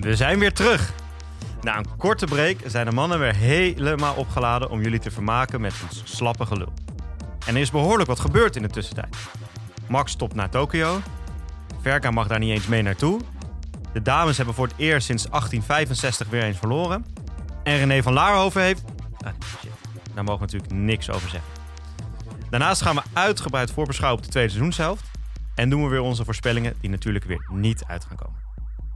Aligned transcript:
We 0.00 0.16
zijn 0.16 0.38
weer 0.38 0.52
terug. 0.52 0.92
Na 1.60 1.78
een 1.78 1.96
korte 1.96 2.26
break 2.26 2.56
zijn 2.66 2.86
de 2.86 2.92
mannen 2.92 3.18
weer 3.18 3.34
helemaal 3.34 4.14
opgeladen 4.14 4.70
om 4.70 4.82
jullie 4.82 4.98
te 4.98 5.10
vermaken 5.10 5.60
met 5.60 5.74
ons 5.82 6.02
slappe 6.04 6.46
gelul. 6.46 6.72
En 7.46 7.54
er 7.54 7.60
is 7.60 7.70
behoorlijk 7.70 8.08
wat 8.08 8.20
gebeurd 8.20 8.56
in 8.56 8.62
de 8.62 8.68
tussentijd. 8.68 9.16
Max 9.88 10.12
stopt 10.12 10.34
naar 10.34 10.50
Tokio. 10.50 11.00
Verka 11.80 12.10
mag 12.10 12.26
daar 12.26 12.38
niet 12.38 12.50
eens 12.50 12.66
mee 12.66 12.82
naartoe. 12.82 13.20
De 13.92 14.02
dames 14.02 14.36
hebben 14.36 14.54
voor 14.54 14.66
het 14.66 14.76
eerst 14.76 15.06
sinds 15.06 15.22
1865 15.22 16.28
weer 16.28 16.42
eens 16.42 16.58
verloren. 16.58 17.04
En 17.62 17.76
René 17.78 18.02
van 18.02 18.12
Laarhoven 18.12 18.62
heeft... 18.62 18.82
Ah, 19.18 19.32
shit. 19.60 19.70
Daar 20.14 20.24
mogen 20.24 20.46
we 20.46 20.52
natuurlijk 20.52 20.72
niks 20.82 21.10
over 21.10 21.28
zeggen. 21.30 21.50
Daarnaast 22.50 22.82
gaan 22.82 22.94
we 22.94 23.02
uitgebreid 23.12 23.70
voorbeschouwen 23.70 24.18
op 24.18 24.24
de 24.24 24.30
tweede 24.32 24.50
seizoenshelft. 24.50 25.04
En 25.54 25.70
doen 25.70 25.82
we 25.82 25.88
weer 25.88 26.00
onze 26.00 26.24
voorspellingen 26.24 26.74
die 26.80 26.90
natuurlijk 26.90 27.24
weer 27.24 27.46
niet 27.52 27.84
uit 27.86 28.04
gaan 28.04 28.16
komen. 28.16 28.40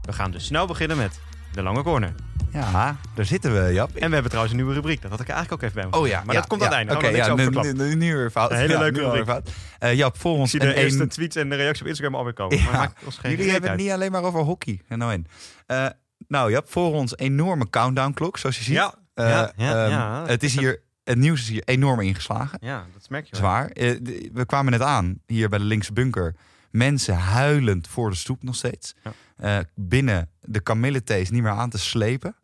We 0.02 0.12
gaan 0.12 0.30
dus 0.30 0.44
snel 0.44 0.66
beginnen 0.66 0.96
met 0.96 1.20
de 1.52 1.62
lange 1.62 1.82
corner. 1.82 2.14
Ja, 2.52 2.96
daar 3.14 3.24
zitten 3.24 3.64
we, 3.64 3.72
Jap. 3.72 3.88
En 3.88 4.06
we 4.08 4.12
hebben 4.12 4.24
trouwens 4.24 4.50
een 4.50 4.56
nieuwe 4.60 4.74
rubriek. 4.74 5.02
Dat 5.02 5.10
had 5.10 5.20
ik 5.20 5.28
eigenlijk 5.28 5.62
ook 5.62 5.68
even 5.68 5.74
bij 5.74 5.82
moeten 5.84 6.00
Oh 6.00 6.06
ja. 6.08 6.22
Maar 6.24 6.34
ja, 6.34 6.40
dat 6.40 6.48
komt 6.48 6.60
ja, 6.62 6.66
aan 6.66 6.72
het 6.72 6.88
einde. 6.88 6.94
Oké, 6.94 7.04
Gaan 7.22 7.36
we 7.36 7.42
ja, 7.42 7.62
nu, 7.62 7.72
nu, 7.88 7.94
nu 7.94 8.16
weer 8.16 8.30
fout. 8.30 8.50
Een 8.50 8.56
hele 8.56 8.78
leuke 8.78 9.00
rubriek. 9.00 9.24
fout. 9.24 9.50
Eh, 9.78 9.94
Jap, 9.94 10.18
voor 10.18 10.32
Ik 10.34 10.38
ons 10.38 10.50
zie 10.50 10.60
de 10.60 10.74
eerste 10.74 11.02
een- 11.02 11.08
tweets 11.08 11.36
en 11.36 11.48
de 11.48 11.56
reacties 11.56 11.80
op 11.80 11.86
Instagram 11.86 12.14
alweer 12.14 12.32
komen. 12.32 12.62
Maar 12.64 12.72
maakt 12.72 13.04
ons 13.04 13.18
geen 13.18 13.30
Jullie 13.30 13.50
hebben 13.50 13.70
het 13.70 13.78
niet 13.80 13.90
alleen 13.90 14.12
maar 14.12 14.22
over 14.22 14.40
hockey. 14.40 14.80
En 14.88 14.98
nou 14.98 15.12
in. 15.12 15.26
Eh, 15.66 15.86
nou, 16.28 16.50
Jap, 16.50 16.70
voor 16.70 16.92
ons 16.94 17.16
enorme 17.16 17.70
countdown-klok, 17.70 18.38
zoals 18.38 18.56
je 18.58 18.64
ziet. 18.64 18.74
Ja, 18.74 18.94
Eh, 19.14 19.28
ja, 19.28 19.52
ja, 19.56 19.84
ehm, 19.84 19.90
ja. 19.90 20.24
Het, 20.26 20.42
is 20.42 20.56
hier, 20.58 20.82
het 21.04 21.18
nieuws 21.18 21.40
is 21.40 21.48
hier 21.48 21.62
enorm 21.64 22.00
ingeslagen. 22.00 22.58
Ja, 22.62 22.86
dat 22.92 23.08
merk 23.10 23.24
je 23.24 23.30
wel. 23.30 23.40
Zwaar. 23.40 23.68
Eh, 23.68 23.96
we 24.32 24.44
kwamen 24.46 24.72
net 24.72 24.80
aan, 24.82 25.20
hier 25.26 25.48
bij 25.48 25.58
de 25.58 25.64
linkse 25.64 25.92
bunker. 25.92 26.34
Mensen 26.70 27.14
huilend 27.16 27.88
voor 27.88 28.10
de 28.10 28.16
stoep 28.16 28.42
nog 28.42 28.54
steeds. 28.56 28.94
Eh, 29.36 29.58
binnen 29.74 30.28
de 30.40 30.60
kamillethees 30.60 31.30
niet 31.30 31.42
meer 31.42 31.50
aan 31.52 31.70
te 31.70 31.78
slepen. 31.78 32.36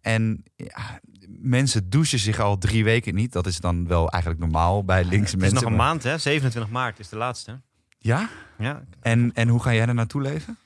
En 0.00 0.44
ja, 0.56 1.00
mensen 1.28 1.90
douchen 1.90 2.18
zich 2.18 2.40
al 2.40 2.58
drie 2.58 2.84
weken 2.84 3.14
niet. 3.14 3.32
Dat 3.32 3.46
is 3.46 3.58
dan 3.58 3.86
wel 3.86 4.10
eigenlijk 4.10 4.42
normaal 4.42 4.84
bij 4.84 5.04
linkse 5.04 5.18
Het 5.18 5.24
is 5.34 5.36
mensen. 5.36 5.54
nog 5.54 5.64
een 5.70 5.76
maar- 5.76 5.86
maand, 5.86 6.02
hè? 6.02 6.18
27 6.18 6.70
maart 6.72 6.98
is 6.98 7.08
de 7.08 7.16
laatste. 7.16 7.60
Ja? 7.98 8.28
Ja. 8.58 8.82
En, 9.00 9.30
en 9.34 9.48
hoe 9.48 9.62
ga 9.62 9.74
jij 9.74 9.86
er 9.86 9.94
naartoe 9.94 10.22
leven? 10.22 10.56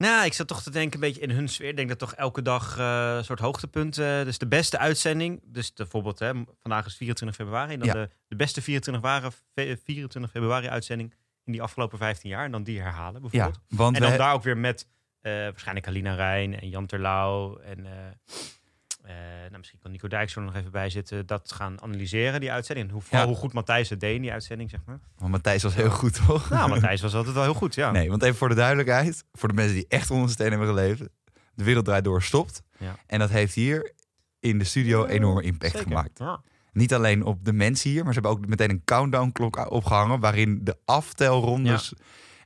Nou, 0.00 0.24
ik 0.24 0.32
zat 0.32 0.46
toch 0.48 0.62
te 0.62 0.70
denken 0.70 0.94
een 0.94 1.00
beetje 1.00 1.20
in 1.20 1.30
hun 1.30 1.48
sfeer. 1.48 1.68
Ik 1.68 1.76
denk 1.76 1.88
dat 1.88 1.98
toch 1.98 2.14
elke 2.14 2.42
dag 2.42 2.78
eh, 2.78 3.14
een 3.16 3.24
soort 3.24 3.38
hoogtepunt. 3.40 3.98
eh, 3.98 4.22
dus 4.24 4.38
de 4.38 4.46
beste 4.46 4.78
uitzending. 4.78 5.40
Dus 5.44 5.72
bijvoorbeeld, 5.72 6.18
hè, 6.18 6.32
vandaag 6.60 6.86
is 6.86 6.96
24 6.96 7.36
februari. 7.38 7.72
En 7.72 7.78
dan 7.78 7.88
Ja. 7.88 7.94
de, 7.94 8.10
de 8.28 8.36
beste 8.36 8.62
24, 8.62 9.02
waren, 9.02 9.32
fe- 9.32 9.76
24 9.84 10.30
februari 10.30 10.68
uitzending 10.68 11.14
in 11.44 11.52
die 11.52 11.62
afgelopen 11.62 11.98
15 11.98 12.30
jaar. 12.30 12.44
En 12.44 12.50
dan 12.50 12.62
die 12.62 12.80
herhalen 12.80 13.14
Ja, 13.22 13.28
bijvoorbeeld. 13.28 13.60
want 13.68 13.96
En 13.96 14.02
dan 14.02 14.16
daar 14.16 14.32
ook 14.34 14.42
weer 14.42 14.58
met 14.58 14.88
eh, 15.20 15.32
waarschijnlijk 15.32 15.86
Alina 15.86 16.14
Rijn 16.14 16.60
en 16.60 16.68
Jan 16.68 16.86
Terlouw. 16.86 17.58
En 17.58 17.86
nou, 19.06 19.56
misschien 19.58 19.78
kan 19.82 19.90
Nico 19.90 20.08
Dijks 20.08 20.36
er 20.36 20.42
nog 20.42 20.54
even 20.54 20.70
bij 20.70 20.90
zitten. 20.90 21.26
Dat 21.26 21.52
gaan 21.52 21.82
analyseren, 21.82 22.40
die 22.40 22.52
uitzending. 22.52 22.88
En 22.88 22.94
hoe, 22.94 23.02
Ja. 23.10 23.26
hoe 23.26 23.34
goed 23.36 23.52
Matthijs 23.52 23.88
het 23.88 24.00
deed 24.00 24.14
in 24.16 24.22
die 24.22 24.32
uitzending, 24.32 24.70
zeg 24.70 24.80
maar. 24.86 24.98
want 25.16 25.30
Matthijs 25.30 25.62
was 25.62 25.74
heel 25.74 25.90
goed, 25.90 26.26
toch? 26.26 26.50
Nou, 26.50 26.68
Matthijs 26.68 27.00
was 27.00 27.14
altijd 27.14 27.34
wel 27.34 27.44
heel 27.44 27.54
goed, 27.54 27.74
ja. 27.74 27.90
Nee, 27.90 28.08
want 28.10 28.22
even 28.22 28.36
voor 28.36 28.48
de 28.48 28.54
duidelijkheid. 28.54 29.24
Voor 29.32 29.48
de 29.48 29.54
mensen 29.54 29.74
die 29.74 29.86
echt 29.88 30.10
onder 30.10 30.26
de 30.26 30.32
steen 30.32 30.50
hebben 30.50 30.68
geleefd. 30.68 31.02
De 31.54 31.64
wereld 31.64 31.84
draait 31.84 32.04
door 32.04 32.22
stopt. 32.22 32.62
Ja. 32.78 32.96
En 33.06 33.18
dat 33.18 33.30
heeft 33.30 33.54
hier 33.54 33.92
in 34.40 34.58
de 34.58 34.64
studio 34.64 35.06
enorme 35.06 35.42
impact 35.42 35.72
Zeker. 35.72 35.88
gemaakt. 35.88 36.18
Ja. 36.18 36.40
Niet 36.72 36.94
alleen 36.94 37.24
op 37.24 37.44
de 37.44 37.52
mensen 37.52 37.90
hier, 37.90 38.04
maar 38.04 38.14
ze 38.14 38.20
hebben 38.20 38.38
ook 38.38 38.46
meteen 38.48 38.70
een 38.70 38.84
countdown 38.84 39.30
klok 39.32 39.70
opgehangen. 39.70 40.20
Waarin 40.20 40.60
de 40.64 40.76
aftelrondes... 40.84 41.92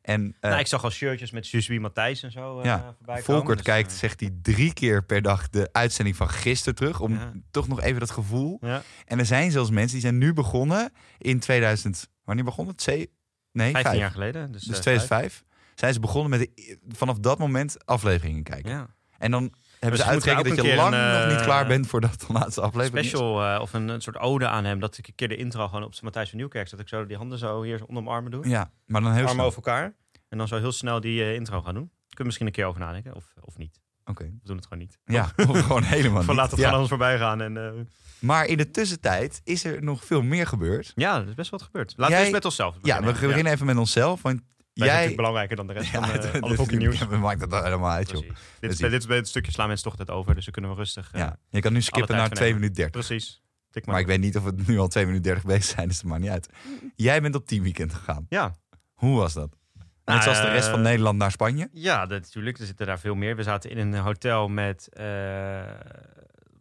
En 0.05 0.37
eh, 0.41 0.51
nou, 0.51 0.61
ik 0.61 0.67
zag 0.67 0.85
al 0.85 0.91
shirtjes 0.91 1.31
met 1.31 1.49
Jusui 1.49 1.81
Matthijs 1.81 2.23
en 2.23 2.31
zo 2.33 2.59
eh 2.59 2.65
Ja, 2.65 2.79
voorbij 2.97 3.23
komen. 3.23 3.23
Volkert 3.25 3.57
dus, 3.59 3.67
kijkt, 3.67 3.91
eh, 3.93 3.97
zegt 3.99 4.21
hij 4.21 4.31
drie 4.43 4.73
keer 4.73 5.05
per 5.05 5.23
dag 5.23 5.51
de 5.51 5.69
uitzending 5.73 6.17
van 6.17 6.29
gisteren 6.29 6.75
terug. 6.75 7.01
Om 7.01 7.13
Ja. 7.15 7.33
toch 7.51 7.69
nog 7.69 7.81
even 7.81 8.01
dat 8.01 8.11
gevoel. 8.11 8.59
ja. 8.61 8.83
En 9.07 9.19
er 9.19 9.27
zijn 9.27 9.51
zelfs 9.51 9.71
mensen 9.71 9.93
die 9.93 10.01
zijn 10.01 10.19
nu 10.19 10.33
begonnen 10.33 10.93
in 11.19 11.39
2000. 11.41 12.09
Wanneer 12.25 12.45
begon 12.45 12.67
het? 12.67 12.83
Zee? 12.83 13.11
Nee, 13.53 13.71
15 13.73 13.83
vijf. 13.91 13.97
jaar 14.03 14.11
geleden. 14.11 14.53
Dus, 14.53 14.63
Dus 14.63 14.77
eh, 14.77 14.81
2005 14.83 15.45
zijn 15.75 15.93
ze 15.93 16.01
begonnen 16.01 16.31
met 16.31 16.41
de- 16.41 16.79
vanaf 16.89 17.19
dat 17.19 17.39
moment 17.39 17.87
afleveringen 17.87 18.43
kijken. 18.43 18.71
Ja. 18.71 18.95
En 19.19 19.31
dan 19.31 19.53
hebben 19.85 20.01
ze 20.01 20.07
we 20.07 20.13
uitgerekend 20.13 20.57
dat 20.57 20.67
je 20.67 20.75
lang 20.75 20.95
een, 20.95 21.13
nog 21.21 21.27
niet 21.29 21.37
eh, 21.39 21.43
klaar 21.45 21.67
bent 21.67 21.87
voordat 21.87 22.21
de 22.27 22.33
laatste 22.39 22.61
aflevering. 22.61 23.07
Special 23.07 23.45
eh, 23.45 23.61
of 23.61 23.73
een, 23.73 23.89
een 23.89 24.01
soort 24.01 24.17
ode 24.19 24.49
aan 24.49 24.65
hem. 24.65 24.81
Dat 24.81 24.99
ik 24.99 25.07
een 25.09 25.15
keer 25.15 25.29
de 25.29 25.37
intro 25.37 25.67
gewoon 25.69 25.85
op 25.85 26.01
Matthijs 26.03 26.29
van 26.29 26.39
Nieuwkerk. 26.39 26.71
Dat 26.71 26.81
ik 26.81 26.89
zo 26.89 27.07
die 27.07 27.17
handen 27.17 27.39
zo 27.39 27.63
hier 27.63 27.85
onder 27.87 28.03
mijn 28.03 28.17
armen 28.17 28.31
doe. 28.31 28.49
Ja, 28.49 28.71
maar 28.87 29.01
dan 29.01 29.11
heel 29.11 29.19
armen 29.21 29.35
snel. 29.35 29.45
over 29.47 29.57
elkaar. 29.57 29.95
En 30.29 30.39
dan 30.39 30.49
zo 30.49 30.59
heel 30.59 30.73
snel 30.73 31.01
die 31.01 31.23
eh, 31.23 31.35
intro 31.35 31.63
gaan 31.63 31.75
doen. 31.75 31.91
Kunnen 31.93 32.17
we 32.17 32.25
misschien 32.25 32.47
een 32.47 32.53
keer 32.53 32.65
over 32.67 32.81
nadenken. 32.81 33.15
Of, 33.15 33.25
of 33.41 33.57
niet. 33.59 33.81
Oké. 34.05 34.25
We 34.25 34.39
doen 34.43 34.57
het 34.57 34.65
gewoon 34.67 34.79
niet. 34.83 34.99
Ja, 35.05 35.31
of 35.49 35.61
gewoon 35.61 35.83
helemaal 35.83 36.23
Van 36.23 36.27
niet. 36.35 36.37
laat 36.43 36.51
het 36.51 36.59
ja. 36.61 36.65
gewoon 36.67 36.81
ons 36.81 36.89
voorbij 36.89 37.19
gaan. 37.19 37.41
En, 37.41 37.89
Maar 38.19 38.47
in 38.47 38.57
de 38.57 38.71
tussentijd 38.71 39.41
is 39.45 39.65
er 39.65 39.83
nog 39.83 40.05
veel 40.05 40.23
meer 40.23 40.47
gebeurd. 40.47 40.93
ja, 40.95 41.21
er 41.21 41.29
is 41.29 41.35
best 41.35 41.51
wat 41.51 41.63
gebeurd. 41.63 41.93
Laten 41.97 42.09
Jij- 42.09 42.19
we 42.19 42.25
eens 42.25 42.35
met 42.35 42.45
onszelf 42.45 42.75
Ja, 42.75 42.81
beginnen. 42.81 43.21
we 43.21 43.27
beginnen 43.27 43.53
even 43.53 43.67
met 43.67 43.77
onszelf. 43.77 44.23
Want 44.23 44.41
Wij 44.75 44.87
jij... 44.87 44.97
natuurlijk 44.97 45.17
belangrijker 45.17 45.57
dan 45.57 45.67
de 45.67 45.73
rest 45.73 45.91
van 45.91 46.01
Ja, 46.01 46.07
eh, 46.07 46.13
het- 46.23 46.41
alle 46.43 46.51
het- 46.51 46.59
hockeynieuws. 46.61 46.99
ja, 46.99 47.07
maakt 47.19 47.41
het 47.41 47.55
helemaal 47.55 47.91
uit, 47.91 48.11
joh. 48.11 48.21
Dit, 48.21 48.31
is, 48.31 48.37
Precies. 48.61 48.79
dit, 48.79 48.93
is 48.93 49.07
dit 49.07 49.29
stukje 49.29 49.53
slaan 49.53 49.67
mensen 49.69 49.91
toch 49.91 49.99
het 49.99 50.11
over. 50.11 50.35
Dus 50.35 50.45
dan 50.45 50.53
kunnen 50.53 50.71
we 50.71 50.77
rustig... 50.77 51.11
eh, 51.13 51.21
Ja, 51.21 51.37
je 51.49 51.61
kan 51.61 51.73
nu 51.73 51.81
skippen 51.83 52.17
naar 52.17 52.27
van 52.27 52.37
2 52.37 52.49
hem. 52.51 52.57
minuten 52.61 52.77
30. 52.83 53.07
Precies. 53.07 53.43
Maar 53.85 54.01
ik 54.01 54.07
weet 54.07 54.21
niet 54.21 54.37
of 54.37 54.45
we 54.45 54.53
nu 54.67 54.79
al 54.79 54.89
2 54.89 55.05
minuten 55.07 55.25
30 55.33 55.45
bezig 55.45 55.65
zijn, 55.65 55.89
dus 55.89 55.97
dat 56.01 56.11
maakt 56.11 56.23
niet 56.23 56.31
uit. 56.31 56.49
Jij 56.97 57.21
bent 57.23 57.35
op 57.35 57.47
teamweekend 57.47 57.95
gegaan. 57.95 58.27
Ja, 58.29 58.55
Hoe 58.95 59.17
was 59.19 59.33
dat? 59.33 59.51
Net 59.51 59.87
Nou, 60.05 60.23
zoals 60.23 60.41
de 60.41 60.51
rest 60.51 60.69
van 60.69 60.79
eh, 60.79 60.85
Nederland 60.85 61.19
naar 61.19 61.31
Spanje? 61.31 61.69
Ja, 61.73 62.07
dat, 62.07 62.21
natuurlijk. 62.21 62.59
Er 62.59 62.67
zitten 62.67 62.87
daar 62.87 62.99
veel 62.99 63.15
meer. 63.15 63.37
We 63.37 63.43
zaten 63.43 63.71
in 63.71 63.79
een 63.79 63.95
hotel 63.95 64.49
met 64.49 64.89
eh 64.93 65.63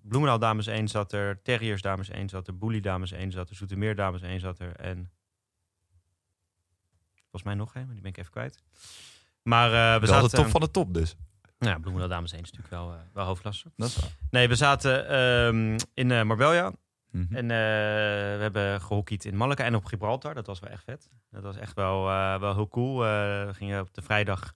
Bloemendaal 0.01 0.39
Dames 0.39 0.67
1 0.67 0.87
zat 0.87 1.11
er, 1.13 1.41
Terriers 1.43 1.81
Dames 1.81 2.09
1 2.09 2.29
zat 2.29 2.47
er, 2.47 2.57
Boelie 2.57 2.81
Dames 2.81 3.11
1 3.11 3.31
zat 3.31 3.49
er, 3.49 3.55
Zoetermeer 3.55 3.95
Dames 3.95 4.21
1 4.21 4.39
zat 4.39 4.59
er 4.59 4.75
en 4.75 5.11
volgens 7.33 7.43
mij 7.43 7.53
nog 7.53 7.75
één, 7.75 7.85
maar 7.85 7.93
die 7.93 8.01
ben 8.03 8.11
ik 8.11 8.17
even 8.17 8.31
kwijt. 8.31 8.57
Maar 9.43 9.65
eh, 9.67 10.01
we 10.01 10.05
Wel 10.07 10.15
zaten... 10.15 10.29
de 10.29 10.35
top 10.35 10.47
van 10.51 10.61
de 10.61 10.71
top 10.71 10.93
dus. 10.93 11.15
Nou, 11.59 11.73
ja, 11.73 11.79
Bloemendaal 11.79 12.09
Dames 12.09 12.31
1 12.31 12.41
is 12.41 12.51
natuurlijk 12.51 12.81
wel, 12.81 12.93
eh, 12.93 12.99
wel 13.13 13.25
hoofdklasse. 13.25 13.71
Dat 13.75 13.87
is 13.89 13.95
waar. 13.99 14.09
Nee, 14.29 14.47
we 14.47 14.55
zaten 14.55 15.07
ehm, 15.07 15.79
in 15.93 16.11
eh, 16.11 16.23
Marbella 16.23 16.71
Mhm. 17.11 17.35
en 17.35 17.47
we 17.47 17.53
hebben 18.41 18.81
gehockeyd 18.81 19.25
in 19.25 19.37
Malaga 19.37 19.63
en 19.63 19.75
op 19.75 19.85
Gibraltar. 19.85 20.33
Dat 20.33 20.47
was 20.47 20.59
wel 20.59 20.69
echt 20.69 20.83
vet. 20.83 21.09
Dat 21.29 21.43
was 21.43 21.57
echt 21.57 21.73
wel, 21.73 22.03
wel 22.39 22.53
heel 22.53 22.67
cool. 22.67 22.97
We 22.99 23.49
gingen 23.53 23.81
op 23.81 23.93
de 23.93 24.01
vrijdag 24.01 24.53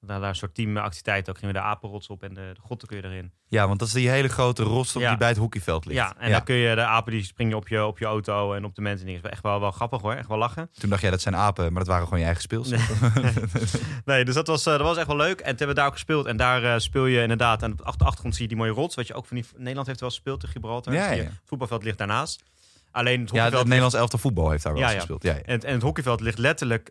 daar 0.00 0.22
een 0.22 0.34
soort 0.34 0.54
teamactiviteit. 0.54 1.28
Ook 1.30 1.38
gingen 1.38 1.54
we 1.54 1.60
de 1.60 1.66
apenrots 1.66 2.06
op 2.08 2.22
en 2.22 2.34
de, 2.34 2.50
de 2.54 2.60
grotten 2.64 2.88
kun 2.88 2.96
je 2.96 3.04
erin. 3.04 3.32
Ja, 3.48 3.66
want 3.66 3.78
dat 3.78 3.88
is 3.88 3.94
die 3.94 4.08
hele 4.08 4.28
grote 4.28 4.62
rotstop 4.62 5.02
Ja. 5.02 5.08
die 5.08 5.18
bij 5.18 5.28
het 5.28 5.36
hockeyveld 5.36 5.84
ligt. 5.84 5.98
Ja, 5.98 6.14
en 6.18 6.30
dan 6.30 6.42
kun 6.44 6.54
je 6.54 6.74
de 6.74 6.84
apen 6.84 7.12
die 7.12 7.24
springen 7.24 7.56
op 7.56 7.68
je, 7.68 7.84
op 7.84 7.98
je 7.98 8.04
auto 8.04 8.52
en 8.52 8.64
op 8.64 8.74
de 8.74 8.80
mensen. 8.80 9.06
en 9.06 9.12
dingen. 9.14 9.30
Echt 9.30 9.42
wel, 9.42 9.60
wel 9.60 9.70
grappig 9.70 10.00
hoor. 10.02 10.12
Echt 10.12 10.28
wel 10.28 10.38
lachen. 10.38 10.70
Toen 10.80 10.90
dacht 10.90 11.02
jij 11.02 11.10
dat 11.10 11.20
zijn 11.20 11.36
apen, 11.36 11.64
maar 11.72 11.78
dat 11.84 11.86
waren 11.86 12.04
gewoon 12.04 12.18
je 12.18 12.24
eigen 12.24 12.42
speels. 12.42 12.70
Nee, 14.04 14.24
dus 14.24 14.34
dat 14.34 14.46
was, 14.46 14.66
eh, 14.66 14.72
dat 14.72 14.82
was 14.82 14.96
echt 14.96 15.06
wel 15.06 15.16
leuk. 15.16 15.38
En 15.40 15.46
toen 15.46 15.46
hebben 15.46 15.68
we 15.68 15.74
daar 15.74 15.86
ook 15.86 15.92
gespeeld. 15.92 16.26
En 16.26 16.36
daar 16.36 16.64
eh, 16.64 16.78
speel 16.78 17.06
je 17.06 17.20
inderdaad 17.22 17.62
aan 17.62 17.70
de 17.76 17.82
achter- 17.84 18.06
achtergrond 18.06 18.34
zie 18.34 18.42
je 18.42 18.48
die 18.48 18.56
mooie 18.58 18.70
rots. 18.72 18.94
Wat 18.94 19.06
je 19.06 19.14
ook 19.14 19.26
van 19.26 19.36
die 19.36 19.46
Nederland 19.56 19.86
heeft 19.86 20.00
wel 20.00 20.08
gespeeld 20.08 20.42
in 20.42 20.48
Gibraltar. 20.48 20.92
Ja, 20.94 21.10
je, 21.10 21.16
ja. 21.22 21.28
Het 21.28 21.40
voetbalveld 21.44 21.82
ligt 21.84 21.98
daarnaast. 21.98 22.42
Alleen 22.90 23.20
het 23.20 23.30
ja, 23.30 23.44
het 23.44 23.64
Nederlands 23.64 23.94
elftal 23.94 24.18
voetbal 24.18 24.50
heeft 24.50 24.62
daar 24.62 24.72
wel 24.72 24.82
Ja, 24.82 24.88
ja. 24.90 24.96
gespeeld. 24.96 25.22
Ja, 25.22 25.32
ja. 25.34 25.40
En, 25.42 25.60
en 25.60 25.72
het 25.72 25.82
hockeyveld 25.82 26.20
ligt 26.20 26.38
letterlijk 26.38 26.90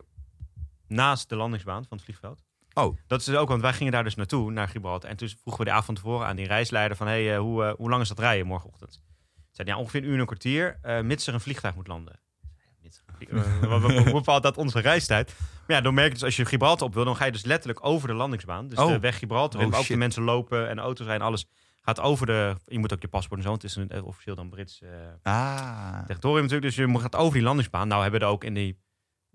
naast 0.88 1.28
de 1.28 1.36
landingsbaan 1.36 1.84
van 1.88 1.96
het 1.96 2.04
vliegveld. 2.06 2.42
Oh, 2.78 2.96
Dat 3.06 3.20
is 3.20 3.26
dus 3.26 3.36
ook, 3.36 3.48
want 3.48 3.60
wij 3.60 3.72
gingen 3.72 3.92
daar 3.92 4.04
dus 4.04 4.14
naartoe, 4.14 4.50
naar 4.50 4.68
Gibraltar. 4.68 5.10
En 5.10 5.16
toen 5.16 5.28
vroegen 5.28 5.64
we 5.64 5.70
de 5.70 5.76
avond 5.76 5.96
tevoren 5.96 6.26
aan 6.26 6.36
die 6.36 6.46
reisleider 6.46 6.96
van... 6.96 7.06
hey, 7.06 7.32
eh, 7.34 7.38
hoe, 7.40 7.64
eh, 7.64 7.72
hoe 7.76 7.90
lang 7.90 8.02
is 8.02 8.08
dat 8.08 8.18
rijden 8.18 8.46
morgenochtend? 8.46 9.02
Zei 9.50 9.68
ja, 9.68 9.76
ongeveer 9.78 10.00
een 10.00 10.06
uur 10.06 10.14
en 10.14 10.20
een 10.20 10.26
kwartier, 10.26 10.78
eh, 10.82 11.00
mits 11.00 11.26
er 11.26 11.34
een 11.34 11.40
vliegtuig 11.40 11.74
moet 11.74 11.86
landen. 11.86 12.20
Hoe 13.28 14.12
bepaalt 14.12 14.42
dat 14.42 14.56
onze 14.56 14.80
reistijd? 14.80 15.34
Maar 15.66 15.76
ja, 15.76 15.82
dan 15.82 15.94
merk 15.94 16.06
je 16.08 16.12
dus, 16.14 16.22
als 16.24 16.36
je 16.36 16.44
Gibraltar 16.44 16.86
op 16.88 16.94
wil, 16.94 17.04
dan 17.04 17.16
ga 17.16 17.24
je 17.24 17.32
dus 17.32 17.44
letterlijk 17.44 17.86
over 17.86 18.08
de 18.08 18.14
landingsbaan. 18.14 18.68
Dus 18.68 18.78
Oh. 18.78 18.86
de 18.88 18.98
weg 18.98 19.18
Gibraltar, 19.18 19.60
Oh, 19.60 19.66
ook 19.66 19.74
shit. 19.74 19.86
de 19.86 19.96
mensen 19.96 20.22
lopen 20.22 20.68
en 20.68 20.78
auto's 20.78 21.06
rijden, 21.06 21.26
alles 21.26 21.46
gaat 21.82 22.00
over 22.00 22.26
de... 22.26 22.56
Je 22.64 22.78
moet 22.78 22.92
ook 22.92 23.00
je 23.02 23.08
paspoort 23.08 23.36
en 23.38 23.42
zo, 23.44 23.50
want 23.50 23.62
het 23.62 23.70
is 23.70 23.76
een, 23.76 24.02
officieel 24.02 24.34
dan 24.34 24.48
Brits... 24.50 24.80
eh, 24.82 24.88
ah. 25.22 26.04
territorium 26.06 26.42
natuurlijk. 26.42 26.62
Dus 26.62 26.74
je 26.76 26.86
moet- 26.86 27.00
gaat 27.02 27.16
over 27.16 27.34
die 27.34 27.42
landingsbaan. 27.42 27.88
Nou 27.88 28.02
hebben 28.02 28.20
we 28.20 28.26
er 28.26 28.32
ook 28.32 28.44
in 28.44 28.54
die... 28.54 28.84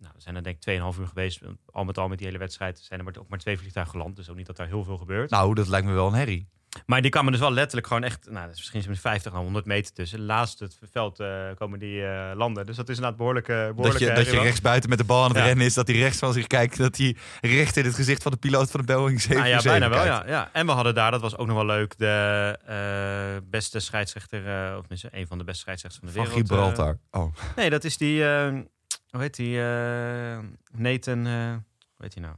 Nou, 0.02 0.14
we 0.16 0.22
zijn 0.22 0.36
er 0.36 0.44
denk 0.44 0.56
ik 0.66 0.80
2,5 0.96 1.00
uur 1.00 1.08
geweest. 1.08 1.42
Al 1.72 1.84
met 1.84 1.98
al 1.98 2.08
met 2.08 2.18
die 2.18 2.28
hele 2.28 2.40
wedstrijd 2.40 2.80
zijn 2.80 3.00
er 3.00 3.06
maar, 3.06 3.16
ook 3.20 3.30
maar 3.30 3.40
twee 3.40 3.58
vliegtuigen 3.58 3.96
geland. 3.96 4.16
Dus 4.16 4.30
ook 4.30 4.36
niet 4.36 4.46
dat 4.48 4.56
daar 4.58 4.68
heel 4.68 4.84
veel 4.84 4.98
gebeurt. 4.98 5.30
Nou, 5.30 5.54
dat 5.56 5.68
lijkt 5.68 5.88
me 5.88 5.94
wel 5.94 6.08
een 6.08 6.14
herrie. 6.14 6.50
Maar 6.86 7.02
die 7.02 7.12
kwamen 7.12 7.32
dus 7.32 7.42
wel 7.42 7.52
letterlijk 7.52 7.88
gewoon 7.88 8.04
echt, 8.04 8.26
nou, 8.30 8.42
dat 8.46 8.52
is 8.54 8.58
misschien 8.58 8.82
zo'n 8.82 8.96
50 8.96 9.34
à 9.34 9.38
100 9.38 9.66
meter 9.66 9.94
tussen. 9.94 10.26
Laatst 10.26 10.60
het 10.60 10.78
veld 10.92 11.20
eh, 11.20 11.46
komen 11.56 11.80
die 11.80 12.06
eh, 12.06 12.32
landen. 12.36 12.66
Dus 12.66 12.76
dat 12.76 12.90
is 12.90 12.96
inderdaad 12.96 13.18
behoorlijk. 13.18 13.48
eh, 13.48 13.70
Dat 13.76 14.00
je, 14.00 14.12
dat 14.12 14.26
je 14.26 14.40
rechts 14.40 14.62
buiten 14.62 14.90
met 14.90 14.98
de 14.98 15.04
bal 15.04 15.22
aan 15.24 15.30
het 15.30 15.38
Ja. 15.38 15.44
rennen 15.46 15.66
is. 15.66 15.74
Dat 15.74 15.88
hij 15.88 15.98
rechts 15.98 16.18
van 16.20 16.34
zich 16.34 16.48
kijkt. 16.48 16.78
Dat 16.78 16.98
hij 16.98 17.16
recht 17.42 17.78
in 17.78 17.86
het 17.86 17.96
gezicht 17.96 18.24
van 18.24 18.32
de 18.32 18.38
piloot 18.38 18.72
van 18.72 18.86
de 18.86 18.94
Boeing 18.94 19.22
747 19.22 19.64
Nou 19.72 19.82
ja, 19.82 19.90
bijna 19.90 20.20
wel, 20.20 20.28
ja, 20.28 20.38
ja. 20.40 20.50
En 20.54 20.66
we 20.66 20.72
hadden 20.72 20.94
daar, 20.96 21.12
dat 21.12 21.22
was 21.22 21.38
ook 21.38 21.48
nog 21.48 21.56
wel 21.56 21.66
leuk, 21.66 21.98
de 21.98 22.58
eh, 22.66 23.50
beste 23.50 23.80
scheidsrechter, 23.80 24.40
of 24.76 24.80
tenminste, 24.80 25.10
een 25.12 25.28
van 25.28 25.38
de 25.38 25.44
beste 25.44 25.62
scheidsrechters 25.62 26.04
van 26.04 26.14
de 26.14 26.14
Van 26.30 26.40
wereld. 26.40 26.50
eh. 26.52 26.58
Gibraltar. 26.58 27.00
Oh. 27.12 27.36
nee, 27.56 27.70
dat 27.70 27.84
is 27.84 27.98
die, 27.98 28.24
hoe 29.12 29.22
heet 29.22 29.36
die, 29.36 29.62
eh, 29.62 30.40
Nathan, 30.72 31.26
eh, 31.26 31.52
hoe 31.96 31.98
heet 31.98 32.14
die 32.14 32.22
nou? 32.22 32.36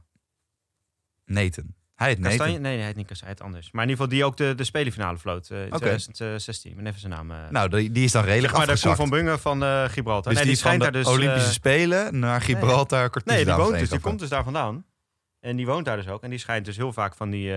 Nathan. 1.24 1.74
Hij 1.94 2.08
heet 2.08 2.20
Kastanje? 2.20 2.38
Nathan. 2.38 2.62
Nee, 2.62 2.70
nee, 2.70 2.76
hij 2.76 2.86
heet 2.86 2.96
niet 2.96 3.06
Kastanje, 3.06 3.32
hij 3.34 3.42
heet 3.42 3.52
anders. 3.52 3.70
Maar 3.72 3.84
in 3.84 3.90
ieder 3.90 4.04
geval 4.04 4.18
die 4.18 4.26
ook 4.28 4.36
de, 4.36 4.54
de 4.54 4.64
spelenfinale 4.64 5.18
floot 5.18 5.50
eh, 5.50 5.58
in 5.60 5.66
Oké. 5.66 5.76
2016. 5.78 6.70
Ik 6.70 6.76
ben 6.76 6.86
even 6.86 7.00
zijn 7.00 7.12
naam. 7.12 7.26
Nou, 7.50 7.68
die, 7.68 7.90
die 7.90 8.04
is 8.04 8.12
dan 8.12 8.24
redelijk 8.24 8.56
zeg 8.56 8.66
maar 8.66 8.74
de 8.74 8.80
Koen 8.80 8.90
afgezakt. 8.90 9.10
van 9.10 9.18
Bungen 9.18 9.40
van 9.40 9.90
Gibraltar. 9.90 10.32
Dus 10.32 10.42
nee, 10.42 10.42
die, 10.42 10.52
die 10.52 10.56
schijnt 10.56 10.82
daar 10.82 10.92
de 10.92 10.98
dus... 10.98 11.06
Olympische 11.06 11.52
Spelen 11.52 12.18
naar 12.18 12.40
Gibraltar. 12.40 13.10
kort 13.10 13.24
Nee, 13.24 13.44
die 13.44 13.54
woont 13.54 13.78
dus. 13.78 13.90
Die 13.90 14.00
komt 14.00 14.18
dus 14.18 14.28
daar 14.28 14.44
vandaan. 14.44 14.86
En 15.40 15.56
die 15.56 15.66
woont 15.66 15.84
daar 15.84 15.96
dus 15.96 16.08
ook. 16.08 16.22
En 16.22 16.30
die 16.30 16.38
schijnt 16.38 16.64
dus 16.64 16.76
heel 16.76 16.92
vaak 16.92 17.14
van 17.14 17.30
die, 17.30 17.52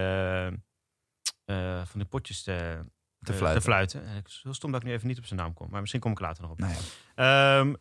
van 1.84 2.00
die 2.00 2.06
potjes 2.06 2.44
te, 2.44 2.78
Te 3.20 3.34
fluiten. 3.34 3.62
te 3.62 3.68
fluiten. 3.68 4.06
En 4.06 4.18
ik 4.18 4.28
is 4.28 4.40
heel 4.44 4.54
stom 4.54 4.72
dat 4.72 4.82
ik 4.82 4.88
nu 4.88 4.94
even 4.94 5.08
niet 5.08 5.18
op 5.18 5.26
zijn 5.26 5.40
naam 5.40 5.54
kom. 5.54 5.68
Maar 5.70 5.80
misschien 5.80 6.02
kom 6.02 6.12
ik 6.12 6.20
later 6.20 6.42
nog 6.42 6.52
op. 6.52 6.60
Nou 6.60 6.74
ja. 7.16 7.76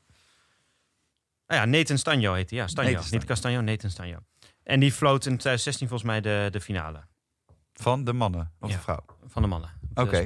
Nou 1.46 1.60
ja, 1.60 1.66
Nathan 1.78 1.98
Stanjo 1.98 2.32
heet 2.34 2.50
hij. 2.50 2.58
Ja, 2.58 2.66
Stanjo. 2.66 2.88
Nathan 2.90 3.04
Stanjo. 3.06 3.19
Niet 3.20 3.28
Castanjo, 3.31 3.60
Nathan 3.60 3.90
Stanjo. 3.90 4.19
En 4.62 4.81
die 4.81 4.93
floot 4.93 5.26
in 5.26 5.31
2016 5.37 5.88
volgens 5.88 6.08
mij 6.10 6.20
de, 6.20 6.48
de 6.50 6.60
finale 6.60 7.04
Van 7.72 8.04
de 8.04 8.12
mannen 8.12 8.52
of 8.60 8.70
Ja. 8.70 8.76
de 8.76 8.82
vrouw. 8.82 9.04
van 9.26 9.43
de 9.43 9.48
mannen. 9.48 9.70
Oké. 9.94 10.25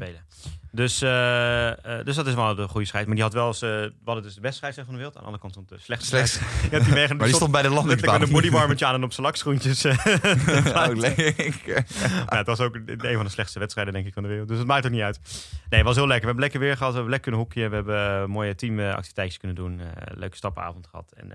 Dus, 0.73 1.03
eh, 1.03 1.99
eh, 1.99 2.05
dus 2.05 2.17
dat 2.17 2.27
is 2.27 2.35
wel 2.35 2.55
de 2.55 2.69
goede 2.69 2.87
scheid. 2.87 3.07
Maar 3.07 3.15
die 3.15 3.25
had 3.25 3.33
wel 3.33 3.47
eens... 3.47 3.63
eh, 3.63 3.69
we 3.71 3.93
hadden 4.05 4.25
dus 4.25 4.35
de 4.35 4.41
beste 4.41 4.57
scheidsrechter 4.57 4.85
van 4.85 4.93
de 4.95 4.99
wereld. 4.99 5.17
Aan 5.17 5.21
de 5.23 5.27
andere 5.27 5.43
kant 5.43 5.53
stond 5.53 5.69
de 5.69 5.79
slechtste 5.79 6.17
Slechts. 6.17 6.39
Die 6.39 6.71
had 6.79 6.85
die 7.09 7.15
maar 7.17 7.27
die 7.27 7.35
stond 7.35 7.53
bij 7.53 7.63
de 7.63 7.71
landingsbaan. 7.71 8.21
met 8.21 8.29
een 8.29 8.35
bodywarmertje 8.35 8.87
aan 8.87 8.95
en 8.95 9.05
op 9.05 9.13
zijn 9.13 9.27
lakschoentjes. 9.27 9.85
Oh, 10.81 10.87
lekker. 10.95 11.85
Ja, 12.29 12.37
het 12.37 12.47
was 12.47 12.61
ook 12.61 12.75
een 12.75 13.15
van 13.15 13.25
de 13.25 13.31
slechtste 13.31 13.59
wedstrijden, 13.59 13.93
denk 13.93 14.07
ik, 14.07 14.13
van 14.13 14.23
de 14.23 14.29
wereld. 14.29 14.49
Dus 14.49 14.59
het 14.59 14.67
maakt 14.67 14.85
ook 14.85 14.93
niet 14.93 15.01
uit. 15.01 15.21
Nee, 15.69 15.79
het 15.79 15.89
was 15.89 15.97
heel 15.97 16.07
lekker. 16.07 16.21
We 16.21 16.33
hebben 16.33 16.43
lekker 16.45 16.61
weer 16.61 16.77
gehad. 16.77 16.93
We 16.93 16.99
hebben 16.99 17.13
lekker 17.13 17.31
kunnen 17.31 17.41
hoekje. 17.41 17.69
We 17.69 17.75
hebben 17.75 18.31
mooie 18.31 18.55
teamactiviteitjes 18.55 19.39
kunnen 19.39 19.57
doen. 19.57 19.81
leuke 20.15 20.37
stappenavond 20.37 20.87
gehad. 20.87 21.13
En 21.17 21.33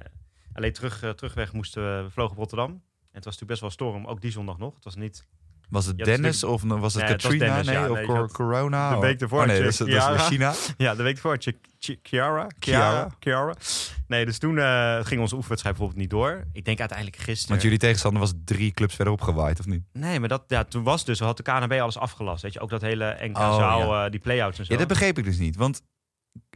alleen 0.53 0.73
terug, 0.73 0.99
terugweg 1.15 1.53
moesten 1.53 1.97
we, 1.97 2.03
we 2.03 2.09
vlogen 2.09 2.31
op 2.31 2.37
Rotterdam. 2.37 2.69
En 2.69 3.21
het 3.21 3.25
was 3.25 3.39
natuurlijk 3.39 3.47
best 3.47 3.61
wel 3.61 3.69
storm, 3.69 4.05
ook 4.05 4.21
die 4.21 4.31
zondag 4.31 4.57
nog. 4.57 4.75
Het 4.75 4.83
was 4.83 4.95
niet 4.95 5.25
Was 5.69 5.85
het 5.85 5.97
Dennis 5.97 6.43
of 6.43 6.61
was 6.63 6.93
het 6.93 7.03
Nee, 7.03 7.11
het 7.11 7.21
was 7.23 7.31
Katrina? 7.31 7.45
Dennis, 7.45 7.65
nee, 7.65 7.75
ja. 7.75 7.89
of 7.89 8.19
Nee, 8.19 8.27
corona? 8.27 8.89
de 8.89 8.95
Oh. 8.95 9.01
week 9.01 9.21
ervoor 9.21 9.41
Oh, 9.41 9.47
nee, 9.47 9.57
dat 9.59 9.67
is, 9.67 9.77
dat 9.77 9.87
is. 9.87 10.21
China. 10.27 10.53
Ja, 10.77 10.95
de 10.95 11.03
week 11.03 11.15
ervoor 11.15 11.37
Chiara. 12.03 12.47
Chiara. 12.59 13.09
Chiara. 13.19 13.53
Nee, 14.07 14.25
dus 14.25 14.37
toen 14.37 14.57
eh, 14.57 14.99
ging 15.05 15.21
onze 15.21 15.35
oefenwedstrijd 15.35 15.75
bijvoorbeeld 15.77 15.95
niet 15.95 16.09
door. 16.09 16.43
Ik 16.53 16.65
denk 16.65 16.79
uiteindelijk 16.79 17.17
gisteren. 17.17 17.49
Want 17.49 17.61
jullie 17.61 17.77
tegenstander 17.77 18.21
was 18.21 18.33
drie 18.45 18.71
clubs 18.71 18.95
verderop 18.95 19.21
gewaaid, 19.21 19.59
of 19.59 19.65
niet? 19.65 19.83
Nee, 19.93 20.19
maar 20.19 20.29
dat, 20.29 20.43
ja, 20.47 20.63
toen 20.63 20.83
was 20.83 21.05
dus, 21.05 21.19
had 21.19 21.37
de 21.37 21.43
KNB 21.43 21.71
alles 21.81 21.97
afgelast. 21.97 22.41
Weet 22.41 22.53
je, 22.53 22.59
ook 22.59 22.69
dat 22.69 22.81
hele 22.81 23.17
NK 23.21 23.37
Oh, 23.37 23.55
zaal, 23.55 24.05
eh, 24.05 24.11
die 24.11 24.19
play-outs 24.19 24.59
en 24.59 24.65
zo. 24.65 24.73
Ja, 24.73 24.79
dat 24.79 24.87
begreep 24.87 25.17
ik 25.17 25.23
dus 25.23 25.37
niet. 25.37 25.55
Want 25.55 25.81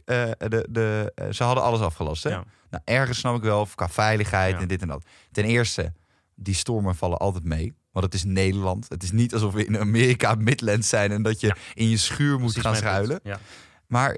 eh, 0.04 0.24
de, 0.38 0.66
de, 0.70 1.12
ze 1.32 1.44
hadden 1.44 1.64
alles 1.64 1.80
afgelast. 1.80 2.22
Hè? 2.24 2.30
Ja. 2.30 2.44
Nou, 2.70 2.82
ergens 2.84 3.18
snap 3.18 3.36
ik 3.36 3.42
wel, 3.42 3.68
qua 3.74 3.88
veiligheid 3.88 4.54
Ja. 4.54 4.60
en 4.60 4.68
dit 4.68 4.82
en 4.82 4.88
dat. 4.88 5.04
Ten 5.32 5.44
eerste, 5.44 5.92
die 6.34 6.54
stormen 6.54 6.94
vallen 6.94 7.18
altijd 7.18 7.44
mee. 7.44 7.74
Want 7.92 8.04
het 8.04 8.14
is 8.14 8.24
Nederland. 8.24 8.86
Het 8.88 9.02
is 9.02 9.10
niet 9.12 9.32
alsof 9.34 9.52
we 9.52 9.64
in 9.64 9.78
Amerika 9.78 10.34
Midlands 10.34 10.88
zijn 10.88 11.10
en 11.12 11.22
dat 11.22 11.40
je 11.40 11.46
Ja. 11.46 11.56
in 11.74 11.88
je 11.88 11.96
schuur 11.96 12.30
moet 12.32 12.52
Precies 12.52 12.62
gaan 12.62 12.76
schuilen. 12.76 13.20
Ja. 13.22 13.38
Maar 13.86 14.16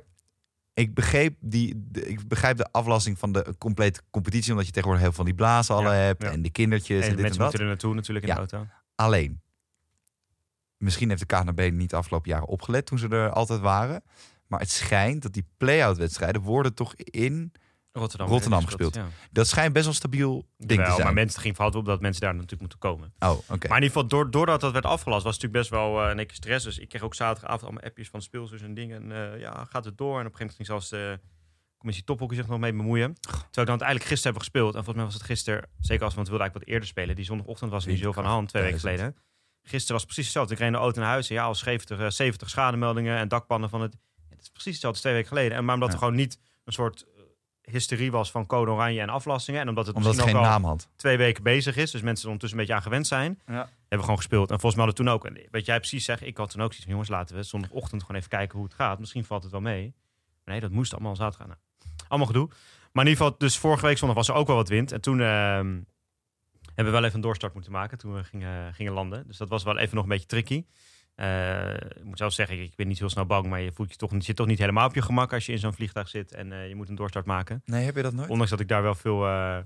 ik 0.74 0.94
begreep, 0.94 1.36
die, 1.40 1.74
de- 1.90 2.08
ik 2.08 2.28
begrijp 2.28 2.56
de 2.56 2.69
aflasting 2.70 3.19
van 3.19 3.32
de 3.32 3.54
complete 3.58 4.00
competitie. 4.10 4.50
Omdat 4.50 4.66
je 4.66 4.72
tegenwoordig 4.72 5.02
heel 5.04 5.12
veel 5.14 5.24
van 5.24 5.34
die 5.34 5.44
blazenhallen 5.44 5.92
Ja, 5.96 5.98
hebt 6.02 6.22
en 6.24 6.42
de 6.42 6.50
kindertjes 6.50 6.96
En 6.96 7.02
en, 7.02 7.08
de 7.08 7.08
dit 7.08 7.16
en 7.16 7.22
mensen 7.22 7.38
dat. 7.40 7.46
moeten 7.48 7.60
er 7.60 7.66
naartoe 7.72 7.94
natuurlijk 7.94 8.26
in 8.26 8.32
de 8.32 8.38
auto. 8.38 8.66
Alleen, 8.94 9.40
misschien 10.76 11.08
heeft 11.08 11.28
de 11.28 11.36
KNB 11.36 11.70
niet 11.72 11.90
de 11.90 11.96
afgelopen 11.96 12.30
jaren 12.30 12.46
opgelet 12.48 12.86
toen 12.86 12.98
ze 12.98 13.08
er 13.08 13.30
altijd 13.30 13.60
waren. 13.60 14.02
Maar 14.46 14.60
het 14.60 14.70
schijnt 14.70 15.22
dat 15.22 15.32
die 15.32 15.46
play-out 15.56 15.96
wedstrijden 15.96 16.42
worden 16.42 16.74
toch 16.74 16.94
in... 16.96 17.52
Rotterdam, 17.93 18.29
Rotterdam 18.29 18.65
gespeeld. 18.65 18.94
gespeeld. 18.94 19.15
Dat 19.31 19.47
schijnt 19.49 19.73
best 19.73 19.85
wel 19.85 19.94
stabiel 19.94 20.47
ding 20.56 20.85
te 20.85 20.91
zijn. 20.91 21.03
maar 21.03 21.12
mensen 21.12 21.41
ging 21.41 21.55
fout 21.55 21.75
op 21.75 21.85
dat 21.85 22.00
mensen 22.00 22.21
daar 22.23 22.33
natuurlijk 22.35 22.61
moeten 22.61 22.79
komen. 22.79 23.12
Oh, 23.19 23.31
oké. 23.31 23.47
Maar 23.49 23.77
in 23.79 23.83
ieder 23.83 23.87
geval, 23.87 24.06
door, 24.06 24.31
doordat 24.31 24.61
dat 24.61 24.73
werd 24.73 24.85
afgelast, 24.85 25.25
was 25.25 25.35
het 25.35 25.43
natuurlijk 25.43 25.71
best 25.71 25.83
wel 25.83 26.03
eh 26.03 26.09
een 26.11 26.27
keer 26.27 26.37
stress. 26.37 26.65
Dus 26.65 26.79
ik 26.79 26.89
kreeg 26.89 27.03
ook 27.03 27.15
zaterdagavond 27.15 27.62
allemaal 27.62 27.83
appjes 27.83 28.09
van 28.09 28.23
speelsters 28.23 28.62
en 28.62 28.75
dingen. 28.75 29.11
En, 29.12 29.33
eh, 29.33 29.41
ja, 29.41 29.65
gaat 29.71 29.85
het 29.85 29.99
door? 29.99 30.21
En 30.21 30.27
op 30.27 30.33
een 30.33 30.39
gegeven 30.39 30.39
moment 30.39 30.55
ging 30.55 30.67
zelfs 30.69 30.89
de 30.89 31.21
commissie 31.79 32.05
tophockey 32.05 32.37
zich 32.37 32.47
nog 32.47 32.59
mee 32.59 32.73
bemoeien. 32.73 33.15
Terwijl 33.21 33.43
we 33.53 33.53
dan 33.55 33.69
uiteindelijk 33.69 34.09
gisteren 34.09 34.33
hebben 34.33 34.43
gespeeld. 34.43 34.75
En 34.75 34.85
volgens 34.85 34.97
mij 34.97 35.05
was 35.05 35.15
het 35.15 35.23
gisteren, 35.23 35.69
zeker 35.81 36.05
als 36.05 36.15
we, 36.15 36.17
want 36.21 36.29
we 36.29 36.35
wilden 36.37 36.41
eigenlijk 36.41 36.55
wat 36.65 36.69
eerder 36.69 36.89
spelen. 36.89 37.15
Die 37.17 37.25
zondagochtend 37.25 37.71
was 37.71 37.85
er 37.85 37.91
niet 37.91 38.00
zo 38.00 38.12
van 38.12 38.23
de 38.23 38.29
hand, 38.29 38.49
twee 38.49 38.62
weken 38.62 38.81
geleden. 38.81 39.17
Gisteren 39.62 39.94
was 39.97 40.05
precies 40.05 40.25
hetzelfde. 40.25 40.53
Ik 40.53 40.59
reed 40.59 40.69
in 40.69 40.75
de 40.75 40.81
auto 40.81 41.00
naar 41.00 41.09
huis 41.09 41.29
en 41.29 41.35
ja, 41.35 41.44
al 41.44 41.55
70, 41.55 41.99
eh, 41.99 42.09
70 42.09 42.50
schademeldingen 42.50 43.17
en 43.19 43.29
dakpannen 43.29 43.71
van 43.71 43.81
het. 43.81 43.97
Het 44.29 44.41
is 44.41 44.49
precies 44.49 44.73
hetzelfde 44.73 44.89
als 44.89 45.00
twee 45.00 45.12
weken 45.12 45.29
geleden. 45.29 45.56
En 45.56 45.65
maar 45.65 45.75
omdat 45.75 45.89
Ja. 45.89 45.94
er 45.94 46.00
gewoon 46.00 46.17
niet 46.17 46.39
een 46.65 46.73
soort 46.73 47.06
hysterie 47.62 48.11
was 48.11 48.31
van 48.31 48.47
code 48.47 48.70
oranje 48.70 49.00
en 49.00 49.09
aflastingen. 49.09 49.61
En 49.61 49.69
omdat 49.69 49.87
het 49.87 49.97
Omdat 49.97 50.14
het 50.14 50.25
geen 50.25 50.35
ook 50.37 50.43
al 50.43 50.49
naam 50.50 50.64
had. 50.64 50.88
twee 50.97 51.17
weken 51.17 51.43
bezig 51.43 51.76
is, 51.76 51.91
dus 51.91 52.00
mensen 52.00 52.25
er 52.25 52.31
ondertussen 52.32 52.59
een 52.59 52.64
beetje 52.67 52.75
aan 52.81 52.87
gewend 52.87 53.06
zijn, 53.06 53.41
Ja. 53.47 53.53
hebben 53.55 53.69
we 53.88 54.00
gewoon 54.03 54.17
gespeeld. 54.17 54.50
En 54.50 54.61
volgens 54.61 54.75
mij 54.75 54.85
hadden 54.85 55.05
we 55.05 55.11
toen 55.11 55.31
ook, 55.31 55.37
en 55.37 55.49
wat 55.50 55.64
jij 55.67 55.79
precies 55.79 56.05
zegt, 56.05 56.23
ik 56.23 56.37
had 56.37 56.50
toen 56.50 56.61
ook 56.61 56.67
zoiets 56.67 56.82
van, 56.82 56.91
jongens, 56.91 57.09
laten 57.11 57.37
we 57.37 57.43
zondagochtend 57.43 58.00
gewoon 58.00 58.17
even 58.17 58.31
kijken 58.31 58.56
hoe 58.59 58.67
het 58.67 58.75
gaat. 58.76 58.99
Misschien 58.99 59.25
valt 59.25 59.43
het 59.43 59.53
wel 59.53 59.61
mee. 59.61 59.94
Maar 60.44 60.55
nee, 60.55 60.61
dat 60.61 60.70
moest 60.70 60.93
allemaal 60.93 61.17
zaterdag 61.17 61.47
gaan. 61.49 61.56
Nou, 61.79 62.00
allemaal 62.09 62.26
gedoe. 62.26 62.49
Maar 62.93 63.05
in 63.05 63.11
ieder 63.11 63.25
geval, 63.25 63.38
dus 63.38 63.59
vorige 63.59 63.87
week 63.87 63.99
zondag 63.99 64.17
was 64.17 64.29
er 64.29 64.35
ook 64.35 64.47
wel 64.47 64.56
wat 64.56 64.69
wind. 64.69 64.93
En 64.93 65.00
toen 65.00 65.20
ehm, 65.20 65.81
hebben 66.75 66.85
we 66.85 66.91
wel 66.91 67.05
even 67.05 67.15
een 67.15 67.20
doorstart 67.20 67.55
moeten 67.55 67.73
maken 67.73 67.99
toen 67.99 68.15
we 68.15 68.25
gingen, 68.25 68.75
gingen 68.75 68.93
landen. 68.93 69.26
Dus 69.26 69.37
dat 69.37 69.49
was 69.49 69.62
wel 69.62 69.79
even 69.79 69.94
nog 69.94 70.05
een 70.05 70.11
beetje 70.11 70.26
tricky. 70.26 70.65
Eh, 71.14 71.75
ik 71.75 72.05
moet 72.05 72.19
zelf 72.19 72.32
zeggen, 72.32 72.62
ik, 72.62 72.75
ben 72.75 72.88
niet 72.88 72.99
heel 72.99 73.09
snel 73.09 73.26
bang, 73.26 73.47
maar 73.47 73.61
je 73.61 73.73
voelt 73.73 73.91
je 73.91 73.97
toch, 73.97 74.12
je 74.12 74.23
zit 74.23 74.37
toch 74.37 74.47
niet 74.47 74.59
helemaal 74.59 74.87
op 74.87 74.94
je 74.94 75.03
gemak 75.03 75.32
als 75.32 75.47
je 75.47 75.53
in 75.53 75.59
zo'n 75.59 75.73
vliegtuig 75.73 76.09
zit 76.09 76.32
en 76.32 76.53
eh, 76.53 76.69
je 76.69 76.75
moet 76.75 76.88
een 76.88 76.94
doorstart 76.94 77.26
maken. 77.26 77.62
Nee, 77.64 77.85
heb 77.85 77.97
je 77.97 78.03
dat 78.03 78.12
nooit? 78.12 78.29
Ondanks 78.29 78.50
dat 78.50 78.61
ik 78.61 78.69
daar 78.69 78.82
wel 78.82 78.94
veel 78.94 79.26
eh, 79.26 79.59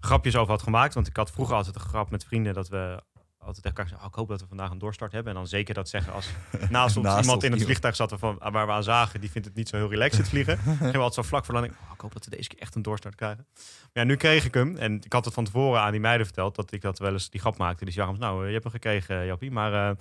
grapjes 0.00 0.36
over 0.36 0.52
had 0.52 0.62
gemaakt. 0.62 0.94
Want 0.94 1.06
ik 1.06 1.16
had 1.16 1.30
vroeger 1.30 1.54
altijd 1.54 1.74
een 1.74 1.80
grap 1.80 2.10
met 2.10 2.24
vrienden 2.24 2.54
dat 2.54 2.68
we 2.68 3.02
altijd 3.46 3.62
tegen 3.64 3.78
elkaar 3.78 3.88
zeggen: 3.88 4.06
oh, 4.06 4.12
ik 4.12 4.18
hoop 4.18 4.28
dat 4.28 4.40
we 4.40 4.46
vandaag 4.46 4.70
een 4.70 4.78
doorstart 4.78 5.12
hebben. 5.12 5.32
En 5.32 5.38
dan 5.38 5.48
zeker 5.48 5.74
dat 5.74 5.88
zeggen 5.88 6.12
als 6.12 6.28
naast 6.70 6.96
ons 6.96 7.06
Naast 7.06 7.20
iemand 7.20 7.42
in 7.42 7.50
het 7.50 7.60
iemand. 7.60 7.62
vliegtuig 7.62 7.96
zat 7.96 8.10
waarvan, 8.10 8.52
waar 8.52 8.66
we 8.66 8.72
aan 8.72 8.82
zagen, 8.82 9.20
die 9.20 9.30
vindt 9.30 9.46
het 9.46 9.56
niet 9.56 9.68
zo 9.68 9.76
heel 9.76 9.90
relaxed 9.90 10.18
het 10.18 10.28
vliegen. 10.28 10.58
Gingen 10.78 10.78
we 10.78 10.98
altijd 10.98 11.14
zo 11.14 11.22
vlak 11.22 11.44
voor 11.44 11.54
landing. 11.54 11.74
Oh, 11.74 11.90
ik 11.94 12.00
hoop 12.00 12.12
dat 12.12 12.24
we 12.24 12.36
deze 12.36 12.48
keer 12.48 12.58
echt 12.58 12.74
een 12.74 12.82
doorstart 12.82 13.14
krijgen. 13.14 13.46
Maar 13.54 14.02
ja, 14.02 14.04
nu 14.04 14.16
kreeg 14.16 14.44
ik 14.44 14.54
hem. 14.54 14.76
En 14.76 15.00
ik 15.04 15.12
had 15.12 15.24
het 15.24 15.34
van 15.34 15.44
tevoren 15.44 15.80
aan 15.80 15.90
die 15.90 16.00
meiden 16.00 16.26
verteld 16.26 16.54
dat 16.54 16.72
ik 16.72 16.80
dat 16.80 16.98
wel 16.98 17.12
eens 17.12 17.30
die 17.30 17.40
grap 17.40 17.58
maakte. 17.58 17.84
Dus 17.84 17.94
Jachem, 17.94 18.18
nou, 18.18 18.40
eh, 18.40 18.46
je 18.46 18.52
hebt 18.52 18.64
hem 18.64 18.72
gekregen, 18.72 19.20
eh, 19.20 19.26
Jappie. 19.26 19.50
Maar 19.50 19.90
eh, 19.90 19.96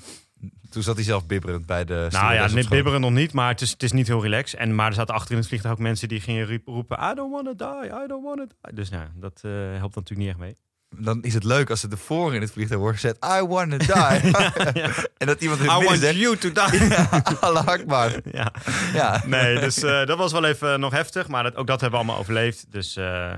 Toen 0.69 0.83
zat 0.83 0.95
hij 0.95 1.03
zelf 1.03 1.25
bibberend 1.25 1.65
bij 1.65 1.85
de 1.85 1.93
nou 1.93 2.03
ja, 2.03 2.09
stewardess 2.09 2.49
op 2.49 2.55
net 2.55 2.63
schoot. 2.63 2.75
bibberen 2.77 3.01
nog 3.01 3.11
niet, 3.11 3.33
maar 3.33 3.49
het 3.49 3.61
is, 3.61 3.71
het 3.71 3.83
is 3.83 3.91
niet 3.91 4.07
heel 4.07 4.21
relaxed. 4.21 4.59
En, 4.59 4.75
maar 4.75 4.87
er 4.87 4.93
zaten 4.93 5.13
achter 5.13 5.31
in 5.31 5.37
het 5.37 5.47
vliegtuig 5.47 5.73
ook 5.73 5.79
mensen 5.79 6.07
die 6.07 6.19
gingen 6.19 6.61
roepen... 6.65 6.97
I 7.11 7.13
don't 7.15 7.31
wanna 7.31 7.53
die, 7.53 7.89
I 8.03 8.07
don't 8.07 8.23
wanna 8.23 8.45
die. 8.45 8.73
Dus 8.73 8.89
nou, 8.89 9.07
dat 9.15 9.41
eh, 9.41 9.51
helpt 9.51 9.95
natuurlijk 9.95 10.19
niet 10.19 10.29
echt 10.29 10.37
mee. 10.37 10.55
Dan 10.97 11.23
is 11.23 11.33
het 11.33 11.43
leuk 11.43 11.69
als 11.69 11.81
het 11.81 11.91
ervoor 11.91 12.35
in 12.35 12.41
het 12.41 12.51
vliegtuig 12.51 12.79
wordt 12.79 12.99
gezet. 12.99 13.25
I 13.25 13.45
wanna 13.45 13.77
die. 13.77 13.91
En 15.17 15.27
dat 15.27 15.41
iemand 15.41 15.59
in 15.59 15.65
I 15.65 15.85
want 15.85 15.99
zegt. 15.99 16.17
you 16.17 16.37
to 16.37 16.51
die. 16.51 16.95
Allah 17.39 17.67
Akbar. 17.67 18.11
ja. 18.31 18.51
Ja. 18.93 19.23
Nee, 19.25 19.59
dus 19.59 19.83
eh, 19.83 20.05
dat 20.05 20.17
was 20.17 20.31
wel 20.31 20.45
even 20.45 20.79
nog 20.79 20.91
heftig. 20.91 21.27
Maar 21.27 21.43
dat, 21.43 21.55
ook 21.55 21.67
dat 21.67 21.81
hebben 21.81 21.99
we 21.99 22.05
allemaal 22.05 22.21
overleefd. 22.21 22.71
Dus, 22.71 22.95
eh, 22.95 23.31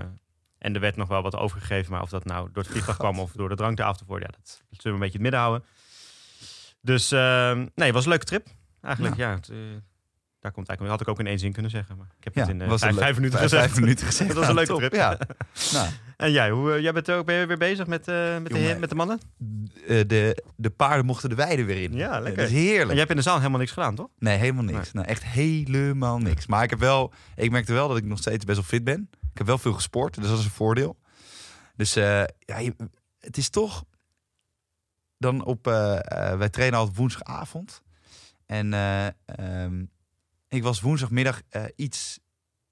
en 0.57 0.73
er 0.73 0.79
werd 0.79 0.95
nog 0.95 1.07
wel 1.07 1.21
wat 1.21 1.35
overgegeven. 1.35 1.91
Maar 1.91 2.01
of 2.01 2.09
dat 2.09 2.25
nou 2.25 2.49
door 2.53 2.63
het 2.63 2.71
vliegtuig 2.71 2.97
kwam 2.97 3.19
of 3.19 3.31
door 3.31 3.49
de 3.49 3.55
drank 3.55 3.77
de 3.77 3.83
avond 3.83 3.99
ervoor... 3.99 4.19
Ja, 4.19 4.27
dat 4.27 4.61
zullen 4.69 4.81
we 4.83 4.89
een 4.89 5.11
beetje 5.11 5.19
in 5.19 5.23
het 5.25 5.31
midden 5.31 5.39
houden. 5.39 5.63
Dus 6.81 7.11
eh, 7.11 7.51
nee, 7.53 7.85
het 7.85 7.93
was 7.93 8.03
een 8.03 8.09
leuke 8.09 8.25
trip. 8.25 8.47
Eigenlijk, 8.81 9.15
ja. 9.15 9.31
het, 9.33 9.49
eh, 9.49 9.57
daar 10.45 10.53
komt 10.53 10.67
eigenlijk, 10.67 10.97
had 10.99 11.01
ik 11.07 11.13
ook 11.13 11.19
in 11.19 11.27
één 11.31 11.39
zin 11.39 11.51
kunnen 11.51 11.71
zeggen. 11.71 11.97
Maar 11.97 12.07
ik 12.17 12.23
heb 12.23 12.35
het 12.35 12.47
in 12.49 12.67
was 12.67 12.81
vijf, 12.81 12.95
vijf 12.95 13.15
minuten 13.15 13.39
vijf- 13.39 13.51
gezegd. 13.51 13.67
vijf 13.69 13.79
minuten 13.79 14.05
gezegd. 14.11 14.29
Dat 14.29 14.37
was 14.39 14.47
een 14.47 14.53
leuke 14.55 14.69
top. 14.71 14.79
trip. 14.79 14.93
Ja. 14.93 15.17
Nou, 15.73 15.89
En 16.17 16.31
jij, 16.31 16.49
hoe, 16.49 16.73
eh, 16.73 16.81
jij 16.81 16.93
bent 16.93 17.11
ook, 17.11 17.25
ben 17.25 17.35
je 17.35 17.45
weer 17.45 17.57
bezig 17.57 17.87
met, 17.87 18.07
eh, 18.07 18.15
met, 18.37 18.51
de, 18.51 18.59
Jongen. 18.59 18.79
met 18.79 18.89
de 18.89 18.95
mannen? 18.95 19.19
de, 19.87 20.43
de 20.55 20.69
paarden 20.69 21.05
mochten 21.05 21.29
de 21.29 21.35
weide 21.35 21.63
weer 21.65 21.83
in. 21.83 21.93
Ja, 21.93 22.19
lekker. 22.19 22.41
Dat 22.41 22.51
is 22.51 22.57
En 22.57 22.59
heerlijk. 22.61 22.89
jij 22.89 22.97
hebt 22.97 23.09
in 23.09 23.15
de 23.15 23.21
zaal 23.21 23.37
helemaal 23.37 23.59
niks 23.59 23.71
gedaan, 23.71 23.95
toch? 23.95 24.09
Nee, 24.19 24.37
helemaal 24.37 24.63
niks. 24.63 24.91
Nou, 24.91 25.07
echt 25.07 25.23
helemaal 25.23 26.17
niks. 26.17 26.47
Maar 26.47 26.63
ik 26.63 26.69
heb 26.69 26.79
wel, 26.79 27.13
ik 27.35 27.51
merkte 27.51 27.73
wel 27.73 27.87
dat 27.87 27.97
ik 27.97 28.03
nog 28.05 28.17
steeds 28.17 28.45
best 28.45 28.57
wel 28.57 28.67
fit 28.67 28.83
ben. 28.83 29.09
Ik 29.11 29.37
heb 29.37 29.47
wel 29.47 29.57
veel 29.57 29.73
gesport, 29.73 30.15
dus 30.15 30.27
dat 30.29 30.39
is 30.39 30.45
een 30.45 30.51
voordeel. 30.51 30.97
Dus 31.75 31.95
eh, 31.95 32.23
ja, 32.39 32.57
je- 32.57 32.75
het 33.19 33.37
is 33.37 33.49
toch 33.49 33.83
dan 35.17 35.43
op. 35.45 35.65
wij 35.65 36.49
trainen 36.49 36.79
altijd 36.79 36.97
woensdagavond. 36.97 37.81
En 38.45 38.73
eh, 38.73 39.05
ehm, 39.25 39.83
ik 40.55 40.63
was 40.63 40.81
woensdagmiddag 40.81 41.41
eh, 41.49 41.63
iets. 41.75 42.19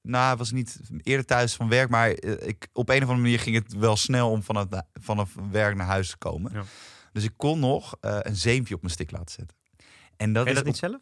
Nou, 0.02 0.38
was 0.38 0.52
niet 0.52 0.80
eerder 1.02 1.26
thuis 1.26 1.56
van 1.56 1.70
werk, 1.70 1.90
maar 1.90 2.12
eh, 2.12 2.48
ik, 2.48 2.68
op 2.74 2.90
een 2.90 2.96
of 2.96 3.02
andere 3.02 3.22
manier 3.22 3.40
ging 3.40 3.56
het 3.56 3.74
wel 3.74 3.96
snel 3.96 4.30
om 4.32 4.44
vanaf, 4.44 4.68
vanaf 4.94 5.36
werk 5.52 5.76
naar 5.76 5.88
huis 5.88 6.10
te 6.10 6.18
komen. 6.18 6.52
Ja. 6.54 6.64
Dus 7.12 7.24
ik 7.24 7.34
kon 7.38 7.60
nog 7.60 7.96
eh, 8.02 8.18
een 8.22 8.36
zeempje 8.36 8.76
op 8.76 8.82
mijn 8.82 8.94
stick 8.94 9.12
laten 9.12 9.32
zetten. 9.32 9.58
En 10.18 10.34
dat 10.34 10.44
je 10.44 10.50
is 10.50 10.56
dat 10.56 10.66
niet 10.66 10.78
zelf? 10.78 11.02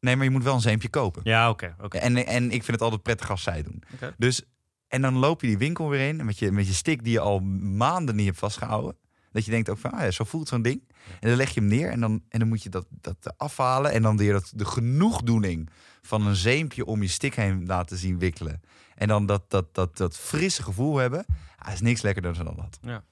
Nee, 0.00 0.16
maar 0.16 0.24
je 0.24 0.30
moet 0.30 0.42
wel 0.42 0.54
een 0.54 0.60
zeempje 0.60 0.88
kopen. 0.88 1.20
Ja, 1.24 1.50
oké. 1.50 1.76
oké. 1.80 1.98
En, 1.98 2.26
en 2.26 2.44
ik 2.44 2.50
vind 2.50 2.66
het 2.66 2.80
altijd 2.80 3.02
prettig 3.02 3.30
als 3.30 3.42
zij 3.42 3.62
doen. 3.62 3.82
Dus, 4.16 4.42
en 4.88 5.02
dan 5.02 5.14
loop 5.16 5.40
je 5.40 5.46
die 5.46 5.58
winkel 5.58 5.88
weer 5.88 6.08
in 6.08 6.24
met 6.24 6.38
je, 6.38 6.52
met 6.52 6.66
je 6.66 6.72
stick 6.72 7.04
die 7.04 7.12
je 7.12 7.20
al 7.20 7.40
maanden 7.40 8.16
niet 8.16 8.26
hebt 8.26 8.38
vastgehouden. 8.38 8.96
Dat 9.36 9.44
je 9.44 9.50
denkt 9.50 9.68
ook 9.68 9.78
van, 9.78 9.90
ah 9.90 10.00
ja, 10.00 10.10
zo 10.10 10.24
voelt 10.24 10.48
zo'n 10.48 10.62
ding. 10.62 10.82
En 11.20 11.28
dan 11.28 11.36
leg 11.36 11.50
je 11.50 11.60
hem 11.60 11.68
neer 11.68 11.90
en 11.90 12.00
dan, 12.00 12.22
en 12.28 12.38
dan 12.38 12.48
moet 12.48 12.62
je 12.62 12.68
dat, 12.68 12.86
dat 12.90 13.34
afhalen. 13.36 13.92
En 13.92 14.02
dan 14.02 14.16
weer 14.16 14.32
dat, 14.32 14.52
de 14.54 14.64
genoegdoening 14.64 15.70
van 16.02 16.26
een 16.26 16.36
zeempje 16.36 16.84
om 16.84 17.02
je 17.02 17.08
stick 17.08 17.34
heen 17.34 17.66
laten 17.66 17.96
zien 17.96 18.18
wikkelen. 18.18 18.60
En 18.94 19.08
dan 19.08 19.26
dat, 19.26 19.50
dat, 19.50 19.74
dat, 19.74 19.96
dat 19.96 20.16
frisse 20.16 20.62
gevoel 20.62 20.96
hebben. 20.96 21.24
Ah, 21.58 21.72
is 21.72 21.80
niks 21.80 22.02
lekkerder 22.02 22.44
dan 22.44 22.56
dat. 22.56 22.78
Ja. 22.82 23.04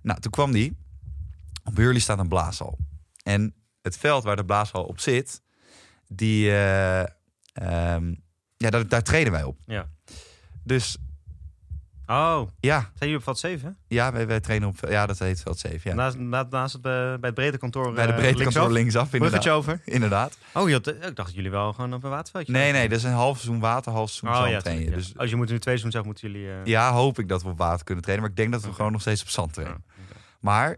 Nou, 0.00 0.20
toen 0.20 0.30
kwam 0.30 0.52
die. 0.52 0.76
Op 1.64 1.76
Hurley 1.76 2.00
staat 2.00 2.18
een 2.18 2.28
blaashal. 2.28 2.78
En 3.22 3.54
het 3.82 3.96
veld 3.96 4.24
waar 4.24 4.36
de 4.36 4.44
blaashal 4.44 4.84
op 4.84 5.00
zit, 5.00 5.42
die, 6.08 6.50
eh, 6.50 7.00
ehm, 7.52 8.14
ja, 8.56 8.70
daar, 8.70 8.88
daar 8.88 9.02
trainen 9.02 9.32
wij 9.32 9.42
op. 9.42 9.58
Ja. 9.66 9.90
Dus 10.62 10.96
Oh, 12.06 12.48
ja, 12.60 12.78
zijn 12.80 12.90
jullie 12.98 13.16
op 13.16 13.22
veld 13.22 13.38
7? 13.38 13.76
ja 13.88 14.12
wij, 14.12 14.26
wij 14.26 14.40
trainen 14.40 14.68
op, 14.68 14.76
ja, 14.88 15.06
dat 15.06 15.18
heet 15.18 15.42
veld 15.42 15.58
7. 15.58 15.90
Ja. 15.90 15.96
Naast, 15.96 16.18
na- 16.18 16.46
naast 16.50 16.72
het, 16.72 16.84
eh, 16.86 16.90
bij 16.92 17.18
het 17.20 17.34
breedte 17.34 17.58
kantoor 17.58 17.92
Bij 17.92 18.06
de 18.06 18.12
eh, 18.12 18.18
breedte 18.18 18.42
kantoor 18.42 18.70
linksaf? 18.72 19.12
linksaf, 19.12 19.14
inderdaad. 19.14 19.48
Over. 19.48 19.80
Inderdaad. 19.84 20.38
Oh, 20.54 20.68
je 20.68 20.74
had, 20.74 20.86
ik 20.86 21.00
dacht 21.00 21.14
dat 21.16 21.34
jullie 21.34 21.50
wel 21.50 21.72
gewoon 21.72 21.94
op 21.94 22.04
een 22.04 22.10
waterveldje 22.10 22.52
Nee, 22.52 22.72
nee, 22.72 22.88
dat 22.88 22.98
is 22.98 23.04
een 23.04 23.12
half 23.12 23.36
seizoen 23.40 23.60
water, 23.60 23.92
half 23.92 24.10
seizoen 24.10 24.28
Oh 24.30 24.36
zand 24.36 24.50
ja, 24.50 24.60
trainen. 24.60 24.90
ja. 24.90 24.94
Dus 24.96 25.12
Als 25.18 25.30
je 25.30 25.36
moet 25.36 25.48
nu 25.50 25.58
twee 25.58 25.78
seizoenen 25.78 25.92
zelf 25.92 26.04
moeten 26.06 26.30
jullie... 26.30 26.50
eh, 26.60 26.64
ja, 26.64 26.92
hoop 26.92 27.18
ik 27.18 27.28
dat 27.28 27.42
we 27.42 27.48
op 27.48 27.58
water 27.58 27.84
kunnen 27.84 28.04
trainen. 28.04 28.26
Maar 28.28 28.36
ik 28.38 28.42
denk 28.42 28.52
dat 28.52 28.70
we 28.70 28.76
gewoon 28.76 28.92
nog 28.92 29.00
steeds 29.00 29.22
op 29.22 29.28
zand 29.28 29.52
trainen. 29.52 29.84
Maar 30.40 30.76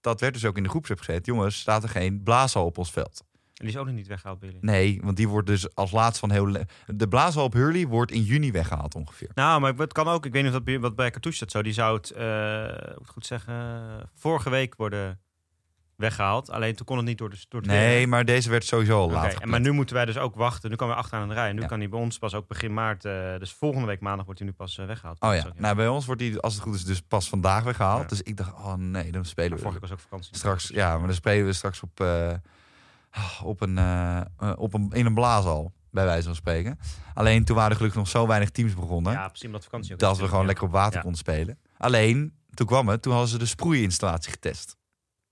dat 0.00 0.20
werd 0.20 0.32
dus 0.34 0.44
ook 0.44 0.56
in 0.56 0.62
de 0.62 0.68
groepsapp 0.68 0.98
gezet. 0.98 1.26
Jongens, 1.26 1.60
staat 1.60 1.82
er 1.82 1.88
geen 1.88 2.22
blaashal 2.22 2.64
op 2.64 2.78
ons 2.78 2.90
veld. 2.90 3.24
En 3.58 3.64
die 3.64 3.74
is 3.74 3.76
ook 3.80 3.86
nog 3.86 3.94
niet 3.94 4.06
weggehaald 4.06 4.38
bij 4.38 4.48
jullie. 4.48 4.64
Nee, 4.64 5.00
want 5.02 5.16
die 5.16 5.28
wordt 5.28 5.46
dus 5.46 5.74
als 5.74 5.90
laatst 5.90 6.20
van 6.20 6.30
heel... 6.30 6.56
De 6.86 7.08
blaashal 7.08 7.44
op 7.44 7.52
Hurley 7.52 7.86
wordt 7.86 8.10
in 8.10 8.22
juni 8.22 8.52
weggehaald 8.52 8.94
ongeveer. 8.94 9.30
Nou, 9.34 9.60
maar 9.60 9.74
het 9.74 9.92
kan 9.92 10.08
ook. 10.08 10.26
Ik 10.26 10.32
weet 10.32 10.42
niet 10.44 10.54
of 10.54 10.60
dat 10.62 10.80
wat 10.80 10.96
bij 10.96 11.10
Cartouche 11.10 11.38
dat 11.40 11.50
zo. 11.50 11.62
Die 11.62 11.72
zou 11.72 11.96
het, 11.96 12.12
hoe 12.16 12.94
moet 12.98 13.08
goed 13.08 13.26
zeggen, 13.26 14.10
vorige 14.14 14.50
week 14.50 14.74
worden 14.76 15.20
weggehaald. 15.96 16.50
Alleen 16.50 16.74
toen 16.74 16.86
kon 16.86 16.96
het 16.96 17.06
niet 17.06 17.18
door, 17.18 17.30
de, 17.30 17.36
door 17.48 17.66
Nee, 17.66 17.96
weer. 17.98 18.08
maar 18.08 18.24
deze 18.24 18.50
werd 18.50 18.64
sowieso 18.64 18.98
al 19.00 19.10
laat 19.10 19.34
en 19.34 19.48
maar 19.48 19.60
nu 19.60 19.72
moeten 19.72 19.94
wij 19.96 20.04
dus 20.04 20.16
ook 20.18 20.34
wachten. 20.34 20.70
Nu 20.70 20.76
kan 20.76 20.88
we 20.88 20.94
achteraan 20.94 21.28
de 21.28 21.34
rij. 21.34 21.48
En 21.48 21.54
nu 21.54 21.60
Ja. 21.60 21.66
kan 21.66 21.78
hij 21.78 21.88
bij 21.88 21.98
ons 22.00 22.18
pas 22.18 22.34
ook 22.34 22.48
begin 22.48 22.74
maart. 22.74 23.04
eh, 23.04 23.38
dus 23.38 23.52
volgende 23.52 23.86
week 23.86 24.00
maandag 24.00 24.24
wordt 24.24 24.40
hij 24.40 24.48
nu 24.48 24.54
pas 24.54 24.78
eh, 24.78 24.86
weggehaald. 24.86 25.20
Oh 25.20 25.34
ja, 25.34 25.52
nou 25.56 25.76
bij 25.76 25.88
ons 25.88 26.06
wordt 26.06 26.20
die, 26.20 26.38
als 26.40 26.54
het 26.54 26.62
goed 26.62 26.74
is, 26.74 26.84
dus 26.84 27.00
pas 27.00 27.28
vandaag 27.28 27.62
weggehaald. 27.64 28.02
Ja. 28.02 28.06
Dus 28.08 28.22
ik 28.22 28.36
dacht, 28.36 28.52
oh 28.52 28.74
nee, 28.74 29.12
dan 29.12 29.24
spelen 29.24 29.50
we 29.52 29.58
vorige 29.58 29.72
week 29.80 29.88
was 29.88 29.92
ook 29.98 30.00
vakantie. 30.04 30.36
straks. 30.36 30.68
Ja, 30.68 30.96
maar 30.98 31.06
dan 31.06 31.16
spelen 31.16 31.46
we 31.46 31.52
straks 31.52 31.82
op, 31.82 32.00
op 33.42 33.60
een, 33.60 33.78
eh, 33.78 34.16
eh, 34.16 34.52
op 34.56 34.74
een, 34.74 34.90
in 34.92 35.06
een 35.06 35.14
blaashal, 35.14 35.72
bij 35.90 36.04
wijze 36.04 36.26
van 36.26 36.34
spreken. 36.34 36.78
Alleen 37.14 37.44
toen 37.44 37.56
waren 37.56 37.70
er 37.70 37.76
gelukkig 37.76 38.00
nog 38.00 38.08
zo 38.10 38.26
weinig 38.26 38.50
teams 38.50 38.74
begonnen, 38.74 39.12
Ja, 39.12 39.26
precies 39.28 39.46
omdat 39.46 39.64
vakantie 39.64 39.92
ook 39.92 39.98
dat 39.98 40.18
we 40.18 40.28
gewoon 40.28 40.46
lekker 40.46 40.64
op 40.64 40.70
water 40.72 40.94
Ja. 40.94 41.00
konden 41.00 41.18
spelen. 41.18 41.58
Alleen, 41.78 42.32
toen 42.54 42.66
kwam 42.66 42.88
het, 42.88 43.02
toen 43.02 43.12
hadden 43.12 43.30
ze 43.30 43.38
de 43.38 43.46
sproeiinstallatie 43.46 44.30
getest. 44.32 44.76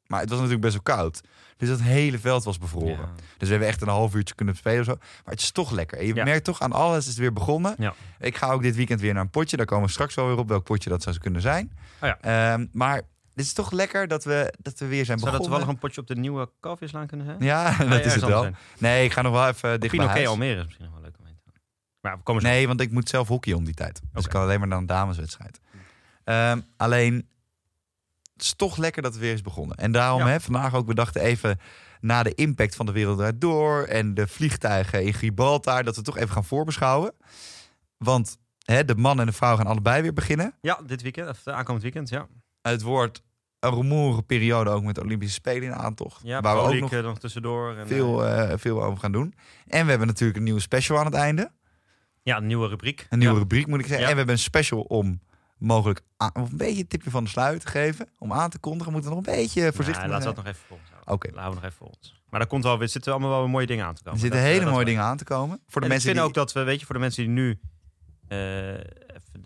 Maar 0.06 0.20
het 0.20 0.28
was 0.28 0.38
natuurlijk 0.38 0.64
best 0.64 0.82
wel 0.84 0.96
koud. 0.96 1.20
Dus 1.56 1.68
dat 1.68 1.80
hele 1.80 2.18
veld 2.18 2.44
was 2.44 2.58
bevroren. 2.58 2.88
Ja. 2.98 3.10
Dus 3.14 3.48
we 3.48 3.48
hebben 3.48 3.68
echt 3.68 3.80
een 3.82 3.88
half 3.88 4.14
uurtje 4.14 4.34
kunnen 4.34 4.56
spelen 4.56 4.80
of 4.80 4.84
zo. 4.86 4.94
Maar 4.98 5.32
het 5.34 5.40
is 5.40 5.50
toch 5.50 5.70
lekker. 5.70 5.98
En 5.98 6.06
je 6.06 6.14
Ja. 6.14 6.24
merkt 6.24 6.44
toch 6.44 6.60
aan 6.60 6.72
alles 6.72 6.98
is 6.98 7.06
het 7.06 7.16
weer 7.16 7.32
begonnen. 7.32 7.74
Ja. 7.78 7.94
Ik 8.18 8.36
ga 8.36 8.50
ook 8.52 8.62
dit 8.62 8.76
weekend 8.76 9.00
weer 9.00 9.12
naar 9.14 9.22
een 9.22 9.30
potje. 9.30 9.56
Daar 9.56 9.66
komen 9.66 9.86
we 9.86 9.90
straks 9.92 10.14
wel 10.14 10.26
weer 10.26 10.38
op 10.38 10.48
welk 10.48 10.64
potje 10.64 10.90
dat 10.90 11.02
zou 11.02 11.18
kunnen 11.18 11.40
zijn. 11.40 11.72
Oh 12.02 12.08
ja. 12.08 12.18
Ehm, 12.20 12.66
maar 12.72 13.02
het 13.36 13.44
is 13.44 13.52
toch 13.52 13.70
lekker 13.70 14.08
dat 14.08 14.24
we, 14.24 14.54
dat 14.58 14.78
we 14.78 14.86
weer 14.86 15.04
zijn 15.04 15.18
Zou 15.18 15.30
dat 15.30 15.40
begonnen. 15.40 15.40
toevallig 15.42 15.68
een 15.68 15.78
potje 15.78 16.00
op 16.00 16.06
de 16.06 16.16
nieuwe 16.16 16.50
Kalfjeslaan 16.60 17.06
kunnen 17.06 17.26
zijn? 17.26 17.38
Ja, 17.40 17.76
je 17.78 17.88
dat 17.96 18.04
is 18.04 18.14
het 18.14 18.24
wel. 18.24 18.40
zijn? 18.42 18.56
Nee, 18.78 19.04
ik 19.04 19.12
ga 19.12 19.22
nog 19.22 19.32
wel 19.32 19.48
even 19.48 19.80
dicht 19.80 19.96
bij 19.96 20.06
huis. 20.06 20.26
Almere 20.26 20.58
is 20.58 20.64
misschien 20.64 20.84
nog 20.84 20.94
wel 20.94 21.02
leuk 21.02 21.14
om 21.18 21.24
heen 21.24 21.34
te 21.34 21.40
gaan. 21.50 21.60
Maar 22.00 22.16
we 22.16 22.22
komen 22.22 22.42
zo. 22.42 22.48
Nee, 22.48 22.66
want 22.66 22.80
ik 22.80 22.90
moet 22.90 23.08
zelf 23.08 23.28
hockey 23.28 23.52
om 23.52 23.64
die 23.64 23.74
tijd. 23.74 24.00
Dus 24.12 24.24
ik 24.24 24.30
kan 24.30 24.42
alleen 24.42 24.58
maar 24.58 24.68
naar 24.68 24.78
een 24.78 24.86
dameswedstrijd. 24.86 25.60
Ehm, 26.24 26.60
alleen, 26.76 27.28
het 28.32 28.42
is 28.42 28.54
toch 28.54 28.76
lekker 28.76 29.02
dat 29.02 29.12
het 29.12 29.20
weer 29.22 29.32
is 29.32 29.42
begonnen. 29.42 29.76
En 29.76 29.92
daarom 29.92 30.20
Ja. 30.20 30.26
hè, 30.28 30.40
vandaag 30.40 30.74
ook, 30.74 30.86
we 30.86 30.94
dachten 30.94 31.20
even 31.20 31.60
na 32.00 32.22
de 32.22 32.34
impact 32.34 32.74
van 32.76 32.86
de 32.86 32.92
wereld 32.92 33.40
door 33.40 33.82
en 33.84 34.14
de 34.14 34.26
vliegtuigen 34.26 35.04
in 35.04 35.14
Gibraltar, 35.14 35.84
dat 35.84 35.96
we 35.96 36.02
toch 36.02 36.16
even 36.16 36.30
gaan 36.30 36.44
voorbeschouwen. 36.44 37.12
Want 37.96 38.36
hè, 38.64 38.84
de 38.84 38.94
man 38.94 39.20
en 39.20 39.26
de 39.26 39.32
vrouw 39.32 39.56
gaan 39.56 39.66
allebei 39.66 40.02
weer 40.02 40.12
beginnen. 40.12 40.54
Ja, 40.60 40.80
dit 40.86 41.02
weekend, 41.02 41.28
of 41.28 41.46
eh, 41.46 41.54
aankomend 41.54 41.82
weekend, 41.82 42.08
ja. 42.08 42.26
Het 42.62 42.82
wordt 42.82 43.22
een 43.60 43.70
rumoerige 43.74 44.22
periode 44.22 44.70
ook 44.70 44.82
met 44.82 44.94
de 44.94 45.00
Olympische 45.02 45.34
Spelen 45.34 45.62
in 45.62 45.74
aantocht. 45.74 46.20
Ja, 46.22 46.40
waar 46.40 46.54
we 46.56 46.60
ook 46.62 46.80
nog 46.80 46.92
eh, 46.92 47.10
tussendoor. 47.12 47.76
En, 47.76 47.86
veel, 47.86 48.24
eh, 48.26 48.52
eh, 48.52 48.58
veel 48.58 48.84
over 48.84 48.98
gaan 48.98 49.12
doen. 49.12 49.34
En 49.66 49.84
we 49.84 49.90
hebben 49.90 50.06
natuurlijk 50.08 50.38
een 50.38 50.44
nieuwe 50.44 50.60
special 50.60 50.98
aan 50.98 51.04
het 51.04 51.14
einde. 51.14 51.50
ja, 52.22 52.36
een 52.36 52.46
nieuwe 52.46 52.68
rubriek. 52.68 53.06
Een 53.10 53.18
nieuwe 53.18 53.34
ja. 53.34 53.40
rubriek 53.40 53.66
moet 53.66 53.80
ik 53.80 53.86
zeggen. 53.86 54.02
Ja. 54.04 54.06
En 54.08 54.12
we 54.12 54.16
hebben 54.18 54.34
een 54.34 54.40
special 54.40 54.80
om 54.80 55.20
mogelijk 55.58 56.00
aan- 56.16 56.34
of 56.34 56.50
een 56.50 56.56
beetje 56.56 56.80
een 56.80 56.86
tipje 56.86 57.10
van 57.10 57.24
de 57.24 57.30
sluier 57.30 57.60
te 57.60 57.66
geven. 57.68 58.08
Om 58.18 58.32
aan 58.32 58.50
te 58.50 58.58
kondigen. 58.58 58.92
Moeten 58.92 59.10
we 59.10 59.16
nog 59.16 59.26
een 59.26 59.32
beetje 59.34 59.72
voorzichtig 59.72 60.02
Ja, 60.04 60.08
mee 60.08 60.18
laten 60.18 60.28
we 60.28 60.34
zijn. 60.34 60.34
dat 60.34 60.44
nog 60.44 60.54
even 60.54 60.66
voor 60.68 60.76
ons 60.76 60.88
houden. 60.90 61.12
Oké. 61.14 61.28
Laten 61.34 61.48
we 61.48 61.54
nog 61.54 61.64
even 61.64 61.76
voor 61.76 61.86
ons. 61.86 62.14
Maar 62.30 62.40
daar 62.40 62.48
komt 62.48 62.64
wel, 62.64 62.80
er 62.80 62.88
zitten 62.88 63.12
allemaal 63.12 63.30
wel 63.30 63.40
weer 63.40 63.50
mooie 63.50 63.66
dingen 63.66 63.84
aan 63.86 63.94
te 63.94 64.02
komen. 64.02 64.14
Er 64.14 64.20
zitten 64.20 64.38
Dat, 64.40 64.48
eh, 64.48 64.54
hele 64.54 64.64
dat 64.64 64.74
mooie 64.74 64.84
dingen 64.86 65.02
aan 65.02 65.16
te 65.16 65.24
komen. 65.24 65.60
Voor 65.68 65.80
de 65.80 65.86
En 65.86 65.92
mensen 65.92 66.10
ik 66.10 66.14
die... 66.14 66.24
vind 66.24 66.36
ook 66.38 66.44
dat 66.44 66.52
we, 66.52 66.62
weet 66.62 66.80
je, 66.80 66.86
voor 66.86 66.94
de 66.94 67.00
mensen 67.00 67.22
die 67.24 67.32
nu 67.32 67.58
eh, 68.28 68.74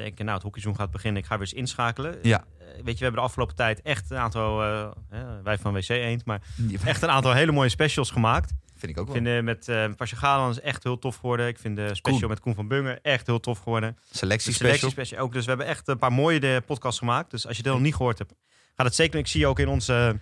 denken, 0.03 0.25
nou, 0.25 0.37
het 0.37 0.43
hockeyseizoen 0.43 0.83
gaat 0.83 0.91
beginnen, 0.93 1.23
ik 1.23 1.29
ga 1.29 1.35
weer 1.39 1.47
eens 1.47 1.53
inschakelen. 1.57 2.19
Ja. 2.23 2.45
Eh, 2.59 2.67
weet 2.67 2.77
je, 2.77 2.83
we 2.99 3.03
hebben 3.05 3.21
de 3.21 3.27
afgelopen 3.27 3.55
tijd 3.57 3.83
echt 3.83 4.11
een 4.11 4.17
aantal, 4.17 4.63
eh, 4.63 4.91
wij 5.43 5.59
van 5.59 5.73
WC 5.73 5.89
Eend, 5.89 6.25
maar 6.25 6.41
echt 6.85 7.03
een 7.03 7.11
aantal 7.11 7.33
hele 7.33 7.53
mooie 7.53 7.69
specials 7.69 8.11
gemaakt. 8.11 8.53
vind 8.77 8.93
ik 8.93 8.99
ook 8.99 9.07
Ik 9.07 9.13
wel. 9.13 9.23
vind 9.23 9.37
eh, 9.37 9.43
met 9.45 9.69
eh 9.69 9.95
Pasje 9.97 10.17
Galan 10.17 10.51
is 10.51 10.61
echt 10.61 10.83
heel 10.83 10.99
tof 10.99 11.17
geworden. 11.17 11.47
Ik 11.49 11.59
vind 11.59 11.77
de 11.77 11.95
special 11.95 12.19
Koen. 12.21 12.29
met 12.29 12.41
Koen 12.41 12.55
van 12.55 12.69
Bungen 12.69 13.03
echt 13.03 13.27
heel 13.27 13.41
tof 13.41 13.59
geworden. 13.59 13.97
De 14.11 14.17
Selectie 14.17 14.53
selectie 14.53 14.79
special. 14.79 14.91
special 14.91 15.21
ook. 15.27 15.33
Dus 15.33 15.43
we 15.43 15.49
hebben 15.49 15.67
echt 15.69 15.89
een 15.89 15.99
paar 15.99 16.13
mooie 16.13 16.41
de 16.41 16.63
podcasts 16.67 16.99
gemaakt. 16.99 17.31
Dus 17.31 17.47
als 17.47 17.57
je 17.57 17.63
dit 17.63 17.73
nog 17.73 17.81
niet 17.81 17.95
gehoord 17.95 18.19
hebt, 18.19 18.35
ga 18.77 18.85
het 18.85 18.95
zeker. 18.95 19.19
Ik 19.19 19.27
zie 19.27 19.47
ook 19.47 19.59
in 19.59 19.69
onze 19.69 20.19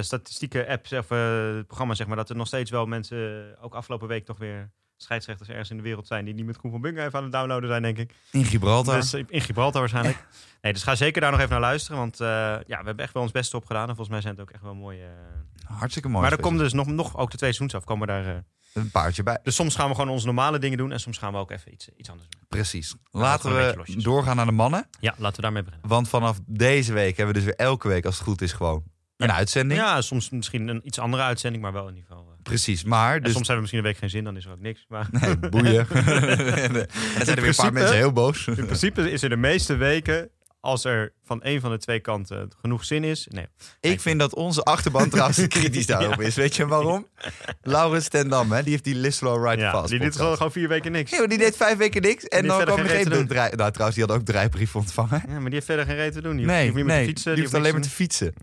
statistieke 0.00 0.68
apps 0.68 0.92
of 0.92 1.08
het 1.08 1.66
programma 1.66 1.94
zeg 1.94 2.06
maar 2.06 2.16
dat 2.16 2.30
er 2.30 2.36
nog 2.36 2.46
steeds 2.46 2.70
wel 2.70 2.86
mensen 2.86 3.44
ook 3.60 3.74
afgelopen 3.74 4.08
week 4.08 4.24
toch 4.24 4.38
weer 4.38 4.70
scheidsrechters 5.02 5.48
ergens 5.48 5.70
in 5.70 5.76
de 5.76 5.82
wereld 5.82 6.06
zijn 6.06 6.24
die 6.24 6.34
niet 6.34 6.46
met 6.46 6.56
Koen 6.58 6.70
van 6.70 6.80
Bungen 6.80 7.04
even 7.04 7.16
aan 7.18 7.22
het 7.22 7.32
downloaden 7.32 7.68
zijn, 7.68 7.82
denk 7.82 7.98
ik. 7.98 8.14
In 8.32 8.44
Gibraltar. 8.44 8.94
Dus 8.94 9.12
eh, 9.12 9.24
in 9.28 9.40
Gibraltar 9.40 9.80
waarschijnlijk. 9.80 10.26
nee, 10.62 10.72
dus 10.72 10.82
ga 10.82 10.94
zeker 10.94 11.20
daar 11.20 11.30
nog 11.30 11.38
even 11.40 11.50
naar 11.52 11.60
luisteren, 11.60 11.98
want 11.98 12.20
eh, 12.20 12.26
ja, 12.28 12.60
we 12.66 12.84
hebben 12.84 12.98
echt 12.98 13.12
wel 13.12 13.22
ons 13.22 13.32
best 13.32 13.54
op 13.54 13.66
gedaan. 13.66 13.82
En 13.88 13.88
volgens 13.96 14.08
mij 14.08 14.20
zijn 14.20 14.32
het 14.34 14.42
ook 14.42 14.50
echt 14.50 14.62
wel 14.62 14.74
mooie. 14.74 15.04
eh, 15.04 15.70
Hartstikke 15.76 16.08
mooi. 16.08 16.22
maar 16.22 16.32
er 16.32 16.40
komt 16.40 16.58
dus 16.58 16.72
nog, 16.72 16.86
nog 16.86 17.16
ook 17.16 17.30
de 17.30 17.36
twee 17.36 17.52
seizoens 17.52 17.74
af. 17.74 17.84
Komen 17.84 18.06
daar, 18.06 18.44
Een 18.74 18.90
paardje 18.90 19.22
bij. 19.22 19.38
dus 19.42 19.54
soms 19.54 19.74
gaan 19.74 19.88
we 19.88 19.94
gewoon 19.94 20.10
onze 20.10 20.26
normale 20.26 20.58
dingen 20.58 20.78
doen 20.78 20.92
en 20.92 21.00
soms 21.00 21.18
gaan 21.18 21.32
we 21.32 21.38
ook 21.38 21.50
even 21.50 21.72
iets, 21.72 21.88
iets 21.96 22.10
anders 22.10 22.28
doen. 22.28 22.40
Precies. 22.48 22.94
Laten 23.10 23.54
we 23.54 23.94
doorgaan 24.02 24.36
naar 24.36 24.46
de 24.46 24.52
mannen. 24.52 24.86
Ja, 25.00 25.14
laten 25.18 25.36
we 25.36 25.42
daarmee 25.42 25.62
beginnen. 25.62 25.88
Want 25.88 26.08
vanaf 26.08 26.38
deze 26.46 26.92
week 26.92 27.16
hebben 27.16 27.34
we 27.34 27.40
dus 27.40 27.48
weer 27.50 27.66
elke 27.66 27.88
week, 27.88 28.04
als 28.04 28.14
het 28.14 28.24
goed 28.24 28.42
is, 28.42 28.52
gewoon 28.52 28.82
een 29.16 29.26
Ja. 29.26 29.34
uitzending. 29.34 29.80
Ja, 29.80 30.00
soms 30.00 30.30
misschien 30.30 30.68
een 30.68 30.80
iets 30.84 30.98
andere 30.98 31.22
uitzending, 31.22 31.62
maar 31.62 31.72
wel 31.72 31.88
in 31.88 31.94
ieder 31.94 32.08
geval. 32.08 32.27
Precies. 32.48 32.84
Maar 32.84 33.20
dus 33.20 33.32
soms 33.32 33.48
hebben 33.48 33.54
we 33.54 33.60
misschien 33.60 33.78
een 33.78 33.84
week 33.84 33.96
geen 33.96 34.10
zin, 34.10 34.24
dan 34.24 34.36
is 34.36 34.44
er 34.44 34.50
ook 34.50 34.60
niks. 34.60 34.84
Maar 34.88 35.08
Nee, 35.10 35.36
boeien. 35.36 35.86
en 36.66 36.72
dan 36.72 36.86
zijn 37.24 37.36
er 37.36 37.40
weer 37.40 37.48
een 37.48 37.54
paar 37.56 37.72
mensen 37.72 37.96
heel 37.96 38.12
boos. 38.12 38.46
in 38.46 38.54
principe 38.54 39.10
is 39.10 39.22
er 39.22 39.28
de 39.28 39.36
meeste 39.36 39.76
weken, 39.76 40.30
als 40.60 40.84
er 40.84 41.12
van 41.24 41.40
een 41.42 41.60
van 41.60 41.70
de 41.70 41.78
twee 41.78 42.00
kanten 42.00 42.50
genoeg 42.60 42.84
zin 42.84 43.04
is. 43.04 43.26
Nee, 43.30 43.46
Ik 43.80 44.00
vind 44.00 44.18
dat 44.18 44.34
onze 44.34 44.62
achterban 44.62 45.08
trouwens 45.08 45.46
kritisch 45.48 45.86
daarop 45.86 46.20
is. 46.20 46.34
Weet 46.34 46.56
je 46.56 46.66
waarom? 46.66 47.06
Laurens 47.62 48.08
ten 48.08 48.28
Dam, 48.28 48.52
hè, 48.52 48.62
die 48.62 48.70
heeft 48.70 48.84
die 48.84 48.94
Listen 48.94 49.42
Right 49.42 49.58
ja, 49.60 49.70
Fast 49.70 49.88
die 49.88 49.98
podcast. 49.98 50.36
gewoon 50.36 50.52
vier 50.52 50.68
weken 50.68 50.92
niks. 50.92 51.10
Nee, 51.10 51.28
die 51.28 51.38
deed 51.38 51.56
vijf 51.56 51.76
weken 51.78 52.02
niks. 52.02 52.24
En 52.24 52.46
dan 52.46 52.64
kwam 52.64 52.78
er 52.78 52.88
geen 52.88 53.26
draai... 53.26 53.54
Nou, 53.56 53.70
trouwens, 53.70 53.94
die 53.98 54.06
had 54.06 54.16
ook 54.16 54.24
draaibrief 54.24 54.76
ontvangen. 54.76 55.22
Ja, 55.28 55.32
maar 55.32 55.42
die 55.44 55.52
heeft 55.52 55.66
verder 55.66 55.84
geen 55.84 55.96
reet 55.96 56.12
te 56.12 56.22
doen. 56.22 56.36
Die 56.36 56.46
Nee, 56.46 56.64
hoeft 56.64 56.76
niet 56.76 56.86
nee, 56.86 57.00
te 57.00 57.06
fietsen. 57.08 57.34
die 57.34 57.42
hoeft 57.42 57.54
alleen 57.54 57.72
maar 57.72 57.82
te 57.82 57.90
fietsen. 57.90 58.34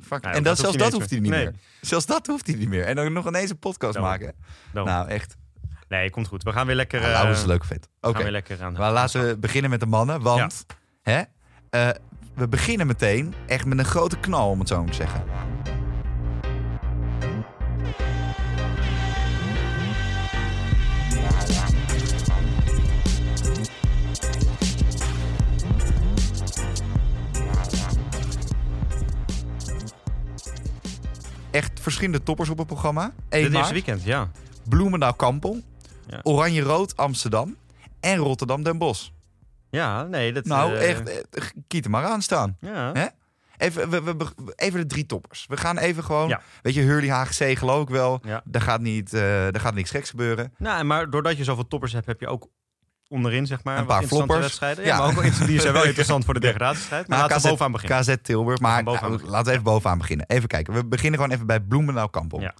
Fuck. 0.00 0.24
En 0.24 0.32
dat 0.32 0.44
dat, 0.44 0.58
zelfs 0.58 0.60
hoeft 0.62 0.72
hij 0.78 0.78
dat 0.78 0.92
niet 0.92 0.92
hoeft 1.00 1.10
hij 1.10 1.20
niet 1.20 1.30
Nee. 1.30 1.44
meer. 1.44 1.54
Zelfs 1.80 2.06
dat 2.06 2.26
hoeft 2.26 2.46
hij 2.46 2.56
niet 2.56 2.68
meer. 2.68 2.84
En 2.84 2.96
dan 2.96 3.12
nog 3.12 3.26
ineens 3.26 3.50
een 3.50 3.58
podcast 3.58 3.94
Daarom. 3.94 4.10
maken. 4.12 4.34
Daarom. 4.72 4.92
Nou, 4.92 5.08
echt. 5.08 5.36
Nee, 5.88 6.10
komt 6.10 6.26
goed. 6.26 6.42
We 6.42 6.52
gaan 6.52 6.66
weer 6.66 6.76
lekker, 6.76 7.00
Ja, 7.00 7.06
eh, 7.06 7.12
Laurens 7.12 7.36
is 7.36 7.42
een 7.42 7.48
leuk 7.48 7.64
vet. 7.64 7.88
gaan 8.00 8.10
Oké, 8.10 8.22
weer 8.22 8.32
lekker 8.32 8.62
aan 8.62 8.72
maar 8.72 8.92
laten 8.92 9.26
we 9.26 9.38
beginnen 9.38 9.70
met 9.70 9.80
de 9.80 9.86
mannen. 9.86 10.20
Want 10.22 10.66
hè, 11.02 11.22
eh, 11.86 11.94
we 12.34 12.48
beginnen 12.48 12.86
meteen 12.86 13.34
echt 13.46 13.64
met 13.66 13.78
een 13.78 13.84
grote 13.84 14.18
knal, 14.18 14.50
om 14.50 14.58
het 14.58 14.68
zo 14.68 14.78
maar 14.82 14.90
te 14.90 14.96
zeggen. 14.96 15.22
Echt 31.50 31.80
verschillende 31.80 32.22
toppers 32.22 32.48
op 32.48 32.58
het 32.58 32.66
programma. 32.66 33.12
1 33.28 33.42
Dit 33.44 33.54
eerste 33.54 33.72
weekend, 33.72 34.02
ja. 34.04 34.30
Bloemendaal 34.68 35.14
Kampel, 35.14 35.60
Ja. 36.06 36.20
Oranje-Rood 36.22 36.96
Amsterdam 36.96 37.56
en 38.00 38.16
Rotterdam 38.16 38.62
Den 38.62 38.78
Bosch. 38.78 39.08
Ja, 39.70 40.02
nee, 40.02 40.32
dat... 40.32 40.44
Nou, 40.44 40.74
eh, 40.74 40.90
echt, 40.90 41.08
eh, 41.30 41.42
kiet 41.66 41.84
er 41.84 41.90
maar 41.90 42.04
aan 42.04 42.22
staan. 42.22 42.56
Ja. 42.60 42.92
Hè? 42.92 43.06
Even, 43.56 43.90
we, 43.90 44.02
we- 44.02 44.16
we- 44.16 44.52
even 44.56 44.80
de 44.80 44.86
drie 44.86 45.06
toppers. 45.06 45.44
We 45.48 45.56
gaan 45.56 45.78
even 45.78 46.04
gewoon, 46.04 46.28
Ja. 46.28 46.40
weet 46.62 46.74
je, 46.74 46.80
Hurley 46.80 47.08
HGC 47.10 47.58
geloof 47.58 47.82
ik 47.82 47.88
wel. 47.88 48.20
Ja. 48.22 48.42
Daar 48.44 48.62
gaat, 48.62 48.80
niet, 48.80 49.14
eh 49.14 49.20
daar 49.22 49.60
gaat 49.60 49.74
niks 49.74 49.90
geks 49.90 50.10
gebeuren. 50.10 50.54
Nou, 50.58 50.84
maar 50.84 51.10
doordat 51.10 51.36
je 51.36 51.44
zoveel 51.44 51.66
toppers 51.68 51.92
hebt, 51.92 52.06
heb 52.06 52.20
je 52.20 52.26
ook 52.28 52.48
onderin, 53.08 53.46
zeg 53.46 53.64
maar, 53.64 53.78
Een 53.78 53.86
paar 53.86 54.02
floppers. 54.02 54.38
wedstrijden. 54.40 54.84
Ja, 54.84 54.96
Ja. 54.96 55.10
maar 55.12 55.26
ook 55.26 55.46
die 55.46 55.60
zijn 55.60 55.72
wel 55.72 55.84
interessant 55.92 56.24
voor 56.24 56.34
de 56.34 56.40
degradatiestrijd. 56.40 57.08
Maar 57.08 57.18
Nou, 57.18 57.30
laten 57.30 57.36
we 57.36 57.42
KZ 57.42 57.58
bovenaan 57.58 57.72
beginnen. 57.80 58.00
KZ 58.00 58.14
Tilburg. 58.22 58.60
Maar 58.60 58.82
nou, 58.82 58.98
laten 59.24 59.44
we 59.44 59.50
even 59.50 59.62
bovenaan 59.62 59.98
beginnen. 59.98 60.26
Even 60.28 60.48
kijken. 60.48 60.74
We 60.74 60.84
beginnen 60.84 61.20
gewoon 61.20 61.34
even 61.34 61.46
bij 61.46 61.60
Bloemendaal 61.60 62.08
Kampong. 62.08 62.42
Ja. 62.42 62.54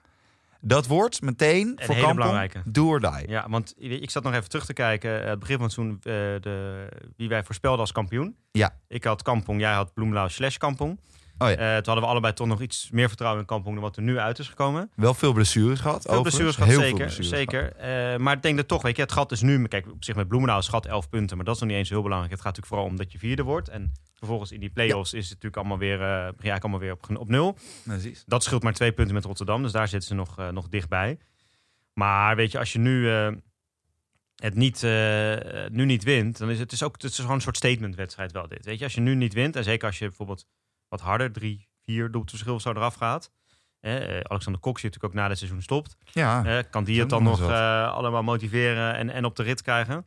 Dat 0.61 0.87
wordt 0.87 1.23
meteen 1.23 1.67
voor 1.77 1.95
hele 1.95 2.07
Kampong 2.07 2.15
belangrijke. 2.17 2.63
do 2.65 2.87
or 2.87 3.01
die. 3.01 3.29
Ja, 3.29 3.47
want 3.49 3.75
ik 3.77 4.11
zat 4.11 4.23
nog 4.23 4.35
even 4.35 4.49
terug 4.49 4.65
te 4.65 4.73
kijken. 4.73 5.23
eh, 5.23 5.29
Het 5.29 5.39
begin 5.39 5.57
van 5.57 5.65
het 5.65 5.73
seizoen, 5.75 5.97
eh, 5.97 6.13
de, 6.43 6.89
wie 7.17 7.29
wij 7.29 7.45
voorspelden 7.45 7.81
als 7.81 7.93
kampioen. 7.93 8.37
Ja. 8.53 8.75
Ik 8.89 9.05
had 9.05 9.23
Kampong, 9.23 9.61
jij 9.61 9.73
had 9.73 9.95
Bloemendaal 9.95 10.29
slash 10.29 10.57
Kampong. 10.57 11.01
Oh 11.39 11.49
ja. 11.49 11.55
Eh, 11.57 11.67
toen 11.77 11.85
hadden 11.85 12.01
we 12.05 12.07
allebei 12.11 12.33
toch 12.33 12.47
nog 12.47 12.61
iets 12.61 12.89
meer 12.91 13.09
vertrouwen 13.09 13.41
in 13.41 13.47
Kampong 13.47 13.75
dan 13.75 13.85
wat 13.85 13.97
er 13.97 14.03
nu 14.03 14.19
uit 14.19 14.39
is 14.39 14.49
gekomen. 14.49 14.91
Wel 14.97 15.15
veel 15.15 15.33
blessures 15.33 15.81
gehad. 15.81 16.03
Veel 16.09 16.23
blessures 16.23 16.55
gehad, 16.55 16.69
Heel 16.71 16.79
zeker. 16.81 16.97
veel 16.97 17.05
blessures 17.07 17.29
zeker. 17.31 18.21
Maar 18.21 18.35
ik 18.37 18.43
denk 18.43 18.57
dat 18.57 18.69
toch, 18.69 18.83
weet 18.83 18.97
je, 18.97 19.03
het 19.03 19.13
gat 19.13 19.33
is 19.33 19.41
nu... 19.41 19.67
Kijk, 19.67 19.91
op 19.91 20.05
zich 20.05 20.15
met 20.15 20.29
Bloemendaal 20.29 20.59
is 20.59 20.67
het 20.67 20.75
gat 20.75 20.87
11 20.87 21.09
punten, 21.09 21.37
maar 21.37 21.45
dat 21.47 21.55
is 21.55 21.61
nog 21.61 21.71
niet 21.71 21.79
eens 21.79 21.89
heel 21.89 22.03
belangrijk. 22.03 22.33
Het 22.33 22.41
gaat 22.43 22.57
natuurlijk 22.57 22.75
vooral 22.75 22.93
om 22.93 22.97
dat 23.05 23.13
je 23.13 23.19
vierde 23.19 23.43
wordt. 23.43 23.69
En 23.69 23.93
vervolgens 24.19 24.53
in 24.53 24.61
die 24.61 24.71
play-offs 24.71 25.13
is 25.13 25.31
het 25.31 25.43
natuurlijk 25.43 25.57
allemaal 25.57 25.79
weer, 25.79 25.99
je 25.99 26.33
eigenlijk 26.33 26.63
allemaal 26.63 26.81
weer 26.81 26.93
op, 26.93 27.17
op 27.17 27.29
nul. 27.29 27.57
Precies. 27.85 28.23
Dat 28.27 28.43
scheelt 28.45 28.63
maar 28.63 28.73
twee 28.73 28.93
punten 28.93 29.15
met 29.15 29.25
Rotterdam, 29.25 29.63
dus 29.63 29.73
daar 29.73 29.89
zitten 29.89 30.09
ze 30.09 30.15
nog, 30.15 30.39
eh, 30.39 30.49
nog 30.49 30.69
dichtbij. 30.69 31.19
Maar 31.93 32.37
weet 32.37 32.53
je, 32.53 32.59
als 32.59 32.73
je 32.73 32.79
nu 32.79 33.11
eh, 33.11 33.33
het 34.37 34.55
niet, 34.55 34.83
nu 35.73 35.85
niet 35.85 36.05
wint, 36.05 36.39
dan 36.39 36.51
is 36.51 36.59
het, 36.59 36.71
het 36.71 36.73
is 36.73 36.83
ook 36.83 36.95
het 36.95 37.05
is 37.05 37.19
gewoon 37.19 37.35
een 37.35 37.41
soort 37.41 37.57
statementwedstrijd 37.57 38.33
wel 38.33 38.49
dit. 38.49 38.65
Weet 38.65 38.79
je, 38.79 38.85
als 38.85 38.95
je 38.95 39.01
nu 39.01 39.15
niet 39.15 39.35
wint, 39.35 39.57
en 39.57 39.65
zeker 39.65 39.87
als 39.87 39.99
je 39.99 40.07
bijvoorbeeld 40.07 40.47
wat 40.89 41.01
harder, 41.01 41.33
drie, 41.33 41.69
vier 41.85 42.03
doelpunten 42.03 42.31
verschil 42.31 42.55
of 42.55 42.61
zo 42.61 42.71
eraf 42.71 42.95
gaat. 42.95 43.31
Eh, 43.81 44.21
Alexander 44.21 44.61
Kok 44.61 44.79
zit 44.79 44.85
natuurlijk 44.85 45.15
ook 45.15 45.21
na 45.21 45.29
dit 45.29 45.39
seizoen 45.39 45.63
stopt. 45.63 45.97
Ja. 46.13 46.63
Kan 46.63 46.85
die 46.85 47.01
het 47.01 47.11
dan 47.11 47.23
nog 47.23 47.43
allemaal 47.43 48.23
motiveren 48.23 48.95
en, 48.95 49.11
en 49.11 49.25
op 49.25 49.37
de 49.37 49.43
rit 49.43 49.63
krijgen? 49.63 50.07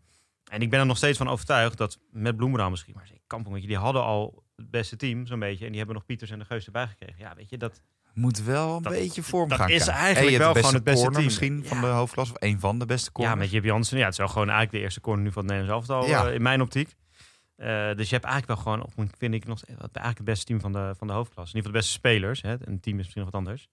En 0.52 0.62
ik 0.62 0.70
ben 0.70 0.80
er 0.80 0.86
nog 0.86 0.98
steeds 0.98 1.18
van 1.18 1.28
overtuigd 1.30 1.78
dat 1.78 2.00
met 2.12 2.36
Bloemendaal 2.36 2.70
misschien, 2.70 2.94
maar 2.96 3.10
Kampong, 3.28 3.66
die 3.66 3.78
hadden 3.78 4.04
al 4.04 4.44
het 4.56 4.70
beste 4.72 4.96
team 4.96 5.26
zo'n 5.26 5.40
beetje. 5.40 5.64
En 5.64 5.68
die 5.70 5.78
hebben 5.78 5.96
nog 5.96 6.06
Pieters 6.06 6.32
en 6.32 6.40
de 6.40 6.46
Geus 6.46 6.66
erbij 6.66 6.88
gekregen. 6.88 7.16
Ja, 7.18 7.34
weet 7.36 7.50
je, 7.50 7.58
dat, 7.58 7.82
Moet 8.14 8.44
wel 8.44 8.76
een 8.76 8.82
Dat- 8.84 8.92
beetje 8.94 9.24
vorm 9.24 9.50
dat 9.50 9.58
gaan 9.58 9.70
is 9.70 9.84
krijgen. 9.84 10.04
eigenlijk 10.06 10.38
wel 10.38 10.54
gewoon 10.54 10.74
het 10.74 10.84
beste 10.84 11.10
team. 11.10 11.24
misschien 11.24 11.66
van 11.66 11.82
de 11.82 11.88
hoofdklasse. 11.88 12.34
Of 12.34 12.42
een 12.42 12.60
van 12.60 12.80
de 12.80 12.86
beste 12.86 13.12
corners. 13.12 13.36
Ja, 13.36 13.42
met 13.44 13.52
Jip 13.52 13.64
Jansen. 13.64 13.98
Ja, 13.98 14.04
het 14.04 14.12
is 14.12 14.18
wel 14.20 14.28
gewoon 14.28 14.48
eigenlijk 14.50 14.78
de 14.78 14.84
eerste 14.84 15.02
corner 15.02 15.24
nu 15.24 15.32
van 15.32 15.44
het 15.44 15.52
Nederlands 15.52 15.90
elftal, 15.90 16.10
Ja. 16.10 16.28
eh, 16.28 16.34
in 16.34 16.42
mijn 16.42 16.62
optiek. 16.62 16.96
Eh, 17.56 17.68
dus 17.96 18.10
je 18.10 18.16
hebt 18.16 18.26
eigenlijk 18.26 18.48
wel 18.48 18.56
gewoon, 18.56 18.82
op- 18.84 18.94
vind 19.18 19.34
ik, 19.34 19.46
nog 19.46 19.58
steeds- 19.58 19.80
eigenlijk 19.80 20.18
het 20.18 20.24
beste 20.26 20.46
team 20.46 20.60
van 20.60 20.72
de, 20.72 20.94
van 20.98 21.08
de 21.08 21.14
hoofdklasse. 21.14 21.56
In 21.56 21.64
ieder 21.64 21.72
geval 21.72 21.72
de 21.72 21.78
beste 21.78 21.92
spelers. 21.92 22.42
Hè. 22.42 22.52
Een 22.52 22.80
team 22.80 22.96
is 23.00 23.04
misschien 23.04 23.22
nog 23.22 23.32
wat 23.32 23.42
anders. 23.42 23.68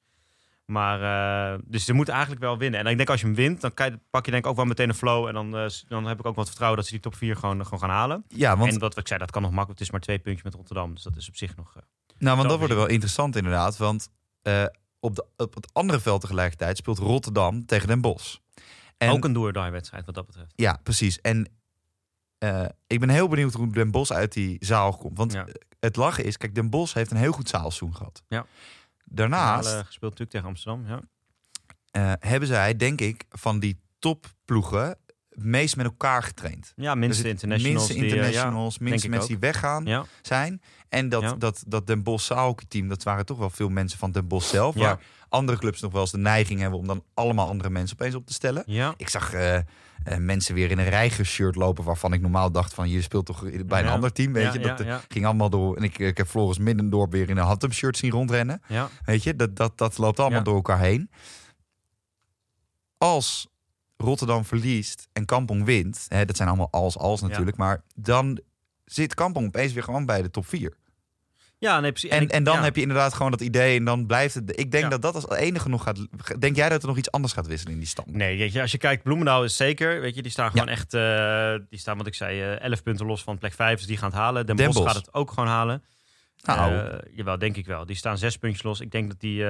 Maar, 0.72 1.52
eh, 1.54 1.58
dus 1.64 1.84
ze 1.84 1.92
moeten 1.92 2.14
eigenlijk 2.14 2.42
wel 2.44 2.58
winnen. 2.58 2.80
En 2.80 2.86
ik 2.86 2.96
denk 2.96 3.08
als 3.10 3.20
je 3.20 3.26
hem 3.26 3.34
wint, 3.34 3.60
dan 3.60 3.74
kan 3.74 3.90
je- 3.90 3.98
pak 4.10 4.24
je 4.24 4.30
denk 4.30 4.44
ik 4.44 4.50
ook 4.50 4.56
wel 4.56 4.64
meteen 4.64 4.88
een 4.88 4.94
flow. 4.94 5.26
En 5.26 5.34
dan, 5.34 5.56
eh, 5.56 5.66
dan 5.88 6.04
heb 6.06 6.18
ik 6.18 6.26
ook 6.26 6.34
wat 6.36 6.46
vertrouwen 6.46 6.78
dat 6.78 6.86
ze 6.86 6.92
die 6.92 7.02
top 7.02 7.14
4 7.14 7.36
gewoon, 7.36 7.64
gewoon 7.64 7.78
gaan 7.80 7.90
halen. 7.90 8.24
Ja, 8.28 8.56
want, 8.56 8.72
en 8.72 8.78
wat 8.78 8.96
ik 8.98 9.06
zei, 9.08 9.18
dat 9.18 9.30
kan 9.30 9.42
nog 9.42 9.50
makkelijk. 9.50 9.78
Het 9.78 9.88
is 9.88 9.92
maar 9.94 10.02
twee 10.04 10.18
puntjes 10.18 10.44
met 10.44 10.54
Rotterdam. 10.54 10.94
Dus 10.94 11.02
dat 11.02 11.16
is 11.16 11.28
op 11.28 11.36
zich 11.36 11.56
nog... 11.56 11.76
eh, 11.76 11.82
nou, 12.18 12.36
want 12.36 12.48
dat 12.48 12.58
wordt 12.58 12.74
wel 12.74 12.86
interessant 12.86 13.36
inderdaad. 13.36 13.76
Want 13.76 14.08
op, 15.00 15.14
de, 15.14 15.26
op 15.36 15.54
het 15.54 15.70
andere 15.72 16.00
veld 16.00 16.20
tegelijkertijd 16.20 16.76
speelt 16.76 16.98
Rotterdam 16.98 17.66
tegen 17.66 17.88
Den 17.88 18.00
Bosch. 18.00 18.36
En, 18.96 19.10
ook 19.10 19.24
een 19.24 19.32
door-die 19.32 19.70
wedstrijd 19.70 20.06
wat 20.06 20.14
dat 20.14 20.26
betreft. 20.26 20.52
Ja, 20.56 20.80
precies. 20.82 21.20
En 21.20 21.48
ik 22.86 23.00
ben 23.00 23.08
heel 23.08 23.28
benieuwd 23.28 23.52
hoe 23.54 23.72
Den 23.72 23.90
Bosch 23.90 24.10
uit 24.12 24.32
die 24.32 24.56
zaal 24.60 24.96
komt. 24.96 25.18
Want 25.18 25.32
Ja. 25.32 25.46
het 25.80 25.96
lachen 25.96 26.24
is, 26.24 26.36
kijk, 26.36 26.54
Den 26.54 26.70
Bosch 26.70 26.94
heeft 26.94 27.10
een 27.10 27.16
heel 27.16 27.32
goed 27.32 27.48
zaalseizoen 27.48 27.94
gehad. 27.96 28.22
Ja. 28.28 28.46
Daarnaast 29.10 29.66
Finale 29.66 29.84
gespeeld 29.84 30.18
natuurlijk 30.18 30.30
tegen 30.30 30.46
Amsterdam. 30.46 30.86
Ja. 30.86 31.00
eh, 31.90 32.12
hebben 32.30 32.48
zij, 32.48 32.76
denk 32.76 33.00
ik, 33.00 33.24
van 33.28 33.58
die 33.58 33.80
topploegen 33.98 34.98
meest 35.38 35.76
met 35.76 35.86
elkaar 35.86 36.22
getraind. 36.22 36.72
Ja, 36.76 36.94
minste 36.94 37.22
Dus 37.22 37.30
internationals. 37.30 37.74
Minste 37.88 37.92
die, 37.92 38.02
eh, 38.02 38.08
internationals, 38.16 38.78
minste 38.78 39.08
mensen 39.08 39.28
die 39.28 39.38
weggaan 39.38 40.06
zijn. 40.22 40.62
En 40.88 41.08
dat, 41.08 41.40
dat, 41.40 41.64
dat 41.66 41.86
Den 41.86 42.02
Bosch 42.02 42.26
zaalhockeyteam, 42.26 42.88
dat 42.88 43.02
waren 43.02 43.26
toch 43.26 43.38
wel 43.38 43.50
veel 43.50 43.68
mensen 43.68 43.98
van 43.98 44.12
Den 44.12 44.26
Bosch 44.28 44.50
zelf. 44.50 44.74
Waar 44.74 45.00
andere 45.28 45.58
clubs 45.58 45.80
nog 45.80 45.92
wel 45.92 46.00
eens 46.00 46.10
de 46.10 46.18
neiging 46.18 46.60
hebben 46.60 46.78
om 46.78 46.86
dan 46.86 47.04
allemaal 47.14 47.48
andere 47.48 47.70
mensen 47.70 47.96
opeens 48.00 48.14
op 48.14 48.26
te 48.26 48.32
stellen. 48.32 48.62
ja. 48.66 48.94
Ik 48.96 49.08
zag 49.08 49.32
eh, 49.32 49.56
eh, 49.56 49.62
mensen 50.18 50.54
weer 50.54 50.70
in 50.70 50.78
een 50.78 50.88
Reiger-shirt 50.88 51.56
lopen 51.56 51.84
waarvan 51.84 52.12
ik 52.12 52.20
normaal 52.20 52.50
dacht 52.52 52.74
van 52.74 52.88
je 52.88 53.02
speelt 53.02 53.26
toch 53.26 53.40
bij 53.66 53.78
een 53.80 53.86
Ja. 53.86 53.92
ander 53.92 54.12
team, 54.12 54.32
weet 54.32 54.44
Ja, 54.44 54.52
je. 54.52 54.84
Dat 54.86 55.04
ging 55.08 55.24
allemaal 55.24 55.50
door. 55.50 55.76
En 55.76 55.82
ik, 55.82 55.98
ik 55.98 56.16
heb 56.16 56.26
Floris 56.26 56.58
Middendorp 56.58 57.12
weer 57.12 57.28
in 57.30 57.36
een 57.36 57.44
Hantem-shirt 57.44 57.96
zien 57.96 58.10
rondrennen. 58.10 58.62
ja. 58.68 58.88
Weet 59.04 59.22
je, 59.22 59.36
dat, 59.36 59.56
dat, 59.56 59.78
dat 59.78 59.98
loopt 59.98 60.20
allemaal 60.20 60.42
door 60.42 60.54
elkaar 60.54 60.80
heen. 60.80 61.10
Als 62.98 63.48
Rotterdam 64.00 64.44
verliest 64.44 65.08
en 65.12 65.24
Kampong 65.24 65.64
wint, 65.64 66.06
hè, 66.08 66.24
dat 66.24 66.36
zijn 66.36 66.48
allemaal 66.48 66.68
als-als 66.70 67.20
natuurlijk, 67.22 67.56
maar 67.56 67.82
dan 67.94 68.40
zit 68.84 69.14
Kampong 69.14 69.46
opeens 69.46 69.72
weer 69.72 69.82
gewoon 69.82 70.06
bij 70.06 70.22
de 70.22 70.30
top 70.30 70.46
4. 70.46 70.76
Ja, 71.60 71.80
nee, 71.80 71.90
precies. 71.90 72.10
En, 72.10 72.22
ik- 72.22 72.30
en 72.30 72.44
dan 72.44 72.56
ja. 72.56 72.62
heb 72.62 72.74
je 72.76 72.80
inderdaad 72.82 73.14
gewoon 73.14 73.30
dat 73.30 73.40
idee 73.40 73.76
en 73.78 73.84
dan 73.84 74.06
blijft 74.06 74.34
het. 74.34 74.60
Ik 74.60 74.70
denk 74.70 74.84
Ja. 74.84 74.90
dat 74.90 75.02
dat 75.02 75.14
als 75.14 75.28
enige 75.38 75.68
nog 75.68 75.82
gaat. 75.82 76.06
Denk 76.38 76.56
jij 76.56 76.68
dat 76.68 76.82
er 76.82 76.88
nog 76.88 76.96
iets 76.96 77.10
anders 77.10 77.32
gaat 77.32 77.46
wisselen 77.46 77.72
in 77.72 77.78
die 77.78 77.88
stand? 77.88 78.12
Nee, 78.14 78.38
weet 78.38 78.52
je, 78.52 78.60
als 78.60 78.70
je 78.72 78.78
kijkt, 78.78 79.02
Bloemendaal 79.02 79.44
is 79.44 79.56
zeker. 79.56 80.00
Weet 80.00 80.14
je, 80.14 80.22
die 80.22 80.30
staan 80.30 80.50
gewoon 80.50 80.68
echt. 80.68 80.94
eh, 80.94 81.54
die 81.68 81.78
staan, 81.78 81.96
wat 81.98 82.06
ik 82.06 82.14
zei, 82.14 82.40
eh 82.42 82.60
11 82.60 82.82
punten 82.82 83.06
los 83.06 83.22
van 83.22 83.38
plek 83.38 83.52
5. 83.52 83.76
Dus 83.78 83.86
die 83.86 83.96
gaan 83.96 84.10
het 84.10 84.18
halen. 84.18 84.46
Den, 84.46 84.56
Den 84.56 84.66
Bosch 84.66 84.78
Bosch. 84.78 84.92
gaat 84.94 85.04
het 85.06 85.14
ook 85.14 85.28
gewoon 85.30 85.48
halen. 85.48 85.82
Nou, 86.42 86.74
Eh, 86.76 86.98
jawel, 87.16 87.38
denk 87.38 87.56
ik 87.56 87.66
wel. 87.66 87.86
Die 87.86 87.96
staan 87.96 88.18
zes 88.18 88.36
puntjes 88.36 88.62
los. 88.62 88.80
Ik 88.80 88.90
denk 88.90 89.08
dat 89.08 89.20
die. 89.20 89.44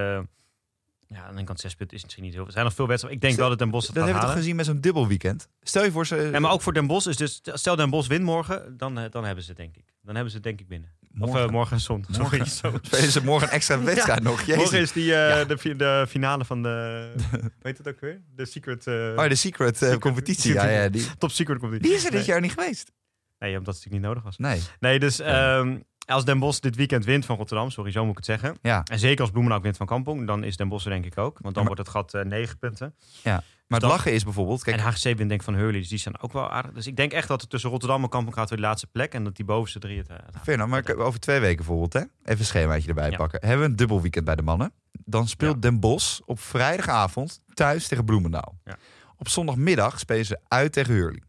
Eh 1.08 1.16
ja, 1.16 1.22
aan 1.24 1.30
de 1.30 1.36
ene 1.36 1.46
kant 1.46 1.60
zes 1.60 1.74
punten 1.74 1.96
is 1.96 2.02
misschien 2.02 2.22
niet 2.24 2.32
heel 2.32 2.40
veel. 2.40 2.48
Er 2.50 2.54
zijn 2.58 2.64
nog 2.64 2.74
veel 2.74 2.86
wedstrijden. 2.86 3.20
Ik 3.20 3.26
denk 3.26 3.34
Stel- 3.38 3.48
wel 3.48 3.56
dat 3.56 3.64
Den 3.66 3.74
Bosch 3.74 3.86
het 3.86 3.96
dat 3.96 4.04
hebben 4.04 4.22
we 4.22 4.28
toch 4.28 4.38
gezien 4.38 4.56
met 4.56 4.66
zo'n 4.66 4.80
dubbel 4.80 5.06
weekend. 5.06 5.48
Stel 5.62 5.84
je 5.84 5.90
voor 5.90 6.06
ze. 6.06 6.30
En 6.30 6.42
maar 6.42 6.50
ook 6.52 6.62
voor 6.62 6.72
Den 6.72 6.86
Bosch 6.86 7.06
is 7.06 7.16
dus. 7.16 7.40
Stel 7.42 7.76
Den 7.76 7.90
Bosch 7.90 8.08
wint 8.08 8.24
morgen, 8.24 8.76
dan, 8.76 8.98
eh, 8.98 9.10
dan 9.10 9.24
hebben 9.24 9.44
ze 9.44 9.48
het, 9.50 9.58
denk 9.58 9.76
ik. 9.76 9.84
Dan 10.02 10.14
hebben 10.14 10.30
ze 10.30 10.36
het 10.36 10.46
denk 10.46 10.60
ik 10.60 10.68
binnen. 10.68 10.90
Of 11.02 11.08
morgen, 11.28 11.42
eh, 11.46 11.48
morgen 11.50 11.80
zondag. 11.80 12.14
Sorry, 12.14 12.44
spelen 12.44 13.10
ze 13.16 13.24
morgen 13.24 13.48
een 13.48 13.54
extra 13.54 13.82
wedstrijd 13.82 14.22
nog. 14.22 14.40
Jezus. 14.40 14.56
Morgen 14.56 14.80
is 14.80 14.92
die, 14.92 15.14
eh, 15.14 15.28
Ja. 15.38 15.44
de, 15.44 15.76
de 15.76 16.04
finale 16.08 16.44
van 16.44 16.62
de. 16.62 17.12
weet 17.62 17.78
het 17.78 17.88
ook 17.88 18.00
weer? 18.00 18.20
De 18.34 18.46
Secret. 18.46 18.86
eh, 18.86 18.94
Oh, 19.16 19.28
de 19.28 19.34
secret, 19.34 19.72
eh, 19.74 19.78
Secret- 19.80 19.98
competitie. 20.00 20.52
Ja, 20.52 20.68
ja, 20.68 20.88
die, 20.88 21.16
Top 21.18 21.30
Secret 21.30 21.58
competitie. 21.58 21.88
die 21.88 21.98
is 21.98 22.04
er 22.04 22.10
dit 22.10 22.20
Nee. 22.20 22.28
jaar 22.28 22.40
niet 22.40 22.52
geweest. 22.52 22.92
Nee, 23.38 23.58
omdat 23.58 23.74
het 23.74 23.84
natuurlijk 23.84 23.92
niet 23.92 24.02
nodig 24.02 24.22
was. 24.22 24.36
Nee. 24.38 24.60
Nee, 24.80 24.98
dus 24.98 25.20
ehm, 25.20 25.78
als 26.08 26.24
Den 26.24 26.38
Bosch 26.38 26.60
dit 26.60 26.76
weekend 26.76 27.04
wint 27.04 27.24
van 27.26 27.36
Rotterdam, 27.36 27.70
sorry, 27.70 27.90
zo 27.90 28.00
moet 28.02 28.10
ik 28.10 28.16
het 28.16 28.26
zeggen. 28.26 28.56
Ja. 28.62 28.82
En 28.84 28.98
zeker 28.98 29.20
als 29.20 29.30
Bloemendaal 29.30 29.60
wint 29.60 29.76
van 29.76 29.86
Kampong, 29.86 30.26
dan 30.26 30.44
is 30.44 30.56
Den 30.56 30.68
Bosch 30.68 30.84
er 30.84 30.90
denk 30.90 31.04
ik 31.04 31.18
ook. 31.18 31.38
Want 31.38 31.54
dan 31.54 31.64
maar- 31.64 31.74
wordt 31.74 31.80
het 31.80 31.88
gat 31.90 32.14
eh 32.14 32.22
9 32.24 32.58
punten. 32.58 32.94
Maar 33.24 33.80
Dan- 33.80 33.88
het 33.90 33.98
lachen 33.98 34.12
is 34.12 34.24
bijvoorbeeld. 34.24 34.62
Kijk, 34.62 34.76
en 34.76 34.82
HGC 34.82 35.02
wint 35.02 35.18
denk 35.18 35.30
ik 35.32 35.42
van 35.42 35.54
Hurley, 35.54 35.78
dus 35.80 35.88
die 35.88 35.98
zijn 35.98 36.20
ook 36.20 36.32
wel 36.32 36.50
aardig. 36.50 36.72
Dus 36.72 36.86
ik 36.86 36.96
denk 36.96 37.12
echt 37.12 37.28
dat 37.28 37.40
het 37.40 37.50
tussen 37.50 37.70
Rotterdam 37.70 38.02
en 38.02 38.08
Kampong 38.08 38.34
gaat 38.36 38.48
voor 38.48 38.56
de 38.56 38.62
laatste 38.62 38.86
plek. 38.86 39.14
En 39.14 39.24
dat 39.24 39.36
die 39.36 39.44
bovenste 39.44 39.78
drie 39.78 39.98
het... 39.98 40.08
enough, 40.46 40.66
maar 40.70 40.78
ik- 40.90 40.98
over 40.98 41.20
twee 41.20 41.40
weken 41.40 41.56
bijvoorbeeld, 41.56 41.92
hè? 41.92 42.00
even 42.00 42.38
een 42.38 42.44
schemaatje 42.44 42.88
erbij 42.88 43.10
Ja. 43.10 43.16
pakken. 43.16 43.40
Hebben 43.40 43.64
we 43.64 43.70
een 43.70 43.76
dubbel 43.76 44.00
weekend 44.00 44.24
bij 44.24 44.34
de 44.36 44.42
mannen. 44.42 44.72
Dan 45.04 45.28
speelt 45.28 45.54
Ja. 45.54 45.60
Den 45.60 45.80
Bosch 45.80 46.20
op 46.24 46.40
vrijdagavond 46.40 47.40
thuis 47.54 47.88
tegen 47.88 48.04
Bloemendaal. 48.04 48.58
Ja. 48.64 48.76
Op 49.16 49.28
zondagmiddag 49.28 49.98
spelen 49.98 50.24
ze 50.26 50.38
uit 50.48 50.72
tegen 50.72 50.94
Hurley. 50.94 51.22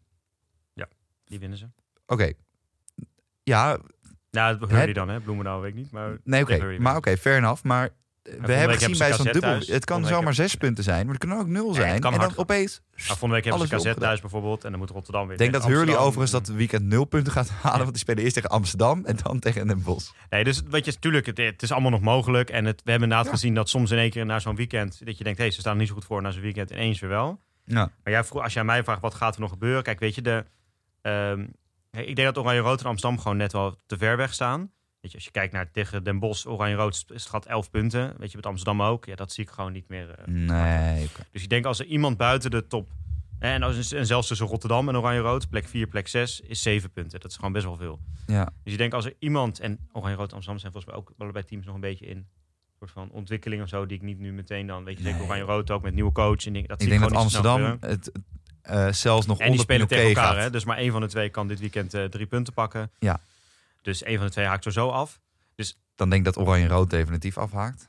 Die 1.25 1.39
winnen 1.39 1.57
ze. 1.57 1.69
Oké. 2.07 2.31
Ja, 3.43 3.77
Ja, 4.31 4.57
Hurley 4.59 4.93
dan, 4.93 5.09
hè? 5.09 5.19
Bloemendaal 5.19 5.61
weet 5.61 5.71
ik 5.71 5.77
niet. 5.77 5.91
Maar 5.91 6.17
nee, 6.23 6.41
oké. 6.41 6.77
Maar 6.79 6.95
oké, 6.95 7.17
fair 7.17 7.37
enough. 7.37 7.63
Maar 7.63 7.89
we 8.41 8.53
hebben 8.53 8.77
gezien 8.77 8.97
bij 8.97 9.13
zo'n 9.13 9.25
dubbel... 9.25 9.41
thuis. 9.41 9.67
Het 9.67 9.85
kan 9.85 10.05
zomaar 10.05 10.33
zes 10.33 10.55
punten 10.55 10.83
zijn, 10.83 11.05
maar 11.05 11.15
het 11.15 11.23
kan 11.27 11.39
ook 11.39 11.47
nul 11.47 11.73
zijn. 11.73 11.99
kan 11.99 12.13
en 12.13 12.19
dan 12.19 12.31
opeens... 12.35 12.81
Maar 12.91 13.05
volgende 13.05 13.33
week 13.33 13.43
hebben 13.43 13.67
ze 13.67 13.75
KZ 13.75 13.93
thuis 13.99 14.21
bijvoorbeeld. 14.21 14.63
En 14.63 14.69
dan 14.69 14.79
moet 14.79 14.89
Rotterdam 14.89 15.23
weer. 15.23 15.31
Ik 15.31 15.37
denk 15.37 15.53
dat 15.53 15.65
Hurley 15.65 15.97
overigens 15.97 16.31
dat 16.31 16.47
weekend 16.47 16.85
nul 16.85 17.05
punten 17.05 17.33
gaat 17.33 17.49
halen. 17.49 17.79
Want 17.79 17.89
die 17.89 17.99
spelen 17.99 18.23
eerst 18.23 18.35
tegen 18.35 18.49
Amsterdam 18.49 19.05
en 19.05 19.17
dan 19.23 19.39
tegen 19.39 19.67
Den 19.67 19.83
Bosch. 19.83 20.11
Nee, 20.29 20.43
dus 20.43 20.61
weet 20.69 20.85
je, 20.85 20.91
natuurlijk, 20.91 21.25
het, 21.25 21.37
het 21.37 21.61
is 21.61 21.71
allemaal 21.71 21.91
nog 21.91 22.01
mogelijk. 22.01 22.49
En 22.49 22.65
het, 22.65 22.81
we 22.83 22.91
hebben 22.91 23.09
inderdaad 23.09 23.33
Ja. 23.33 23.39
gezien 23.39 23.53
dat 23.53 23.69
soms 23.69 23.91
in 23.91 23.97
één 23.97 24.09
keer 24.09 24.25
na 24.25 24.39
zo'n 24.39 24.55
weekend... 24.55 25.05
dat 25.05 25.17
je 25.17 25.23
denkt, 25.23 25.39
hé, 25.39 25.45
hey, 25.45 25.53
ze 25.53 25.59
staan 25.59 25.77
niet 25.77 25.87
zo 25.87 25.93
goed 25.93 26.05
voor 26.05 26.21
na 26.21 26.31
zo'n 26.31 26.41
weekend. 26.41 26.71
Ineens 26.71 26.99
weer 26.99 27.09
wel. 27.09 27.39
Ja. 27.65 27.91
Maar 28.03 28.13
jij 28.13 28.23
vroeg, 28.23 28.43
als 28.43 28.53
jij 28.53 28.63
mij 28.63 28.83
vraagt, 28.83 29.01
wat 29.01 29.13
gaat 29.13 29.35
er 29.35 29.41
nog 29.41 29.49
gebeuren? 29.49 29.83
Kijk, 29.83 29.99
weet 29.99 30.15
je, 30.15 30.21
de, 30.21 30.45
ik 31.91 32.15
denk 32.15 32.33
dat 32.33 32.37
Oranje 32.37 32.61
Rood 32.61 32.79
en 32.79 32.85
Amsterdam 32.85 33.19
gewoon 33.19 33.37
net 33.37 33.51
wel 33.51 33.75
te 33.85 33.97
ver 33.97 34.17
weg 34.17 34.33
staan. 34.33 34.71
Weet 35.01 35.11
je, 35.11 35.17
als 35.17 35.25
je 35.25 35.31
kijkt 35.31 35.53
naar 35.53 35.71
tegen 35.71 36.03
Den 36.03 36.19
Bosch, 36.19 36.45
Oranje 36.45 36.75
Rood 36.75 36.93
is 36.93 37.03
het 37.07 37.25
gaat 37.25 37.45
11 37.45 37.69
punten. 37.69 38.13
Weet 38.17 38.29
je, 38.31 38.37
met 38.37 38.45
Amsterdam 38.45 38.81
ook. 38.81 39.05
Ja, 39.05 39.15
dat 39.15 39.31
zie 39.31 39.43
ik 39.43 39.49
gewoon 39.49 39.71
niet 39.71 39.87
meer. 39.89 40.09
eh. 40.09 40.25
Nee. 40.27 41.07
Dus 41.31 41.43
ik 41.43 41.49
denk 41.49 41.65
als 41.65 41.79
er 41.79 41.85
iemand 41.85 42.17
buiten 42.17 42.51
de 42.51 42.67
top. 42.67 42.89
En, 43.39 43.63
als, 43.63 43.91
en 43.91 44.05
zelfs 44.05 44.27
tussen 44.27 44.47
Rotterdam 44.47 44.89
en 44.89 44.97
Oranje 44.97 45.19
Rood, 45.19 45.49
plek 45.49 45.67
4, 45.67 45.87
plek 45.87 46.07
6, 46.07 46.39
is 46.39 46.61
7 46.61 46.91
punten. 46.91 47.19
Dat 47.19 47.29
is 47.31 47.35
gewoon 47.37 47.51
best 47.51 47.65
wel 47.65 47.75
veel. 47.77 47.99
Ja. 48.27 48.49
Dus 48.63 48.71
ik 48.73 48.79
denk 48.79 48.93
als 48.93 49.05
er 49.05 49.15
iemand. 49.19 49.59
En 49.59 49.87
Oranje 49.91 50.15
Rood 50.17 50.29
en 50.29 50.35
Amsterdam 50.35 50.59
zijn 50.59 50.71
volgens 50.71 50.93
mij 50.93 51.01
ook 51.01 51.13
allebei 51.17 51.45
teams 51.45 51.65
nog 51.65 51.75
een 51.75 51.81
beetje 51.81 52.05
in. 52.05 52.27
Soort 52.79 52.91
van 52.91 53.09
ontwikkeling 53.11 53.61
of 53.61 53.69
zo, 53.69 53.85
die 53.85 53.97
ik 53.97 54.03
niet 54.03 54.19
nu 54.19 54.33
meteen 54.33 54.67
dan. 54.67 54.83
Weet 54.83 54.97
je, 54.97 55.03
zeker 55.03 55.17
Nee. 55.19 55.27
Oranje 55.27 55.45
Rood 55.45 55.71
ook 55.71 55.81
met 55.81 55.93
nieuwe 55.93 56.11
coach. 56.11 56.45
En 56.45 56.53
dingen, 56.53 56.67
dat 56.67 56.81
Ik 56.81 56.87
zie 56.89 56.99
denk 56.99 57.11
dat 57.11 57.21
Amsterdam 57.21 57.77
het 57.79 58.11
eh, 58.61 58.91
zelfs 58.91 59.25
nog 59.25 59.37
En 59.37 59.43
die 59.43 59.51
onder 59.51 59.65
spelen 59.65 59.87
tegen 59.87 60.07
elkaar, 60.07 60.39
hè? 60.39 60.49
Dus 60.49 60.65
maar 60.65 60.77
één 60.77 60.91
van 60.91 61.01
de 61.01 61.07
twee 61.07 61.29
kan 61.29 61.47
dit 61.47 61.59
weekend 61.59 61.93
eh, 61.93 62.03
drie 62.03 62.25
punten 62.25 62.53
pakken. 62.53 62.91
Ja. 62.99 63.19
Dus 63.81 64.03
één 64.03 64.17
van 64.17 64.25
de 64.25 64.31
twee 64.31 64.45
haakt 64.45 64.65
er 64.65 64.71
zo 64.71 64.89
af. 64.89 65.19
Dus 65.55 65.79
Dan 65.95 66.09
denk 66.09 66.27
ik 66.27 66.33
dat 66.33 66.43
Oranje-Rood 66.43 66.89
definitief 66.89 67.37
afhaakt. 67.37 67.87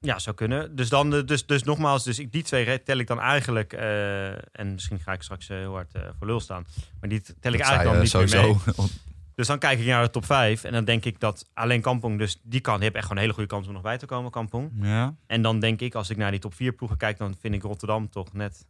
Ja, 0.00 0.18
zou 0.18 0.36
kunnen. 0.36 0.76
Dus, 0.76 0.88
dan, 0.88 1.14
eh, 1.14 1.24
dus, 1.24 1.46
dus 1.46 1.62
nogmaals, 1.62 2.04
dus 2.04 2.18
ik, 2.18 2.32
die 2.32 2.42
twee 2.42 2.82
tel 2.82 2.98
ik 2.98 3.06
dan 3.06 3.20
eigenlijk... 3.20 3.72
en 3.72 4.72
misschien 4.72 5.00
ga 5.00 5.12
ik 5.12 5.22
straks 5.22 5.48
heel 5.48 5.72
hard 5.72 5.92
voor 6.18 6.26
lul 6.26 6.40
staan. 6.40 6.66
Maar 7.00 7.08
die 7.08 7.20
tel 7.20 7.52
ik 7.52 7.58
Dat 7.58 7.68
eigenlijk 7.68 7.82
zei, 7.82 7.84
dan 7.84 8.26
niet 8.26 8.32
meer 8.34 8.54
sowieso. 8.54 8.72
mee. 8.76 8.88
Dus 9.36 9.46
dan 9.46 9.58
kijk 9.58 9.78
ik 9.78 9.86
naar 9.86 10.02
de 10.02 10.10
top 10.10 10.24
5. 10.24 10.64
En 10.64 10.72
dan 10.72 10.84
denk 10.84 11.04
ik 11.04 11.20
dat 11.20 11.48
alleen 11.54 11.80
Kampong 11.80 12.18
dus 12.18 12.40
die 12.42 12.60
kan. 12.60 12.74
Die 12.74 12.82
heeft 12.82 12.94
echt 12.94 13.02
gewoon 13.02 13.16
een 13.16 13.22
hele 13.22 13.34
goede 13.34 13.54
kans 13.54 13.66
om 13.66 13.72
nog 13.72 13.82
bij 13.82 13.98
te 13.98 14.06
komen, 14.06 14.30
Kampong. 14.30 14.70
ja. 14.80 15.14
En 15.26 15.42
dan 15.42 15.60
denk 15.60 15.80
ik, 15.80 15.94
als 15.94 16.10
ik 16.10 16.16
naar 16.16 16.30
die 16.30 16.40
top 16.40 16.54
4 16.54 16.72
ploegen 16.72 16.98
kijk... 16.98 17.18
dan 17.18 17.36
vind 17.40 17.54
ik 17.54 17.62
Rotterdam 17.62 18.10
toch 18.10 18.32
net... 18.32 18.66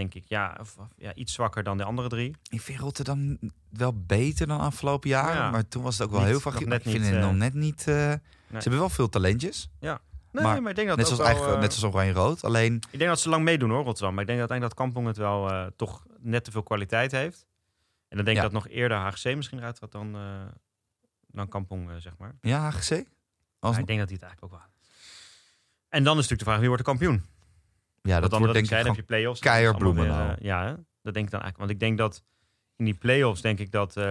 Denk 0.00 0.14
ik, 0.14 0.24
ja, 0.28 0.56
of, 0.60 0.76
of- 0.78 0.88
ja, 0.96 1.14
iets 1.14 1.32
zwakker 1.32 1.62
dan 1.62 1.76
de 1.76 1.84
andere 1.84 2.08
drie. 2.08 2.36
Ik 2.48 2.60
vind 2.60 2.78
Rotterdam 2.80 3.38
wel 3.70 4.02
beter 4.06 4.46
dan 4.46 4.60
afgelopen 4.60 5.08
jaren. 5.08 5.34
Ja. 5.42 5.50
Maar 5.50 5.68
toen 5.68 5.82
was 5.82 5.98
het 5.98 6.06
ook 6.06 6.12
wel 6.12 6.20
Niet- 6.20 6.28
heel 6.42 6.52
Ik 6.60 6.66
net 6.66 6.82
vind 6.82 6.94
niet, 6.98 7.04
het 7.06 7.14
eh, 7.14 7.20
nog 7.20 7.34
net 7.34 7.54
niet... 7.54 7.78
eh, 7.80 7.84
Ze 7.84 8.20
hebben 8.48 8.78
wel 8.78 8.88
veel 8.88 9.08
talentjes. 9.08 9.70
Nee, 9.80 9.92
Maar 10.32 10.62
maar, 10.62 10.70
ik 10.70 10.76
denk 10.76 10.88
dat 10.88 10.96
Net 10.96 11.06
zoals, 11.08 11.38
wel, 11.38 11.52
eh, 11.54 11.60
net 11.60 11.72
zoals 11.74 11.94
Oranje-Rood. 11.94 12.44
Alleen, 12.44 12.74
Ik 12.90 12.98
denk 12.98 13.10
dat 13.10 13.20
ze 13.20 13.28
lang 13.28 13.44
meedoen 13.44 13.70
hoor, 13.70 13.84
Rotterdam. 13.84 14.12
Maar 14.14 14.20
ik 14.22 14.28
denk 14.28 14.38
uiteindelijk 14.38 14.78
dat 14.78 14.86
Kampong 14.86 15.06
het 15.06 15.16
wel 15.16 15.70
toch 15.76 16.04
net 16.18 16.44
te 16.44 16.50
veel 16.50 16.62
kwaliteit 16.62 17.10
heeft. 17.12 17.46
En 18.08 18.16
dan 18.16 18.24
denk 18.24 18.36
Ja. 18.36 18.44
ik 18.44 18.52
dat 18.52 18.62
nog 18.62 18.72
eerder 18.72 18.96
HGC 18.98 19.36
misschien 19.36 19.58
eruit 19.58 19.78
gaat 19.78 19.92
dan, 19.92 20.16
dan 21.26 21.48
Kampong, 21.48 21.90
zeg 21.98 22.16
maar. 22.18 22.34
ja, 22.40 22.70
HGC? 22.70 23.04
Als, 23.58 23.76
ik 23.78 23.86
denk 23.86 23.98
dat 23.98 24.08
hij 24.08 24.18
het 24.20 24.22
eigenlijk 24.22 24.44
ook 24.44 24.50
wel. 24.50 24.60
En 25.88 26.04
dan 26.04 26.18
is 26.18 26.28
natuurlijk 26.28 26.38
de 26.38 26.44
vraag, 26.44 26.58
wie 26.58 26.68
wordt 26.68 26.84
de 26.84 26.88
kampioen? 26.90 27.24
Ja, 28.02 28.20
dat 28.20 28.38
wordt 28.38 28.52
denk 28.52 28.70
ik 28.70 28.86
heb 28.86 28.94
je 28.94 29.02
play-offs. 29.02 29.40
Bloemendaal. 29.78 30.26
weer, 30.26 30.36
eh, 30.36 30.44
ja, 30.44 30.78
dat 31.02 31.14
denk 31.14 31.26
ik 31.26 31.30
dan 31.30 31.40
eigenlijk. 31.40 31.56
Want 31.56 31.70
ik 31.70 31.80
denk 31.80 31.98
dat 31.98 32.22
in 32.76 32.84
die 32.84 32.94
play-offs 32.94 33.40
denk 33.40 33.58
ik 33.58 33.70
dat 33.70 33.96
eh, 33.96 34.04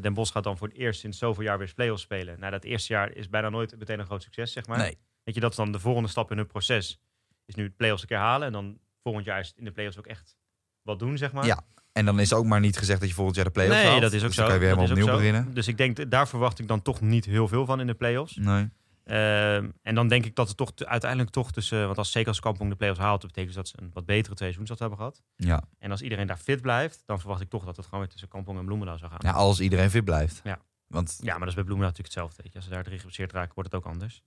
Den 0.00 0.14
Bosch 0.14 0.32
gaat 0.32 0.44
dan 0.44 0.56
voor 0.56 0.68
het 0.68 0.76
eerst 0.76 1.00
sinds 1.00 1.18
zoveel 1.18 1.44
jaar 1.44 1.58
weer 1.58 1.72
play-offs 1.74 2.02
spelen. 2.02 2.38
Nou, 2.38 2.50
dat 2.50 2.64
eerste 2.64 2.92
jaar 2.92 3.12
is 3.12 3.28
bijna 3.28 3.48
nooit 3.48 3.78
meteen 3.78 3.98
een 3.98 4.06
groot 4.06 4.22
succes, 4.22 4.52
zeg 4.52 4.66
maar. 4.66 4.78
Nee. 4.78 4.98
Weet 5.22 5.34
je, 5.34 5.40
dat 5.40 5.50
is 5.50 5.56
dan 5.56 5.72
de 5.72 5.78
volgende 5.78 6.08
stap 6.08 6.30
in 6.30 6.36
hun 6.36 6.46
proces. 6.46 7.00
Is 7.44 7.54
nu 7.54 7.64
het 7.64 7.76
play-offs 7.76 8.02
een 8.02 8.08
keer 8.08 8.16
halen. 8.16 8.46
En 8.46 8.52
dan 8.52 8.78
volgend 9.02 9.24
jaar 9.24 9.40
is 9.40 9.48
het 9.48 9.56
in 9.56 9.64
de 9.64 9.70
play-offs 9.72 9.98
ook 9.98 10.06
echt 10.06 10.36
wat 10.82 10.98
doen, 10.98 11.18
zeg 11.18 11.32
maar. 11.32 11.46
Ja, 11.46 11.60
En 11.92 12.04
dan 12.04 12.20
is 12.20 12.32
ook 12.32 12.44
maar 12.44 12.60
niet 12.60 12.76
gezegd 12.76 13.00
dat 13.00 13.08
je 13.08 13.14
volgend 13.14 13.36
jaar 13.36 13.44
de 13.44 13.50
play-offs 13.50 13.76
nee, 13.76 13.86
haalt. 13.86 14.00
dat 14.00 14.12
is 14.12 14.20
ook 14.20 14.26
Dus 14.26 14.36
zo. 14.36 14.40
Dan 14.40 14.50
kan 14.50 14.60
je 14.60 14.66
weer 14.66 14.76
helemaal 14.76 14.96
opnieuw 14.98 15.16
beginnen. 15.16 15.54
Dus 15.54 15.68
ik 15.68 15.76
denk, 15.76 16.10
daar 16.10 16.28
verwacht 16.28 16.58
ik 16.58 16.68
dan 16.68 16.82
toch 16.82 17.00
niet 17.00 17.24
heel 17.24 17.48
veel 17.48 17.64
van 17.64 17.80
in 17.80 17.86
de 17.86 17.94
play-offs. 17.94 18.36
Nee. 18.36 18.68
Ehm, 19.10 19.68
en 19.82 19.94
dan 19.94 20.08
denk 20.08 20.24
ik 20.24 20.34
dat 20.34 20.48
het 20.48 20.56
toch 20.56 20.72
te- 20.74 20.86
uiteindelijk 20.86 21.30
toch 21.30 21.52
tussen, 21.52 21.84
want 21.84 21.98
als 21.98 22.10
zeker 22.12 22.28
als 22.28 22.40
Kampong 22.40 22.70
de 22.70 22.76
play-offs 22.76 23.00
haalt, 23.00 23.20
dat 23.20 23.30
betekent 23.32 23.54
dus 23.54 23.64
dat 23.64 23.68
ze 23.68 23.84
een 23.84 23.90
wat 23.94 24.06
betere 24.06 24.34
twee 24.34 24.52
seizoens 24.52 24.80
hebben 24.80 24.98
gehad. 24.98 25.22
Ja. 25.36 25.62
En 25.78 25.90
als 25.90 26.02
iedereen 26.02 26.26
daar 26.26 26.36
fit 26.36 26.60
blijft, 26.60 27.02
dan 27.06 27.18
verwacht 27.20 27.40
ik 27.40 27.48
toch 27.48 27.64
dat 27.64 27.76
het 27.76 27.84
gewoon 27.84 28.00
weer 28.00 28.08
tussen 28.08 28.28
Kampong 28.28 28.58
en 28.58 28.64
Bloemendaal 28.64 28.98
zou 28.98 29.10
gaan. 29.10 29.20
ja, 29.22 29.32
als 29.32 29.60
iedereen 29.60 29.90
fit 29.90 30.04
blijft. 30.04 30.40
Ja. 30.44 30.58
Want 30.86 31.18
Ja, 31.20 31.30
maar 31.30 31.38
dat 31.38 31.48
is 31.48 31.54
bij 31.54 31.64
Bloemendaal 31.64 31.90
natuurlijk 31.96 32.14
hetzelfde. 32.14 32.42
Weet 32.42 32.52
je. 32.52 32.58
Als 32.58 32.68
ze 32.68 32.74
daar 32.74 32.84
drie 32.84 32.96
geblesseerd 32.96 33.32
raken, 33.32 33.54
wordt 33.54 33.72
het 33.72 33.80
ook 33.84 33.90
anders. 33.92 34.22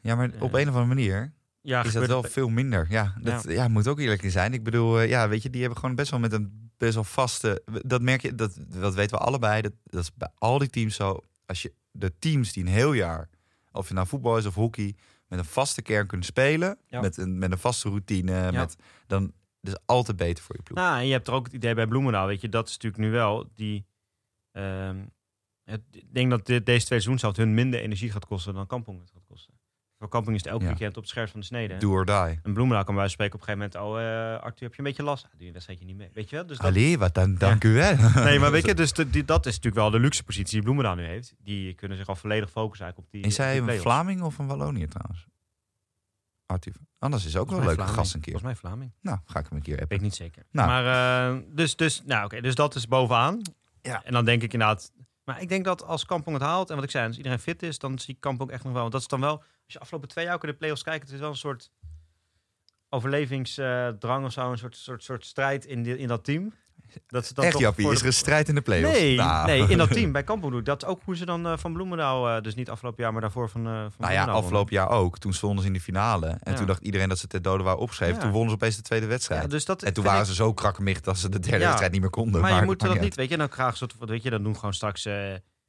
ja, 0.00 0.14
maar 0.14 0.26
op 0.38 0.54
Eh, 0.54 0.60
een 0.60 0.68
of 0.68 0.74
andere 0.74 0.84
manier 0.84 1.34
Ja, 1.60 1.84
is 1.84 1.92
dat 1.92 2.06
wel 2.06 2.22
het- 2.22 2.32
veel 2.32 2.48
minder. 2.48 2.86
Ja, 2.88 3.14
dat 3.20 3.44
ja. 3.48 3.68
moet 3.68 3.88
ook 3.88 3.98
eerlijk 4.00 4.22
in 4.22 4.30
zijn. 4.30 4.52
Ik 4.52 4.62
bedoel, 4.64 5.00
eh, 5.00 5.08
ja, 5.08 5.28
weet 5.28 5.42
je, 5.42 5.50
die 5.50 5.60
hebben 5.60 5.78
gewoon 5.78 5.94
best 5.94 6.10
wel 6.10 6.20
met 6.20 6.32
een 6.32 6.70
best 6.76 6.94
wel 6.94 7.04
vaste. 7.04 7.62
Dat 7.82 8.02
merk 8.02 8.22
je, 8.22 8.34
dat, 8.34 8.58
dat 8.68 8.94
weten 8.94 9.18
we 9.18 9.24
allebei. 9.24 9.62
Dat, 9.62 9.72
dat 9.84 10.02
is 10.02 10.14
bij 10.14 10.28
al 10.34 10.58
die 10.58 10.68
teams 10.70 10.94
zo. 10.94 11.20
Als 11.46 11.62
je 11.62 11.72
de 11.90 12.18
teams 12.18 12.52
die 12.52 12.64
een 12.64 12.70
heel 12.70 12.92
jaar, 12.92 13.28
of 13.76 13.88
je 13.88 13.94
nou 13.94 14.06
voetbal 14.06 14.36
is 14.36 14.46
of 14.46 14.54
hockey, 14.54 14.94
met 15.26 15.38
een 15.38 15.44
vaste 15.44 15.82
kern 15.82 16.06
kunnen 16.06 16.26
spelen, 16.26 16.78
Ja. 16.86 17.00
met, 17.00 17.16
een, 17.16 17.38
met 17.38 17.52
een 17.52 17.58
vaste 17.58 17.88
routine, 17.88 18.52
met, 18.52 18.76
dan 19.06 19.32
is 19.60 19.70
het 19.72 19.80
altijd 19.86 20.16
beter 20.16 20.44
voor 20.44 20.56
je 20.56 20.62
ploeg. 20.62 20.78
Nou, 20.78 20.98
en 20.98 21.06
je 21.06 21.12
hebt 21.12 21.28
er 21.28 21.34
ook 21.34 21.44
het 21.44 21.54
idee 21.54 21.74
bij 21.74 21.86
Bloemendaal, 21.86 22.26
weet 22.26 22.40
je, 22.40 22.48
dat 22.48 22.66
is 22.68 22.72
natuurlijk 22.72 23.02
nu 23.02 23.10
wel 23.10 23.50
die. 23.54 23.86
ehm, 24.52 25.04
het- 25.64 25.82
ik 25.90 26.14
denk 26.14 26.30
dat 26.30 26.46
dit, 26.46 26.66
deze 26.66 26.86
twee 26.86 27.00
seizoenen 27.00 27.36
hun 27.36 27.54
minder 27.54 27.80
energie 27.80 28.10
gaat 28.10 28.26
kosten 28.26 28.54
dan 28.54 28.66
Kampong 28.66 29.00
het 29.00 29.10
gaat 29.10 29.24
kosten. 29.28 29.55
Voor 29.98 30.08
Kampong 30.08 30.36
is 30.36 30.42
het 30.42 30.52
elk 30.52 30.60
Ja. 30.60 30.66
weekend 30.66 30.96
op 30.96 31.02
het 31.02 31.10
scherp 31.10 31.28
van 31.30 31.40
de 31.40 31.46
snede. 31.46 31.72
hè. 31.74 31.78
Do 31.80 31.90
or 31.90 32.04
die. 32.04 32.14
En 32.14 32.40
Bloemendaal 32.42 32.84
kan 32.84 32.94
bij 32.94 33.02
wijze 33.04 33.16
van 33.16 33.26
spreken 33.26 33.34
op 33.34 33.40
een 33.40 33.54
gegeven 33.54 33.80
moment, 33.82 34.00
oh 34.00 34.34
eh, 34.34 34.42
Arthur, 34.42 34.62
heb 34.66 34.72
je 34.72 34.78
een 34.78 34.84
beetje 34.84 35.02
last? 35.02 35.24
Ah, 35.24 35.30
doe 35.30 35.40
je 35.40 35.46
een 35.46 35.52
wedstrijdje 35.52 35.84
niet 35.86 35.96
mee. 35.96 36.10
Weet 36.12 36.30
je 36.30 36.36
wel? 36.36 36.46
Dus 36.46 36.56
dat, 36.56 36.66
Allee, 36.66 36.98
wat 36.98 37.14
dan, 37.14 37.34
dank 37.34 37.64
u 37.64 37.72
wel. 37.74 37.96
nee, 38.24 38.38
maar 38.38 38.50
weet 38.50 38.66
je, 38.70 38.74
dus 38.74 38.92
de- 38.92 39.10
die, 39.10 39.24
dat 39.24 39.46
is 39.46 39.54
natuurlijk 39.54 39.82
wel 39.82 39.90
de 39.90 39.98
luxe 39.98 40.24
positie 40.24 40.52
die 40.52 40.62
Bloemendaal 40.62 40.94
nu 40.94 41.04
heeft. 41.04 41.34
Die 41.38 41.74
kunnen 41.74 41.96
zich 41.96 42.08
al 42.08 42.16
volledig 42.16 42.50
focussen 42.50 42.84
eigenlijk 42.84 43.14
op 43.14 43.20
die 43.20 43.30
Is 43.30 43.36
hij 43.36 43.58
een. 43.58 43.80
Vlaming 43.80 44.22
of 44.22 44.38
een 44.38 44.46
Walloniër 44.46 44.88
trouwens? 44.88 45.26
Arthur. 46.46 46.74
Anders 46.98 47.24
is 47.26 47.36
ook 47.36 47.48
wel 47.48 47.58
een 47.58 47.64
leuke 47.64 47.76
Vlaming. 47.76 47.98
gast 47.98 48.14
een 48.14 48.20
keer. 48.20 48.32
Volgens 48.38 48.52
mij 48.60 48.70
Vlaming. 48.70 48.92
Nou, 49.00 49.18
ga 49.24 49.38
ik 49.38 49.46
hem 49.48 49.56
een 49.56 49.62
keer 49.62 49.72
appen. 49.72 49.88
Weet 49.88 49.98
ik 49.98 50.04
niet 50.04 50.14
zeker. 50.14 50.42
Nou. 50.50 50.68
Maar 50.68 51.32
eh, 51.34 51.38
dus, 51.48 51.76
dus, 51.76 52.02
nou, 52.04 52.24
oké, 52.24 52.40
dus 52.40 52.54
dat 52.54 52.74
is 52.74 52.88
bovenaan. 52.88 53.40
Ja. 53.82 54.02
En 54.04 54.12
dan 54.12 54.24
denk 54.24 54.42
ik 54.42 54.52
inderdaad. 54.52 54.92
Maar 55.24 55.40
ik 55.40 55.48
denk 55.48 55.64
dat 55.64 55.84
als 55.84 56.06
Kampong 56.06 56.36
het 56.36 56.46
haalt, 56.46 56.68
en 56.70 56.74
wat 56.74 56.84
ik 56.84 56.90
zei, 56.90 57.06
als 57.06 57.16
iedereen 57.16 57.38
fit 57.38 57.62
is, 57.62 57.78
dan 57.78 57.98
zie 57.98 58.14
ik 58.14 58.20
Kampong 58.20 58.50
echt 58.50 58.62
nog 58.64 58.72
wel. 58.72 58.80
Want 58.80 58.92
dat 58.92 59.00
is 59.00 59.08
dan 59.08 59.20
wel, 59.20 59.42
als 59.66 59.74
je 59.74 59.78
afgelopen 59.80 60.08
twee 60.08 60.24
jaar 60.24 60.34
ook 60.34 60.42
in 60.44 60.48
de 60.50 60.54
play-offs 60.56 60.82
kijkt, 60.82 61.04
het 61.04 61.12
is 61.14 61.20
wel 61.20 61.28
een 61.30 61.36
soort 61.36 61.70
overlevingsdrang 62.88 64.24
of 64.24 64.32
zo, 64.32 64.50
een 64.50 64.58
soort, 64.58 64.76
soort, 64.76 65.04
soort 65.04 65.26
strijd 65.26 65.64
in, 65.64 65.82
die, 65.82 65.98
in 65.98 66.08
dat 66.08 66.24
team. 66.24 66.52
Dat 67.06 67.26
ze 67.26 67.34
dan 67.34 67.44
Echt, 67.44 67.58
Jappie, 67.58 67.90
is 67.90 68.00
er 68.00 68.06
een 68.06 68.12
strijd 68.12 68.48
in 68.48 68.54
de 68.54 68.60
play-offs? 68.60 68.98
Nee, 68.98 69.16
Nou. 69.16 69.46
nee, 69.46 69.68
in 69.68 69.78
dat 69.78 69.92
team 69.96 70.12
bij 70.12 70.24
Kampong 70.24 70.50
doe 70.50 70.60
ik 70.60 70.66
dat 70.66 70.82
is 70.82 70.88
ook 70.88 71.00
hoe 71.04 71.16
ze 71.16 71.24
dan 71.26 71.46
eh, 71.46 71.56
van 71.56 71.72
Bloemendaal, 71.72 72.28
eh, 72.28 72.42
dus 72.42 72.54
niet 72.54 72.70
afgelopen 72.70 73.02
jaar, 73.02 73.12
maar 73.12 73.20
daarvoor 73.20 73.48
van, 73.50 73.60
eh 73.66 73.72
van 73.72 73.80
Nou 73.80 73.90
ja, 73.96 73.96
Bloemendaal 74.06 74.36
afgelopen 74.36 74.74
jaar 74.74 74.88
ook. 74.88 75.18
Toen 75.18 75.32
stonden 75.32 75.60
ze 75.60 75.66
in 75.66 75.72
de 75.72 75.80
finale. 75.80 76.26
En 76.26 76.52
Ja. 76.52 76.58
toen 76.58 76.66
dacht 76.66 76.82
iedereen 76.82 77.08
dat 77.08 77.18
ze 77.18 77.26
ten 77.26 77.42
dode 77.42 77.62
waren 77.62 77.78
opgeschreven. 77.78 78.14
Ja. 78.14 78.20
Toen 78.20 78.30
wonnen 78.30 78.48
ze 78.50 78.54
opeens 78.54 78.76
de 78.76 78.82
tweede 78.82 79.06
wedstrijd. 79.06 79.42
Ja, 79.42 79.48
dus 79.48 79.64
dat 79.64 79.82
en 79.82 79.92
toen 79.92 80.04
waren 80.04 80.20
ik- 80.20 80.26
ze 80.26 80.34
zo 80.34 80.52
krakkemig 80.52 81.00
dat 81.00 81.18
ze 81.18 81.28
de 81.28 81.38
derde 81.38 81.58
Ja. 81.58 81.64
wedstrijd 81.64 81.92
niet 81.92 82.00
meer 82.00 82.10
konden. 82.10 82.40
Maar, 82.40 82.54
je 82.60 82.62
moet 82.64 82.80
dat 82.80 82.90
uit. 82.90 83.00
niet, 83.00 83.14
weet 83.14 83.28
je, 83.28 83.36
dan 83.36 83.48
graag 83.50 83.76
soort, 83.76 83.94
weet 83.98 84.22
je, 84.22 84.30
dan 84.30 84.42
doen 84.42 84.54
gewoon 84.56 84.74
straks. 84.74 85.08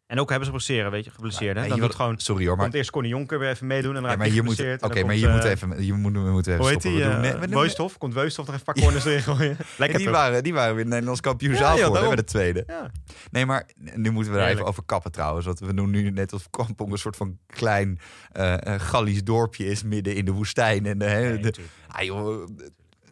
Eh, 0.07 0.15
en 0.15 0.19
ook 0.21 0.27
hebben 0.29 0.45
ze 0.45 0.51
blesseren, 0.53 0.91
weet 0.91 1.05
je, 1.05 1.11
geblesseerd. 1.11 1.53
hè? 1.55 1.59
Nee, 1.59 1.69
Dan 1.69 1.77
je 1.79 1.83
wil- 1.87 1.95
gewoon. 1.95 2.19
Sorry 2.19 2.45
hoor, 2.47 2.55
maar, 2.55 2.63
komt 2.65 2.75
eerst 2.77 2.89
Connie 2.91 3.11
Jonker 3.11 3.39
weer 3.39 3.49
even 3.49 3.67
meedoen 3.67 3.95
en 3.95 4.01
dan 4.01 4.03
ja, 4.03 4.07
raakt 4.07 4.19
maar 4.19 4.27
hier 4.29 4.43
moet, 4.43 4.83
oké, 4.83 5.03
maar 5.03 5.15
hier 5.15 5.29
moet 5.29 5.43
eh, 5.45 5.51
even, 5.51 5.77
hier 5.77 5.95
moeten 5.95 6.25
we 6.25 6.31
moeten 6.31 6.51
even 6.53 6.63
Hoe 6.65 6.73
heet 6.73 6.81
stoppen. 6.81 7.01
die? 7.01 7.09
We 7.09 7.15
doen- 7.15 7.23
eh, 7.23 7.31
nee, 7.31 7.39
we 7.39 7.47
doen- 7.47 7.55
Voisthof? 7.55 7.97
Komt 7.97 8.13
Voisthof 8.13 8.45
nog 8.45 8.55
even 8.55 8.67
een 8.67 8.73
paar 8.73 8.83
corners 8.83 9.05
erin 9.05 9.21
gooien? 9.21 9.57
Lekker 9.77 9.97
die 9.99 10.09
waren, 10.09 10.43
die 10.43 10.53
waren 10.53 10.75
weer 10.75 10.85
Nederlands 10.85 11.21
kampioen 11.21 11.51
Ja, 11.51 11.57
zaal 11.57 11.67
ja, 11.77 11.83
geworden, 11.83 11.93
daarom. 12.01 12.15
bij 12.15 12.23
de 12.23 12.31
tweede. 12.31 12.63
Ja. 12.67 12.91
Nee, 13.31 13.45
maar 13.45 13.69
nu 13.95 14.11
moeten 14.11 14.31
we 14.33 14.37
daar 14.39 14.49
even 14.49 14.65
over 14.65 14.83
kappen 14.85 15.11
trouwens. 15.11 15.45
Want 15.45 15.59
we 15.59 15.73
doen 15.73 15.89
nu 15.89 16.09
net 16.09 16.33
als 16.33 16.47
Kampong 16.49 16.91
een 16.91 16.97
soort 16.97 17.15
van 17.15 17.37
klein 17.47 17.99
eh 18.31 18.73
eh, 18.73 18.81
Gallisch 18.81 19.23
dorpje 19.23 19.65
is 19.65 19.83
midden 19.83 20.15
in 20.15 20.25
de 20.25 20.31
woestijn. 20.31 20.85
En, 20.85 21.01
eh, 21.01 21.13
Nee, 21.19 21.39
de, 21.39 21.53
ah, 21.87 22.03
joh, 22.03 22.47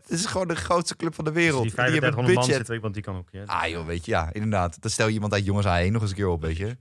het 0.09 0.19
is 0.19 0.25
gewoon 0.25 0.47
de 0.47 0.55
grootste 0.55 0.95
club 0.95 1.15
van 1.15 1.25
de 1.25 1.31
wereld. 1.31 1.63
Dus 1.63 1.73
die 1.73 1.83
die 1.83 1.91
hebben 1.93 2.11
3500 2.11 2.47
man 2.57 2.65
budget. 2.65 2.81
want 2.81 2.93
die 2.93 3.03
kan 3.03 3.15
ook. 3.15 3.27
Ja. 3.31 3.43
Ah 3.45 3.67
joh, 3.69 3.85
weet 3.85 4.05
je, 4.05 4.11
ja, 4.11 4.33
inderdaad. 4.33 4.81
Dan 4.81 4.91
stel 4.91 5.07
je 5.07 5.13
iemand 5.13 5.33
uit 5.33 5.45
Jongens 5.45 5.65
A1 5.65 5.91
nog 5.91 6.01
eens 6.01 6.09
een 6.11 6.15
keer 6.17 6.27
op, 6.27 6.41
weet 6.41 6.57
je. 6.57 6.77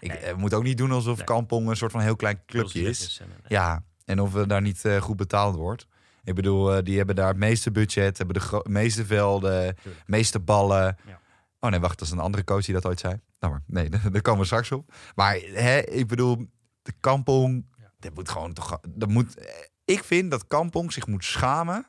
Ik 0.00 0.08
Nee. 0.08 0.16
eh, 0.18 0.34
moet 0.36 0.54
ook 0.54 0.62
niet 0.62 0.76
doen 0.78 0.90
alsof 0.90 1.16
Nee. 1.16 1.26
Kampong 1.26 1.68
een 1.68 1.76
soort 1.76 1.92
van 1.92 2.00
heel 2.00 2.16
klein 2.16 2.40
clubje 2.46 2.80
is. 2.82 3.18
en, 3.22 3.28
Ja, 3.48 3.82
en 4.04 4.20
of 4.20 4.32
we 4.32 4.46
daar 4.46 4.62
niet 4.62 4.84
eh, 4.84 5.00
goed 5.00 5.16
betaald 5.16 5.56
wordt. 5.56 5.86
Ik 6.24 6.34
bedoel, 6.34 6.74
eh, 6.76 6.82
die 6.82 6.96
hebben 6.96 7.14
daar 7.16 7.28
het 7.28 7.36
meeste 7.36 7.70
budget, 7.70 8.18
hebben 8.18 8.36
de 8.40 8.60
meeste 8.68 9.06
velden, 9.06 9.76
Tuurlijk. 9.82 10.02
meeste 10.06 10.40
ballen. 10.40 10.96
Ja. 11.06 11.20
Oh 11.60 11.70
nee, 11.70 11.80
wacht, 11.80 11.98
dat 11.98 12.06
is 12.08 12.12
een 12.14 12.20
andere 12.20 12.44
coach 12.44 12.64
die 12.64 12.74
dat 12.74 12.86
ooit 12.86 13.00
zei. 13.00 13.20
Nou 13.40 13.52
maar, 13.52 13.62
nee, 13.66 13.88
daar 14.12 14.22
komen 14.22 14.40
we 14.40 14.46
straks 14.46 14.72
op. 14.72 14.92
Maar 15.14 15.34
hè, 15.52 15.78
ik 15.78 16.06
bedoel, 16.06 16.46
de 16.82 16.92
Kampong, 17.00 17.66
Ja. 17.78 17.90
dat 17.98 18.14
moet 18.14 18.28
gewoon 18.28 18.52
toch... 18.52 18.78
Dat 18.88 19.08
moet, 19.08 19.34
ik 19.84 20.04
vind 20.04 20.30
dat 20.30 20.46
Kampong 20.46 20.92
zich 20.92 21.06
moet 21.06 21.24
schamen 21.24 21.86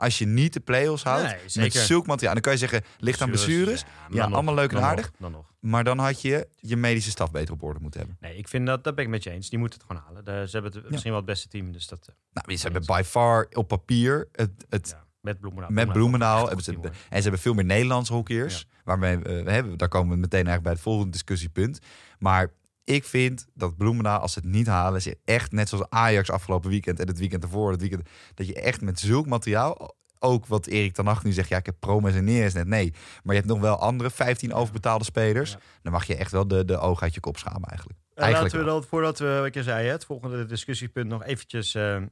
als 0.00 0.18
je 0.18 0.26
niet 0.26 0.52
de 0.52 0.60
play-offs 0.60 1.02
houdt. 1.02 1.22
Nee, 1.54 1.64
met 1.64 1.72
zulk 1.74 2.06
materiaal. 2.06 2.32
Dan 2.32 2.42
kan 2.42 2.52
je 2.52 2.58
zeggen, 2.58 2.82
ligt 2.98 3.20
aan 3.20 3.28
blessures. 3.28 3.84
Ja, 4.10 4.24
allemaal 4.24 4.54
leuk 4.54 4.68
en 4.70 4.74
dan 4.74 4.84
aardig. 4.84 5.04
nog, 5.04 5.14
Dan 5.20 5.32
nog. 5.32 5.52
Maar 5.60 5.84
dan 5.84 5.98
had 5.98 6.22
je 6.22 6.48
je 6.56 6.76
medische 6.76 7.10
staf 7.10 7.30
beter 7.30 7.54
op 7.54 7.62
orde 7.62 7.80
moeten 7.80 8.00
hebben. 8.00 8.18
Nee, 8.20 8.36
ik 8.36 8.48
vind 8.48 8.66
dat, 8.66 8.84
dat 8.84 8.94
ben 8.94 9.04
ik 9.04 9.10
met 9.10 9.22
je 9.22 9.30
eens. 9.30 9.48
Die 9.50 9.58
moeten 9.58 9.78
het 9.78 9.88
gewoon 9.88 10.02
halen. 10.06 10.24
De- 10.24 10.48
ze 10.48 10.56
hebben 10.60 10.72
het, 10.80 10.90
misschien 10.90 11.10
wel 11.10 11.20
het 11.20 11.28
beste 11.30 11.48
team, 11.48 11.72
dus 11.72 11.86
dat... 11.86 12.06
eh, 12.08 12.14
Nou, 12.32 12.56
ze 12.56 12.62
hebben 12.62 12.84
by 12.86 13.02
far 13.04 13.46
op 13.52 13.68
papier 13.68 14.28
het, 14.32 14.50
het 14.68 14.88
ja, 14.88 15.04
met 15.20 15.40
Bloemendaal. 15.40 15.70
met 15.70 15.92
Bloemendaal. 15.92 16.46
Hebben 16.46 16.64
ze, 16.64 16.72
en 16.82 16.92
ze 17.16 17.22
hebben 17.22 17.40
veel 17.40 17.54
meer 17.54 17.64
Nederlandse 17.64 18.12
hockeyers. 18.12 18.66
Waarmee 18.84 19.18
we 19.18 19.30
hebben, 19.50 19.76
daar 19.78 19.88
komen 19.88 20.10
we 20.14 20.16
meteen 20.20 20.32
eigenlijk 20.46 20.62
bij 20.62 20.72
het 20.72 20.82
volgende 20.82 21.10
discussiepunt. 21.10 21.78
Maar 22.18 22.50
ik 22.90 23.04
vind 23.04 23.46
dat 23.54 23.76
Bloemendaal, 23.76 24.20
als 24.20 24.32
ze 24.32 24.38
het 24.38 24.48
niet 24.48 24.66
halen, 24.66 25.02
ze 25.02 25.18
echt 25.24 25.52
net 25.52 25.68
zoals 25.68 25.86
Ajax 25.88 26.30
afgelopen 26.30 26.70
weekend 26.70 27.00
en 27.00 27.06
het 27.06 27.18
weekend 27.18 27.42
ervoor, 27.42 27.70
het 27.70 27.80
weekend, 27.80 28.08
dat 28.34 28.46
je 28.46 28.54
echt 28.54 28.80
met 28.80 29.00
zulk 29.00 29.26
materiaal, 29.26 29.94
ook 30.18 30.46
wat 30.46 30.66
Erik 30.66 30.94
ten 30.94 31.06
Hag 31.06 31.24
nu 31.24 31.32
zegt, 31.32 31.48
ja, 31.48 31.56
ik 31.56 31.66
heb 31.66 31.76
Promes 31.78 32.14
en 32.14 32.24
Neres 32.24 32.52
net. 32.54 32.66
Nee, 32.66 32.92
maar 33.22 33.34
je 33.34 33.40
hebt 33.40 33.52
nog 33.52 33.60
wel 33.60 33.78
andere 33.78 34.10
15 34.10 34.52
overbetaalde 34.52 35.04
spelers. 35.04 35.56
Dan 35.82 35.92
mag 35.92 36.04
je 36.06 36.16
echt 36.16 36.32
wel 36.32 36.48
de, 36.48 36.64
de 36.64 36.78
oog 36.78 37.02
uit 37.02 37.14
je 37.14 37.20
kop 37.20 37.38
schamen 37.38 37.68
eigenlijk. 37.68 37.98
Eh, 38.14 38.24
Eigenlijk 38.24 38.54
laten 38.54 38.68
we 38.68 38.72
dan, 38.72 38.88
voordat 38.88 39.18
we, 39.18 39.38
wat 39.42 39.54
je 39.54 39.62
zei, 39.62 39.88
het 39.88 40.04
volgende 40.04 40.46
discussiepunt 40.46 41.08
nog 41.08 41.24
eventjes... 41.24 41.74
eh, 41.74 42.02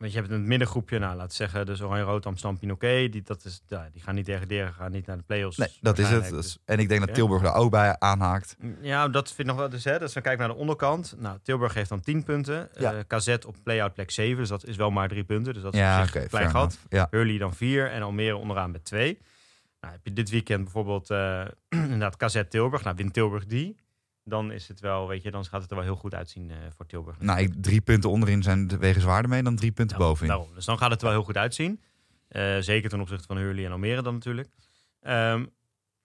want 0.00 0.12
je 0.12 0.18
hebt 0.18 0.30
een 0.30 0.46
middengroepje, 0.46 0.98
nou, 0.98 1.12
laten 1.16 1.28
we 1.28 1.34
zeggen, 1.34 1.66
dus 1.66 1.80
Oranje-Rood, 1.82 2.26
Amsterdam, 2.26 2.58
Pinoquet. 2.58 3.12
Die, 3.12 3.22
dat 3.22 3.44
is, 3.44 3.62
ja, 3.66 3.88
die 3.92 4.02
gaan 4.02 4.14
niet 4.14 4.26
degraderen, 4.26 4.72
gaan 4.72 4.90
niet 4.90 5.06
naar 5.06 5.16
de 5.16 5.22
play-offs. 5.22 5.56
Nee, 5.56 5.68
dat 5.80 5.98
is 5.98 6.08
het. 6.08 6.32
is- 6.32 6.58
En 6.64 6.78
ik 6.78 6.88
denk 6.88 7.00
dat. 7.00 7.14
Tilburg 7.14 7.42
daar 7.42 7.54
ook 7.54 7.70
bij 7.70 7.98
aanhaakt. 7.98 8.56
Ja, 8.80 9.08
dat 9.08 9.26
vind 9.28 9.38
ik 9.38 9.46
nog 9.46 9.56
wel. 9.56 9.68
Dus, 9.68 9.84
hè, 9.84 9.98
dus 9.98 10.12
dan 10.12 10.22
kijk 10.22 10.34
ik 10.34 10.40
naar 10.40 10.48
de 10.48 10.60
onderkant. 10.60 11.14
Nou, 11.18 11.38
Tilburg 11.42 11.74
heeft 11.74 11.88
dan 11.88 12.00
10 12.00 12.24
punten. 12.24 12.68
Ja. 12.78 13.02
KZ 13.06 13.28
op 13.46 13.56
play-out 13.62 13.94
plek 13.94 14.10
7. 14.10 14.36
Dus 14.38 14.48
dat 14.48 14.64
is 14.66 14.76
wel 14.76 14.90
maar 14.90 15.08
drie 15.08 15.24
punten. 15.24 15.52
Dus 15.54 15.62
dat 15.62 15.72
is 15.74 15.80
Ja, 15.80 16.02
op 16.02 16.08
oké. 16.08 16.20
zich 16.20 16.28
klein 16.28 16.50
gat. 16.50 16.62
enough. 16.62 16.78
Ja. 16.88 17.06
Hurley 17.10 17.38
dan 17.38 17.54
4 17.54 17.90
en 17.90 18.02
Almere 18.02 18.36
onderaan 18.36 18.70
met 18.70 18.84
2. 18.84 19.18
Nou, 19.80 19.92
heb 19.92 20.04
je 20.04 20.12
dit 20.12 20.30
weekend 20.30 20.62
bijvoorbeeld 20.64 21.10
eh, 21.10 21.44
inderdaad 21.68 22.16
KZ 22.16 22.42
Tilburg. 22.48 22.84
Nou, 22.84 22.96
wint 22.96 23.12
Tilburg 23.12 23.46
die. 23.46 23.76
Dan 24.30 24.52
is 24.52 24.68
het 24.68 24.80
wel, 24.80 25.08
weet 25.08 25.22
je, 25.22 25.30
dan 25.30 25.44
gaat 25.44 25.62
het 25.62 25.70
er 25.70 25.76
wel 25.76 25.84
heel 25.84 25.96
goed 25.96 26.14
uitzien 26.14 26.50
eh, 26.50 26.56
voor 26.76 26.86
Tilburg. 26.86 27.20
Nou, 27.20 27.40
ik, 27.40 27.54
drie 27.62 27.80
punten 27.80 28.10
onderin 28.10 28.42
zijn 28.42 28.66
de 28.66 28.78
wegen 28.78 29.00
zwaarder 29.00 29.30
mee 29.30 29.42
dan 29.42 29.56
drie 29.56 29.72
punten 29.72 29.98
bovenin. 29.98 30.28
daarom. 30.28 30.54
Dus 30.54 30.64
dan 30.64 30.78
gaat 30.78 30.90
het 30.90 31.00
er 31.00 31.06
wel 31.06 31.16
heel 31.16 31.24
goed 31.24 31.36
uitzien. 31.36 31.80
Eh, 32.28 32.56
zeker 32.58 32.90
ten 32.90 33.00
opzichte 33.00 33.26
van 33.26 33.36
Hurley 33.36 33.64
en 33.64 33.72
Almere 33.72 34.02
dan 34.02 34.14
natuurlijk. 34.14 34.48
Ehm, 35.00 35.46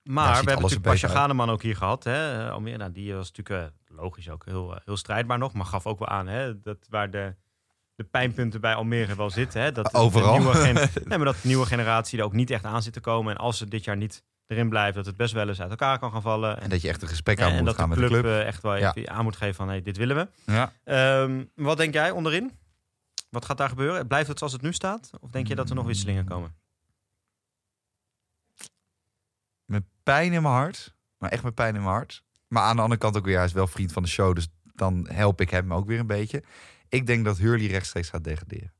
maar 0.03 0.29
we 0.29 0.35
hebben 0.35 0.55
natuurlijk 0.55 0.81
Pasja. 0.81 1.07
Ganeman 1.07 1.49
ook 1.49 1.61
hier 1.61 1.75
gehad. 1.75 2.03
Hè? 2.03 2.45
Eh, 2.45 2.51
Almere, 2.51 2.77
nou, 2.77 2.91
die 2.91 3.13
was 3.13 3.31
natuurlijk 3.31 3.71
logisch 3.87 4.29
ook 4.29 4.45
heel, 4.45 4.77
heel 4.85 4.97
strijdbaar 4.97 5.37
nog. 5.37 5.53
Maar 5.53 5.65
gaf 5.65 5.85
ook 5.85 5.99
wel 5.99 6.07
aan 6.07 6.27
hè, 6.27 6.61
dat 6.61 6.77
waar 6.89 7.11
de, 7.11 7.35
de 7.95 8.03
pijnpunten 8.03 8.61
bij 8.61 8.75
Almere 8.75 9.15
wel 9.15 9.29
zitten. 9.29 9.61
Hè? 9.61 9.71
Dat 9.71 9.93
Overal. 9.93 10.33
De 10.33 10.39
nieuwe, 10.39 10.89
nee, 11.05 11.17
maar 11.17 11.25
dat 11.25 11.41
de 11.41 11.47
nieuwe 11.47 11.65
generatie 11.65 12.19
er 12.19 12.25
ook 12.25 12.33
niet 12.33 12.49
echt 12.49 12.65
aan 12.65 12.81
zit 12.81 12.93
te 12.93 12.99
komen. 12.99 13.35
En 13.35 13.39
als 13.39 13.57
ze 13.57 13.67
dit 13.67 13.83
jaar 13.83 13.97
niet 13.97 14.23
erin 14.47 14.69
blijft, 14.69 14.95
dat 14.95 15.05
het 15.05 15.17
best 15.17 15.33
wel 15.33 15.47
eens 15.47 15.61
uit 15.61 15.69
elkaar 15.69 15.99
kan 15.99 16.11
gaan 16.11 16.21
vallen. 16.21 16.61
En 16.61 16.69
dat 16.69 16.81
je 16.81 16.87
echt 16.87 17.01
een 17.01 17.07
gesprek 17.07 17.41
aan 17.41 17.49
en 17.51 17.57
moet 17.57 17.65
dat 17.65 17.75
gaan 17.75 17.89
de 17.89 17.95
met 17.99 18.09
club, 18.09 18.21
de 18.23 18.27
club. 18.29 18.41
eh, 18.41 18.47
echt 18.47 18.61
wel 18.61 18.75
Ja. 18.77 18.93
aan 19.05 19.23
moet 19.23 19.35
geven 19.35 19.55
van 19.55 19.67
hey, 19.67 19.81
dit 19.81 19.97
willen 19.97 20.15
we. 20.15 20.51
Ja. 20.51 20.71
Ehm, 20.83 21.43
wat 21.55 21.77
denk 21.77 21.93
jij 21.93 22.11
onderin? 22.11 22.51
Wat 23.29 23.45
gaat 23.45 23.57
daar 23.57 23.69
gebeuren? 23.69 24.07
Blijft 24.07 24.27
het 24.27 24.37
zoals 24.37 24.53
het 24.53 24.61
nu 24.61 24.73
staat? 24.73 25.09
Of 25.19 25.29
denk 25.29 25.47
je 25.47 25.55
dat 25.55 25.69
er 25.69 25.75
nog 25.75 25.85
wisselingen 25.85 26.25
komen? 26.25 26.55
Met 29.65 29.83
pijn 30.03 30.33
in 30.33 30.41
mijn 30.41 30.53
hart. 30.53 30.93
Maar 31.17 31.29
echt 31.31 31.43
met 31.43 31.53
pijn 31.55 31.75
in 31.75 31.81
mijn 31.81 31.93
hart. 31.93 32.23
Maar 32.47 32.63
aan 32.63 32.75
de 32.75 32.81
andere 32.81 32.99
kant 32.99 33.17
ook 33.17 33.25
weer, 33.25 33.35
hij 33.35 33.45
is 33.45 33.51
wel 33.53 33.67
vriend 33.67 33.91
van 33.91 34.03
de 34.03 34.09
show. 34.09 34.35
Dus 34.35 34.47
dan 34.73 35.07
help 35.11 35.41
ik 35.41 35.49
hem 35.49 35.73
ook 35.73 35.85
weer 35.87 35.99
een 35.99 36.07
beetje. 36.07 36.43
Ik 36.89 37.07
denk 37.07 37.25
dat 37.25 37.37
Hurley 37.37 37.67
rechtstreeks 37.67 38.09
gaat 38.09 38.23
degraderen. 38.23 38.73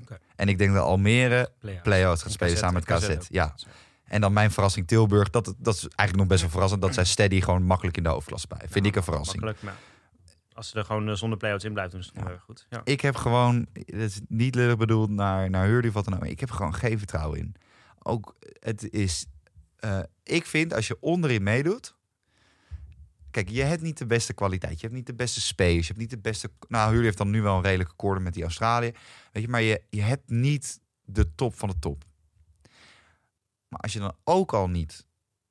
Oké. 0.00 0.18
En 0.36 0.48
ik 0.48 0.58
denk 0.58 0.74
dat 0.74 0.82
Almere 0.84 1.52
Play-outs. 1.82 2.20
gaat 2.20 2.24
En 2.24 2.30
spelen 2.30 2.56
samen 2.56 2.74
met 2.74 2.84
KZ 2.84 3.08
ook. 3.08 3.24
En 4.10 4.20
dan 4.20 4.32
mijn 4.32 4.50
verrassing 4.50 4.86
Tilburg. 4.86 5.30
Dat, 5.30 5.54
dat 5.58 5.74
is 5.74 5.80
eigenlijk 5.80 6.16
nog 6.16 6.26
best 6.26 6.40
wel 6.40 6.50
verrassend. 6.50 6.82
Dat 6.82 6.94
zij 6.94 7.04
steady 7.04 7.40
gewoon 7.40 7.62
makkelijk 7.62 7.96
in 7.96 8.02
de 8.02 8.08
hoofdklasse 8.08 8.46
bij. 8.48 8.60
Vind 8.68 8.86
ik 8.86 8.96
een 8.96 9.02
verrassing. 9.02 9.42
Makkelijk, 9.42 9.62
maar 9.62 9.76
als 10.52 10.68
ze 10.68 10.78
er 10.78 10.84
gewoon 10.84 11.08
eh, 11.08 11.14
zonder 11.14 11.38
play-outs 11.38 11.64
in 11.64 11.72
blijven 11.72 11.92
doen, 11.92 12.00
is 12.00 12.10
het 12.14 12.28
heel 12.28 12.38
goed. 12.38 12.66
Ja. 12.70 12.80
Ik 12.84 13.00
heb 13.00 13.16
gewoon, 13.16 13.66
dat 13.72 14.00
is 14.00 14.20
niet 14.28 14.54
lullig 14.54 14.76
bedoeld 14.76 15.10
naar, 15.10 15.50
naar 15.50 15.66
Hurley 15.66 15.88
of 15.88 15.94
wat 15.94 16.04
dan 16.04 16.14
ook. 16.14 16.24
Ik 16.24 16.40
heb 16.40 16.50
gewoon 16.50 16.74
geen 16.74 16.98
vertrouwen 16.98 17.38
in. 17.38 17.54
Ook, 18.02 18.36
het 18.60 18.90
is, 18.90 19.26
eh, 19.76 20.00
ik 20.22 20.46
vind 20.46 20.74
als 20.74 20.86
je 20.86 20.96
onderin 21.00 21.42
meedoet. 21.42 21.94
Kijk, 23.30 23.48
je 23.48 23.62
hebt 23.62 23.82
niet 23.82 23.98
de 23.98 24.06
beste 24.06 24.32
kwaliteit. 24.32 24.74
Je 24.74 24.80
hebt 24.80 24.94
niet 24.94 25.06
de 25.06 25.14
beste 25.14 25.40
space. 25.40 25.76
Je 25.76 25.86
hebt 25.86 25.98
niet 25.98 26.10
de 26.10 26.18
beste. 26.18 26.50
Nou, 26.68 26.88
Hurley 26.88 27.04
heeft 27.04 27.18
dan 27.18 27.30
nu 27.30 27.42
wel 27.42 27.56
een 27.56 27.62
redelijke 27.62 27.94
koorden 27.96 28.22
met 28.22 28.34
die 28.34 28.42
Australië. 28.42 28.92
Weet 29.32 29.42
je, 29.42 29.48
maar 29.48 29.62
je, 29.62 29.82
je 29.90 30.02
hebt 30.02 30.30
niet 30.30 30.80
de 31.04 31.34
top 31.34 31.54
van 31.54 31.68
de 31.68 31.78
top. 31.78 32.04
Maar 33.70 33.80
als 33.80 33.92
je 33.92 33.98
dan 33.98 34.14
ook 34.24 34.52
al 34.52 34.68
niet 34.68 35.06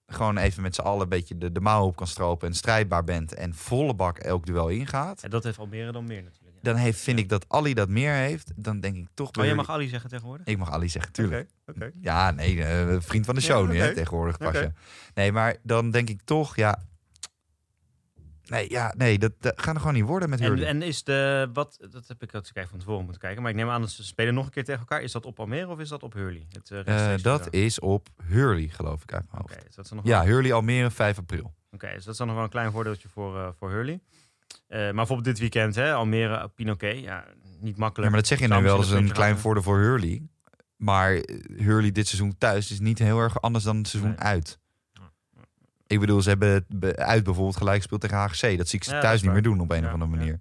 gewoon 0.08 0.38
even 0.38 0.62
met 0.62 0.76
z'n 0.76 0.82
allen 0.82 1.02
een 1.02 1.10
beetje 1.10 1.38
de, 1.38 1.52
de 1.52 1.60
mouw 1.60 1.86
op 1.86 1.96
kan 1.96 2.08
stropen 2.08 2.48
en 2.48 2.54
strijdbaar 2.54 3.04
bent 3.04 3.34
en 3.34 3.54
volle 3.54 3.94
bak 3.94 4.18
elk 4.18 4.46
duel 4.46 4.70
ingaat, 4.70 5.24
En 5.24 5.30
dat 5.30 5.44
heeft 5.44 5.58
Almere 5.58 5.92
dan 5.92 6.06
meer 6.06 6.24
natuurlijk. 6.24 6.56
Ja. 6.56 6.72
dan 6.72 6.76
heeft, 6.76 7.00
vind 7.00 7.20
ik 7.20 7.30
dat 7.30 7.46
Ali 7.48 7.74
dat 7.74 7.90
meer 7.90 8.14
heeft. 8.14 8.52
Dan 8.56 8.80
denk 8.80 8.96
ik 8.96 9.08
toch. 9.14 9.32
bij 9.32 9.42
Oh, 9.42 9.48
jij 9.48 9.58
mag 9.58 9.70
Ali 9.70 9.88
zeggen 9.88 10.10
tegenwoordig? 10.10 10.46
Ik 10.46 10.58
mag 10.58 10.72
Ali 10.72 10.90
zeggen, 10.90 11.12
tuurlijk. 11.12 11.50
Oké. 11.66 11.92
Ja, 12.02 12.32
nee, 12.32 12.64
eh, 12.64 12.96
vriend 13.00 13.26
van 13.26 13.36
de 13.36 13.42
Ja, 13.42 13.48
show 13.48 13.70
nu, 13.70 13.78
hè, 13.80 13.94
tegenwoordig. 13.94 14.38
Pasja. 14.38 14.74
Nee, 15.14 15.32
maar 15.32 15.56
dan 15.64 15.92
denk 15.92 16.10
ik 16.10 16.22
toch, 16.22 16.56
ja. 16.56 16.80
Nee, 18.50 18.70
ja, 18.70 18.94
nee, 18.98 19.20
dat, 19.20 19.32
dat 19.40 19.62
gaat 19.62 19.74
er 19.74 19.80
gewoon 19.80 19.96
niet 19.96 20.06
worden 20.06 20.30
met 20.30 20.40
Hurley. 20.40 20.66
en 20.68 20.82
is 20.82 21.04
de, 21.04 21.50
wat, 21.54 21.78
dat 21.92 22.08
heb 22.08 22.24
ik 22.24 22.30
ook 22.36 22.42
eens 22.42 22.52
kijken 22.52 22.72
van 22.72 22.80
tevoren 22.80 23.04
moeten 23.04 23.22
kijken. 23.22 23.42
Maar 23.42 23.52
ik 23.52 23.58
neem 23.58 23.70
aan 23.70 23.82
dat 23.82 23.90
ze 23.90 24.04
spelen 24.04 24.34
nog 24.34 24.46
een 24.46 24.52
keer 24.52 24.64
tegen 24.64 24.80
elkaar. 24.80 25.02
Is 25.02 25.12
dat 25.12 25.26
op 25.26 25.40
Almere 25.40 25.68
of 25.68 25.80
is 25.80 25.90
dat 25.90 26.04
op 26.04 26.14
Hurley? 26.14 26.48
Het, 26.52 26.72
eh, 26.72 27.14
Eh, 27.14 27.22
dat 27.22 27.54
is 27.54 27.80
op 27.80 28.08
Hurley, 28.24 28.68
geloof 28.68 29.02
ik, 29.04 29.14
uit 29.14 29.26
mijn 29.32 29.44
dus 29.48 29.76
dat 29.76 29.84
is 29.84 29.90
dan 29.90 29.98
nog 29.98 30.08
Ja, 30.08 30.18
wel- 30.20 30.28
Hurley 30.28 30.54
Almere, 30.54 30.92
5 30.92 31.18
april. 31.18 31.54
Oké, 31.72 31.92
dus 31.94 32.04
dat 32.04 32.12
is 32.14 32.18
dan 32.18 32.28
nog 32.28 32.36
wel 32.36 32.46
een 32.46 32.52
klein 32.52 32.72
voordeeltje 32.72 33.08
voor, 33.10 33.38
eh, 33.38 33.48
voor 33.58 33.70
Hurley. 33.70 34.00
Maar 34.68 34.94
bijvoorbeeld 34.94 35.24
dit 35.28 35.40
weekend, 35.40 35.76
hè, 35.76 35.94
Almere, 35.94 36.48
Pinoquet. 36.56 37.00
Ja, 37.00 37.26
niet 37.60 37.74
Ja, 37.74 37.80
makkelijk. 37.80 38.12
maar 38.12 38.20
dat 38.20 38.28
zeg 38.30 38.40
je 38.40 38.48
nu 38.48 38.62
wel, 38.62 38.76
dat 38.78 38.86
is 38.86 38.92
een 38.92 39.12
klein 39.12 39.38
voordeel 39.38 39.64
voor 39.64 39.78
Hurley. 39.78 40.22
Maar 40.76 41.12
Hurley 41.58 41.92
dit 41.92 42.08
seizoen 42.08 42.38
thuis 42.38 42.72
is 42.72 42.80
niet 42.80 43.00
heel 43.00 43.20
erg 43.20 43.42
anders 43.42 43.64
dan 43.64 43.78
het 43.78 43.88
seizoen 43.88 44.12
Nee. 44.12 44.20
uit. 44.20 44.60
Ik 45.90 46.00
bedoel, 46.00 46.22
ze 46.22 46.30
hebben 46.30 46.66
uit 46.96 47.24
bijvoorbeeld 47.24 47.58
gelijk 47.58 47.78
gespeeld 47.78 48.02
tegen 48.02 48.18
HGC. 48.18 48.58
Dat 48.58 48.68
zie 48.68 48.80
ik 48.80 48.84
ze 48.84 48.94
Ja, 48.94 49.02
thuis 49.02 49.16
is 49.16 49.22
niet 49.22 49.32
meer 49.32 49.42
doen 49.42 49.60
op 49.60 49.72
een 49.72 49.82
Ja, 49.82 49.86
of 49.88 49.94
andere 49.94 50.12
manier. 50.12 50.40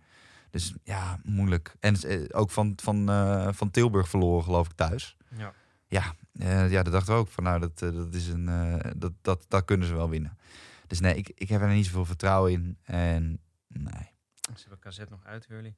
Dus 0.50 0.74
ja, 0.84 1.20
moeilijk. 1.22 1.74
En 1.80 1.94
eh, 1.94 2.20
ook 2.30 2.50
van, 2.50 2.72
van, 2.82 3.08
eh, 3.08 3.48
van 3.52 3.70
Tilburg 3.70 4.08
verloren, 4.08 4.44
geloof 4.44 4.66
ik, 4.66 4.72
thuis. 4.72 5.16
Ja. 5.37 5.52
Ja, 5.87 6.14
eh, 6.32 6.70
ja 6.70 6.82
dat 6.82 6.92
dachten 6.92 7.14
we 7.14 7.20
ook. 7.20 7.28
Van, 7.28 7.44
nou, 7.44 7.61
dat, 7.61 7.78
dat, 7.78 8.14
is 8.14 8.28
een, 8.28 8.80
dat, 8.96 9.12
dat, 9.22 9.44
dat 9.48 9.64
kunnen 9.64 9.87
ze 9.87 9.94
wel 9.94 10.08
winnen. 10.08 10.38
Dus 10.87 11.00
nee, 11.00 11.14
ik, 11.14 11.30
ik 11.34 11.48
heb 11.48 11.61
er 11.61 11.68
niet 11.68 11.87
zoveel 11.87 12.04
vertrouwen 12.04 12.52
in. 12.52 12.78
En 12.82 13.40
nee. 13.68 14.11
Ze 14.54 14.68
hebben 14.68 14.90
KZ 14.90 14.98
nog 15.08 15.24
uit, 15.24 15.46
Hurley. 15.46 15.74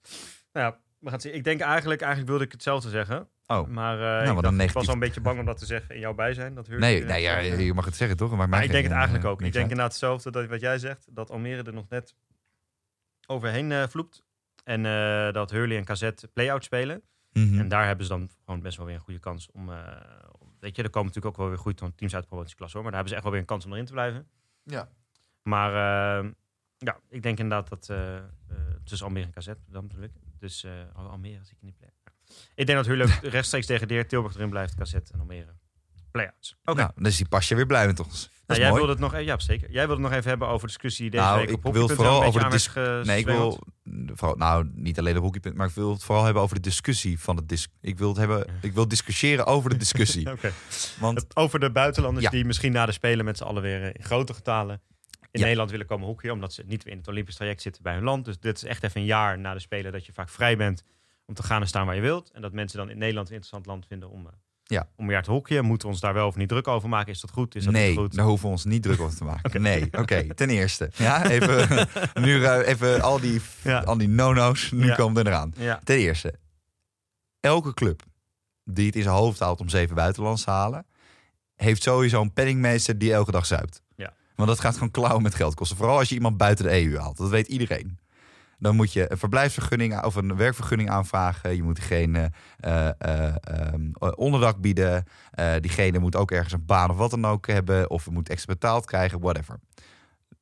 Nou 0.52 0.66
ja, 0.66 0.78
we 0.98 1.10
gaan 1.10 1.20
zien. 1.20 1.34
Ik 1.34 1.44
denk 1.44 1.60
eigenlijk, 1.60 2.00
eigenlijk 2.00 2.30
wilde 2.30 2.44
ik 2.44 2.52
hetzelfde 2.52 2.90
zeggen. 2.90 3.28
Oh, 3.50 3.66
Maar 3.68 3.94
eh, 3.94 4.34
wat 4.34 4.44
ik, 4.44 4.50
een 4.50 4.56
dacht, 4.56 4.68
ik 4.68 4.74
was 4.74 4.84
wel 4.86 4.94
een 4.94 5.00
beetje 5.00 5.20
bang 5.20 5.38
om 5.38 5.44
dat 5.44 5.58
te 5.58 5.66
zeggen 5.66 5.94
in 5.94 6.00
jouw 6.00 6.14
bijzijn. 6.14 6.54
Dat 6.54 6.66
Hurley 6.66 6.88
nee, 6.90 7.00
er- 7.00 7.06
nee 7.06 7.22
ja, 7.22 7.38
je 7.38 7.74
mag 7.74 7.84
het 7.84 7.96
zeggen 7.96 8.16
toch? 8.16 8.36
Maar, 8.36 8.48
Maar 8.48 8.64
ik 8.64 8.70
denk 8.70 8.84
het 8.84 8.92
eigenlijk 8.92 9.24
ook. 9.24 9.42
Ik 9.42 9.52
denk 9.52 9.64
inderdaad 9.64 9.90
hetzelfde 9.90 10.30
dat 10.30 10.46
wat 10.46 10.60
jij 10.60 10.78
zegt. 10.78 11.06
Dat 11.14 11.30
Almere 11.30 11.62
er 11.62 11.72
nog 11.72 11.88
net 11.88 12.14
overheen 13.26 13.72
eh 13.72 13.88
vloept. 13.88 14.22
En 14.64 14.86
eh, 14.86 15.32
dat 15.32 15.50
Hurley 15.50 15.76
en 15.76 15.84
KZ 15.84 16.10
play-out 16.32 16.64
spelen. 16.64 17.02
Mhm. 17.32 17.58
En 17.58 17.68
daar 17.68 17.86
hebben 17.86 18.06
ze 18.06 18.12
dan 18.12 18.30
gewoon 18.44 18.60
best 18.60 18.76
wel 18.76 18.86
weer 18.86 18.94
een 18.94 19.00
goede 19.00 19.20
kans 19.20 19.50
om... 19.50 19.70
eh, 19.72 19.78
weet 20.60 20.76
je, 20.76 20.82
er 20.82 20.90
komen 20.90 21.08
natuurlijk 21.08 21.34
ook 21.34 21.40
wel 21.40 21.48
weer 21.48 21.58
goede 21.58 21.92
teams 21.94 22.14
uit 22.14 22.22
de 22.22 22.28
promotieklasse 22.28 22.76
hoor. 22.76 22.82
Maar 22.86 22.92
daar 22.92 23.02
hebben 23.04 23.08
ze 23.08 23.14
echt 23.14 23.22
wel 23.22 23.32
weer 23.32 23.40
een 23.40 23.46
kans 23.46 23.64
om 23.64 23.72
erin 23.72 23.84
te 23.84 23.92
blijven. 23.92 24.28
Ja. 24.64 24.88
Maar 25.42 25.70
eh, 26.22 26.30
ja, 26.78 26.98
ik 27.08 27.22
denk 27.22 27.38
inderdaad 27.38 27.68
dat 27.68 27.88
eh, 27.88 28.16
eh, 28.16 28.22
tussen 28.84 29.06
Almere 29.06 29.26
en 29.26 29.32
KZ 29.32 29.46
dan 29.66 29.82
natuurlijk. 29.82 30.12
Dus 30.38 30.64
eh, 30.64 30.72
Al- 30.94 31.08
Almere 31.08 31.44
zie 31.44 31.54
ik 31.54 31.60
in 31.60 31.66
die 31.66 31.76
play. 31.78 31.90
Ik 32.54 32.66
denk 32.66 32.84
dat 32.84 33.00
ook 33.00 33.08
rechtstreeks 33.22 33.66
degradeert. 33.66 34.08
Tilburg 34.08 34.34
erin 34.34 34.50
blijft, 34.50 34.74
KZ 34.74 34.94
en 34.94 35.18
Almere. 35.20 35.58
Play-outs. 36.10 36.56
Oké. 36.64 36.78
Nou, 36.80 36.90
dan 36.94 37.06
is 37.06 37.16
die 37.16 37.28
pasje 37.28 37.54
weer 37.54 37.66
blij 37.66 37.86
met 37.86 38.00
ons. 38.00 38.30
Nou, 38.46 38.60
jij 38.60 38.72
wilde 38.72 38.90
het 38.90 38.98
nog, 38.98 39.14
eh, 39.14 39.24
ja, 39.24 39.38
zeker. 39.38 39.70
Jij 39.70 39.86
wilde 39.86 40.02
het 40.02 40.10
nog 40.10 40.18
even 40.18 40.30
hebben 40.30 40.48
over 40.48 40.66
de 40.66 40.72
discussie 40.72 41.10
deze 41.10 41.22
Nou, 41.24 41.38
week 41.38 41.48
ik 41.48 41.54
op 41.66 41.72
wil 41.72 41.72
het 41.72 41.80
hockey.nl 41.82 42.04
vooral 42.04 42.28
over 42.28 42.40
de 42.40 42.46
aan 42.46 42.84
werd 42.84 43.06
Nee, 43.06 43.18
ik 43.18 43.26
wil 43.26 43.60
vooral, 44.06 44.36
nou 44.36 44.70
niet 44.74 44.98
alleen 44.98 45.16
op 45.16 45.22
hockeypunt, 45.22 45.54
maar 45.56 45.68
ik 45.68 45.74
wil 45.74 45.90
het 45.92 46.02
vooral 46.04 46.24
hebben 46.24 46.42
over 46.42 46.54
de 46.56 46.62
discussie 46.62 47.20
van 47.20 47.36
het 47.36 47.48
dis. 47.48 47.68
Ik 47.80 47.98
wil 47.98 48.08
het 48.08 48.16
hebben. 48.16 48.46
Ik 48.62 48.72
wil 48.72 48.88
discussiëren 48.88 49.46
over 49.46 49.70
de 49.70 49.76
discussie. 49.76 50.30
Oké. 50.32 50.52
Want 51.00 51.36
Over 51.36 51.60
de 51.60 51.70
buitenlanders 51.70 52.24
Ja. 52.24 52.30
die 52.30 52.44
misschien 52.44 52.72
na 52.72 52.86
de 52.86 52.92
Spelen 52.92 53.24
met 53.24 53.36
z'n 53.36 53.44
allen 53.44 53.62
weer 53.62 53.82
eh, 53.82 53.86
in 53.92 54.04
grote 54.04 54.34
getalen 54.34 54.80
in 55.30 55.40
Ja. 55.40 55.40
Nederland 55.44 55.70
willen 55.70 55.86
komen 55.86 56.06
hockeyen. 56.06 56.34
Omdat 56.34 56.52
ze 56.52 56.62
niet 56.66 56.84
in 56.86 56.96
het 56.96 57.08
Olympisch 57.08 57.34
traject 57.36 57.62
zitten 57.62 57.82
bij 57.82 57.94
hun 57.94 58.02
land. 58.04 58.24
Dus 58.24 58.38
dit 58.38 58.56
is 58.56 58.64
echt 58.64 58.82
even 58.82 59.00
een 59.00 59.06
jaar 59.06 59.38
na 59.38 59.52
de 59.54 59.60
Spelen 59.60 59.92
dat 59.92 60.06
je 60.06 60.12
vaak 60.12 60.28
vrij 60.28 60.56
bent 60.56 60.82
om 61.30 61.36
te 61.36 61.42
gaan 61.42 61.60
en 61.60 61.68
staan 61.68 61.86
waar 61.86 61.94
je 61.94 62.00
wilt. 62.00 62.30
En 62.30 62.42
dat 62.42 62.52
mensen 62.52 62.78
dan 62.78 62.90
in 62.90 62.98
Nederland 62.98 63.28
een 63.28 63.34
interessant 63.34 63.66
land 63.66 63.86
vinden 63.86 64.10
om, 64.10 64.26
eh, 64.26 64.32
Ja. 64.64 64.88
om 64.96 65.10
jaar 65.10 65.22
te 65.22 65.30
hockeyen. 65.30 65.64
Moeten 65.64 65.86
we 65.88 65.92
ons 65.92 66.02
daar 66.02 66.14
wel 66.14 66.26
of 66.26 66.36
niet 66.36 66.48
druk 66.48 66.68
over 66.68 66.88
maken? 66.88 67.12
Is 67.12 67.20
dat 67.20 67.30
goed? 67.30 67.54
Is 67.54 67.64
dat 67.64 67.72
nee, 67.72 67.88
niet 67.88 67.98
goed? 67.98 68.14
daar 68.14 68.24
hoeven 68.26 68.46
we 68.46 68.52
ons 68.52 68.64
niet 68.64 68.82
druk 68.82 69.00
over 69.00 69.16
te 69.16 69.24
maken. 69.24 69.62
Nee, 69.70 69.88
oké. 69.98 70.34
Ten 70.34 70.50
eerste, 70.50 70.90
ja, 70.94 71.30
even 71.30 71.88
nu 72.26 72.46
even 72.48 73.00
al 73.02 73.20
die, 73.20 73.40
Ja. 73.62 73.78
al 73.80 73.96
die 73.98 74.08
no-no's. 74.08 74.70
Nu 74.70 74.86
Ja. 74.86 74.94
komen 74.94 75.24
er 75.24 75.32
eraan. 75.32 75.52
Ja. 75.56 75.80
Ten 75.84 75.96
eerste, 75.96 76.34
elke 77.40 77.74
club 77.74 78.02
die 78.64 78.86
het 78.86 78.96
in 78.96 79.02
zijn 79.02 79.14
hoofd 79.14 79.38
haalt 79.38 79.60
om 79.60 79.68
zeven 79.68 79.94
buitenlands 79.94 80.44
te 80.44 80.50
halen, 80.50 80.86
heeft 81.56 81.82
sowieso 81.82 82.20
een 82.20 82.32
penningmeester 82.32 82.98
die 82.98 83.12
elke 83.12 83.30
dag 83.30 83.46
zuipt. 83.46 83.82
Ja. 83.96 84.12
Want 84.34 84.48
dat 84.48 84.60
gaat 84.60 84.74
gewoon 84.74 84.90
klauwen 84.90 85.22
met 85.22 85.34
geld 85.34 85.54
kosten. 85.54 85.76
Vooral 85.76 85.98
als 85.98 86.08
je 86.08 86.14
iemand 86.14 86.36
buiten 86.36 86.64
de 86.64 86.82
EU 86.84 86.98
haalt. 86.98 87.16
Dat 87.16 87.28
weet 87.30 87.48
iedereen. 87.48 87.98
Dan 88.60 88.76
moet 88.76 88.92
je 88.92 89.10
een 89.10 89.18
verblijfsvergunning 89.18 90.02
of 90.04 90.14
een 90.14 90.36
werkvergunning 90.36 90.90
aanvragen. 90.90 91.56
Je 91.56 91.62
moet 91.62 91.76
diegene 91.76 92.30
eh, 92.60 92.88
eh, 92.88 93.34
ehm, 93.40 93.90
onderdak 94.14 94.60
bieden. 94.60 95.04
Eh, 95.30 95.52
diegene 95.60 95.98
moet 95.98 96.16
ook 96.16 96.30
ergens 96.30 96.52
een 96.52 96.64
baan 96.66 96.90
of 96.90 96.96
wat 96.96 97.10
dan 97.10 97.24
ook 97.24 97.46
hebben. 97.46 97.90
Of 97.90 98.10
moet 98.10 98.28
extra 98.28 98.52
betaald 98.52 98.86
krijgen, 98.86 99.20
whatever. 99.20 99.60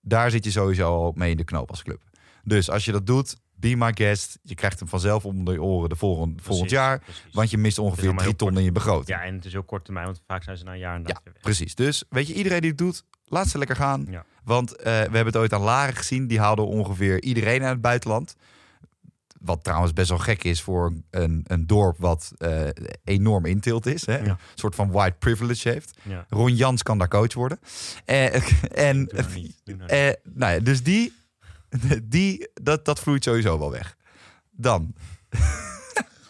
Daar 0.00 0.30
zit 0.30 0.44
je 0.44 0.50
sowieso 0.50 0.94
al 0.94 1.12
mee 1.16 1.30
in 1.30 1.36
de 1.36 1.44
knoop 1.44 1.70
als 1.70 1.82
club. 1.82 2.00
Dus 2.44 2.70
als 2.70 2.84
je 2.84 2.92
dat 2.92 3.06
doet, 3.06 3.36
be 3.54 3.76
my 3.76 3.92
guest. 3.94 4.38
Je 4.42 4.54
krijgt 4.54 4.78
hem 4.78 4.88
vanzelf 4.88 5.24
onder 5.24 5.54
je 5.54 5.62
oren 5.62 5.88
de 5.88 5.96
volgende, 5.96 6.42
volgend 6.42 6.70
jaar. 6.70 6.98
precies. 6.98 7.24
Want 7.32 7.50
je 7.50 7.58
mist 7.58 7.78
ongeveer 7.78 8.14
drie 8.16 8.36
ton 8.36 8.56
in 8.58 8.64
je 8.64 8.72
begroting. 8.72 9.18
Ja, 9.18 9.24
en 9.24 9.34
het 9.34 9.44
is 9.44 9.52
heel 9.52 9.62
kort 9.62 9.84
termijn, 9.84 10.06
want 10.06 10.22
vaak 10.26 10.42
zijn 10.42 10.56
ze 10.56 10.64
na 10.64 10.72
een 10.72 10.78
jaar 10.78 10.96
inderdaad 10.96 11.22
Ja, 11.24 11.24
weer 11.24 11.32
weg. 11.32 11.42
precies. 11.42 11.74
Dus 11.74 12.04
weet 12.08 12.26
je, 12.26 12.34
iedereen 12.34 12.60
die 12.60 12.70
het 12.70 12.78
doet, 12.78 13.04
laat 13.28 13.48
ze 13.48 13.58
lekker 13.58 13.76
gaan. 13.76 14.06
Ja. 14.10 14.24
Want 14.44 14.76
eh, 14.76 14.84
we 14.84 14.90
hebben 14.90 15.26
het 15.26 15.36
ooit 15.36 15.52
aan 15.52 15.60
Laren 15.60 15.94
gezien. 15.96 16.26
Die 16.26 16.38
haalde 16.38 16.62
ongeveer 16.62 17.22
iedereen 17.22 17.62
uit 17.62 17.72
het 17.72 17.80
buitenland. 17.80 18.36
Wat 19.40 19.64
trouwens 19.64 19.92
best 19.92 20.08
wel 20.08 20.18
gek 20.18 20.44
is 20.44 20.62
voor 20.62 20.92
een, 21.10 21.44
een 21.46 21.66
dorp 21.66 21.98
wat 21.98 22.32
eh, 22.38 22.68
enorm 23.04 23.44
intilt 23.44 23.86
is. 23.86 24.06
Hè? 24.06 24.16
Ja. 24.16 24.28
Een 24.28 24.38
soort 24.54 24.74
van 24.74 24.90
white 24.90 25.16
privilege 25.18 25.68
heeft. 25.68 25.98
Ja. 26.02 26.26
Ron 26.28 26.54
Jans 26.54 26.82
kan 26.82 26.98
daar 26.98 27.08
coach 27.08 27.34
worden. 27.34 27.60
Eh, 28.04 28.34
en 28.88 29.04
Doe 29.04 29.22
nou 29.22 29.34
niet. 29.34 29.60
Doe 29.64 29.76
nou 29.76 29.92
niet. 29.92 30.18
nou 30.34 30.52
ja, 30.52 30.60
dus 30.60 30.82
die, 30.82 31.12
die 32.04 32.48
dat, 32.54 32.84
dat 32.84 33.00
vloeit 33.00 33.24
sowieso 33.24 33.58
wel 33.58 33.70
weg. 33.70 33.96
Dan. 34.50 34.94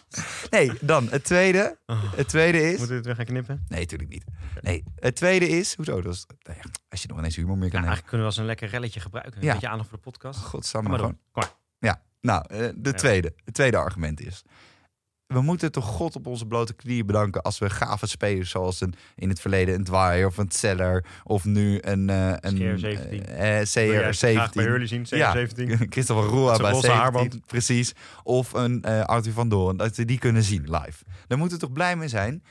Nee, 0.49 0.71
dan 0.81 1.07
het 1.09 1.23
tweede. 1.23 1.77
Oh. 1.85 2.13
Het 2.15 2.27
tweede 2.27 2.57
is... 2.61 2.69
Moeten 2.69 2.87
we 2.87 2.95
het 2.95 3.05
weer 3.05 3.15
gaan 3.15 3.25
knippen? 3.25 3.65
Nee, 3.67 3.79
natuurlijk 3.79 4.09
niet. 4.09 4.23
Nee, 4.61 4.83
het 4.95 5.15
tweede 5.15 5.47
is... 5.47 5.75
Hoezo? 5.75 6.01
Dat 6.01 6.13
is, 6.13 6.25
nou 6.43 6.57
ja, 6.63 6.69
als 6.89 7.01
je 7.01 7.07
nog 7.07 7.17
ineens 7.17 7.35
humor 7.35 7.57
meer 7.57 7.63
Ja, 7.65 7.69
kan 7.71 7.79
hebben. 7.79 7.87
eigenlijk 7.89 8.07
kunnen 8.07 8.19
we 8.27 8.31
als 8.33 8.37
een 8.37 8.45
lekker 8.45 8.67
relletje 8.69 8.99
gebruiken. 8.99 9.37
Een 9.37 9.43
Ja. 9.47 9.53
beetje 9.53 9.67
aandacht 9.67 9.89
voor 9.89 9.97
de 9.97 10.03
podcast. 10.03 10.39
Godsamme, 10.39 10.89
maar 10.89 10.99
gewoon. 10.99 11.17
Kom 11.31 11.43
maar. 11.43 11.53
Ja, 11.79 12.01
nou, 12.21 12.45
eh, 12.49 12.57
de 12.75 12.89
Ja. 12.89 12.91
tweede. 12.91 13.33
Het 13.45 13.53
tweede 13.53 13.77
argument 13.77 14.21
is... 14.21 14.43
We 15.33 15.41
moeten 15.41 15.71
toch 15.71 15.85
God 15.85 16.15
op 16.15 16.27
onze 16.27 16.45
blote 16.45 16.73
knieën 16.73 17.05
bedanken 17.05 17.41
als 17.41 17.59
we 17.59 17.69
gave 17.69 18.07
spelers 18.07 18.49
zoals 18.49 18.81
een, 18.81 18.93
in 19.15 19.29
het 19.29 19.39
verleden 19.41 19.75
een 19.75 19.83
Dwyer 19.83 20.25
of 20.27 20.37
een 20.37 20.51
Zeller 20.51 21.05
of 21.23 21.45
nu 21.45 21.77
een, 21.81 22.09
eh 22.09 22.33
een 22.39 22.57
CR17. 22.57 23.25
eh, 23.25 23.61
eh, 23.61 23.67
Wil 23.73 23.91
jij 23.91 24.13
graag 24.13 24.51
bij 24.53 24.63
CR17. 24.63 24.67
Hurley 24.67 24.87
zien, 24.87 25.05
Ja. 25.09 25.31
17. 25.31 25.77
Christopher 25.89 26.29
Roa 26.29 26.57
bij 26.57 26.71
zijn 26.71 26.75
17, 26.75 26.89
roze 26.89 26.91
haarband. 27.01 27.45
precies. 27.45 27.93
Of 28.23 28.53
een 28.53 28.81
eh, 28.83 29.03
Arthur 29.03 29.33
van 29.33 29.49
Doorn, 29.49 29.77
dat 29.77 29.95
we 29.95 30.05
die 30.05 30.19
kunnen 30.19 30.43
zien 30.43 30.61
live. 30.61 31.03
Daar 31.27 31.37
moeten 31.37 31.57
we 31.57 31.63
toch 31.63 31.73
blij 31.73 31.95
mee 31.95 32.07
zijn 32.07 32.43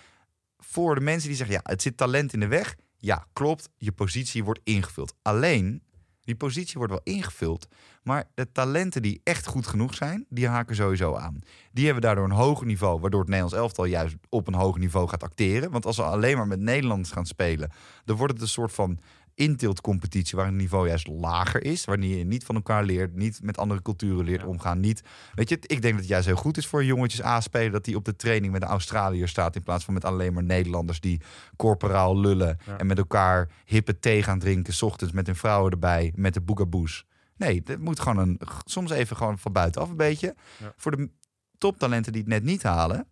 voor 0.58 0.94
de 0.94 1.00
mensen 1.00 1.28
die 1.28 1.36
zeggen, 1.36 1.54
ja, 1.56 1.60
het 1.70 1.82
zit 1.82 1.96
talent 1.96 2.32
in 2.32 2.40
de 2.40 2.46
weg. 2.48 2.74
Ja, 2.98 3.26
klopt, 3.32 3.68
je 3.76 3.92
positie 3.92 4.44
wordt 4.44 4.60
ingevuld. 4.64 5.14
Alleen, 5.22 5.82
die 6.28 6.36
positie 6.36 6.78
wordt 6.78 6.92
wel 6.92 7.14
ingevuld, 7.14 7.68
maar 8.02 8.24
de 8.34 8.52
talenten 8.52 9.02
die 9.02 9.20
echt 9.24 9.46
goed 9.46 9.66
genoeg 9.66 9.94
zijn, 9.94 10.26
die 10.28 10.48
haken 10.48 10.76
sowieso 10.76 11.14
aan. 11.14 11.40
Die 11.72 11.84
hebben 11.84 12.02
daardoor 12.02 12.24
een 12.24 12.30
hoger 12.30 12.66
niveau, 12.66 13.00
waardoor 13.00 13.20
het 13.20 13.28
Nederlands 13.28 13.58
elftal 13.58 13.84
juist 13.84 14.16
op 14.28 14.46
een 14.46 14.54
hoger 14.54 14.80
niveau 14.80 15.08
gaat 15.08 15.22
acteren. 15.22 15.70
Want 15.70 15.86
als 15.86 15.96
we 15.96 16.02
alleen 16.02 16.36
maar 16.36 16.46
met 16.46 16.60
Nederlanders 16.60 17.10
gaan 17.10 17.26
spelen, 17.26 17.70
dan 18.04 18.16
wordt 18.16 18.32
het 18.32 18.42
een 18.42 18.48
soort 18.48 18.72
van 18.72 18.98
intiltcompetitie 19.38 20.36
waar 20.36 20.46
het 20.46 20.54
niveau 20.54 20.88
juist 20.88 21.06
lager 21.06 21.64
is. 21.64 21.84
Wanneer 21.84 22.18
je 22.18 22.24
niet 22.24 22.44
van 22.44 22.54
elkaar 22.54 22.84
leert, 22.84 23.14
niet 23.14 23.40
met 23.42 23.58
andere 23.58 23.82
culturen 23.82 24.24
leert 24.24 24.40
Ja. 24.40 24.46
omgaan. 24.46 24.80
Niet, 24.80 25.02
weet 25.34 25.48
je, 25.48 25.54
ik 25.54 25.68
denk 25.68 25.82
dat 25.82 25.92
het 26.00 26.08
juist 26.08 26.26
heel 26.26 26.36
goed 26.36 26.56
is 26.56 26.66
voor 26.66 26.84
jongetjes 26.84 27.22
A-spelen 27.24 27.72
dat 27.72 27.84
die 27.84 27.96
op 27.96 28.04
de 28.04 28.16
training 28.16 28.52
met 28.52 28.60
de 28.60 28.66
Australiër 28.66 29.28
staat 29.28 29.56
in 29.56 29.62
plaats 29.62 29.84
van 29.84 29.94
met 29.94 30.04
alleen 30.04 30.32
maar 30.32 30.42
Nederlanders 30.44 31.00
die 31.00 31.20
corporaal 31.56 32.20
lullen 32.20 32.58
Ja. 32.66 32.78
en 32.78 32.86
met 32.86 32.98
elkaar 32.98 33.48
hippe 33.64 33.98
thee 33.98 34.22
gaan 34.22 34.38
drinken, 34.38 34.72
's 34.74 34.82
ochtends 34.82 35.12
met 35.14 35.26
hun 35.26 35.36
vrouwen 35.36 35.70
erbij, 35.72 36.12
met 36.16 36.34
de 36.34 36.40
boegaboes. 36.40 37.04
Nee, 37.36 37.62
het 37.64 37.78
moet 37.80 38.00
gewoon 38.00 38.18
een, 38.18 38.40
soms 38.64 38.90
even 38.90 39.16
gewoon 39.16 39.38
van 39.38 39.52
buitenaf 39.52 39.90
een 39.90 39.96
beetje. 39.96 40.34
Ja. 40.58 40.72
Voor 40.76 40.96
de 40.96 41.10
toptalenten 41.58 42.12
die 42.12 42.20
het 42.20 42.30
net 42.30 42.42
niet 42.42 42.62
halen, 42.62 43.06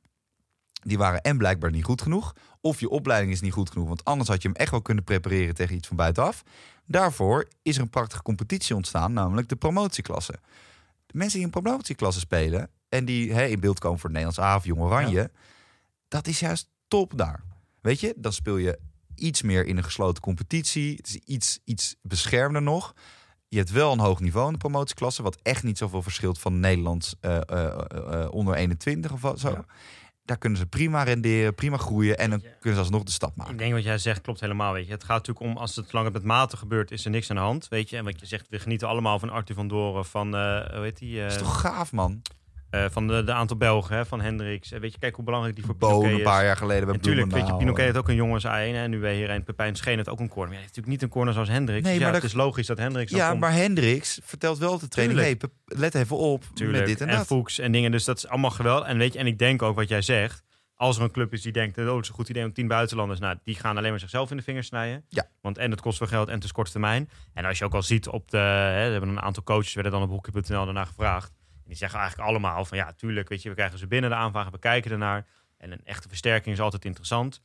die 0.86 0.98
waren 0.98 1.22
en 1.22 1.38
blijkbaar 1.38 1.70
niet 1.70 1.84
goed 1.84 2.02
genoeg. 2.02 2.34
Of 2.60 2.80
je 2.80 2.88
opleiding 2.88 3.32
is 3.32 3.40
niet 3.40 3.52
goed 3.52 3.70
genoeg. 3.70 3.88
Want 3.88 4.04
anders 4.04 4.28
had 4.28 4.42
je 4.42 4.48
hem 4.48 4.56
echt 4.56 4.70
wel 4.70 4.82
kunnen 4.82 5.04
prepareren 5.04 5.54
tegen 5.54 5.76
iets 5.76 5.88
van 5.88 5.96
buitenaf. 5.96 6.42
Daarvoor 6.86 7.48
is 7.62 7.76
er 7.76 7.82
een 7.82 7.90
prachtige 7.90 8.22
competitie 8.22 8.76
ontstaan, 8.76 9.12
namelijk 9.12 9.48
de 9.48 9.56
promotieklasse. 9.56 10.32
De 11.06 11.16
mensen 11.16 11.36
die 11.36 11.46
een 11.46 11.62
promotieklasse 11.62 12.20
spelen 12.20 12.70
en 12.88 13.04
die 13.04 13.32
hè, 13.32 13.44
in 13.44 13.60
beeld 13.60 13.78
komen 13.78 13.98
voor 13.98 14.10
het 14.10 14.18
Nederlands 14.18 14.50
A 14.52 14.56
of 14.56 14.64
Jong 14.64 14.80
Oranje, 14.80 15.30
dat 16.08 16.26
is 16.26 16.40
juist 16.40 16.68
top 16.88 17.12
daar. 17.18 17.42
Weet 17.80 18.00
je, 18.00 18.14
dan 18.16 18.32
speel 18.32 18.56
je 18.56 18.78
iets 19.14 19.42
meer 19.42 19.66
in 19.66 19.76
een 19.76 19.84
gesloten 19.84 20.22
competitie. 20.22 20.96
Het 20.96 21.08
is 21.08 21.14
iets, 21.14 21.58
iets 21.64 21.96
beschermder 22.02 22.62
nog. 22.62 22.94
Je 23.48 23.58
hebt 23.58 23.70
wel 23.70 23.92
een 23.92 23.98
hoog 23.98 24.20
niveau 24.20 24.46
in 24.46 24.52
de 24.52 24.58
promotieklasse, 24.58 25.22
wat 25.22 25.38
echt 25.42 25.62
niet 25.62 25.78
zoveel 25.78 26.02
verschilt 26.02 26.38
van 26.38 26.60
Nederlands 26.60 27.14
eh, 27.20 27.36
eh, 27.46 28.22
eh, 28.22 28.32
onder 28.32 28.54
21 28.54 29.12
of 29.12 29.32
zo. 29.38 29.50
Ja. 29.50 29.64
Daar 30.26 30.38
kunnen 30.38 30.58
ze 30.58 30.66
prima 30.66 31.02
renderen, 31.02 31.54
prima 31.54 31.76
groeien 31.76 32.18
en 32.18 32.30
dan 32.30 32.40
kunnen 32.40 32.72
ze 32.72 32.78
alsnog 32.78 33.02
de 33.02 33.10
stap 33.10 33.36
maken. 33.36 33.52
Ik 33.52 33.58
denk 33.58 33.72
wat 33.72 33.82
jij 33.82 33.98
zegt 33.98 34.20
klopt 34.20 34.40
helemaal. 34.40 34.72
Weet 34.72 34.86
je. 34.86 34.92
Het 34.92 35.04
gaat 35.04 35.26
natuurlijk 35.26 35.46
om 35.46 35.56
als 35.56 35.76
het 35.76 35.92
langer 35.92 36.12
met 36.12 36.24
mate 36.24 36.56
gebeurt, 36.56 36.90
is 36.90 37.04
er 37.04 37.10
niks 37.10 37.30
aan 37.30 37.36
de 37.36 37.42
hand. 37.42 37.68
Weet 37.68 37.90
je. 37.90 37.96
En 37.96 38.04
wat 38.04 38.20
je 38.20 38.26
zegt, 38.26 38.46
we 38.48 38.58
genieten 38.58 38.88
allemaal 38.88 39.18
van 39.18 39.30
Arthur 39.30 39.54
van 39.54 39.68
Doren, 39.68 40.04
van, 40.04 40.36
eh 40.36 40.40
hoe 40.74 40.82
heet 40.82 40.98
die? 40.98 41.16
eh, 41.16 41.22
Dat 41.22 41.32
is 41.32 41.38
toch 41.38 41.60
gaaf, 41.60 41.92
man? 41.92 42.22
Eh, 42.84 42.90
van 42.90 43.06
de, 43.06 43.24
de 43.24 43.32
aantal 43.32 43.56
Belgen, 43.56 43.96
hè, 43.96 44.06
van 44.06 44.20
Hendricks. 44.20 44.72
Eh, 44.72 44.80
weet 44.80 44.92
je, 44.92 44.98
kijk 44.98 45.14
hoe 45.14 45.24
belangrijk 45.24 45.54
die 45.56 45.64
voor 45.64 45.76
Pinoquet 45.76 46.12
een 46.12 46.22
paar 46.22 46.44
jaar 46.44 46.56
geleden 46.56 46.84
bij 46.84 46.94
Natuurlijk, 46.94 47.30
weet 47.32 47.46
je. 47.46 47.56
Pinoquet 47.56 47.84
heeft 47.84 47.96
ook 47.96 48.08
een 48.08 48.14
jongens 48.14 48.46
A1 48.46 48.48
en 48.50 48.90
nu 48.90 48.98
wij 49.00 49.14
hier 49.14 49.42
Pepijn 49.42 49.76
Scheen 49.76 49.96
heeft 49.96 50.08
ook 50.08 50.20
een 50.20 50.28
corner. 50.28 50.48
Maar 50.52 50.56
hij 50.58 50.62
heeft 50.62 50.76
natuurlijk 50.76 50.92
niet 50.92 51.02
een 51.02 51.14
corner 51.14 51.32
zoals 51.32 51.48
Hendricks. 51.48 51.82
Nee, 51.82 51.92
Dus 51.92 52.00
ja, 52.02 52.04
maar 52.10 52.14
het 52.20 52.22
dat- 52.22 52.30
is 52.30 52.36
logisch 52.36 52.66
dat 52.66 52.78
Hendricks 52.78 53.12
Ja, 53.12 53.34
maar 53.34 53.52
Hendricks 53.52 54.20
vertelt 54.22 54.58
wel 54.58 54.78
de 54.78 54.88
training... 54.88 55.18
Hey, 55.20 55.36
let 55.64 55.94
even 55.94 56.16
op 56.16 56.44
Tuurlijk. 56.54 56.78
met 56.78 56.86
dit 56.86 57.00
en, 57.00 57.08
en 57.08 57.16
dat. 57.16 57.26
Fuchs 57.26 57.58
en 57.58 57.72
dingen. 57.72 57.90
Dus 57.90 58.04
dat 58.04 58.16
is 58.16 58.26
allemaal 58.28 58.50
geweldig. 58.50 58.88
En 58.88 58.98
weet 58.98 59.12
je, 59.12 59.18
en 59.18 59.26
ik 59.26 59.38
denk 59.38 59.62
ook 59.62 59.76
wat 59.76 59.88
jij 59.88 60.02
zegt. 60.02 60.44
Als 60.78 60.96
er 60.96 61.02
een 61.02 61.10
club 61.10 61.32
is 61.32 61.42
die 61.42 61.52
denkt, 61.52 61.78
oh, 61.78 61.94
het 61.94 62.02
is 62.02 62.08
een 62.08 62.14
goed 62.14 62.28
idee 62.28 62.44
om 62.44 62.52
tien 62.52 62.68
buitenlanders. 62.68 63.20
Nou, 63.20 63.36
die 63.44 63.54
gaan 63.54 63.76
alleen 63.76 63.90
maar 63.90 64.00
zichzelf 64.00 64.30
in 64.30 64.36
de 64.36 64.42
vingers 64.42 64.66
snijden. 64.66 65.04
Ja. 65.08 65.28
Want 65.40 65.58
en 65.58 65.70
het 65.70 65.80
kost 65.80 65.98
veel 65.98 66.06
geld 66.06 66.28
en 66.28 66.34
het 66.34 66.44
is 66.44 66.52
korte 66.52 66.70
termijn. 66.70 67.10
En 67.34 67.44
als 67.44 67.58
je 67.58 67.64
ook 67.64 67.74
al 67.74 67.82
ziet 67.82 68.08
op 68.08 68.30
de, 68.30 68.36
hè, 68.36 68.86
we 68.86 68.90
hebben 68.92 69.08
een 69.08 69.20
aantal 69.20 69.42
coaches 69.42 69.74
werden 69.74 69.92
dan 69.92 70.02
op 70.02 70.08
hockey.nl 70.10 70.64
daarna 70.64 70.84
gevraagd. 70.84 71.32
Die 71.66 71.76
zeggen 71.76 71.98
eigenlijk 71.98 72.28
allemaal 72.28 72.64
van, 72.64 72.78
ja, 72.78 72.92
tuurlijk, 72.92 73.28
weet 73.28 73.42
je, 73.42 73.48
we 73.48 73.54
krijgen 73.54 73.78
ze 73.78 73.86
binnen 73.86 74.10
de 74.10 74.16
aanvragen, 74.16 74.52
we 74.52 74.58
kijken 74.58 74.90
ernaar. 74.90 75.26
En 75.58 75.72
een 75.72 75.84
echte 75.84 76.08
versterking 76.08 76.54
is 76.54 76.60
altijd 76.60 76.84
interessant. 76.84 77.42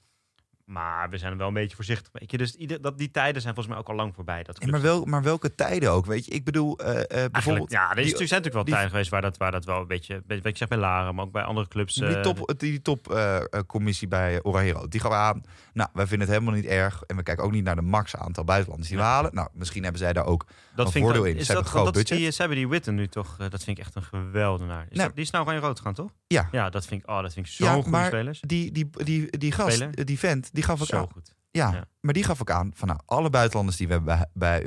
Maar 0.71 1.09
we 1.09 1.17
zijn 1.17 1.31
er 1.31 1.37
wel 1.37 1.47
een 1.47 1.53
beetje 1.53 1.75
voorzichtig. 1.75 2.09
Weet 2.11 2.31
je, 2.31 2.37
dus 2.37 2.55
ieder, 2.55 2.81
dat, 2.81 2.97
die 2.97 3.11
tijden 3.11 3.41
zijn 3.41 3.53
volgens 3.53 3.73
mij 3.75 3.83
ook 3.83 3.89
al 3.89 3.95
lang 3.95 4.15
voorbij. 4.15 4.43
Dat 4.43 4.65
maar, 4.65 4.81
wel, 4.81 5.05
maar 5.05 5.23
welke 5.23 5.55
tijden 5.55 5.91
ook, 5.91 6.05
weet 6.05 6.25
je? 6.25 6.31
Ik 6.31 6.43
bedoel, 6.43 6.77
eh, 6.77 6.85
Eigenlijk, 6.87 7.31
bijvoorbeeld... 7.31 7.71
ja, 7.71 7.81
er 7.83 7.89
is 7.89 7.95
die- 7.95 8.03
natuurlijk, 8.03 8.29
zijn 8.29 8.41
natuurlijk 8.41 8.53
wel 8.53 8.63
die- 8.63 8.73
tijden 8.73 8.89
geweest 8.91 9.09
waar 9.09 9.21
dat, 9.21 9.37
waar 9.37 9.51
dat 9.51 9.65
wel 9.65 9.79
een 9.81 9.87
beetje, 9.87 10.23
wat 10.27 10.45
ik 10.45 10.57
zeg 10.57 10.67
bij 10.67 10.77
Laren, 10.77 11.15
maar 11.15 11.25
ook 11.25 11.31
bij 11.31 11.43
andere 11.43 11.67
clubs. 11.67 11.93
Die 11.93 12.15
eh, 12.15 12.21
top, 12.21 12.53
die 12.57 12.81
top 12.81 13.11
eh, 13.11 13.35
eh, 13.37 13.43
commissie 13.67 14.07
bij 14.07 14.43
Oranje 14.43 14.85
die 14.89 14.99
gaf 14.99 15.11
aan. 15.11 15.41
Nou, 15.73 15.89
wij 15.93 16.07
vinden 16.07 16.27
het 16.27 16.37
helemaal 16.37 16.59
niet 16.59 16.69
erg. 16.69 17.03
En 17.07 17.15
we 17.15 17.23
kijken 17.23 17.43
ook 17.43 17.51
niet 17.51 17.63
naar 17.63 17.75
de 17.75 17.81
max 17.81 18.15
aantal 18.15 18.43
buitenlanders 18.43 18.89
die 18.89 18.97
we 18.99 19.03
halen. 19.03 19.33
Nou, 19.35 19.47
misschien 19.53 19.83
hebben 19.83 20.01
zij 20.01 20.13
daar 20.13 20.25
ook. 20.25 20.45
dat 20.75 20.85
een 20.85 20.91
vind 20.91 21.05
voordeel 21.05 21.25
ik, 21.25 21.33
in. 21.33 21.39
Is 21.39 21.45
Ze 21.45 21.53
dat, 21.53 21.63
hebben 21.63 21.65
een 21.65 21.79
groot 21.79 21.93
dat 21.93 22.03
budget. 22.03 22.17
die, 22.17 22.31
ze 22.31 22.39
hebben 22.39 22.57
die 22.57 22.67
Witten 22.67 22.95
nu 22.95 23.07
toch, 23.07 23.35
dat 23.37 23.63
vind 23.63 23.77
ik 23.77 23.83
echt 23.85 23.95
een 23.95 24.03
geweldenaar. 24.03 24.85
Is 24.89 24.95
Nou. 24.95 25.07
dat, 25.07 25.15
die 25.15 25.25
is 25.25 25.31
nou 25.31 25.43
gewoon 25.45 25.59
in 25.61 25.65
rood 25.67 25.79
gaan, 25.79 25.93
toch? 25.93 26.11
Ja. 26.27 26.47
Ja, 26.51 26.69
dat 26.69 26.85
vind 26.85 27.03
ik, 27.03 27.09
oh, 27.09 27.21
dat 27.21 27.33
vind 27.33 27.45
ik 27.45 27.51
zo 27.51 27.65
Ja, 27.65 27.81
goede 27.81 28.05
spelers. 28.05 28.39
Die, 28.41 28.71
die, 28.71 28.89
die, 29.03 29.37
die 29.37 29.51
gast, 29.51 29.75
Speler? 29.75 30.05
die 30.05 30.19
vent, 30.19 30.49
die 30.53 30.60
gaf 30.63 30.85
Zo 30.85 30.97
aan. 30.97 31.07
goed. 31.13 31.33
Ja, 31.51 31.71
Ja. 31.71 31.85
maar 32.01 32.13
die 32.13 32.23
gaf 32.23 32.41
ook 32.41 32.51
aan 32.51 32.71
van 32.73 32.87
nou, 32.87 32.99
alle 33.05 33.29
buitenlanders 33.29 33.77
die 33.77 33.87
we 33.87 33.93
hebben, 33.93 34.29
bij, 34.33 34.61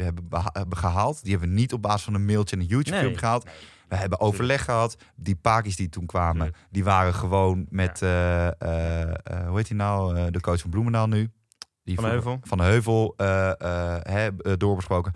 hebben, 0.52 0.76
gehaald, 0.76 1.22
die 1.22 1.30
hebben 1.30 1.48
we 1.48 1.54
niet 1.54 1.72
op 1.72 1.83
basis 1.83 2.02
van 2.04 2.14
een 2.14 2.24
mailtje 2.24 2.57
en 2.57 2.62
een 2.62 2.68
YouTube 2.68 3.18
gehaald. 3.18 3.44
Nee. 3.44 3.54
We 3.88 3.96
hebben 3.96 4.20
overleg 4.20 4.64
gehad. 4.64 4.96
Die 5.16 5.37
Pakis 5.37 5.76
die 5.76 5.88
toen 5.88 6.07
kwamen, 6.07 6.35
Tuurlijk. 6.42 6.57
die 6.70 6.85
waren 6.85 7.14
gewoon 7.14 7.66
met, 7.68 8.02
eh, 8.02 8.46
eh, 8.46 9.02
eh, 9.02 9.46
hoe 9.46 9.57
heet 9.57 9.68
hij 9.68 9.76
nou, 9.76 10.30
de 10.30 10.40
coach 10.40 10.61
van 10.61 10.70
Bloemendaal 10.70 11.07
nu. 11.09 11.30
Die 11.85 11.94
Van 11.94 12.04
Heuvel. 12.04 12.38
Van 12.42 12.61
Heuvel, 12.61 13.14
eh, 13.16 14.22
doorbesproken. 14.57 15.12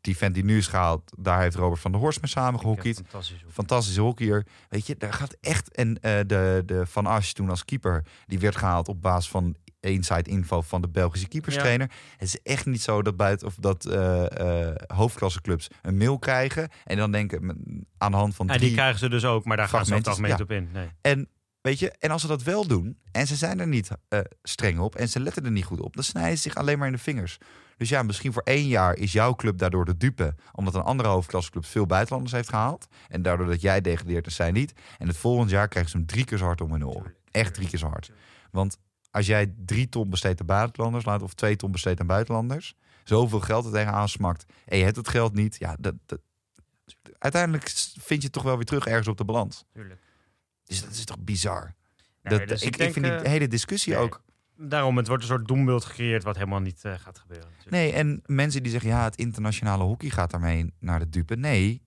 Die 0.00 0.16
vent 0.16 0.34
die 0.34 0.44
nu 0.44 0.56
is 0.56 0.66
gehaald, 0.66 1.12
daar 1.18 1.40
heeft 1.40 1.56
Robert 1.56 1.80
van 1.80 1.92
der 1.92 2.00
Horst 2.00 2.20
mee 2.20 2.30
samen 2.30 2.60
gehockeyd. 2.60 2.96
Fantastisch. 2.96 3.42
hoor. 3.42 3.52
Fantastische 3.52 4.00
hockeyer. 4.00 4.46
Weet 4.68 4.86
je, 4.86 4.96
daar 4.96 5.12
gaat 5.12 5.36
echt. 5.40 5.74
En 5.74 5.94
de, 5.94 6.62
de 6.66 6.86
Van 6.86 7.06
Asch 7.06 7.32
toen 7.32 7.50
als 7.50 7.64
keeper, 7.64 8.04
die 8.26 8.38
werd 8.38 8.56
gehaald 8.56 8.88
op 8.88 9.02
basis 9.02 9.30
van 9.30 9.54
inside 9.90 10.30
info 10.30 10.60
van 10.60 10.80
de 10.80 10.88
Belgische 10.88 11.28
keeperstrainer. 11.28 11.90
Het 12.16 12.28
is 12.28 12.42
echt 12.42 12.66
niet 12.66 12.82
zo 12.82 13.02
dat 13.02 13.16
buiten 13.16 13.46
of 13.46 13.54
dat 13.54 13.84
eh 13.84 14.70
eh 14.70 14.74
hoofdklasseclubs 14.86 15.68
een 15.82 15.96
mail 15.96 16.18
krijgen 16.18 16.68
en 16.84 16.96
dan 16.96 17.10
denken 17.10 17.56
aan 17.98 18.10
de 18.10 18.16
hand 18.16 18.34
van 18.34 18.48
En 18.48 18.58
die 18.58 18.72
krijgen 18.72 18.98
ze 18.98 19.08
dus 19.08 19.24
ook, 19.24 19.44
maar 19.44 19.56
daar 19.56 19.68
gaan 19.68 19.86
ze 19.86 19.94
het 19.94 20.08
algemeen 20.08 20.30
niet 20.30 20.40
op 20.40 20.50
in. 20.50 20.68
Nee. 20.72 20.88
En 21.00 21.28
weet 21.60 21.78
je, 21.78 21.90
en 21.98 22.10
als 22.10 22.22
ze 22.22 22.28
dat 22.28 22.42
wel 22.42 22.66
doen 22.66 22.98
en 23.12 23.26
ze 23.26 23.36
zijn 23.36 23.60
er 23.60 23.68
niet 23.68 23.90
eh, 24.08 24.18
streng 24.42 24.78
op 24.78 24.94
en 24.94 25.08
ze 25.08 25.20
letten 25.20 25.44
er 25.44 25.50
niet 25.50 25.64
goed 25.64 25.80
op, 25.80 25.94
dan 25.94 26.04
snijden 26.04 26.36
ze 26.36 26.42
zich 26.42 26.54
alleen 26.54 26.78
maar 26.78 26.86
in 26.86 26.92
de 26.92 26.98
vingers. 26.98 27.38
Dus 27.76 27.88
ja, 27.88 28.02
misschien 28.02 28.32
voor 28.32 28.42
één 28.42 28.66
jaar 28.66 28.96
is 28.96 29.12
jouw 29.12 29.34
club 29.34 29.58
daardoor 29.58 29.84
de 29.84 29.96
dupe. 29.96 30.34
Omdat 30.52 30.74
een 30.74 30.82
andere 30.82 31.08
hoofdklasseclub 31.08 31.64
veel 31.64 31.86
buitenlanders 31.86 32.32
heeft 32.32 32.48
gehaald. 32.48 32.86
En 33.08 33.22
daardoor 33.22 33.46
dat 33.46 33.60
jij 33.60 33.80
degradeert 33.80 34.26
en 34.26 34.32
zij 34.32 34.50
niet. 34.50 34.72
En 34.98 35.08
het 35.08 35.16
volgend 35.16 35.50
jaar 35.50 35.68
krijgen 35.68 35.90
ze 35.90 35.96
hem 35.96 36.06
drie 36.06 36.24
keer 36.24 36.38
zo 36.38 36.44
hard 36.44 36.60
om 36.60 36.72
hun 36.72 36.86
oren. 36.86 37.14
Echt 37.30 37.54
drie 37.54 37.68
keer 37.68 37.78
zo 37.78 37.88
hard. 37.88 38.10
Want 38.50 38.78
als 39.14 39.26
jij 39.26 39.54
drie 39.64 39.88
ton 39.88 40.10
besteedt 40.10 40.40
aan 40.40 40.46
buitenlanders, 40.46 41.04
laat, 41.04 41.22
of 41.22 41.34
twee 41.34 41.56
ton 41.56 41.70
besteedt 41.70 42.00
aan 42.00 42.06
buitenlanders, 42.06 42.74
zoveel 43.04 43.40
geld 43.40 43.64
er 43.64 43.72
tegenaan 43.72 44.08
smakt 44.08 44.44
en 44.66 44.78
je 44.78 44.84
hebt 44.84 44.96
het 44.96 45.08
geld 45.08 45.34
niet, 45.34 45.56
ja, 45.58 45.76
dat, 45.80 45.94
dat, 46.06 46.20
uiteindelijk 47.18 47.68
vind 47.98 48.20
je 48.20 48.26
het 48.26 48.32
toch 48.32 48.42
wel 48.42 48.56
weer 48.56 48.64
terug 48.64 48.86
ergens 48.86 49.08
op 49.08 49.16
de 49.16 49.24
balans. 49.24 49.64
Tuurlijk. 49.72 50.00
Dus 50.64 50.82
dat 50.82 50.90
is 50.90 51.04
toch 51.04 51.18
bizar. 51.18 51.74
Dat, 52.22 52.48
dus 52.48 52.62
ik, 52.62 52.68
ik, 52.68 52.78
denk, 52.78 52.92
vind 52.92 53.04
die 53.04 53.14
eh, 53.14 53.30
hele 53.30 53.48
discussie 53.48 53.92
nee. 53.92 54.02
ook. 54.02 54.22
Daarom, 54.56 54.96
het 54.96 55.06
wordt 55.06 55.22
een 55.22 55.28
soort 55.28 55.48
doembeeld 55.48 55.84
gecreëerd 55.84 56.22
wat 56.22 56.36
helemaal 56.36 56.60
niet 56.60 56.84
eh, 56.84 56.94
gaat 56.98 57.18
gebeuren. 57.18 57.48
natuurlijk. 57.48 57.70
Nee, 57.70 57.92
en 57.92 58.22
mensen 58.26 58.62
die 58.62 58.72
zeggen, 58.72 58.90
ja, 58.90 59.04
het 59.04 59.16
internationale 59.16 59.84
hockey 59.84 60.10
gaat 60.10 60.30
daarmee 60.30 60.74
naar 60.78 60.98
de 60.98 61.08
dupe. 61.08 61.36
Nee, 61.36 61.82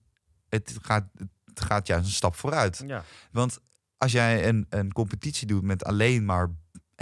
het 0.48 0.76
gaat, 0.82 1.04
het 1.44 1.60
gaat 1.60 1.86
juist 1.86 2.06
een 2.06 2.12
stap 2.12 2.34
vooruit. 2.34 2.82
Ja. 2.86 3.04
Want 3.32 3.60
als 3.96 4.12
jij 4.12 4.48
een, 4.48 4.66
een 4.68 4.92
competitie 4.92 5.46
doet 5.46 5.62
met 5.62 5.84
alleen 5.84 6.24
maar 6.24 6.50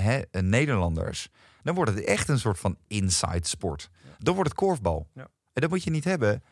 hè, 0.03 0.21
Nederlanders, 0.41 1.29
dan 1.63 1.75
wordt 1.75 1.91
het 1.95 2.05
echt 2.05 2.29
een 2.29 2.39
soort 2.39 2.59
van 2.59 2.77
inside 2.87 3.47
sport. 3.49 3.91
Dan 4.19 4.35
wordt 4.35 4.51
het 4.51 4.59
korfbal. 4.59 5.09
Ja. 5.15 5.23
En 5.53 5.61
dat 5.63 5.71
moet 5.71 5.85
je 5.85 5.91
niet 5.91 6.05
hebben. 6.05 6.43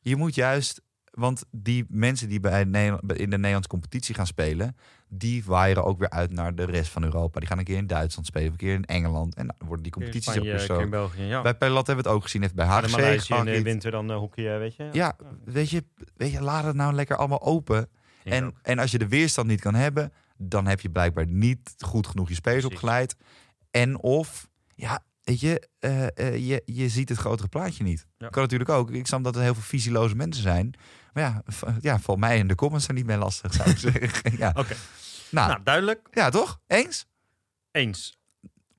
Je 0.00 0.16
moet 0.16 0.34
juist, 0.34 0.80
want 1.10 1.44
die 1.50 1.84
mensen 1.88 2.28
die 2.28 2.40
bij 2.40 2.64
Nederland, 2.64 3.12
in 3.12 3.30
de 3.30 3.36
Nederlandse 3.36 3.68
competitie 3.70 4.14
gaan 4.14 4.26
spelen, 4.26 4.76
die 5.08 5.44
waaieren 5.44 5.84
ook 5.84 5.98
weer 5.98 6.10
uit 6.10 6.32
naar 6.32 6.54
de 6.54 6.64
rest 6.64 6.90
van 6.90 7.04
Europa. 7.04 7.38
Die 7.38 7.48
gaan 7.48 7.58
een 7.58 7.64
keer 7.64 7.76
in 7.76 7.86
Duitsland 7.86 8.26
spelen, 8.26 8.50
een 8.50 8.56
keer 8.56 8.74
in 8.74 8.84
Engeland. 8.84 9.34
En 9.34 9.46
dan 9.46 9.56
worden 9.68 9.82
die 9.82 9.92
competities 9.92 10.28
ook 10.28 10.34
Spanje, 10.34 10.50
weer 10.50 10.60
in 10.60 10.82
zo. 10.82 10.88
België, 10.88 11.22
ja. 11.22 11.42
Bij 11.42 11.54
Pelat 11.54 11.86
hebben 11.86 12.04
we 12.04 12.10
het 12.10 12.18
ook 12.18 12.24
gezien, 12.24 12.42
heeft 12.42 12.54
bij 12.54 12.66
HGC 12.66 12.90
Maleisië 12.90 13.34
in 13.34 13.44
de 13.44 13.62
winter 13.62 13.90
dan 13.90 14.10
uh, 14.10 14.16
hockey, 14.16 14.52
eh, 14.52 14.58
weet 14.58 14.76
je? 14.76 14.88
Ja, 14.92 15.16
weet 15.44 15.70
je, 15.70 15.84
weet 16.16 16.32
je, 16.32 16.42
laat 16.42 16.64
het 16.64 16.76
nou 16.76 16.92
lekker 16.92 17.16
allemaal 17.16 17.42
open. 17.42 17.88
Ik 18.22 18.32
En, 18.32 18.44
ook. 18.44 18.52
en 18.62 18.78
als 18.78 18.90
je 18.90 18.98
de 18.98 19.08
weerstand 19.08 19.48
niet 19.48 19.60
kan 19.60 19.74
hebben, 19.74 20.12
dan 20.38 20.66
heb 20.66 20.80
je 20.80 20.90
blijkbaar 20.90 21.26
niet 21.26 21.74
goed 21.78 22.06
genoeg 22.06 22.28
je 22.28 22.34
spelers 22.34 22.60
Precies. 22.64 22.78
opgeleid. 22.82 23.16
En 23.70 23.98
of, 24.00 24.48
ja, 24.74 25.00
weet 25.22 25.40
je, 25.40 25.68
eh, 25.78 26.06
eh, 26.16 26.48
je, 26.48 26.62
je 26.64 26.88
ziet 26.88 27.08
het 27.08 27.18
grotere 27.18 27.48
plaatje 27.48 27.84
niet. 27.84 28.06
Ja. 28.18 28.28
Kan 28.28 28.42
natuurlijk 28.42 28.70
ook. 28.70 28.90
Ik 28.90 29.06
snap 29.06 29.24
dat 29.24 29.36
er 29.36 29.42
heel 29.42 29.54
veel 29.54 29.62
visieloze 29.62 30.14
mensen 30.14 30.42
zijn. 30.42 30.74
Maar 31.12 31.22
ja, 31.22 31.42
ja 31.80 31.98
val 31.98 32.16
mij 32.16 32.38
in 32.38 32.48
de 32.48 32.54
comments 32.54 32.88
er 32.88 32.94
niet 32.94 33.06
mee 33.06 33.16
lastig, 33.16 33.54
zou 33.54 33.70
ik 33.70 33.78
zeggen. 33.92 34.36
Ja. 34.38 34.48
Oké, 34.56 34.74
Nou, 35.30 35.48
nou 35.48 35.62
duidelijk. 35.62 36.08
ja, 36.12 36.28
toch? 36.30 36.60
Eens? 36.66 37.06
Eens. 37.70 38.18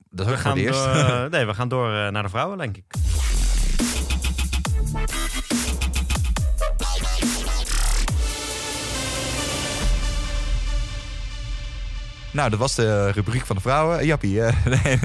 Dat 0.10 0.20
is 0.20 0.26
We 0.26 0.32
ook 0.32 0.38
voor 0.38 0.50
gaan, 0.52 0.58
het 0.58 0.66
eerst. 0.68 0.84
door, 0.84 1.30
nee, 1.40 1.46
we 1.46 1.54
gaan 1.54 1.68
door 1.70 1.94
eh, 1.94 2.08
naar 2.10 2.24
de 2.24 2.30
vrouwen, 2.30 2.58
denk 2.58 2.78
ik. 2.78 2.86
Nou, 12.34 12.50
dat 12.50 12.60
was 12.60 12.76
de 12.76 13.12
rubriek 13.12 13.46
van 13.46 13.56
de 13.56 13.62
vrouwen. 13.62 14.06
Jappie, 14.06 14.44
eh, 14.44 14.66
nee. 14.84 15.00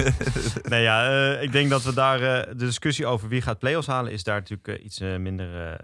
Nee, 0.63 0.81
ja, 0.81 1.09
eh, 1.35 1.41
ik 1.43 1.51
denk 1.51 1.69
dat 1.69 1.83
we 1.83 1.93
daar 1.93 2.21
eh, 2.21 2.47
de 2.47 2.65
discussie 2.65 3.05
over 3.05 3.27
wie 3.27 3.41
gaat 3.41 3.59
play-offs 3.59 3.87
halen, 3.87 4.11
is 4.11 4.23
daar 4.23 4.35
natuurlijk 4.39 4.67
eh, 4.67 4.85
iets 4.85 4.99
eh, 4.99 5.15
minder 5.15 5.55
eh, 5.55 5.71
eh, 5.71 5.77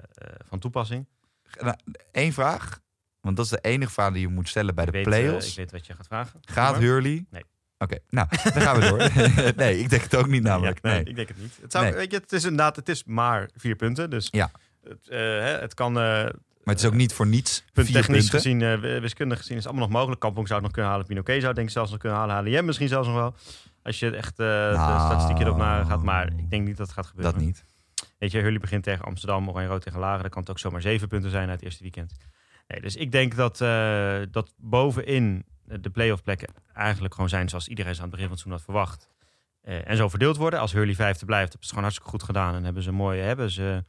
van 0.47 0.59
toepassing. 0.59 1.07
Nou, 1.59 1.75
Eén 2.11 2.33
vraag. 2.33 2.79
Want 3.21 3.35
dat 3.35 3.45
is 3.45 3.51
de 3.51 3.59
enige 3.61 3.91
vraag 3.91 4.11
die 4.11 4.21
je 4.21 4.27
moet 4.27 4.49
stellen 4.49 4.75
bij 4.75 4.85
de 4.85 4.91
weet, 4.91 5.05
eh, 5.05 5.11
play-offs. 5.11 5.49
ik 5.51 5.55
weet 5.57 5.71
wat 5.71 5.85
je 5.87 5.93
gaat 5.95 6.07
vragen. 6.07 6.39
Gaat. 6.45 6.77
Hurley? 6.77 7.25
Nee. 7.29 7.43
Oké, 7.77 7.97
nou, 8.09 8.27
dan 8.53 8.61
gaan 8.61 8.79
we 8.79 8.87
door. 8.87 8.97
nee, 9.65 9.79
ik 9.79 9.89
denk 9.89 10.01
het 10.01 10.15
ook 10.15 10.27
niet 10.27 10.43
namelijk. 10.43 10.79
Ja, 10.81 10.89
nee, 10.89 11.03
ik 11.03 11.15
denk 11.15 11.27
het 11.27 11.37
niet. 11.37 11.57
Het, 11.61 11.71
zou, 11.71 11.83
Nee. 11.85 11.93
weet 11.93 12.11
je, 12.11 12.17
het 12.17 12.31
is 12.31 12.43
inderdaad, 12.43 12.75
het 12.75 12.89
is 12.89 13.03
maar 13.03 13.49
vier 13.55 13.75
punten. 13.75 14.09
Dus 14.09 14.27
Ja. 14.31 14.51
het, 14.83 15.07
eh, 15.09 15.17
hè, 15.19 15.57
het 15.59 15.73
kan 15.73 15.93
Maar 16.63 16.73
het 16.73 16.83
is 16.83 16.89
ook 16.89 16.95
niet 16.95 17.13
voor 17.13 17.27
niets 17.27 17.57
vier 17.59 17.71
punttechnisch 17.73 18.29
punten. 18.29 18.39
gezien, 18.39 18.61
eh, 18.61 19.01
wiskundig 19.01 19.37
gezien, 19.37 19.57
is 19.57 19.63
het 19.63 19.71
allemaal 19.71 19.87
nog 19.89 19.97
mogelijk. 19.97 20.21
Kampong 20.21 20.47
zou 20.47 20.59
het 20.59 20.67
nog 20.67 20.75
kunnen 20.75 20.91
halen. 20.91 21.07
Pinoquet 21.07 21.35
zou 21.35 21.47
het 21.47 21.55
denk 21.55 21.67
ik 21.67 21.73
zelfs 21.73 21.91
nog 21.91 21.99
kunnen 21.99 22.17
halen. 22.19 22.53
HLM 22.53 22.65
misschien 22.65 22.87
zelfs 22.87 23.07
nog 23.07 23.15
wel. 23.17 23.35
Als 23.83 23.99
je 23.99 24.15
echt 24.15 24.39
eh, 24.39 24.45
de 24.47 24.71
Nou. 24.75 24.99
statistieken 24.99 25.45
erop 25.45 25.57
naar 25.57 25.85
gaat. 25.85 26.03
Maar 26.03 26.27
ik 26.27 26.49
denk 26.49 26.67
niet 26.67 26.77
dat 26.77 26.87
het 26.87 26.95
gaat 26.95 27.05
gebeuren. 27.07 27.33
Dat 27.33 27.41
niet. 27.41 27.65
Weet 28.17 28.31
je, 28.31 28.39
Hurley 28.39 28.59
begint 28.59 28.83
tegen 28.83 29.05
Amsterdam, 29.05 29.49
Oranje 29.49 29.67
Rood 29.67 29.81
tegen 29.81 29.99
Laren. 29.99 30.21
Dan 30.21 30.29
kan 30.29 30.41
het 30.41 30.51
ook 30.51 30.59
zomaar 30.59 30.81
zeven 30.81 31.07
punten 31.07 31.29
zijn 31.31 31.49
uit 31.49 31.55
het 31.55 31.63
eerste 31.63 31.81
weekend. 31.83 32.13
Nee, 32.67 32.81
dus 32.81 32.95
ik 32.95 33.11
denk 33.11 33.35
dat, 33.35 33.61
eh, 33.61 34.19
dat 34.31 34.53
bovenin 34.57 35.45
de 35.63 35.89
play-off 35.89 36.23
plekken 36.23 36.47
eigenlijk 36.73 37.13
gewoon 37.13 37.29
zijn 37.29 37.49
zoals 37.49 37.67
iedereen 37.67 37.95
ze 37.95 38.01
aan 38.01 38.07
het 38.07 38.15
begin 38.15 38.29
van 38.29 38.37
het 38.37 38.47
seizoen 38.55 38.75
had 38.77 38.87
verwacht. 38.89 39.09
En 39.87 39.97
zo 39.97 40.09
verdeeld 40.09 40.37
worden. 40.37 40.59
Als 40.59 40.71
Hurley 40.71 40.95
vijfde 40.95 41.25
blijft, 41.25 41.47
hebben 41.47 41.63
ze 41.63 41.69
gewoon 41.69 41.83
hartstikke 41.83 42.11
goed 42.11 42.23
gedaan. 42.23 42.55
En 42.55 42.63
hebben 42.63 42.83
ze 42.83 42.91
mooi, 42.91 43.19
hebben 43.21 43.51
ze... 43.51 43.83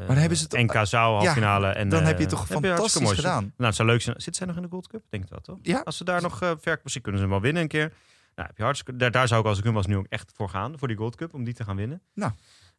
eh, 0.00 0.06
dan 0.06 0.16
hebben 0.16 0.38
ze 0.38 0.44
het- 0.48 0.52
NK 0.52 0.86
Zou 0.86 1.16
halffinale. 1.16 1.66
en, 1.68 1.88
Dan 1.88 2.00
eh, 2.00 2.06
heb 2.06 2.16
je 2.16 2.22
het 2.22 2.30
toch 2.32 2.46
fantastisch 2.46 3.02
mooi. 3.02 3.14
gedaan. 3.16 3.42
Nou, 3.42 3.52
het 3.56 3.74
zou 3.74 3.88
leuk 3.88 4.02
zijn. 4.02 4.20
Zit 4.20 4.36
zij 4.36 4.46
nog 4.46 4.56
in 4.56 4.62
de 4.62 4.68
Gold 4.68 4.88
Cup? 4.88 5.02
Denk 5.08 5.28
dat, 5.28 5.44
toch? 5.44 5.58
Ja. 5.62 5.80
Als 5.84 5.96
ze 5.96 6.04
daar 6.04 6.22
nog 6.22 6.42
uh, 6.42 6.50
ver 6.60 6.80
misschien 6.82 7.02
kunnen 7.02 7.20
ze 7.20 7.26
hem 7.26 7.34
wel 7.34 7.44
winnen 7.44 7.62
een 7.62 7.68
keer. 7.68 7.92
Nou, 8.34 8.48
heb 8.48 8.56
je 8.56 8.62
hartstikke, 8.62 8.98
daar, 9.00 9.10
daar 9.10 9.28
zou 9.28 9.40
ik 9.40 9.46
als 9.46 9.58
ik 9.58 9.64
hem 9.64 9.74
was 9.74 9.86
nu 9.86 9.96
ook 9.96 10.06
echt 10.08 10.32
voor 10.36 10.48
gaan. 10.48 10.78
Voor 10.78 10.88
die 10.88 10.96
Gold 10.96 11.16
Cup, 11.16 11.34
om 11.34 11.44
die 11.44 11.54
te 11.54 11.64
gaan 11.64 11.76
winnen. 11.76 12.02
Nou, 12.14 12.32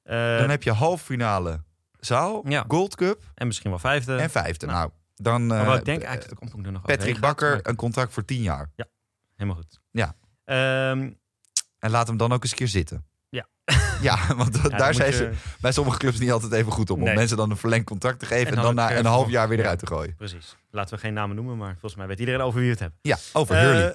Eh, 0.03 0.37
Dan 0.37 0.49
heb 0.49 0.63
je 0.63 0.71
halve 0.71 1.03
finale 1.03 1.63
zaal, 1.99 2.49
Ja. 2.49 2.65
Gold 2.67 2.95
Cup 2.95 3.23
en 3.35 3.47
misschien 3.47 3.69
wel 3.69 3.79
vijfde. 3.79 4.15
en 4.17 4.29
vijfde. 4.29 4.65
nou. 4.65 4.77
Nou, 4.79 4.91
dan 5.15 5.47
maar 5.47 5.67
eh, 5.67 5.75
ik 5.75 5.85
denk 5.85 6.01
eh, 6.01 6.07
eigenlijk 6.07 6.29
dat 6.29 6.39
Kampong 6.39 6.65
er 6.65 6.71
nog 6.71 6.81
Patrick 6.81 7.11
gaat, 7.13 7.21
Bakker 7.21 7.51
maar- 7.51 7.59
een 7.63 7.75
contract 7.75 8.13
voor 8.13 8.25
tien 8.25 8.41
jaar. 8.41 8.69
Helemaal 9.35 9.55
goed. 9.61 9.79
Ja. 9.91 10.15
Ehm, 10.43 11.11
En 11.79 11.89
laat 11.91 12.07
hem 12.07 12.17
dan 12.17 12.31
ook 12.31 12.41
eens 12.43 12.51
een 12.51 12.57
keer 12.57 12.67
zitten. 12.67 13.05
Ja. 14.01 14.35
Want 14.35 14.59
ja, 14.63 14.77
daar 14.77 14.93
zijn 14.93 15.13
ze 15.13 15.29
bij 15.59 15.71
sommige 15.71 15.97
clubs 15.97 16.19
niet 16.19 16.31
altijd 16.31 16.51
even 16.51 16.71
goed. 16.71 16.89
Om 16.89 16.99
Nee. 17.03 17.15
mensen 17.15 17.37
dan 17.37 17.49
een 17.51 17.57
verlengd 17.57 17.85
contract 17.85 18.19
te 18.19 18.25
geven 18.25 18.47
En 18.51 18.57
en, 18.57 18.63
dan 18.63 18.75
na 18.75 18.95
een 18.97 19.05
half 19.05 19.29
jaar 19.29 19.47
weer 19.49 19.59
eruit 19.59 19.79
te 19.79 19.87
gooien. 19.87 20.15
Precies. 20.15 20.55
Laten 20.71 20.95
we 20.95 20.99
geen 21.01 21.13
namen 21.13 21.35
noemen, 21.35 21.57
maar 21.57 21.71
volgens 21.71 21.95
mij 21.95 22.07
weet 22.07 22.19
iedereen 22.19 22.41
over 22.41 22.59
wie 22.59 22.65
we 22.65 22.71
het 22.71 22.79
hebben. 22.79 22.99
Ja, 23.01 23.17
over 23.33 23.55
Eh, 23.55 23.61
Hurley. 23.61 23.93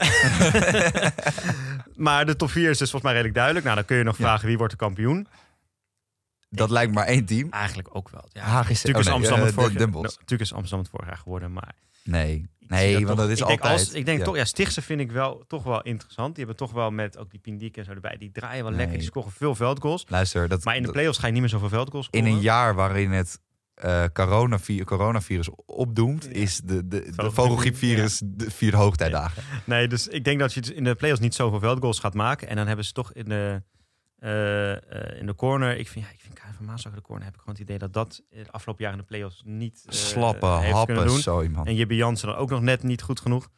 maar 2.07 2.27
de 2.27 2.37
top 2.37 2.51
4 2.51 2.71
is 2.71 2.79
dus 2.79 2.91
volgens 2.91 3.03
mij 3.03 3.13
redelijk 3.13 3.35
duidelijk. 3.35 3.65
Nou, 3.65 3.77
dan 3.77 3.85
kun 3.87 3.97
je 3.97 4.03
nog 4.03 4.19
Ja. 4.19 4.25
vragen 4.25 4.47
wie 4.47 4.57
wordt 4.57 4.73
de 4.73 4.79
kampioen. 4.79 5.27
Dat 6.49 6.71
lijkt 6.71 6.95
maar 6.95 7.07
één 7.07 7.25
team. 7.25 7.51
Eigenlijk 7.51 7.89
ook 7.93 8.09
wel. 8.11 8.25
Ja. 8.29 8.43
Haag 8.43 8.71
is 8.71 8.83
Natuurlijk 8.83 8.99
is 8.99 9.13
oh, 9.13 9.19
nee, 9.19 9.31
Amsterdam 9.31 9.39
eh, 9.39 9.45
het 9.45 9.55
vorig. 9.55 9.91
Nou, 9.93 10.03
natuurlijk 10.03 10.41
is 10.41 10.53
Amsterdam 10.53 10.79
het 10.79 10.89
vorig 10.91 11.07
jaar 11.07 11.17
geworden, 11.19 11.53
maar 11.53 11.73
Nee, 12.05 12.49
nee 12.69 12.93
want 12.95 13.07
toch- 13.07 13.17
dat 13.17 13.29
is 13.29 13.41
ik 13.41 13.47
denk 13.47 13.61
altijd... 13.61 13.81
Als, 13.81 13.93
ik 13.93 14.05
denk 14.05 14.19
ja. 14.19 14.25
toch, 14.25 14.37
ja, 14.37 14.45
Stichtse 14.45 14.83
vind 14.83 15.01
ik 15.01 15.11
wel 15.13 15.45
toch 15.47 15.63
wel 15.63 15.83
interessant. 15.83 16.35
Die 16.35 16.45
hebben 16.45 16.67
toch 16.67 16.73
wel 16.75 16.91
met 16.91 17.19
ook 17.19 17.31
die 17.31 17.41
Pindiek 17.41 17.77
en 17.77 17.85
zo 17.85 17.91
erbij. 17.91 18.17
Die 18.19 18.31
draaien 18.31 18.65
wel 18.65 18.73
lekker. 18.73 18.99
Die 18.99 19.07
scoren 19.07 19.33
veel 19.33 19.55
veldgoals. 19.55 20.05
Luister, 20.09 20.49
dat, 20.49 20.65
Maar 20.65 20.77
in 20.77 20.83
de 20.83 20.91
play-offs 20.93 21.19
ga 21.19 21.27
je 21.27 21.33
niet 21.33 21.41
meer 21.41 21.51
zoveel 21.51 21.69
veldgoals 21.69 22.09
in 22.11 22.19
scoren. 22.19 22.37
een 22.37 22.43
jaar 22.43 22.75
waarin 22.75 23.11
het 23.11 23.41
eh, 23.75 24.05
coronavi- 24.13 24.85
coronavirus 24.85 25.49
opdoemt, 25.67 26.25
Ja. 26.25 26.31
is 26.31 26.57
de, 26.65 26.75
de, 26.75 26.89
de 26.89 27.01
Vogelgriep, 27.05 27.35
vogelgriepvirus 27.35 28.23
de 28.25 28.51
vier 28.51 28.77
hoogtijdagen. 28.77 29.43
Nee, 29.65 29.89
dus 29.89 30.09
ik 30.09 30.25
denk 30.25 30.39
dat 30.39 30.53
je 30.55 30.61
dus 30.61 30.71
in 30.71 30.85
de 30.85 30.95
play-offs 30.95 31.21
niet 31.23 31.35
zoveel 31.35 31.61
veldgoals 31.61 31.99
gaat 31.99 32.15
maken. 32.15 32.49
En 32.49 32.57
dan 32.57 32.67
hebben 32.67 32.85
ze 32.85 32.93
toch 32.93 33.13
in 33.13 33.25
de, 33.25 33.63
eh, 34.19 34.73
eh, 34.73 35.21
in 35.21 35.27
de 35.27 35.35
corner... 35.35 35.79
Ik 35.79 35.89
vind, 35.89 36.05
ja, 36.05 36.11
ik 36.11 36.21
vind 36.21 36.35
De 36.95 37.01
corner 37.03 37.25
heb 37.25 37.35
ik 37.35 37.41
gewoon 37.41 37.55
het 37.55 37.63
idee 37.65 37.79
dat 37.79 37.93
dat 37.93 38.23
de 38.31 38.45
afgelopen 38.51 38.85
jaar 38.85 38.93
in 38.93 38.99
de 38.99 39.05
play-offs 39.05 39.43
niet 39.45 39.83
eh, 39.87 39.93
Slappe 39.95 40.47
happen, 40.47 41.11
zo 41.11 41.43
iemand. 41.43 41.67
En 41.67 41.75
Jibbe 41.75 41.95
Jansen 41.97 42.29
dan 42.29 42.37
ook 42.37 42.51
nog 42.51 42.61
net 42.61 42.83
niet 42.83 43.03
goed 43.03 43.21
genoeg. 43.21 43.49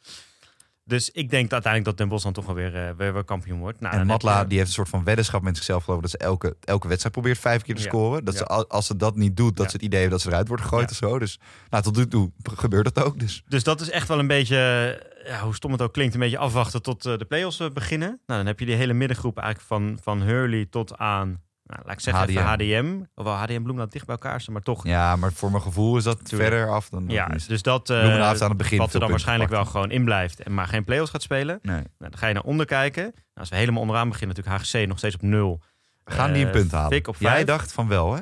Dus 0.83 1.09
ik 1.11 1.29
denk 1.29 1.51
uiteindelijk 1.51 1.85
dat 1.85 1.97
Den 1.97 2.07
Bosch 2.09 2.23
dan 2.23 2.33
toch 2.33 2.45
wel 2.45 2.55
weer, 2.55 2.75
eh, 2.87 2.95
weer, 2.97 3.13
weer 3.13 3.23
kampioen 3.23 3.59
wordt. 3.59 3.79
Nou, 3.79 3.95
En 3.95 4.05
Matla 4.05 4.39
je- 4.41 4.47
die 4.47 4.57
heeft 4.57 4.69
een 4.69 4.75
soort 4.75 4.89
van 4.89 5.03
weddenschap 5.03 5.41
met 5.41 5.55
zichzelf 5.55 5.83
geloof 5.83 5.97
ik, 5.99 6.03
dat 6.09 6.21
ze 6.21 6.27
elke, 6.27 6.57
elke 6.61 6.87
wedstrijd 6.87 7.13
probeert 7.15 7.37
vijf 7.37 7.61
keer 7.61 7.75
te 7.75 7.81
Ja. 7.81 7.87
scoren. 7.87 8.25
Dat 8.25 8.35
ze, 8.37 8.45
al- 8.45 8.67
als 8.69 8.85
ze 8.85 8.95
dat 8.95 9.15
niet 9.15 9.37
doet, 9.37 9.55
dat 9.57 9.65
Ja. 9.65 9.71
ze 9.71 9.75
het 9.75 9.85
idee 9.85 9.99
hebben 9.99 10.17
dat 10.17 10.25
ze 10.27 10.31
eruit 10.31 10.47
wordt 10.47 10.63
gegooid 10.63 10.83
Ja. 10.83 10.89
of 10.89 11.11
zo. 11.11 11.19
Dus 11.19 11.39
nou, 11.69 11.83
tot 11.83 11.95
nu 11.95 12.07
toe 12.07 12.31
gebeurt 12.43 12.93
dat 12.95 13.05
ook. 13.05 13.19
Dus 13.19 13.43
Dus 13.47 13.63
dat 13.63 13.81
is 13.81 13.89
echt 13.89 14.07
wel 14.07 14.19
een 14.19 14.27
beetje, 14.27 15.01
hoe 15.43 15.55
stom 15.55 15.71
het 15.71 15.81
ook 15.81 15.93
klinkt, 15.93 16.13
een 16.13 16.19
beetje 16.19 16.37
afwachten 16.37 16.81
tot 16.81 17.05
eh, 17.05 17.17
de 17.17 17.25
play-offs 17.25 17.59
eh, 17.59 17.69
beginnen. 17.69 18.07
Nou, 18.09 18.19
dan 18.25 18.45
heb 18.45 18.59
je 18.59 18.65
die 18.65 18.75
hele 18.75 18.93
middengroep 18.93 19.37
eigenlijk 19.37 19.67
van, 19.67 19.99
van 20.01 20.21
Hurley 20.21 20.65
tot 20.69 20.97
aan, 20.97 21.41
nou, 21.69 21.81
laat 21.85 21.93
ik 21.93 21.99
zeggen, 21.99 22.27
even 22.29 22.43
HDM. 22.43 22.99
Hoewel 23.13 23.33
HDM 23.33 23.63
dicht 23.89 24.05
bij 24.05 24.15
elkaar 24.15 24.41
staan, 24.41 24.53
maar 24.53 24.63
toch. 24.63 24.85
ja, 24.87 25.15
maar 25.15 25.33
voor 25.33 25.51
mijn 25.51 25.63
gevoel 25.63 25.97
is 25.97 26.03
dat 26.03 26.25
Tuurlijk. 26.25 26.49
verder 26.49 26.69
af 26.73 26.89
dan. 26.89 27.05
Ja, 27.07 27.31
is. 27.33 27.45
dus 27.45 27.61
dat, 27.61 27.83
Bloemendaal 27.83 28.29
heeft 28.29 28.41
aan 28.41 28.49
het 28.49 28.57
begin 28.57 28.77
wat 28.77 28.93
er 28.93 28.99
dan 28.99 29.09
waarschijnlijk 29.09 29.49
wel 29.51 29.65
gewoon 29.65 29.91
in 29.91 30.03
blijft, 30.05 30.43
en 30.43 30.53
maar 30.53 30.67
geen 30.67 30.83
play-offs 30.83 31.11
gaat 31.11 31.21
spelen. 31.21 31.59
Nee. 31.61 31.75
Nou, 31.75 31.85
dan 31.97 32.17
ga 32.17 32.27
je 32.27 32.33
naar 32.33 32.43
onder 32.43 32.65
kijken. 32.65 33.03
Nou, 33.03 33.15
als 33.33 33.49
we 33.49 33.55
helemaal 33.55 33.81
onderaan 33.81 34.09
beginnen, 34.09 34.35
natuurlijk 34.35 34.63
HGC 34.65 34.87
nog 34.87 34.97
steeds 34.97 35.15
op 35.15 35.21
nul. 35.21 35.61
Gaan 36.05 36.31
die 36.33 36.41
een 36.41 36.47
Eh, 36.47 36.53
punt 36.53 36.71
halen? 36.71 37.07
Op 37.07 37.15
Jij 37.19 37.45
dacht 37.45 37.71
van 37.71 37.87
wel, 37.87 38.13
hè? 38.13 38.21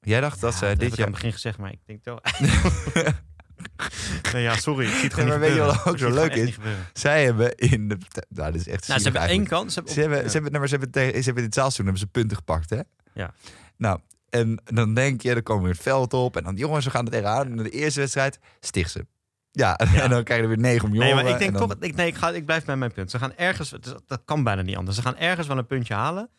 Jij 0.00 0.20
dacht 0.20 0.40
dat 0.40 0.54
ze 0.54 0.66
dit 0.66 0.82
ik 0.82 0.88
jaar. 0.88 0.98
aan 0.98 1.04
het 1.04 1.14
begin 1.14 1.32
gezegd, 1.32 1.58
maar 1.58 1.72
ik 1.72 1.80
denk 1.86 2.04
wel. 2.04 2.20
nee, 4.32 4.42
ja, 4.42 4.56
sorry. 4.56 4.86
Ik 4.86 4.92
zie 4.92 5.02
het 5.08 5.16
maar 5.16 5.24
niet 5.24 5.38
weet 5.38 5.54
je 5.54 5.60
wat 5.60 5.84
ook 5.86 5.98
zo 5.98 6.04
het 6.06 6.14
leuk 6.14 6.34
is? 6.34 6.56
Zij 6.92 7.24
hebben 7.24 7.54
in 7.56 7.88
de. 7.88 7.96
Nou, 8.28 8.52
dit 8.52 8.60
is 8.60 8.68
echt. 8.68 8.88
Nou, 8.88 9.00
ze 9.00 9.08
hebben 9.10 9.28
één 9.28 9.46
kans. 9.46 9.72
Ze 9.74 9.78
hebben, 9.78 9.94
Ze 9.94 10.00
hebben, 10.00 10.18
ja. 10.18 10.24
ze 10.26 10.32
hebben, 10.32 10.50
nee, 10.50 10.60
maar 10.60 10.68
ze 10.68 10.74
hebben, 10.76 10.92
tegen, 10.92 11.10
ze 11.18 11.24
hebben 11.24 11.36
in 11.42 11.48
het 11.48 11.54
zaalseizoen 11.54 11.84
hebben 11.86 12.02
ze 12.02 12.06
punten 12.10 12.36
gepakt, 12.36 12.70
hè? 12.70 12.80
Ja. 13.14 13.34
Nou, 13.76 13.98
en 14.30 14.60
dan 14.64 14.94
denk 14.94 15.20
je, 15.22 15.32
dan 15.34 15.42
komen 15.42 15.62
we 15.64 15.70
het 15.70 15.80
veld 15.80 16.12
op. 16.14 16.36
En 16.36 16.44
dan, 16.44 16.56
jongens, 16.56 16.84
we 16.84 16.90
gaan 16.90 17.04
er 17.04 17.10
tegenaan. 17.10 17.46
En 17.50 17.56
de 17.56 17.70
eerste 17.70 18.00
wedstrijd, 18.00 18.38
sticht 18.60 18.90
ze. 18.90 19.06
Ja, 19.52 19.78
Ja. 19.92 20.02
en 20.02 20.10
dan 20.10 20.24
krijg 20.24 20.40
je 20.40 20.46
er 20.46 20.52
weer 20.54 20.62
negen 20.64 20.88
om 20.88 20.96
Nee, 20.96 21.14
maar 21.14 21.26
ik 21.26 21.38
denk 21.38 21.52
dan- 21.58 21.68
toch, 21.68 21.76
ik, 21.80 21.94
nee, 21.94 22.06
ik, 22.06 22.14
ga, 22.14 22.30
ik 22.30 22.44
blijf 22.44 22.64
bij 22.64 22.76
mijn 22.76 22.92
punt. 22.92 23.10
Ze 23.10 23.18
gaan 23.18 23.34
ergens, 23.36 23.70
het 23.70 23.94
dat 24.06 24.22
kan 24.24 24.42
bijna 24.44 24.62
niet 24.62 24.76
anders. 24.76 24.96
Ze 24.96 25.02
gaan 25.02 25.16
ergens 25.16 25.46
wel 25.46 25.58
een 25.58 25.66
puntje 25.66 25.94
halen. 25.94 26.30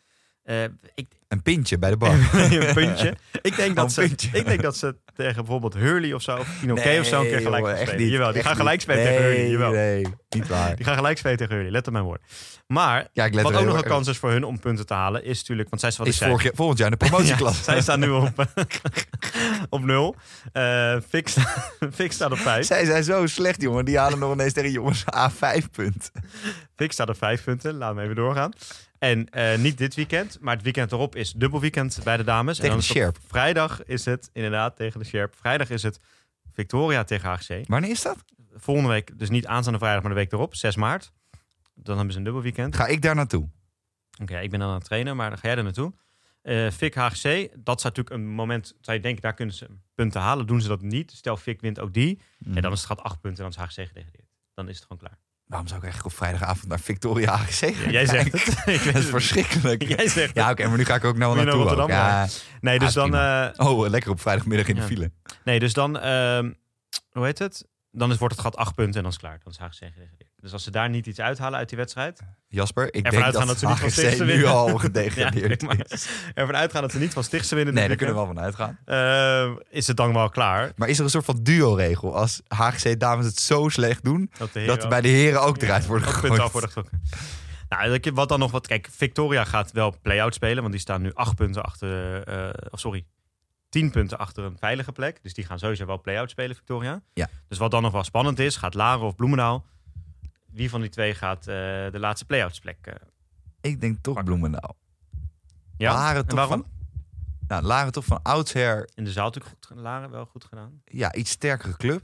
Eh, 0.42 0.62
ik, 0.94 1.06
Een 1.28 1.42
pintje 1.42 1.78
bij 1.78 1.90
de 1.90 1.96
bar. 1.96 2.12
een 2.34 2.74
puntje. 2.74 3.16
Ik 3.42 3.56
denk, 3.56 3.76
dat 3.76 3.84
een 3.84 3.90
ze, 3.90 4.00
puntje. 4.00 4.28
ik 4.32 4.44
denk 4.46 4.62
dat 4.62 4.76
ze 4.76 4.96
tegen 5.20 5.34
bijvoorbeeld 5.36 5.74
Hurley 5.74 6.12
of 6.12 6.22
zo, 6.22 6.36
of 6.36 6.48
Pinoquet 6.60 7.00
of 7.00 7.06
zo, 7.06 7.20
een 7.20 7.26
keer 7.28 7.40
gelijk 7.40 7.76
spelen. 7.76 7.96
niet. 7.96 8.10
Jawel, 8.10 8.32
die 8.32 8.42
gaan 8.42 8.56
gelijk 8.56 8.80
spelen 8.80 9.04
tegen 9.04 9.22
Hurley. 9.22 9.48
Jawel. 9.48 9.70
Nee, 9.72 10.06
niet 10.28 10.48
waar. 10.48 10.76
Die 10.76 10.84
gaan 10.84 10.94
gelijk 10.96 11.18
spelen 11.18 11.36
tegen 11.36 11.54
Hurley. 11.54 11.70
Let 11.70 11.86
op 11.86 11.92
mijn 11.92 12.04
woord. 12.04 12.20
Maar 12.66 13.08
Ja, 13.12 13.30
wat 13.30 13.54
ook 13.56 13.64
nog 13.64 13.76
een 13.76 13.82
kans 13.88 14.08
is 14.08 14.18
voor 14.18 14.30
hun 14.30 14.44
om 14.44 14.58
punten 14.60 14.86
te 14.86 14.94
halen, 14.94 15.24
is 15.24 15.38
natuurlijk, 15.38 15.68
want 15.68 15.80
zij 15.80 15.92
wat 15.96 16.06
Is 16.06 16.20
ik 16.20 16.26
vorig 16.28 16.42
jaar- 16.42 16.52
volgend 16.54 16.78
jaar 16.78 16.92
in 16.92 16.96
de 16.98 17.06
promotieklasse. 17.06 17.58
Ja, 17.66 17.72
zij 17.72 17.80
staan 17.80 18.00
nu 18.00 18.08
op, 18.08 18.32
op 19.70 19.84
nul. 19.84 20.16
Eh 20.52 20.96
Fix, 21.08 21.36
Fix 21.94 22.14
staat 22.14 22.30
op 22.32 22.38
vijf. 22.38 22.66
Zij 22.66 22.84
zijn 22.84 23.04
zo 23.04 23.26
slecht, 23.26 23.62
jongen. 23.62 23.84
Die 23.84 23.98
halen 23.98 24.18
nog 24.18 24.32
ineens 24.32 24.52
tegen 24.52 24.70
jongens 24.70 25.04
A5 25.04 25.70
punt. 25.70 26.10
Fix 26.76 26.94
staat 26.94 27.08
op 27.08 27.16
vijf 27.16 27.44
punten. 27.44 27.74
Laten 27.74 27.96
we 27.96 28.02
even 28.02 28.14
doorgaan. 28.16 28.52
En 29.00 29.28
eh, 29.28 29.58
niet 29.58 29.78
dit 29.78 29.94
weekend, 29.94 30.38
maar 30.40 30.54
het 30.54 30.62
weekend 30.62 30.92
erop 30.92 31.16
is 31.16 31.32
dubbel 31.32 31.60
weekend 31.60 32.00
bij 32.04 32.16
de 32.16 32.24
dames. 32.24 32.56
Tegen 32.56 32.72
en 32.72 32.78
de 32.78 32.86
dan 32.86 32.96
Sherp. 32.96 33.18
Vrijdag 33.26 33.84
is 33.84 34.04
het 34.04 34.30
inderdaad 34.32 34.76
tegen 34.76 35.00
de 35.00 35.06
Sherp. 35.06 35.34
Vrijdag 35.34 35.70
is 35.70 35.82
het 35.82 36.00
Victoria 36.52 37.04
tegen 37.04 37.30
HGC. 37.30 37.66
Wanneer 37.66 37.90
is 37.90 38.02
dat? 38.02 38.24
Volgende 38.54 38.88
week, 38.88 39.18
dus 39.18 39.30
niet 39.30 39.46
aanstaande 39.46 39.78
vrijdag, 39.78 40.02
maar 40.02 40.10
de 40.10 40.16
week 40.16 40.32
erop, 40.32 40.54
6 40.54 40.76
maart. 40.76 41.12
Dan 41.74 41.94
hebben 41.94 42.12
ze 42.12 42.18
een 42.18 42.24
dubbel 42.24 42.42
weekend. 42.42 42.76
Ga 42.76 42.86
ik 42.86 43.02
daar 43.02 43.14
naartoe? 43.14 43.48
Oké, 44.22 44.38
ik 44.38 44.50
ben 44.50 44.58
dan 44.58 44.68
aan 44.68 44.74
het 44.74 44.84
trainen, 44.84 45.16
maar 45.16 45.30
dan 45.30 45.38
ga 45.38 45.48
jij 45.48 45.56
er 45.56 45.62
naartoe. 45.62 45.92
Eh 46.42 46.70
Fik 46.70 46.94
HGC, 46.94 47.48
dat 47.56 47.80
zou 47.80 47.94
natuurlijk 47.94 48.10
een 48.10 48.26
moment, 48.26 48.74
zou 48.80 48.96
je 48.96 49.02
denken, 49.02 49.22
daar 49.22 49.34
kunnen 49.34 49.54
ze 49.54 49.66
punten 49.94 50.20
halen. 50.20 50.46
Doen 50.46 50.60
ze 50.60 50.68
dat 50.68 50.82
niet, 50.82 51.10
stel 51.10 51.36
Fik 51.36 51.60
wint 51.60 51.80
ook 51.80 51.92
die. 51.92 52.20
Mhm. 52.38 52.56
En 52.56 52.62
dan 52.62 52.72
is 52.72 52.78
het 52.78 52.86
gaat 52.86 53.02
acht 53.02 53.20
punten 53.20 53.44
en 53.44 53.50
dan 53.50 53.66
is 53.66 53.74
HGC 53.74 53.88
gedegradeerd. 53.88 54.28
Dan 54.54 54.68
is 54.68 54.76
het 54.76 54.86
gewoon 54.86 54.98
klaar. 54.98 55.18
Waarom 55.50 55.68
zou 55.68 55.78
ik 55.80 55.84
eigenlijk 55.84 56.14
op 56.14 56.20
vrijdagavond 56.22 56.68
naar 56.68 56.80
Victoria 56.80 57.30
AGC 57.32 57.74
gaan 57.74 57.90
Jij 57.92 58.06
zegt 58.06 58.32
het. 58.32 58.46
Ik 58.76 58.80
is 58.80 58.84
het. 58.94 59.04
verschrikkelijk. 59.16 59.82
Jij 59.82 60.08
zegt. 60.08 60.34
Ja, 60.34 60.50
oké, 60.50 60.68
maar 60.68 60.76
nu 60.78 60.84
ga 60.84 60.94
ik 60.94 61.04
ook 61.04 61.16
nou 61.16 61.36
naartoe. 61.36 61.54
naar. 61.54 61.62
Rotterdam 61.66 61.88
Ja. 61.88 62.26
Nee, 62.60 62.78
dus 62.78 62.96
Ah, 62.98 63.10
dan... 63.10 63.14
eh, 63.58 63.68
Oh, 63.68 63.88
lekker 63.88 64.10
op 64.10 64.20
vrijdagmiddag 64.20 64.68
in 64.68 64.74
de 64.74 64.82
file. 64.82 65.12
nee, 65.44 65.58
dus 65.58 65.72
dan... 65.72 65.98
ehm, 65.98 66.52
hoe 67.10 67.24
heet 67.24 67.38
het? 67.38 67.68
dan 67.92 68.10
is, 68.10 68.18
wordt 68.18 68.34
het 68.34 68.42
gat 68.44 68.56
acht 68.56 68.74
punten 68.74 68.94
en 68.96 69.02
dan 69.02 69.10
is 69.10 69.16
het 69.16 69.26
klaar. 69.26 69.40
Dan 69.44 69.52
is 69.52 69.58
HGC 69.58 69.92
gedegradeerd. 69.92 70.29
Dus 70.40 70.52
als 70.52 70.62
ze 70.62 70.70
daar 70.70 70.88
niet 70.88 71.06
iets 71.06 71.20
uithalen 71.20 71.58
uit 71.58 71.68
die 71.68 71.78
wedstrijd... 71.78 72.20
Jasper, 72.48 72.94
ik 72.94 73.10
denk 73.10 73.24
dat, 73.24 73.46
dat 73.46 73.58
ze 73.58 73.66
niet 73.66 73.78
van 74.16 74.26
nu 74.26 74.44
al 74.44 74.68
Ja, 74.70 74.78
gedegradeerd 74.78 75.62
maar 75.62 75.84
is. 75.88 76.08
ervan 76.34 76.56
uitgaan 76.56 76.82
dat 76.82 76.92
ze 76.92 76.98
niet 76.98 77.12
van 77.12 77.24
Stichtse 77.24 77.54
winnen... 77.54 77.74
Nee, 77.74 77.88
daar 77.88 77.96
kunnen 77.96 78.14
we 78.14 78.20
wel 78.20 78.30
van 78.34 78.40
uitgaan. 78.40 78.78
eh, 78.84 79.50
is 79.70 79.86
het 79.86 79.96
dan 79.96 80.12
wel 80.12 80.28
klaar. 80.30 80.72
Maar 80.76 80.88
is 80.88 80.98
er 80.98 81.04
een 81.04 81.10
soort 81.10 81.24
van 81.24 81.38
duo-regel? 81.42 82.16
Als 82.16 82.40
HGC 82.48 83.00
dames 83.00 83.26
het 83.26 83.40
zo 83.40 83.68
slecht 83.68 84.04
doen, 84.04 84.30
Dat, 84.38 84.52
de 84.52 84.64
dat 84.64 84.74
heren 84.76 84.88
bij 84.88 85.00
de 85.00 85.08
heren 85.08 85.42
ook 85.42 85.60
Ja, 85.60 85.66
eruit 85.66 85.86
worden 85.86 86.08
gegooid. 86.08 86.40
af 86.40 86.52
worden 86.52 86.70
getrokken. 86.70 87.02
Nou, 87.68 88.00
wat 88.14 88.28
dan 88.28 88.38
nog 88.38 88.50
wat... 88.50 88.66
Kijk, 88.66 88.88
Victoria 88.96 89.44
gaat 89.44 89.72
wel 89.72 89.94
play-out 90.02 90.34
spelen. 90.34 90.60
Want 90.60 90.72
die 90.72 90.80
staan 90.80 91.02
nu 91.02 91.10
acht 91.14 91.34
punten 91.34 91.62
achter... 91.62 92.22
of 92.70 92.80
sorry, 92.80 93.06
tien 93.68 93.90
punten 93.90 94.18
achter 94.18 94.44
een 94.44 94.56
veilige 94.58 94.92
plek. 94.92 95.22
Dus 95.22 95.34
die 95.34 95.44
gaan 95.44 95.58
sowieso 95.58 95.86
wel 95.86 96.00
play-out 96.00 96.30
spelen, 96.30 96.56
Victoria. 96.56 97.02
Ja. 97.14 97.28
Dus 97.48 97.58
wat 97.58 97.70
dan 97.70 97.82
nog 97.82 97.92
wel 97.92 98.04
spannend 98.04 98.38
is, 98.38 98.56
gaat 98.56 98.74
Laren 98.74 99.06
of 99.06 99.14
Bloemendaal... 99.14 99.64
Wie 100.52 100.70
van 100.70 100.80
die 100.80 100.90
twee 100.90 101.14
gaat 101.14 101.38
eh, 101.38 101.44
de 101.90 101.98
laatste 101.98 102.24
play-outs 102.26 102.58
plek? 102.58 102.78
eh, 102.86 102.94
Ik 103.60 103.80
denk 103.80 103.94
toch 104.02 104.14
Pakken. 104.14 104.24
Bloemendaal. 104.24 104.76
ja, 105.76 105.92
Laren 105.92 106.20
en 106.20 106.26
toch 106.26 106.38
waarom? 106.38 106.60
van, 106.60 106.70
nou, 107.48 107.62
Laren 107.62 107.92
toch 107.92 108.04
van 108.04 108.22
oudsher 108.22 108.88
In 108.94 109.04
de 109.04 109.12
zaal 109.12 109.24
natuurlijk 109.24 109.54
goed, 109.66 109.76
Laren 109.78 110.10
wel 110.10 110.24
goed 110.24 110.44
gedaan. 110.44 110.82
ja, 110.84 111.14
iets 111.14 111.30
sterkere 111.30 111.76
club. 111.76 112.02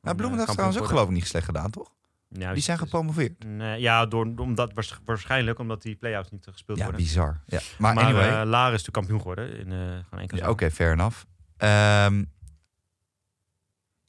Maar 0.00 0.12
eh, 0.12 0.18
Bloemendaal 0.18 0.38
heeft 0.46 0.52
trouwens 0.58 0.78
ook 0.80 0.86
geloof 0.88 1.08
ik 1.08 1.14
niet 1.14 1.26
slecht 1.26 1.44
gedaan, 1.44 1.70
toch? 1.70 1.94
Die 2.28 2.58
zijn 2.62 2.78
gepromoveerd. 2.78 3.44
Nee, 3.44 3.80
ja, 3.80 4.06
door, 4.06 4.32
omdat, 4.36 4.72
waars- 4.72 4.98
waarschijnlijk 5.04 5.58
omdat 5.58 5.82
die 5.82 5.94
play-outs 5.96 6.30
niet 6.30 6.46
gespeeld 6.50 6.78
Ja, 6.78 6.84
worden. 6.84 7.02
bizar. 7.02 7.40
Ja. 7.46 7.60
Maar, 7.78 7.94
Maar 7.94 8.04
anyway, 8.04 8.28
eh, 8.28 8.46
Laren 8.48 8.74
is 8.74 8.84
natuurlijk 8.84 8.92
kampioen 8.92 9.20
geworden 9.20 9.58
in 9.58 9.72
eh 9.72 10.04
gewoon 10.04 10.20
enkele 10.20 10.40
Ja, 10.40 10.50
Oké, 10.50 10.70
fair 10.70 10.92
enough. 10.92 11.22
Ehm, 11.56 12.24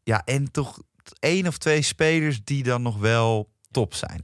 ja, 0.04 0.22
en 0.26 0.52
toch 0.52 0.82
één 1.20 1.48
of 1.48 1.58
twee 1.58 1.82
spelers 1.82 2.44
die 2.44 2.64
dan 2.64 2.82
nog 2.82 2.98
wel 2.98 3.50
top 3.78 3.94
zijn. 3.94 4.24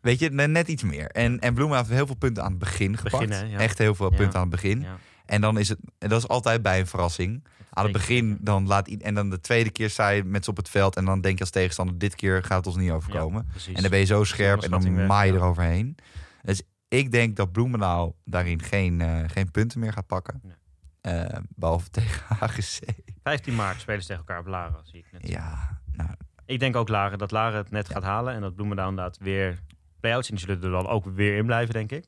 Weet 0.00 0.18
je, 0.18 0.30
ne- 0.30 0.46
net 0.46 0.68
iets 0.68 0.82
meer. 0.82 1.06
En, 1.10 1.38
en 1.40 1.54
Bloemen 1.54 1.76
heeft 1.76 1.90
heel 1.90 2.06
veel 2.06 2.14
punten 2.16 2.42
aan 2.42 2.50
het 2.50 2.58
begin 2.58 2.96
gepakt. 2.96 3.28
Ja. 3.48 3.58
Echt 3.58 3.78
heel 3.78 3.94
veel 3.94 4.10
Ja. 4.10 4.16
punten 4.16 4.34
aan 4.40 4.46
het 4.46 4.50
begin. 4.50 4.80
Ja. 4.80 4.96
En 5.26 5.40
dan 5.40 5.58
is 5.58 5.68
het, 5.68 5.78
en 5.98 6.08
dat 6.08 6.18
is 6.22 6.28
altijd 6.28 6.62
bij 6.62 6.80
een 6.80 6.86
verrassing. 6.86 7.44
Aan 7.70 7.84
het 7.84 7.92
begin, 7.92 8.38
dan 8.40 8.66
laat 8.66 8.88
en 8.88 9.14
dan 9.14 9.30
de 9.30 9.40
tweede 9.40 9.70
keer 9.70 9.90
sta 9.90 10.08
je 10.08 10.24
met 10.24 10.44
ze 10.44 10.50
op 10.50 10.56
het 10.56 10.68
veld. 10.68 10.96
En 10.96 11.04
dan 11.04 11.20
denk 11.20 11.34
je 11.34 11.40
als 11.40 11.50
tegenstander, 11.50 11.98
dit 11.98 12.14
keer 12.14 12.44
gaat 12.44 12.56
het 12.56 12.66
ons 12.66 12.76
niet 12.76 12.90
overkomen. 12.90 13.48
En 13.74 13.80
dan 13.82 13.90
ben 13.90 13.98
je 13.98 14.04
zo 14.04 14.24
scherp 14.24 14.62
en 14.62 14.70
dan 14.70 15.06
maai 15.06 15.32
je 15.32 15.38
eroverheen. 15.38 15.96
Dus 16.42 16.62
ik 16.88 17.10
denk 17.12 17.36
dat 17.36 17.52
Bloemendaal 17.52 18.16
daarin 18.24 18.62
geen, 18.62 19.00
eh, 19.00 19.20
geen 19.26 19.50
punten 19.50 19.80
meer 19.80 19.92
gaat 19.92 20.06
pakken. 20.06 20.40
Nee. 20.42 20.54
Eh, 21.00 21.38
behalve 21.48 21.90
tegen 21.98 22.36
HGC. 22.36 22.78
15 23.22 23.54
maart 23.54 23.80
spelen 23.80 24.00
ze 24.00 24.06
tegen 24.06 24.22
elkaar 24.26 24.40
op 24.40 24.46
Laren, 24.46 24.80
zie 24.84 24.98
ik 24.98 25.06
net. 25.12 25.28
Ja, 25.28 25.80
nou, 25.92 26.10
Ik 26.48 26.60
denk 26.60 26.76
ook 26.76 26.88
Laren, 26.88 27.18
dat 27.18 27.30
Laren 27.30 27.56
het 27.58 27.70
net 27.70 27.88
gaat 27.88 28.02
halen 28.02 28.34
en 28.34 28.40
dat 28.40 28.54
Bloemendaal 28.54 28.88
inderdaad 28.88 29.18
weer 29.18 29.58
play-outs. 30.00 30.28
En 30.28 30.34
die 30.36 30.44
zullen 30.46 30.62
er 30.62 30.70
dan 30.70 30.86
ook 30.86 31.04
weer 31.04 31.36
in 31.36 31.46
blijven, 31.46 31.74
denk 31.74 31.92
ik. 31.92 32.06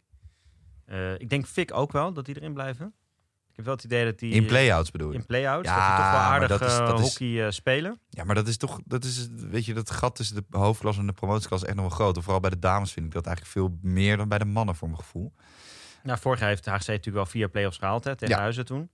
Eh, 0.84 1.12
ik 1.14 1.30
denk 1.30 1.46
Fik 1.46 1.74
ook 1.74 1.92
wel, 1.92 2.12
dat 2.12 2.24
die 2.24 2.36
erin 2.36 2.52
blijven. 2.54 2.86
Ik 3.50 3.56
heb 3.56 3.64
wel 3.64 3.74
het 3.74 3.84
idee 3.84 4.04
dat 4.04 4.18
die... 4.18 4.32
in 4.32 4.46
play-outs 4.46 4.90
bedoel 4.90 5.12
je? 5.12 5.18
In 5.18 5.26
play-outs, 5.26 5.68
Ja, 5.68 5.74
dat 5.74 5.86
die 5.96 6.04
toch 6.04 6.10
wel 6.12 6.20
aardig 6.20 6.48
dat 6.48 6.60
is- 6.60 6.78
eh, 6.78 6.86
dat 6.86 7.00
hockey 7.00 7.44
eh, 7.46 7.50
spelen. 7.50 8.00
Ja, 8.08 8.24
maar 8.24 8.34
dat 8.34 8.48
is 8.48 8.56
toch, 8.56 8.80
dat 8.84 9.04
is, 9.04 9.28
weet 9.50 9.64
je, 9.64 9.74
dat 9.74 9.90
gat 9.90 10.16
tussen 10.16 10.36
de 10.48 10.58
hoofdklasse 10.58 11.00
en 11.00 11.06
de 11.06 11.12
promotieklasse 11.12 11.66
is 11.66 11.72
echt 11.72 11.80
nog 11.82 11.88
wel 11.96 11.98
groot. 12.06 12.22
Vooral 12.22 12.40
bij 12.40 12.50
de 12.50 12.58
dames 12.58 12.92
vind 12.92 13.06
ik 13.06 13.12
dat 13.12 13.26
eigenlijk 13.26 13.56
veel 13.56 13.78
meer 13.82 14.16
dan 14.16 14.28
bij 14.28 14.38
de 14.38 14.44
mannen 14.44 14.74
voor 14.74 14.88
mijn 14.88 15.00
gevoel. 15.00 15.32
Nou, 16.02 16.18
vorig 16.18 16.38
jaar 16.40 16.48
heeft 16.48 16.64
de 16.64 16.70
HGC 16.70 16.86
natuurlijk 16.86 17.16
wel 17.16 17.26
vier 17.26 17.48
play-offs 17.48 17.78
gehaald 17.78 18.04
hè, 18.04 18.16
tegen 18.16 18.34
Ja. 18.34 18.40
Huizen 18.40 18.64
toen. 18.64 18.90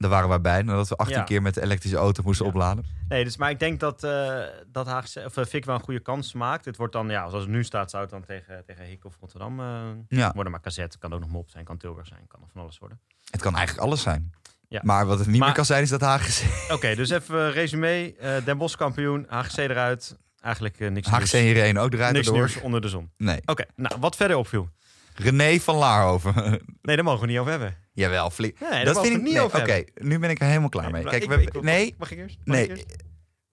Daar 0.00 0.10
waren 0.10 0.28
wij 0.28 0.40
bij, 0.40 0.62
nadat 0.62 0.88
we 0.88 0.96
18 0.96 1.16
Ja. 1.16 1.22
keer 1.24 1.42
met 1.42 1.54
de 1.54 1.62
elektrische 1.62 1.96
auto 1.96 2.22
moesten 2.22 2.44
Ja. 2.46 2.50
opladen. 2.52 2.84
Nee, 3.08 3.24
dus, 3.24 3.36
maar 3.36 3.50
ik 3.50 3.58
denk 3.58 3.80
dat, 3.80 4.04
eh 4.04 4.38
dat 4.72 4.86
HGC, 4.86 5.24
of, 5.26 5.36
eh, 5.36 5.44
Fik 5.44 5.64
wel 5.64 5.74
een 5.74 5.80
goede 5.80 6.00
kans 6.00 6.32
maakt. 6.32 6.64
Het 6.64 6.76
wordt 6.76 6.92
dan, 6.92 7.08
ja, 7.08 7.28
zoals 7.28 7.44
het 7.44 7.52
nu 7.52 7.64
staat, 7.64 7.90
zou 7.90 8.02
het 8.02 8.12
dan 8.12 8.24
tegen, 8.24 8.62
tegen 8.66 8.84
Hik 8.84 9.04
of 9.04 9.16
Rotterdam 9.20 9.60
eh, 9.60 9.80
Ja, 10.08 10.30
worden. 10.34 10.52
Maar 10.52 10.60
Kazet 10.60 10.98
kan 10.98 11.12
ook 11.12 11.20
nog 11.20 11.28
Mop 11.28 11.50
zijn, 11.50 11.64
kan 11.64 11.76
Tilburg 11.76 12.06
zijn, 12.06 12.20
kan 12.28 12.40
nog 12.40 12.48
van 12.52 12.60
alles 12.62 12.78
worden. 12.78 13.00
het 13.30 13.40
kan 13.42 13.54
eigenlijk 13.56 13.86
alles 13.86 14.02
zijn. 14.02 14.32
Ja. 14.68 14.80
Maar 14.84 15.06
wat 15.06 15.18
het 15.18 15.26
niet 15.26 15.36
Maar- 15.36 15.46
meer 15.46 15.56
kan 15.56 15.64
zijn, 15.64 15.82
is 15.82 15.88
dat 15.88 16.00
HGC, 16.00 16.70
Oké, 16.72 16.94
dus 16.94 17.10
even 17.10 17.52
resume. 17.52 18.14
Den 18.44 18.58
Bosch 18.58 18.76
kampioen, 18.76 19.26
HGC 19.28 19.56
eruit. 19.56 20.18
Eigenlijk 20.40 20.78
niks, 20.78 21.10
nieuws. 21.10 21.32
en 21.32 21.44
Irene 21.44 21.80
ook 21.80 21.92
eruit 21.92 22.12
niks 22.12 22.30
nieuws 22.30 22.60
onder 22.60 22.80
de 22.80 22.88
zon. 22.88 23.10
Nee. 23.16 23.40
Oké, 23.44 23.64
nou, 23.76 23.94
wat 24.00 24.16
verder 24.16 24.36
opviel. 24.36 24.68
René 25.14 25.58
van 25.60 25.74
Laarhoven. 25.76 26.34
Nee, 26.82 26.96
daar 26.96 27.04
mogen 27.04 27.20
we 27.20 27.26
niet 27.26 27.38
over 27.38 27.50
hebben. 27.50 27.76
Jawel, 28.00 28.30
flink. 28.30 28.60
Nee, 28.70 28.84
dat 28.84 29.00
vind 29.00 29.16
ik 29.16 29.22
niet 29.22 29.32
nee, 29.32 29.42
over 29.42 29.60
Oké, 29.60 29.84
nu 29.94 30.18
ben 30.18 30.30
ik 30.30 30.40
er 30.40 30.46
helemaal 30.46 30.68
klaar 30.68 30.90
mee. 30.90 31.04
Kijk, 31.04 31.22
ik- 31.22 31.28
we, 31.28 31.42
ik- 31.42 31.62
nee, 31.62 31.94
Mag 31.98 32.10
ik 32.10 32.18
eerst? 32.18 32.38
Mag 32.44 32.56
nee. 32.56 32.68
eerst? 32.68 32.84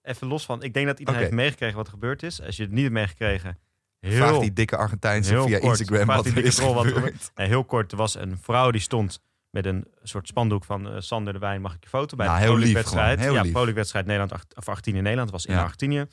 Even 0.02 0.26
los 0.26 0.44
van. 0.44 0.62
Ik 0.62 0.74
denk 0.74 0.86
dat 0.86 0.98
iedereen 0.98 1.20
heeft 1.20 1.32
meegekregen 1.32 1.76
wat 1.76 1.86
er 1.86 1.92
gebeurd 1.92 2.22
is. 2.22 2.42
Als 2.42 2.56
je 2.56 2.62
het 2.62 2.72
niet 2.72 2.82
hebt 2.82 2.94
meegekregen, 2.94 3.58
heel, 4.00 4.16
Vraag 4.16 4.38
die 4.38 4.52
dikke 4.52 4.76
Argentijnse 4.76 5.42
via 5.42 5.58
kort. 5.58 5.78
Instagram 5.80 6.06
wat 6.06 6.26
er 6.26 6.44
is 6.44 6.54
troll 6.54 6.74
wat 6.74 6.86
gebeurd. 6.86 7.30
nee, 7.34 7.46
heel 7.46 7.64
kort. 7.64 7.92
Er 7.92 7.98
was 7.98 8.14
een 8.14 8.38
vrouw 8.42 8.70
die 8.70 8.80
stond 8.80 9.20
met 9.50 9.66
een 9.66 9.86
soort 10.02 10.26
spandoek 10.28 10.64
van 10.64 10.88
eh, 10.88 10.94
Sander 10.98 11.32
de 11.32 11.38
Wijn. 11.38 11.60
Mag 11.60 11.74
ik 11.74 11.82
je 11.82 11.88
foto 11.88 12.16
bij 12.16 12.26
Nou, 12.26 12.38
de 12.38 12.44
heel 12.44 12.56
lief 12.56 12.72
wedstrijd? 12.72 13.06
gewoon, 13.20 13.34
heel 13.34 13.52
ja, 13.54 14.02
Nederland 14.02 14.32
of 14.56 14.68
18 14.68 14.96
in 14.96 15.02
Nederland. 15.02 15.30
Was 15.30 15.46
in 15.46 15.54
Ja. 15.54 15.62
Argentinië. 15.62 16.06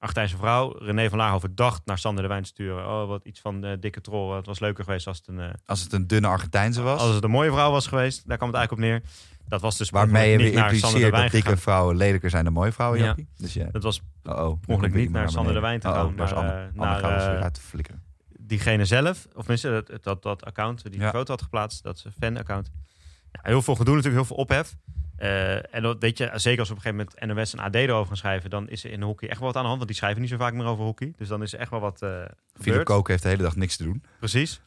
Argentijnse 0.00 0.36
vrouw. 0.36 0.76
René 0.78 1.08
van 1.08 1.18
Laarhoven 1.18 1.54
dacht 1.54 1.86
naar 1.86 1.98
Sander 1.98 2.22
de 2.22 2.28
Wijn 2.28 2.42
te 2.42 2.48
sturen. 2.48 2.86
Oh, 2.86 3.08
wat 3.08 3.24
iets 3.24 3.40
van 3.40 3.64
eh, 3.64 3.72
dikke 3.80 4.00
troll. 4.00 4.36
Het 4.36 4.46
was 4.46 4.60
leuker 4.60 4.84
geweest 4.84 5.06
als 5.06 5.16
het 5.16 5.26
een, 5.28 5.40
eh, 5.40 5.50
Als 5.66 5.82
het 5.82 5.92
een 5.92 6.06
dunne 6.06 6.28
Argentijnse 6.28 6.82
was, 6.82 7.00
als 7.00 7.14
het 7.14 7.24
een 7.24 7.30
mooie 7.30 7.50
vrouw 7.50 7.70
was 7.70 7.86
geweest. 7.86 8.28
Daar 8.28 8.36
kwam 8.36 8.48
het 8.48 8.58
eigenlijk 8.58 8.88
op 8.88 9.00
neer. 9.00 9.10
Dat 9.48 9.60
was 9.60 9.78
dus 9.78 9.90
waarmee 9.90 10.30
je 10.30 10.38
niet 10.38 10.54
naar 10.54 10.74
Sander 10.74 11.00
de 11.00 11.10
Wijn 11.10 11.22
dat 11.22 11.32
dikke 11.32 11.56
vrouwen 11.56 11.96
lelijker 11.96 12.30
zijn 12.30 12.44
dan 12.44 12.52
mooie 12.52 12.72
vrouwen, 12.72 12.98
Ja. 13.00 13.14
Dus 13.36 13.54
ja, 13.54 13.68
Dat 13.72 13.82
was 13.82 14.00
oh, 14.24 14.38
oh. 14.38 14.58
ongeluk 14.66 14.94
niet 14.94 15.10
naar 15.10 15.30
Sander 15.30 15.54
de. 15.54 15.60
Wijn 15.60 15.80
te 15.80 15.88
Oh, 15.88 15.94
gaan, 15.94 16.06
oh, 16.06 16.14
maar, 16.16 16.34
Anne. 16.34 16.50
Anne 16.76 17.00
naar, 17.00 17.42
uit 17.42 17.58
flikkeren. 17.60 18.02
diegene 18.40 18.84
zelf, 18.84 19.26
of 19.26 19.40
tenminste 19.40 19.84
dat, 19.86 20.02
dat, 20.02 20.22
dat 20.22 20.44
account 20.44 20.82
die 20.90 21.00
Ja. 21.00 21.10
de 21.10 21.16
foto 21.18 21.32
had 21.32 21.42
geplaatst, 21.42 21.82
dat 21.82 22.04
fan-account. 22.18 22.70
Ja, 23.32 23.40
heel 23.42 23.62
veel 23.62 23.74
gedoe 23.74 23.94
natuurlijk, 23.94 24.26
heel 24.26 24.36
veel 24.36 24.44
ophef. 24.44 24.76
Eh, 25.20 25.74
en 25.74 25.82
dat 25.82 25.96
weet 25.98 26.18
je, 26.18 26.30
zeker 26.34 26.58
als 26.58 26.68
we 26.68 26.74
op 26.74 26.84
een 26.84 26.90
gegeven 26.92 27.10
moment 27.20 27.36
NOS 27.38 27.52
en 27.52 27.58
AD 27.58 27.74
erover 27.74 28.06
gaan 28.06 28.16
schrijven, 28.16 28.50
dan 28.50 28.68
is 28.68 28.84
er 28.84 28.90
in 28.90 29.02
hockey 29.02 29.28
echt 29.28 29.38
wel 29.38 29.46
wat 29.46 29.56
aan 29.56 29.62
de 29.62 29.68
hand, 29.68 29.78
want 29.78 29.90
die 29.90 29.98
schrijven 29.98 30.20
niet 30.20 30.30
zo 30.30 30.36
vaak 30.36 30.52
meer 30.54 30.66
over 30.66 30.84
hockey. 30.84 31.12
Dus 31.16 31.28
dan 31.28 31.42
is 31.42 31.52
er 31.52 31.58
echt 31.58 31.70
wel 31.70 31.80
wat 31.80 32.02
eh 32.02 32.08
Philip 32.08 32.28
gebeurd. 32.54 32.84
Kook 32.84 33.08
heeft 33.08 33.22
de 33.22 33.28
hele 33.28 33.42
dag 33.42 33.56
niks 33.56 33.76
te 33.76 33.84
doen. 33.84 34.02
Precies. 34.18 34.60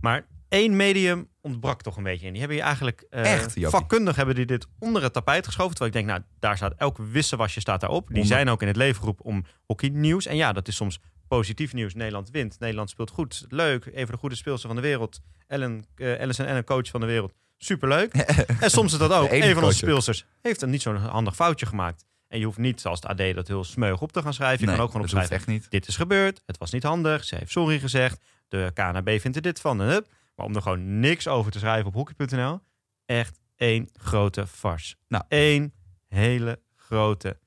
Maar 0.00 0.26
één 0.48 0.76
medium 0.76 1.28
ontbrak 1.40 1.82
toch 1.82 1.96
een 1.96 2.02
beetje 2.02 2.26
in. 2.26 2.30
Die 2.30 2.38
hebben 2.40 2.56
hier 2.56 2.66
eigenlijk 2.66 3.06
eh, 3.10 3.32
Echt, 3.32 3.54
vakkundig 3.58 4.16
hebben 4.16 4.34
die 4.34 4.46
dit 4.46 4.66
onder 4.78 5.02
het 5.02 5.12
tapijt 5.12 5.46
geschoven. 5.46 5.74
Terwijl 5.74 5.96
ik 5.96 5.96
denk, 6.06 6.10
nou, 6.18 6.30
daar 6.38 6.56
staat 6.56 6.74
elk 6.76 6.98
wissewasje 6.98 7.60
staat 7.60 7.80
daarop. 7.80 8.06
Die 8.06 8.16
Onder- 8.16 8.32
zijn 8.32 8.48
ook 8.48 8.62
in 8.62 8.68
het 8.68 8.76
leven 8.76 8.98
geroepen 9.00 9.24
om 9.24 9.44
hockeynieuws. 9.66 10.26
En 10.26 10.36
ja, 10.36 10.52
dat 10.52 10.68
is 10.68 10.76
soms 10.76 10.98
positief 11.28 11.72
nieuws. 11.72 11.94
Nederland 11.94 12.30
wint. 12.30 12.58
Nederland 12.60 12.90
speelt 12.90 13.10
goed. 13.10 13.44
Leuk. 13.48 13.86
Een 13.86 13.92
van 14.06 14.14
de 14.14 14.20
goede 14.20 14.34
speelsters 14.36 14.72
van 14.72 14.82
de 14.82 14.88
wereld. 14.88 15.20
Ellen, 15.46 15.84
Ellison 15.94 16.46
en 16.46 16.56
een 16.56 16.64
coach 16.64 16.88
van 16.88 17.00
de 17.00 17.06
wereld. 17.06 17.32
Superleuk. 17.64 18.14
en 18.60 18.70
soms 18.70 18.92
is 18.92 18.98
dat 18.98 19.12
ook. 19.12 19.30
Een 19.30 19.54
van 19.54 19.64
onze 19.64 19.76
speelsters 19.76 20.24
heeft 20.40 20.62
een 20.62 20.70
niet 20.70 20.82
zo'n 20.82 20.96
handig 20.96 21.34
foutje 21.34 21.66
gemaakt. 21.66 22.04
En 22.28 22.38
je 22.38 22.44
hoeft 22.44 22.58
niet, 22.58 22.80
zoals 22.80 23.00
het 23.00 23.20
AD, 23.20 23.34
dat 23.34 23.48
heel 23.48 23.64
smeug 23.64 24.00
op 24.00 24.12
te 24.12 24.22
gaan 24.22 24.34
schrijven. 24.34 24.60
Je 24.60 24.66
nee, 24.66 24.74
kan 24.74 24.84
ook 24.84 24.90
gewoon 24.90 25.06
opschrijven 25.06 25.36
echt 25.36 25.46
niet. 25.46 25.70
dit 25.70 25.88
is 25.88 25.96
gebeurd, 25.96 26.42
het 26.46 26.58
was 26.58 26.70
niet 26.70 26.82
handig, 26.82 27.24
ze 27.24 27.36
heeft 27.36 27.50
sorry 27.50 27.78
gezegd, 27.78 28.22
de 28.48 28.70
KNB 28.74 29.20
vindt 29.20 29.36
er 29.36 29.42
dit 29.42 29.60
van. 29.60 29.80
En 29.80 29.86
hup. 29.86 30.06
Maar 30.34 30.46
om 30.46 30.54
er 30.54 30.62
gewoon 30.62 31.00
niks 31.00 31.28
over 31.28 31.52
te 31.52 31.58
schrijven 31.58 31.86
op 31.86 31.94
hockey.nl, 31.94 32.60
echt 33.04 33.40
één 33.56 33.88
grote 33.92 34.46
farce. 34.46 34.94
Nou. 35.08 35.24
Eén 35.28 35.72
hele 36.08 36.60
grote 36.76 37.38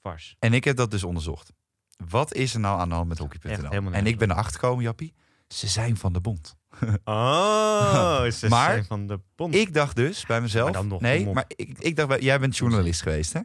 farce. 0.00 0.34
En 0.38 0.52
ik 0.52 0.64
heb 0.64 0.76
dat 0.76 0.90
dus 0.90 1.04
onderzocht. 1.04 1.52
Wat 2.08 2.34
is 2.34 2.54
er 2.54 2.60
nou 2.60 2.80
aan 2.80 2.88
de 2.88 2.94
hand 2.94 3.08
met 3.08 3.18
hockey.nl? 3.18 3.92
En 3.92 4.06
ik 4.06 4.18
ben 4.18 4.30
erachter 4.30 4.60
gekomen, 4.60 4.84
Jappie. 4.84 5.14
Ze 5.48 5.66
zijn 5.66 5.96
van 5.96 6.12
de 6.12 6.20
bond. 6.20 6.56
Oh, 7.04 8.24
ze 8.30 8.48
Maar 8.48 8.70
zijn 8.72 8.84
van 8.84 9.06
de 9.06 9.20
bond. 9.36 9.54
Ik 9.54 9.74
dacht 9.74 9.96
dus 9.96 10.26
bij 10.26 10.40
mezelf. 10.40 10.64
Maar 10.64 10.72
dan 10.80 10.86
nog, 10.88 11.00
nee, 11.00 11.26
maar 11.32 11.44
ik, 11.48 11.78
ik 11.78 11.96
dacht, 11.96 12.08
bij- 12.08 12.20
jij 12.20 12.38
bent 12.40 12.56
journalist 12.56 13.02
geweest, 13.02 13.32
hè? 13.32 13.40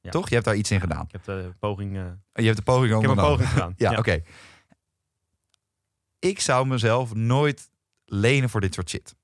Ja. 0.00 0.10
Toch? 0.10 0.28
Je 0.28 0.34
hebt 0.34 0.46
daar 0.46 0.56
iets 0.56 0.70
in 0.70 0.80
gedaan. 0.80 1.04
Ik 1.04 1.12
heb 1.12 1.24
de 1.24 1.52
poging, 1.58 1.96
eh, 1.96 2.02
Je 2.32 2.42
hebt 2.44 2.56
de 2.56 2.62
poging 2.62 2.84
ik 2.84 2.90
heb 2.92 3.02
een 3.02 3.08
ondernomen. 3.08 3.36
poging 3.38 3.48
gedaan. 3.52 3.74
Ja, 3.92 3.98
oké. 3.98 4.22
Ik 6.18 6.40
zou 6.40 6.66
mezelf 6.66 7.14
nooit 7.14 7.70
lenen 8.04 8.48
voor 8.50 8.60
dit 8.60 8.74
soort 8.74 8.88
shit. 8.90 9.14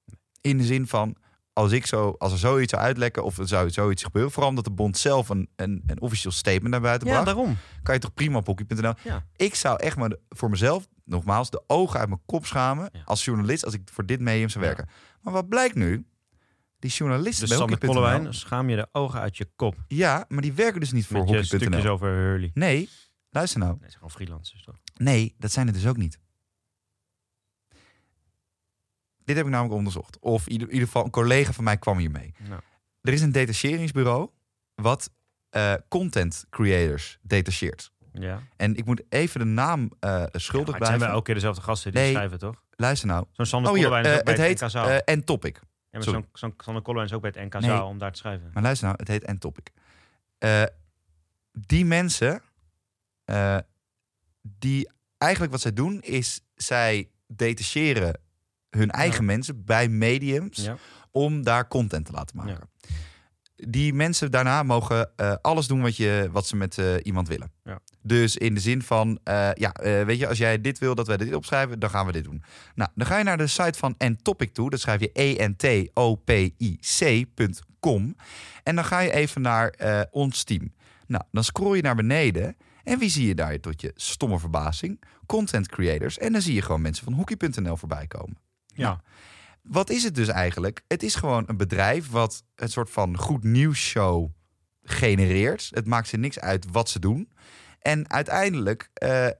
In 0.40 0.58
de 0.58 0.64
zin 0.64 0.86
van, 0.86 1.16
als, 1.52 1.72
ik 1.72 1.86
zo, 1.86 2.14
als 2.18 2.32
er 2.32 2.38
zoiets 2.38 2.70
zou 2.72 2.82
uitlekken 2.82 3.24
of 3.24 3.38
er 3.38 3.48
zou 3.48 3.70
zoiets 3.70 4.02
gebeuren... 4.02 4.30
vooral 4.32 4.50
omdat 4.50 4.64
de 4.64 4.70
bond 4.70 4.98
zelf 4.98 5.28
een, 5.28 5.48
een, 5.56 5.82
een 5.86 6.00
officieel 6.00 6.32
statement 6.32 6.70
naar 6.70 6.80
buiten 6.80 7.08
Ja, 7.08 7.12
bracht... 7.14 7.26
daarom. 7.36 7.56
kan 7.82 7.94
je 7.94 8.00
toch 8.00 8.14
prima 8.14 8.38
op 8.38 8.46
hockey.nl... 8.46 8.92
Ja. 9.02 9.24
Ik 9.36 9.54
zou 9.54 9.80
echt 9.80 9.96
maar 9.96 10.16
voor 10.28 10.50
mezelf, 10.50 10.86
nogmaals, 11.04 11.50
de 11.50 11.64
ogen 11.66 12.00
uit 12.00 12.08
mijn 12.08 12.22
kop 12.26 12.46
schamen... 12.46 12.88
Ja. 12.92 13.02
als 13.04 13.24
journalist, 13.24 13.64
als 13.64 13.74
ik 13.74 13.80
voor 13.92 14.06
dit 14.06 14.20
medium 14.20 14.48
zou 14.48 14.64
Ja. 14.64 14.70
werken. 14.74 14.92
Maar 15.20 15.32
wat 15.32 15.48
blijkt 15.48 15.74
nu? 15.74 16.06
Die 16.78 16.90
journalisten 16.92 17.48
Dus 17.48 17.58
bij 17.58 17.66
hockey.nl... 17.66 17.94
Kollewijn, 17.94 18.34
schaam 18.34 18.68
je 18.70 18.76
de 18.76 18.88
ogen 18.92 19.20
uit 19.20 19.36
je 19.36 19.48
kop. 19.56 19.76
Ja, 19.88 20.24
maar 20.28 20.42
die 20.42 20.52
werken 20.52 20.80
dus 20.80 20.92
niet 20.92 21.06
voor 21.06 21.20
Met 21.20 21.28
je 21.28 21.42
stukjes 21.42 21.68
hockey.nl. 21.68 21.92
over 21.92 22.08
Hurley. 22.08 22.50
Nee, 22.54 22.88
luister 23.30 23.58
nou. 23.60 23.70
Nee, 23.70 23.78
ze 23.80 23.86
zijn 23.88 23.94
gewoon 23.98 24.10
freelancers 24.10 24.62
toch? 24.62 24.76
Nee, 24.94 25.34
dat 25.38 25.52
zijn 25.52 25.66
het 25.66 25.74
dus 25.74 25.86
ook 25.86 25.96
niet. 25.96 26.18
Dit 29.24 29.36
heb 29.36 29.44
ik 29.44 29.50
namelijk 29.50 29.74
onderzocht. 29.74 30.18
Of 30.18 30.46
in 30.46 30.52
ieder, 30.52 30.66
in 30.66 30.72
ieder 30.72 30.86
geval 30.88 31.04
een 31.04 31.10
collega 31.10 31.52
van 31.52 31.64
mij 31.64 31.76
kwam 31.78 31.98
hiermee. 31.98 32.34
Nou. 32.48 32.60
Er 33.00 33.12
is 33.12 33.20
een 33.20 33.32
detacheringsbureau 33.32 34.30
wat 34.74 35.10
eh, 35.50 35.74
content 35.88 36.44
creators 36.50 37.18
detacheert. 37.22 37.92
Ja. 38.22 38.40
En 38.56 38.74
ik 38.76 38.84
moet 38.84 39.02
even 39.08 39.40
de 39.40 39.46
naam 39.46 39.90
eh, 40.00 40.10
Ja, 40.10 40.28
schuldig 40.32 40.50
maar 40.50 40.50
het 40.54 40.64
zijn 40.64 40.78
blijven. 40.78 40.98
wel 40.98 41.08
elke 41.08 41.22
keer 41.24 41.34
dezelfde 41.34 41.62
gasten 41.62 41.92
die 41.92 42.00
Nee. 42.00 42.12
schrijven, 42.12 42.38
toch? 42.38 42.62
Luister 42.76 43.08
nou. 43.08 43.24
Zo'n 43.32 43.46
Sander 43.46 43.70
Oh 43.70 43.76
hier, 43.76 43.86
is 43.86 43.92
ook 43.92 44.24
bij 44.24 44.34
het 44.48 44.70
Zaal. 44.70 44.88
eh, 44.88 44.98
En 45.04 45.24
Topic. 45.24 45.56
ja, 45.90 45.98
maar 45.98 46.22
zo'n 46.32 46.54
Sander 46.56 46.82
Kollewijn 46.82 47.08
is 47.08 47.14
ook 47.14 47.20
bij 47.22 47.30
het 47.34 47.44
NK 47.44 47.60
Nee. 47.60 47.70
Zaal 47.70 47.88
om 47.88 47.98
daar 47.98 48.12
te 48.12 48.18
schrijven. 48.18 48.50
Maar 48.52 48.62
luister 48.62 48.86
nou, 48.86 48.98
het 49.00 49.08
heet 49.08 49.24
En 49.24 49.38
Topic. 49.38 49.70
Die 51.52 51.84
mensen, 51.84 52.42
die 54.42 54.90
eigenlijk 55.18 55.52
wat 55.52 55.60
zij 55.60 55.72
doen, 55.72 56.00
is 56.00 56.40
zij 56.54 57.08
detacheren 57.26 58.20
hun 58.70 58.90
eigen 58.90 59.24
mensen 59.24 59.64
bij 59.64 59.88
mediums 59.88 60.64
Ja. 60.64 60.76
om 61.10 61.42
daar 61.42 61.68
content 61.68 62.06
te 62.06 62.12
laten 62.12 62.36
maken. 62.36 62.68
Die 63.56 63.94
mensen 63.94 64.30
daarna 64.30 64.62
mogen 64.62 65.10
eh, 65.16 65.34
alles 65.40 65.66
doen 65.66 65.82
wat, 65.82 65.96
je, 65.96 66.28
wat 66.32 66.46
ze 66.46 66.56
met 66.56 66.78
eh, 66.78 66.94
iemand 67.02 67.28
willen. 67.28 67.52
Ja. 67.64 67.78
Dus 68.02 68.36
in 68.36 68.54
de 68.54 68.60
zin 68.60 68.82
van, 68.82 69.18
eh, 69.24 69.50
ja, 69.54 69.72
weet 69.82 70.18
je, 70.18 70.28
als 70.28 70.38
jij 70.38 70.60
dit 70.60 70.78
wil 70.78 70.94
dat 70.94 71.06
wij 71.06 71.16
dit 71.16 71.34
opschrijven, 71.34 71.78
dan 71.78 71.90
gaan 71.90 72.06
we 72.06 72.12
dit 72.12 72.24
doen. 72.24 72.42
Nou, 72.74 72.90
dan 72.94 73.06
ga 73.06 73.18
je 73.18 73.24
naar 73.24 73.38
de 73.38 73.46
site 73.46 73.78
van 73.78 73.94
Entopic 73.98 74.54
toe. 74.54 74.70
Dat 74.70 74.80
schrijf 74.80 75.00
je 75.00 75.10
E-N-T-O-P-I-C.com. 75.12 75.76
En 78.62 78.74
dan 78.74 78.84
ga 78.84 79.00
je 79.00 79.12
even 79.12 79.42
naar 79.42 79.74
ons 80.10 80.44
team. 80.44 80.72
Nou, 81.06 81.24
dan 81.30 81.44
scroll 81.44 81.76
je 81.76 81.82
naar 81.82 81.96
beneden. 81.96 82.56
En 82.84 82.98
wie 82.98 83.10
zie 83.10 83.26
je 83.26 83.34
daar 83.34 83.60
tot 83.60 83.80
je 83.80 83.92
stomme 83.94 84.38
verbazing? 84.38 85.02
Content 85.26 85.68
creators. 85.68 86.18
En 86.18 86.32
dan 86.32 86.42
zie 86.42 86.54
je 86.54 86.62
gewoon 86.62 86.82
mensen 86.82 87.04
van 87.04 87.12
hockey.nl 87.12 87.76
voorbij 87.76 88.06
komen. 88.06 88.38
Ja. 88.66 88.86
Nou, 88.86 88.98
wat 89.68 89.90
is 89.90 90.02
het 90.02 90.14
dus 90.14 90.28
eigenlijk? 90.28 90.82
Het 90.88 91.02
is 91.02 91.14
gewoon 91.14 91.44
een 91.46 91.56
bedrijf 91.56 92.10
wat 92.10 92.42
een 92.54 92.68
soort 92.68 92.90
van 92.90 93.16
goed 93.18 93.44
nieuwsshow 93.44 94.30
genereert. 94.82 95.68
Het 95.70 95.86
maakt 95.86 96.08
ze 96.08 96.16
niks 96.16 96.38
uit 96.40 96.66
wat 96.72 96.88
ze 96.88 96.98
doen. 96.98 97.32
En 97.80 98.10
uiteindelijk 98.10 98.90
eh, 98.94 99.26
eh, 99.26 99.32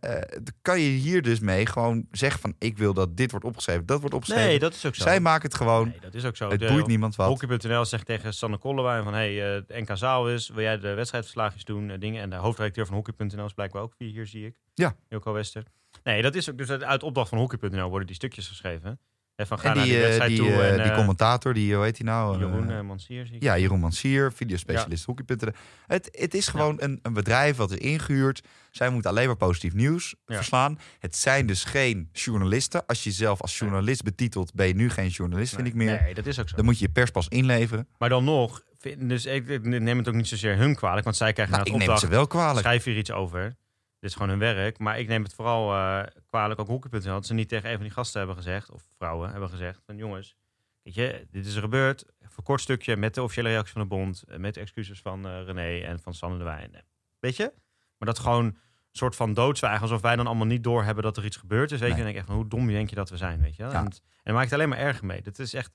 kan 0.62 0.80
je 0.80 0.88
hier 0.90 1.22
dus 1.22 1.40
mee 1.40 1.66
gewoon 1.66 2.06
zeggen 2.10 2.40
van... 2.40 2.54
ik 2.58 2.78
wil 2.78 2.94
dat 2.94 3.16
dit 3.16 3.30
wordt 3.30 3.46
opgeschreven, 3.46 3.86
dat 3.86 4.00
wordt 4.00 4.14
opgeschreven. 4.14 4.48
Nee, 4.48 4.58
dat 4.58 4.74
is 4.74 4.86
ook 4.86 4.94
zo. 4.94 5.02
Zij 5.02 5.20
maken 5.20 5.48
het 5.48 5.56
gewoon. 5.56 5.88
Nee, 5.88 6.00
dat 6.00 6.14
is 6.14 6.24
ook 6.24 6.36
zo. 6.36 6.50
het 6.50 6.60
De- 6.60 6.66
boeit 6.66 6.86
niemand 6.86 7.16
wat. 7.16 7.28
Hockey.nl 7.28 7.84
zegt 7.84 8.06
tegen 8.06 8.34
Sanne 8.34 8.58
Kollewijn 8.58 9.02
van... 9.04 9.12
hey, 9.14 9.46
eh, 9.48 9.54
het 9.54 9.88
NK 9.88 9.96
Zaal 9.96 10.30
is, 10.30 10.48
wil 10.48 10.62
jij 10.62 10.78
de 10.78 10.94
wedstrijdverslaagjes 10.94 11.64
doen, 11.64 11.90
eh, 11.90 12.00
dingen. 12.00 12.22
En 12.22 12.30
de 12.30 12.36
hoofdredacteur 12.36 12.86
van 12.86 12.94
Hockey.nl 12.94 13.44
is 13.46 13.52
blijkbaar 13.54 13.82
ook 13.82 13.94
hier 13.98 14.26
zie 14.26 14.46
ik. 14.46 14.56
Ja. 14.74 14.96
Ilko 15.08 15.32
Wester. 15.32 15.64
Nee, 16.02 16.22
dat 16.22 16.34
is 16.34 16.50
ook 16.50 16.58
dus 16.58 16.70
uit- 16.70 16.82
uit 16.84 17.02
opdracht 17.02 17.28
van 17.28 17.38
Hockey.nl 17.38 17.88
worden 17.88 18.06
die 18.06 18.16
stukjes 18.16 18.48
geschreven. 18.48 18.98
En 19.36 19.46
van 19.46 19.58
ga 19.58 19.68
En 19.70 19.76
naar 19.76 19.84
die, 19.84 19.94
die 19.94 20.04
eh, 20.06 20.26
die, 20.26 20.36
toe. 20.38 20.48
eh, 20.50 20.70
en, 20.70 20.76
die 20.82 20.90
eh, 20.90 20.96
commentator, 20.96 21.54
die, 21.54 21.74
hoe 21.74 21.84
heet 21.84 21.98
hij 21.98 22.06
nou? 22.06 22.38
Jeroen 22.38 22.86
Mansier 22.86 23.26
zie 23.26 23.34
ik. 23.36 23.42
Ja, 23.42 23.58
Jeroen 23.58 23.80
Mansier, 23.80 24.32
videospecialist 24.32 25.04
hockey.nl. 25.04 25.50
Het, 25.86 26.08
het 26.12 26.34
is 26.34 26.48
gewoon 26.48 26.76
een, 26.80 26.98
een 27.02 27.12
bedrijf 27.12 27.56
wat 27.56 27.70
is 27.70 27.78
ingehuurd. 27.78 28.42
Zij 28.70 28.88
moeten 28.90 29.10
alleen 29.10 29.26
maar 29.26 29.36
positief 29.36 29.74
nieuws 29.74 30.14
Ja. 30.26 30.34
verslaan. 30.36 30.78
Het 30.98 31.16
zijn 31.16 31.46
dus 31.46 31.64
geen 31.64 32.08
journalisten. 32.12 32.86
Als 32.86 33.02
je 33.04 33.10
jezelf 33.10 33.40
als 33.42 33.58
journalist 33.58 34.02
betitelt, 34.02 34.54
ben 34.54 34.66
je 34.66 34.74
nu 34.74 34.90
geen 34.90 35.08
journalist, 35.08 35.54
vind 35.54 35.66
ik 35.66 35.74
meer. 35.74 36.00
Nee, 36.02 36.14
dat 36.14 36.26
is 36.26 36.38
ook 36.40 36.48
zo. 36.48 36.56
Dan 36.56 36.64
moet 36.64 36.78
je 36.78 36.84
je 36.86 36.92
perspas 36.92 37.28
inleveren. 37.28 37.88
Maar 37.98 38.08
dan 38.08 38.24
nog, 38.24 38.62
vind- 38.78 39.08
dus 39.08 39.26
ik, 39.26 39.48
ik 39.48 39.64
neem 39.64 39.98
het 39.98 40.08
ook 40.08 40.14
niet 40.14 40.28
zozeer 40.28 40.56
hun 40.56 40.74
kwalijk, 40.74 41.04
want 41.04 41.16
zij 41.16 41.32
krijgen 41.32 41.54
Nou, 41.54 41.66
ik 41.66 41.72
het 41.72 41.80
neem 41.80 41.90
het 41.90 42.02
opdracht, 42.02 42.12
ze 42.14 42.18
wel 42.18 42.26
kwalijk. 42.42 42.66
schrijf 42.66 42.84
hier 42.84 42.96
iets 42.96 43.12
over. 43.12 43.56
Dit 44.04 44.12
is 44.12 44.18
gewoon 44.18 44.38
hun 44.38 44.54
werk. 44.54 44.78
Maar 44.78 44.98
ik 44.98 45.08
neem 45.08 45.22
het 45.22 45.34
vooral 45.34 45.72
eh, 45.74 46.02
kwalijk, 46.26 46.60
ook 46.60 46.66
Hockey.nl, 46.66 47.00
dat 47.12 47.26
ze 47.26 47.34
niet 47.34 47.48
tegen 47.48 47.68
een 47.68 47.74
van 47.74 47.82
die 47.84 47.92
gasten 47.92 48.18
hebben 48.18 48.36
gezegd, 48.36 48.70
of 48.70 48.82
vrouwen 48.96 49.30
hebben 49.30 49.48
gezegd, 49.48 49.82
van 49.86 49.96
jongens, 49.96 50.36
weet 50.82 50.94
je, 50.94 51.26
dit 51.30 51.46
is 51.46 51.54
er 51.54 51.60
gebeurd. 51.60 52.04
Een 52.20 52.42
kort 52.42 52.60
stukje 52.60 52.96
met 52.96 53.14
de 53.14 53.22
officiële 53.22 53.48
reactie 53.48 53.72
van 53.72 53.82
de 53.82 53.88
bond, 53.88 54.22
eh, 54.22 54.38
met 54.38 54.54
de 54.54 54.60
excuses 54.60 55.00
van 55.00 55.26
eh, 55.26 55.42
René 55.44 55.84
en 55.86 56.00
van 56.00 56.14
Sanne 56.14 56.38
de 56.38 56.44
Wijn. 56.44 56.84
Weet 57.20 57.36
je? 57.36 57.52
Maar 57.98 58.08
dat 58.08 58.18
gewoon 58.18 58.44
een 58.44 58.58
soort 58.92 59.16
van 59.16 59.34
doodzwijgen, 59.34 59.80
alsof 59.82 60.00
wij 60.00 60.16
dan 60.16 60.26
allemaal 60.26 60.46
niet 60.46 60.64
doorhebben 60.64 61.04
dat 61.04 61.16
er 61.16 61.24
iets 61.24 61.36
gebeurd 61.36 61.72
is. 61.72 61.80
Weet 61.80 61.88
je, 61.88 61.94
Nee. 61.94 62.02
denk 62.04 62.14
ik 62.14 62.20
echt 62.20 62.26
van, 62.30 62.36
hoe 62.36 62.48
dom 62.48 62.66
denk 62.66 62.90
je 62.90 62.96
dat 62.96 63.10
we 63.10 63.16
zijn, 63.16 63.40
weet 63.40 63.56
je? 63.56 63.62
Ja. 63.62 63.72
En, 63.72 63.92
en 64.22 64.32
maakt 64.34 64.44
het 64.44 64.54
alleen 64.54 64.68
maar 64.68 64.78
erger 64.78 65.06
mee. 65.06 65.22
Dat 65.22 65.38
is 65.38 65.54
echt, 65.54 65.72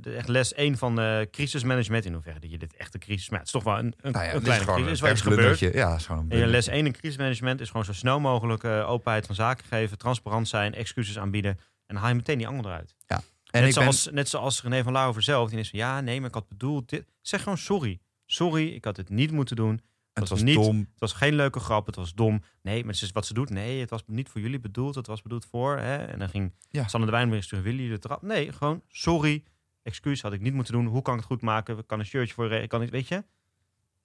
de- 0.00 0.14
echt 0.16 0.28
les 0.28 0.54
1 0.54 0.76
van 0.78 1.00
eh, 1.00 1.20
crisismanagement, 1.30 2.04
in 2.04 2.12
hoeverre 2.12 2.40
dat 2.40 2.50
je 2.50 2.58
dit 2.58 2.76
echt 2.76 2.94
een 2.94 3.00
crisis... 3.00 3.28
Maar 3.28 3.38
het 3.38 3.46
is 3.46 3.52
toch 3.54 3.62
wel 3.64 3.78
een, 3.78 3.94
een, 4.00 4.12
Nou 4.12 4.24
ja, 4.24 4.34
een 4.34 4.42
kleine 4.42 4.64
crisis, 4.64 4.80
een 4.80 4.84
wel 4.84 4.92
iets 4.92 5.22
persblundertje. 5.22 5.72
Ja, 5.74 5.94
is 5.94 6.06
gewoon 6.06 6.26
een 6.28 6.46
les 6.46 6.66
1 6.66 6.86
in 6.86 6.92
crisismanagement 6.92 7.60
is 7.60 7.66
gewoon 7.70 7.84
zo 7.84 7.92
snel 7.92 8.20
mogelijk 8.20 8.64
eh, 8.64 8.90
openheid 8.90 9.26
van 9.26 9.34
zaken 9.34 9.64
geven, 9.66 9.98
transparant 9.98 10.48
zijn, 10.48 10.74
excuses 10.74 11.18
aanbieden. 11.18 11.58
En 11.86 11.96
haal 11.96 12.08
je 12.08 12.14
meteen 12.14 12.38
die 12.38 12.46
ander 12.46 12.64
eruit. 12.66 12.94
En 13.06 13.60
net, 13.60 13.68
ik 13.68 13.74
ben, 13.74 13.82
zoals, 13.82 14.08
net 14.14 14.28
zoals 14.28 14.62
René 14.62 14.82
van 14.82 14.92
Lauwer 14.92 15.22
zelf, 15.22 15.50
die 15.50 15.58
is 15.58 15.70
van 15.70 15.78
ja, 15.78 16.00
nee, 16.00 16.18
maar 16.20 16.28
ik 16.28 16.34
had 16.34 16.48
bedoeld 16.48 16.88
dit. 16.88 17.04
Zeg 17.20 17.42
gewoon 17.42 17.58
sorry. 17.58 18.00
Sorry, 18.26 18.68
ik 18.68 18.84
had 18.84 18.96
het 18.96 19.08
niet 19.08 19.30
moeten 19.32 19.56
doen. 19.56 19.80
het 20.12 20.28
was 20.28 20.42
niet- 20.42 20.54
dom. 20.54 20.78
Het 20.78 21.00
was 21.00 21.12
geen 21.12 21.34
leuke 21.34 21.60
grap, 21.60 21.86
het 21.86 21.96
was 21.96 22.14
dom. 22.14 22.42
Nee, 22.62 22.84
maar 22.84 22.92
het 22.92 23.02
is 23.02 23.12
wat 23.12 23.26
ze 23.26 23.34
doet. 23.34 23.50
Nee, 23.50 23.80
het 23.80 23.90
was 23.90 24.02
niet 24.06 24.28
voor 24.28 24.40
jullie 24.40 24.60
bedoeld, 24.60 24.94
het 24.94 25.06
was 25.06 25.22
bedoeld 25.22 25.46
voor. 25.50 25.78
Hè? 25.78 25.96
En 25.96 26.18
dan 26.18 26.28
ging 26.28 26.52
Ja. 26.68 26.88
Sanne 26.88 27.06
de 27.06 27.12
Wijn 27.12 27.30
weer 27.30 27.42
sturen, 27.42 27.64
willen 27.64 27.80
jullie 27.80 27.94
de 27.94 28.00
trap? 28.08 28.22
Nee, 28.22 28.52
gewoon 28.52 28.82
sorry. 28.88 29.42
Excuus 29.82 30.22
had 30.22 30.32
ik 30.32 30.40
niet 30.40 30.54
moeten 30.54 30.72
doen. 30.72 30.86
Hoe 30.86 31.02
kan 31.02 31.14
ik 31.14 31.20
het 31.20 31.28
goed 31.28 31.40
maken? 31.40 31.86
Kan 31.86 31.98
een 31.98 32.06
shirtje 32.06 32.34
voor 32.34 32.54
je. 32.54 32.66
Kan 32.66 32.82
ik, 32.82 32.90
weet 32.90 33.08
je? 33.08 33.24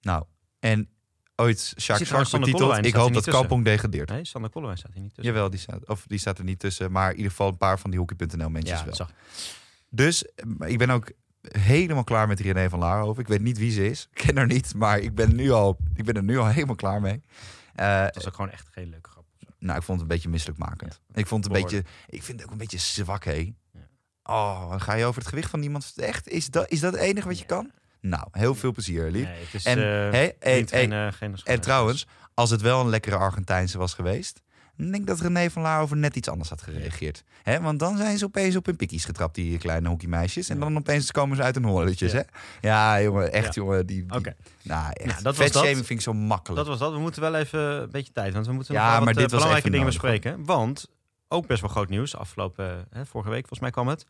Nou, 0.00 0.24
en 0.58 0.88
ooit 1.36 1.72
Sander 1.76 2.06
betiteld. 2.06 2.52
Kollewijn, 2.52 2.84
Ik 2.84 2.94
hoop 2.94 3.12
dat. 3.12 3.24
Kampong 3.24 3.64
degradeert. 3.64 4.08
Nee, 4.08 4.24
Sanne 4.24 4.48
Kollewijn 4.48 4.78
staat 4.78 4.92
hier 4.92 5.02
niet 5.02 5.14
tussen. 5.14 5.32
Jawel, 5.32 5.50
die 5.50 5.60
staat, 5.60 5.88
of 5.88 6.04
die 6.06 6.18
staat 6.18 6.38
er 6.38 6.44
niet 6.44 6.58
tussen. 6.58 6.92
Maar 6.92 7.10
in 7.10 7.16
ieder 7.16 7.30
geval 7.30 7.48
een 7.48 7.56
paar 7.56 7.78
van 7.78 7.90
die 7.90 7.98
hockey.nl 7.98 8.48
mensen 8.50 8.76
ja, 8.76 8.84
wel. 8.84 8.94
zag. 8.94 9.12
Dus 9.90 10.24
eh, 10.24 10.70
ik 10.70 10.78
ben 10.78 10.90
ook 10.90 11.12
helemaal 11.42 12.04
klaar 12.04 12.28
met 12.28 12.40
René 12.40 12.68
van 12.68 12.78
Laarhoven. 12.78 13.22
Ik 13.22 13.28
weet 13.28 13.40
niet 13.42 13.58
wie 13.58 13.70
ze 13.70 13.86
is. 13.90 14.08
Ik 14.12 14.24
ken 14.26 14.36
haar 14.36 14.46
niet, 14.46 14.74
maar 14.74 14.98
ik 14.98 15.14
ben, 15.14 15.34
nu 15.34 15.50
al, 15.50 15.78
ik 15.94 16.04
ben 16.04 16.14
er 16.14 16.22
nu 16.22 16.38
al 16.38 16.46
helemaal 16.56 16.74
klaar 16.74 17.00
mee. 17.00 17.22
Eh, 17.74 18.02
Het 18.02 18.14
was 18.14 18.26
ook 18.26 18.34
gewoon 18.34 18.50
echt 18.50 18.68
geen 18.70 18.88
leuke 18.88 19.10
grap. 19.10 19.24
nou, 19.58 19.78
ik 19.78 19.84
vond 19.84 20.00
het 20.00 20.08
een 20.08 20.14
beetje 20.14 20.28
misselijkmakend. 20.28 21.00
ik 21.14 21.26
vond 21.26 21.44
het 21.44 21.54
een 21.54 21.62
beetje, 21.62 21.84
ik 22.06 22.22
vind 22.22 22.38
het 22.38 22.46
ook 22.46 22.52
een 22.52 22.58
beetje 22.58 22.78
zwak, 22.78 23.24
hé. 23.24 23.52
Ja. 24.28 24.34
Oh, 24.34 24.70
dan 24.70 24.80
ga 24.80 24.94
je 24.94 25.04
over 25.04 25.20
het 25.20 25.28
gewicht 25.28 25.50
van 25.50 25.62
iemand. 25.62 25.92
Echt? 25.96 26.28
Is 26.28 26.46
dat, 26.46 26.70
is 26.70 26.80
dat 26.80 26.92
het 26.92 27.00
enige 27.02 27.26
wat 27.28 27.38
je 27.38 27.44
kan? 27.44 27.70
Nou, 28.00 28.24
heel 28.32 28.54
veel 28.54 28.72
plezier, 28.72 29.10
lief. 29.10 29.24
Nee, 29.24 29.44
het 29.44 29.54
is 29.54 29.64
En, 29.64 29.78
eh, 29.78 29.84
hey, 29.84 30.36
hey, 30.38 30.58
niet 30.58 30.70
hey, 30.70 30.80
geen, 30.80 30.92
eh, 30.92 31.06
geen 31.12 31.36
en 31.44 31.60
trouwens, 31.60 32.06
als 32.34 32.50
het 32.50 32.60
wel 32.60 32.80
een 32.80 32.88
lekkere 32.88 33.16
Argentijnse 33.16 33.78
was 33.78 33.94
geweest, 33.94 34.42
dan 34.76 34.86
denk 34.90 35.00
ik 35.02 35.06
dat 35.06 35.20
René 35.20 35.50
van 35.50 35.62
Laarhoven 35.62 36.00
net 36.00 36.16
iets 36.16 36.28
anders 36.28 36.48
had 36.50 36.62
gereageerd. 36.62 37.24
Hè? 37.42 37.60
Want 37.60 37.78
dan 37.78 37.96
zijn 37.96 38.18
ze 38.18 38.24
opeens 38.24 38.56
op 38.56 38.66
hun 38.66 38.76
pikkies 38.76 39.04
getrapt, 39.04 39.34
die 39.34 39.58
kleine 39.58 39.88
hockeymeisjes. 39.88 40.48
En 40.48 40.54
Ja. 40.58 40.62
dan 40.64 40.76
opeens 40.76 41.10
komen 41.10 41.36
ze 41.36 41.42
uit 41.42 41.54
hun 41.54 41.64
holletjes, 41.64 42.12
Ja. 42.12 42.18
hè? 42.18 42.24
Ja, 42.68 43.02
jongen, 43.02 43.32
echt, 43.32 43.54
Ja. 43.54 43.62
jongen. 43.62 43.86
Die, 43.86 44.06
die, 44.06 44.18
Oké. 44.18 44.34
Nou, 44.62 44.90
echt. 44.92 45.06
Nou, 45.10 45.22
dat 45.22 45.36
was 45.36 45.50
dat. 45.50 45.66
vind 45.66 45.90
ik 45.90 46.00
zo 46.00 46.12
makkelijk. 46.12 46.56
Dat 46.56 46.66
was 46.66 46.78
dat. 46.78 46.92
We 46.92 46.98
moeten 46.98 47.22
wel 47.22 47.34
even 47.34 47.60
een 47.60 47.90
beetje 47.90 48.12
tijd, 48.12 48.32
want 48.34 48.46
we 48.46 48.52
moeten 48.52 48.74
Ja, 48.74 48.80
nog 48.80 48.90
wel 48.90 48.98
maar 49.04 49.14
wat 49.14 49.22
dit 49.22 49.24
eh, 49.24 49.30
belangrijke 49.36 49.70
dingen 49.70 49.86
bespreken. 49.86 50.44
Want 50.44 50.90
ook 51.28 51.46
best 51.46 51.60
wel 51.60 51.70
groot 51.70 51.88
nieuws. 51.88 52.16
Afgelopen, 52.16 52.86
hè, 52.90 53.06
vorige 53.06 53.30
week 53.30 53.40
volgens 53.40 53.60
mij 53.60 53.70
kwam 53.70 53.88
het. 53.88 54.06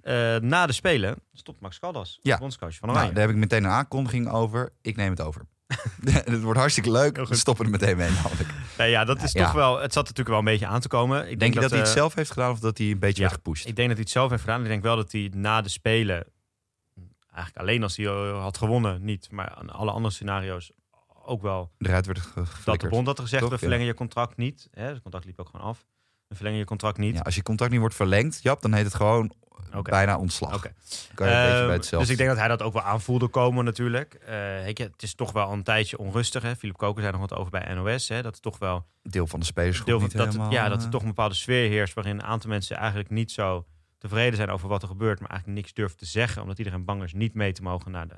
Eh, 0.00 0.36
na 0.36 0.66
de 0.66 0.72
Spelen 0.72 1.16
stopt 1.32 1.60
Max 1.60 1.78
Caldas, 1.78 2.18
Ja. 2.22 2.38
bondscoach 2.38 2.74
van 2.74 2.88
nou, 2.88 2.92
Oranje. 3.00 3.14
daar 3.14 3.26
heb 3.26 3.32
ik 3.34 3.40
meteen 3.40 3.64
een 3.64 3.70
aankondiging 3.70 4.30
over. 4.30 4.72
Ik 4.82 4.96
neem 4.96 5.10
het 5.10 5.20
over. 5.20 5.46
het 6.04 6.42
wordt 6.42 6.58
hartstikke 6.58 6.90
leuk. 6.90 7.16
We 7.26 7.34
stoppen 7.34 7.64
er 7.64 7.70
meteen 7.70 7.96
mee 7.96 8.10
namelijk. 8.10 8.48
Nee, 8.78 8.90
ja, 8.90 9.04
dat 9.04 9.22
is 9.22 9.32
Ja. 9.32 9.44
toch 9.44 9.52
wel. 9.52 9.78
Het 9.80 9.92
zat 9.92 10.02
natuurlijk 10.02 10.28
wel 10.28 10.38
een 10.38 10.44
beetje 10.44 10.66
aan 10.66 10.80
te 10.80 10.88
komen. 10.88 11.30
Ik 11.30 11.38
Denk, 11.38 11.54
je 11.54 11.60
dat, 11.60 11.70
hij 11.70 11.78
het 11.78 11.88
eh, 11.88 11.94
zelf 11.94 12.14
heeft 12.14 12.30
gedaan 12.30 12.50
of 12.50 12.58
dat 12.60 12.78
hij 12.78 12.90
een 12.90 12.98
beetje 12.98 13.22
ja, 13.22 13.28
werd 13.28 13.40
gepusht? 13.42 13.66
Ik 13.66 13.76
denk 13.76 13.88
dat 13.88 13.96
hij 13.96 14.04
het 14.06 14.14
zelf 14.14 14.30
heeft 14.30 14.42
gedaan. 14.42 14.62
Ik 14.62 14.68
denk 14.68 14.82
wel 14.82 14.96
dat 14.96 15.12
hij 15.12 15.30
na 15.34 15.60
de 15.60 15.68
Spelen, 15.68 16.24
eigenlijk 17.26 17.56
alleen 17.56 17.82
als 17.82 17.96
hij 17.96 18.06
had 18.30 18.58
gewonnen, 18.58 19.04
niet, 19.04 19.30
maar 19.30 19.54
aan 19.54 19.70
alle 19.70 19.90
andere 19.90 20.14
scenario's 20.14 20.72
ook 21.24 21.42
wel 21.42 21.70
Eruit 21.78 22.06
werd 22.06 22.20
dat 22.64 22.80
de 22.80 22.88
bond 22.88 23.06
had 23.06 23.20
gezegd: 23.20 23.42
Toch? 23.42 23.50
we 23.52 23.58
verlengen 23.58 23.86
je 23.86 23.94
contract 23.94 24.36
niet. 24.36 24.68
Hè, 24.70 24.86
het 24.86 25.02
contract 25.02 25.24
liep 25.24 25.40
ook 25.40 25.48
gewoon 25.50 25.66
af. 25.66 25.84
We 26.28 26.34
verlengen 26.34 26.58
je 26.58 26.64
contract 26.64 26.98
niet. 26.98 27.14
Ja, 27.14 27.20
als 27.20 27.34
je 27.34 27.42
contract 27.42 27.70
niet 27.72 27.80
wordt 27.80 27.94
verlengd, 27.94 28.42
Jap, 28.42 28.62
dan 28.62 28.72
heet 28.72 28.84
het 28.84 28.94
gewoon 28.94 29.32
bijna 29.82 30.18
ontslag. 30.18 30.54
Oké. 30.54 30.72
Ehm, 31.14 31.80
dus 31.90 32.08
ik 32.08 32.16
denk 32.16 32.28
dat 32.28 32.38
hij 32.38 32.48
dat 32.48 32.62
ook 32.62 32.72
wel 32.72 32.82
aanvoelde 32.82 33.28
komen 33.28 33.64
natuurlijk. 33.64 34.14
Eh, 34.14 34.66
je, 34.66 34.82
het 34.82 35.02
is 35.02 35.14
toch 35.14 35.32
wel 35.32 35.52
een 35.52 35.62
tijdje 35.62 35.98
onrustig. 35.98 36.42
Hè? 36.42 36.56
Philip 36.56 36.76
Koker 36.76 37.00
zei 37.02 37.12
nog 37.12 37.28
wat 37.28 37.38
over 37.38 37.50
bij 37.50 37.74
NOS. 37.74 38.08
Hè? 38.08 38.22
Dat 38.22 38.32
het 38.32 38.42
toch 38.42 38.58
wel 38.58 38.86
deel 39.02 39.26
van 39.26 39.40
de 39.40 39.46
spelersgroep 39.46 39.86
deel 39.86 40.00
van, 40.00 40.08
dat, 40.12 40.26
helemaal... 40.26 40.52
ja, 40.52 40.68
dat 40.68 40.78
er 40.78 40.84
eh, 40.84 40.90
toch 40.90 41.00
een 41.00 41.08
bepaalde 41.08 41.34
sfeer 41.34 41.68
heerst 41.68 41.94
waarin 41.94 42.14
een 42.14 42.24
aantal 42.24 42.50
mensen 42.50 42.76
eigenlijk 42.76 43.10
niet 43.10 43.32
zo 43.32 43.66
tevreden 43.98 44.36
zijn 44.36 44.50
over 44.50 44.68
wat 44.68 44.82
er 44.82 44.88
gebeurt, 44.88 45.20
maar 45.20 45.30
eigenlijk 45.30 45.60
niks 45.60 45.74
durft 45.74 45.98
te 45.98 46.06
zeggen, 46.06 46.42
omdat 46.42 46.58
iedereen 46.58 46.84
bang 46.84 47.02
is 47.02 47.12
niet 47.12 47.34
mee 47.34 47.52
te 47.52 47.62
mogen 47.62 47.90
naar 47.90 48.08
de, 48.08 48.14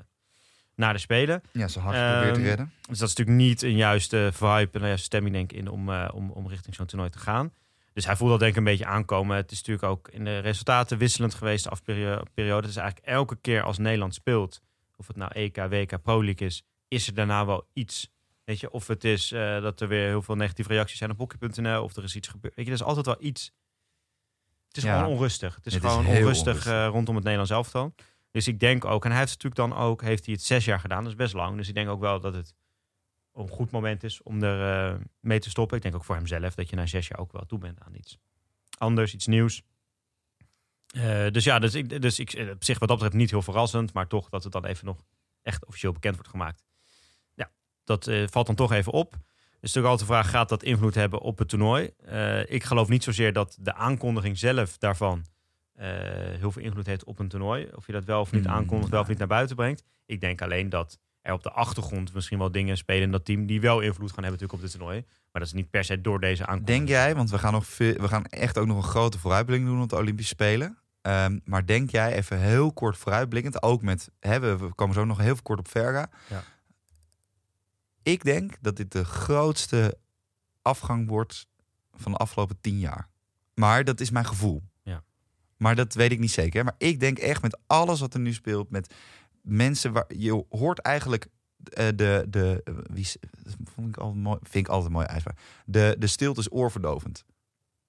naar 0.75 0.93
de 0.93 0.99
Spelen. 0.99 1.41
Ja, 1.51 1.67
zo 1.67 1.79
hard 1.79 1.95
geprobeerd 1.95 2.33
te 2.33 2.39
Ehm, 2.39 2.47
redden. 2.47 2.71
Dus 2.89 2.99
dat 2.99 3.09
is 3.09 3.15
natuurlijk 3.15 3.47
niet 3.47 3.61
een 3.61 3.75
juiste 3.75 4.29
vibe 4.33 4.69
en 4.71 4.81
een 4.81 4.87
juiste 4.87 5.05
stemming 5.05 5.35
denk 5.35 5.51
ik 5.51 5.57
in 5.57 5.69
om, 5.69 5.89
eh, 5.91 6.09
om, 6.13 6.31
om 6.31 6.47
richting 6.47 6.75
zo'n 6.75 6.85
toernooi 6.85 7.09
te 7.09 7.19
gaan. 7.19 7.51
Dus 7.97 8.05
hij 8.05 8.15
voelt 8.15 8.29
dat 8.31 8.39
denk 8.39 8.51
ik 8.51 8.57
een 8.57 8.63
beetje 8.63 8.85
aankomen. 8.85 9.35
Het 9.35 9.51
is 9.51 9.57
natuurlijk 9.57 9.87
ook 9.87 10.07
in 10.09 10.23
de 10.23 10.39
resultaten 10.39 10.97
wisselend 10.97 11.33
geweest 11.33 11.63
de 11.63 11.69
afperiode. 11.69 12.61
Het 12.61 12.69
is 12.69 12.75
eigenlijk 12.75 13.07
elke 13.07 13.35
keer 13.35 13.61
als 13.63 13.77
Nederland 13.77 14.13
speelt, 14.13 14.61
of 14.95 15.07
het 15.07 15.15
nou 15.15 15.31
EK, 15.33 15.55
WK, 15.55 16.01
Pro 16.01 16.23
League 16.23 16.47
is, 16.47 16.63
is 16.87 17.07
er 17.07 17.13
daarna 17.13 17.45
wel 17.45 17.67
iets. 17.73 18.09
Weet 18.43 18.59
je, 18.59 18.71
of 18.71 18.87
het 18.87 19.03
is 19.03 19.31
eh, 19.31 19.61
dat 19.61 19.81
er 19.81 19.87
weer 19.87 20.07
heel 20.07 20.21
veel 20.21 20.35
negatieve 20.35 20.69
reacties 20.73 20.97
zijn 20.97 21.11
op 21.11 21.17
hockey.nl, 21.17 21.83
of 21.83 21.95
er 21.95 22.03
is 22.03 22.15
iets 22.15 22.27
gebeurd. 22.27 22.55
Weet 22.55 22.65
je, 22.65 22.71
er 22.71 22.77
is 22.77 22.85
altijd 22.85 23.05
wel 23.05 23.17
iets. 23.19 23.51
Het 24.67 24.77
is 24.77 24.83
Ja. 24.83 24.97
gewoon 24.97 25.13
onrustig. 25.13 25.55
Het 25.55 25.65
is 25.65 25.73
Het 25.73 25.81
gewoon 25.85 26.05
onrustig, 26.05 26.47
onrustig. 26.47 26.71
eh, 26.73 26.87
rondom 26.87 27.15
het 27.15 27.23
Nederlands 27.23 27.51
elftal. 27.51 27.93
Dus 28.31 28.47
ik 28.47 28.59
denk 28.59 28.85
ook, 28.85 29.03
en 29.05 29.11
hij 29.11 29.19
heeft 29.19 29.31
natuurlijk 29.43 29.71
dan 29.71 29.79
ook, 29.81 30.01
heeft 30.01 30.25
hij 30.25 30.33
het 30.33 30.43
zes 30.43 30.65
jaar 30.65 30.79
gedaan, 30.79 31.01
dat 31.03 31.11
is 31.11 31.17
best 31.17 31.33
lang. 31.33 31.57
Dus 31.57 31.67
ik 31.67 31.73
denk 31.73 31.89
ook 31.89 31.99
wel 31.99 32.19
dat 32.19 32.33
het 32.33 32.53
een 33.37 33.49
goed 33.49 33.71
moment 33.71 34.03
is 34.03 34.23
om 34.23 34.43
er 34.43 34.91
eh, 34.91 34.99
mee 35.19 35.39
te 35.39 35.49
stoppen. 35.49 35.77
Ik 35.77 35.83
denk 35.83 35.95
ook 35.95 36.03
voor 36.03 36.15
hemzelf 36.15 36.55
dat 36.55 36.69
je 36.69 36.75
na 36.75 36.85
zes 36.85 37.07
jaar 37.07 37.19
ook 37.19 37.31
wel 37.31 37.45
toe 37.45 37.59
bent 37.59 37.79
aan 37.79 37.95
iets 37.95 38.17
anders, 38.77 39.13
iets 39.13 39.27
nieuws. 39.27 39.63
Eh, 40.87 41.27
dus 41.31 41.43
ja, 41.43 41.59
dus 41.59 41.75
ik, 41.75 42.01
dus 42.01 42.19
ik, 42.19 42.33
eh, 42.33 42.49
op 42.49 42.63
zich 42.63 42.79
wat 42.79 42.87
dat 42.87 42.97
betreft 42.97 43.19
niet 43.19 43.29
heel 43.29 43.41
verrassend, 43.41 43.93
maar 43.93 44.07
toch 44.07 44.29
dat 44.29 44.43
het 44.43 44.53
dan 44.53 44.65
even 44.65 44.85
nog 44.85 45.03
echt 45.41 45.65
officieel 45.65 45.91
bekend 45.91 46.15
wordt 46.15 46.29
gemaakt. 46.29 46.63
Ja, 47.33 47.51
dat 47.83 48.09
valt 48.25 48.45
dan 48.45 48.55
toch 48.55 48.71
even 48.71 48.91
op. 48.91 49.11
Dus 49.11 49.73
natuurlijk 49.73 49.91
altijd 49.91 50.09
de 50.09 50.13
vraag, 50.13 50.29
gaat 50.29 50.49
dat 50.49 50.63
invloed 50.63 50.95
hebben 50.95 51.19
op 51.19 51.37
het 51.37 51.49
toernooi? 51.49 51.89
Ik 52.45 52.63
geloof 52.63 52.87
niet 52.87 53.03
zozeer 53.03 53.33
dat 53.33 53.57
de 53.59 53.73
aankondiging 53.73 54.37
zelf 54.37 54.77
daarvan 54.77 55.25
heel 56.39 56.51
veel 56.51 56.61
invloed 56.61 56.85
heeft 56.85 57.03
op 57.03 57.19
een 57.19 57.27
toernooi. 57.27 57.69
Of 57.75 57.85
je 57.85 57.91
dat 57.91 58.05
wel 58.05 58.21
of 58.21 58.31
niet 58.31 58.43
Mm, 58.43 58.51
aankondigt, 58.51 58.91
wel 58.91 58.99
of 58.99 59.07
nee. 59.07 59.17
niet 59.17 59.27
naar 59.27 59.37
buiten 59.37 59.55
brengt. 59.55 59.83
Ik 60.05 60.21
denk 60.21 60.41
alleen 60.41 60.69
dat 60.69 60.99
er 61.27 61.33
op 61.33 61.43
de 61.43 61.51
achtergrond 61.51 62.13
misschien 62.13 62.37
wel 62.37 62.51
dingen 62.51 62.77
spelen 62.77 63.03
in 63.03 63.11
dat 63.11 63.25
team 63.25 63.45
die 63.45 63.61
wel 63.61 63.79
invloed 63.79 64.11
gaan 64.11 64.23
hebben 64.23 64.31
natuurlijk 64.31 64.53
op 64.53 64.61
dit 64.61 64.71
toernooi. 64.71 65.05
Maar 65.31 65.41
dat 65.41 65.45
is 65.47 65.53
niet 65.53 65.69
per 65.69 65.83
se 65.83 66.01
door 66.01 66.19
deze 66.19 66.45
aankondiging. 66.45 66.87
Denk 66.87 66.99
jij, 66.99 67.15
want 67.15 67.29
we 67.29 67.37
gaan, 67.37 67.53
nog 67.53 67.65
veel, 67.65 67.93
we 67.93 68.07
gaan 68.07 68.25
echt 68.25 68.57
ook 68.57 68.67
nog 68.67 68.77
een 68.77 68.89
grote 68.89 69.19
vooruitblik 69.19 69.65
doen 69.65 69.81
op 69.81 69.89
de 69.89 69.95
Olympische 69.95 70.33
Spelen. 70.33 70.77
Ehm, 71.01 71.39
maar 71.43 71.65
denk 71.65 71.89
jij 71.89 72.13
even 72.13 72.39
heel 72.39 72.73
kort 72.73 72.97
vooruitblikkend, 72.97 73.63
ook 73.63 73.81
met, 73.81 74.09
hè, 74.19 74.39
we, 74.39 74.73
komen 74.75 74.95
zo 74.95 75.05
nog 75.05 75.17
heel 75.17 75.35
kort 75.43 75.59
op 75.59 75.67
Verga. 75.67 76.09
Ja. 76.29 76.43
Ik 78.03 78.23
denk 78.23 78.57
dat 78.61 78.75
dit 78.75 78.91
de 78.91 79.05
grootste 79.05 79.97
afgang 80.61 81.07
wordt 81.07 81.47
van 81.93 82.11
de 82.11 82.17
afgelopen 82.17 82.57
tien 82.61 82.79
jaar. 82.79 83.09
Maar 83.53 83.83
dat 83.83 83.99
is 83.99 84.09
mijn 84.09 84.25
gevoel. 84.25 84.63
Ja. 84.83 85.03
Maar 85.57 85.75
dat 85.75 85.93
weet 85.93 86.11
ik 86.11 86.19
niet 86.19 86.31
zeker. 86.31 86.63
Maar 86.63 86.75
ik 86.77 86.99
denk 86.99 87.17
echt 87.17 87.41
met 87.41 87.59
alles 87.67 87.99
wat 87.99 88.13
er 88.13 88.19
nu 88.19 88.33
speelt, 88.33 88.69
met 88.69 88.93
mensen 89.47 89.91
waar 89.93 90.05
je 90.15 90.45
hoort 90.49 90.79
eigenlijk 90.79 91.27
eh, 91.63 91.87
de, 91.95 92.25
de 92.29 92.63
wie 92.93 93.07
vond 93.63 93.87
ik 93.87 93.97
altijd 93.97 94.23
mooi, 94.23 94.37
vind 94.41 94.65
ik 94.65 94.67
altijd 94.67 94.87
een 94.87 94.91
mooie 94.93 95.07
uitspraak. 95.07 95.39
De, 95.65 95.95
de 95.99 96.07
stilte 96.07 96.39
is 96.39 96.51
oorverdovend. 96.51 97.23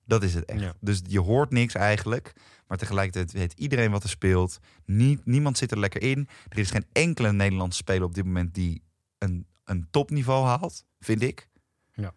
Dat 0.04 0.22
is 0.22 0.34
het 0.34 0.44
echt. 0.44 0.60
Ja. 0.60 0.72
Dus 0.80 1.00
je 1.06 1.20
hoort 1.20 1.50
niks 1.50 1.74
eigenlijk, 1.74 2.32
maar 2.66 2.78
tegelijkertijd 2.78 3.32
weet 3.32 3.52
iedereen 3.52 3.90
wat 3.90 4.02
er 4.02 4.08
speelt. 4.08 4.58
Niet, 4.84 5.26
niemand 5.26 5.58
zit 5.58 5.70
er 5.70 5.78
lekker 5.78 6.02
in. 6.02 6.28
Er 6.48 6.58
is 6.58 6.70
geen 6.70 6.86
enkele 6.92 7.32
Nederlandse 7.32 7.78
speler 7.78 8.02
op 8.02 8.14
dit 8.14 8.24
moment 8.24 8.54
die 8.54 8.82
een, 9.18 9.46
een 9.64 9.86
topniveau 9.90 10.46
haalt, 10.46 10.84
vind 11.00 11.22
ik. 11.22 11.48
Ja. 11.92 12.12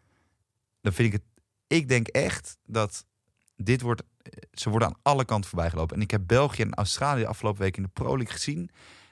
Dan 0.81 0.93
vind 0.93 1.13
ik 1.13 1.21
het. 1.21 1.43
Ik 1.67 1.87
denk 1.87 2.07
echt 2.07 2.57
dat 2.65 3.05
dit 3.55 3.81
wordt. 3.81 4.03
eh, 4.21 4.31
Ze 4.51 4.69
worden 4.69 4.87
aan 4.87 4.99
alle 5.01 5.25
kanten 5.25 5.49
voorbij 5.49 5.69
gelopen. 5.69 5.95
En 5.95 6.01
ik 6.01 6.11
heb 6.11 6.21
België 6.27 6.61
en 6.61 6.73
Australië 6.73 7.21
de 7.21 7.27
afgelopen 7.27 7.61
week 7.61 7.77
in 7.77 7.83
de 7.83 7.89
Pro 7.93 8.17
League 8.17 8.33
gezien. 8.33 8.69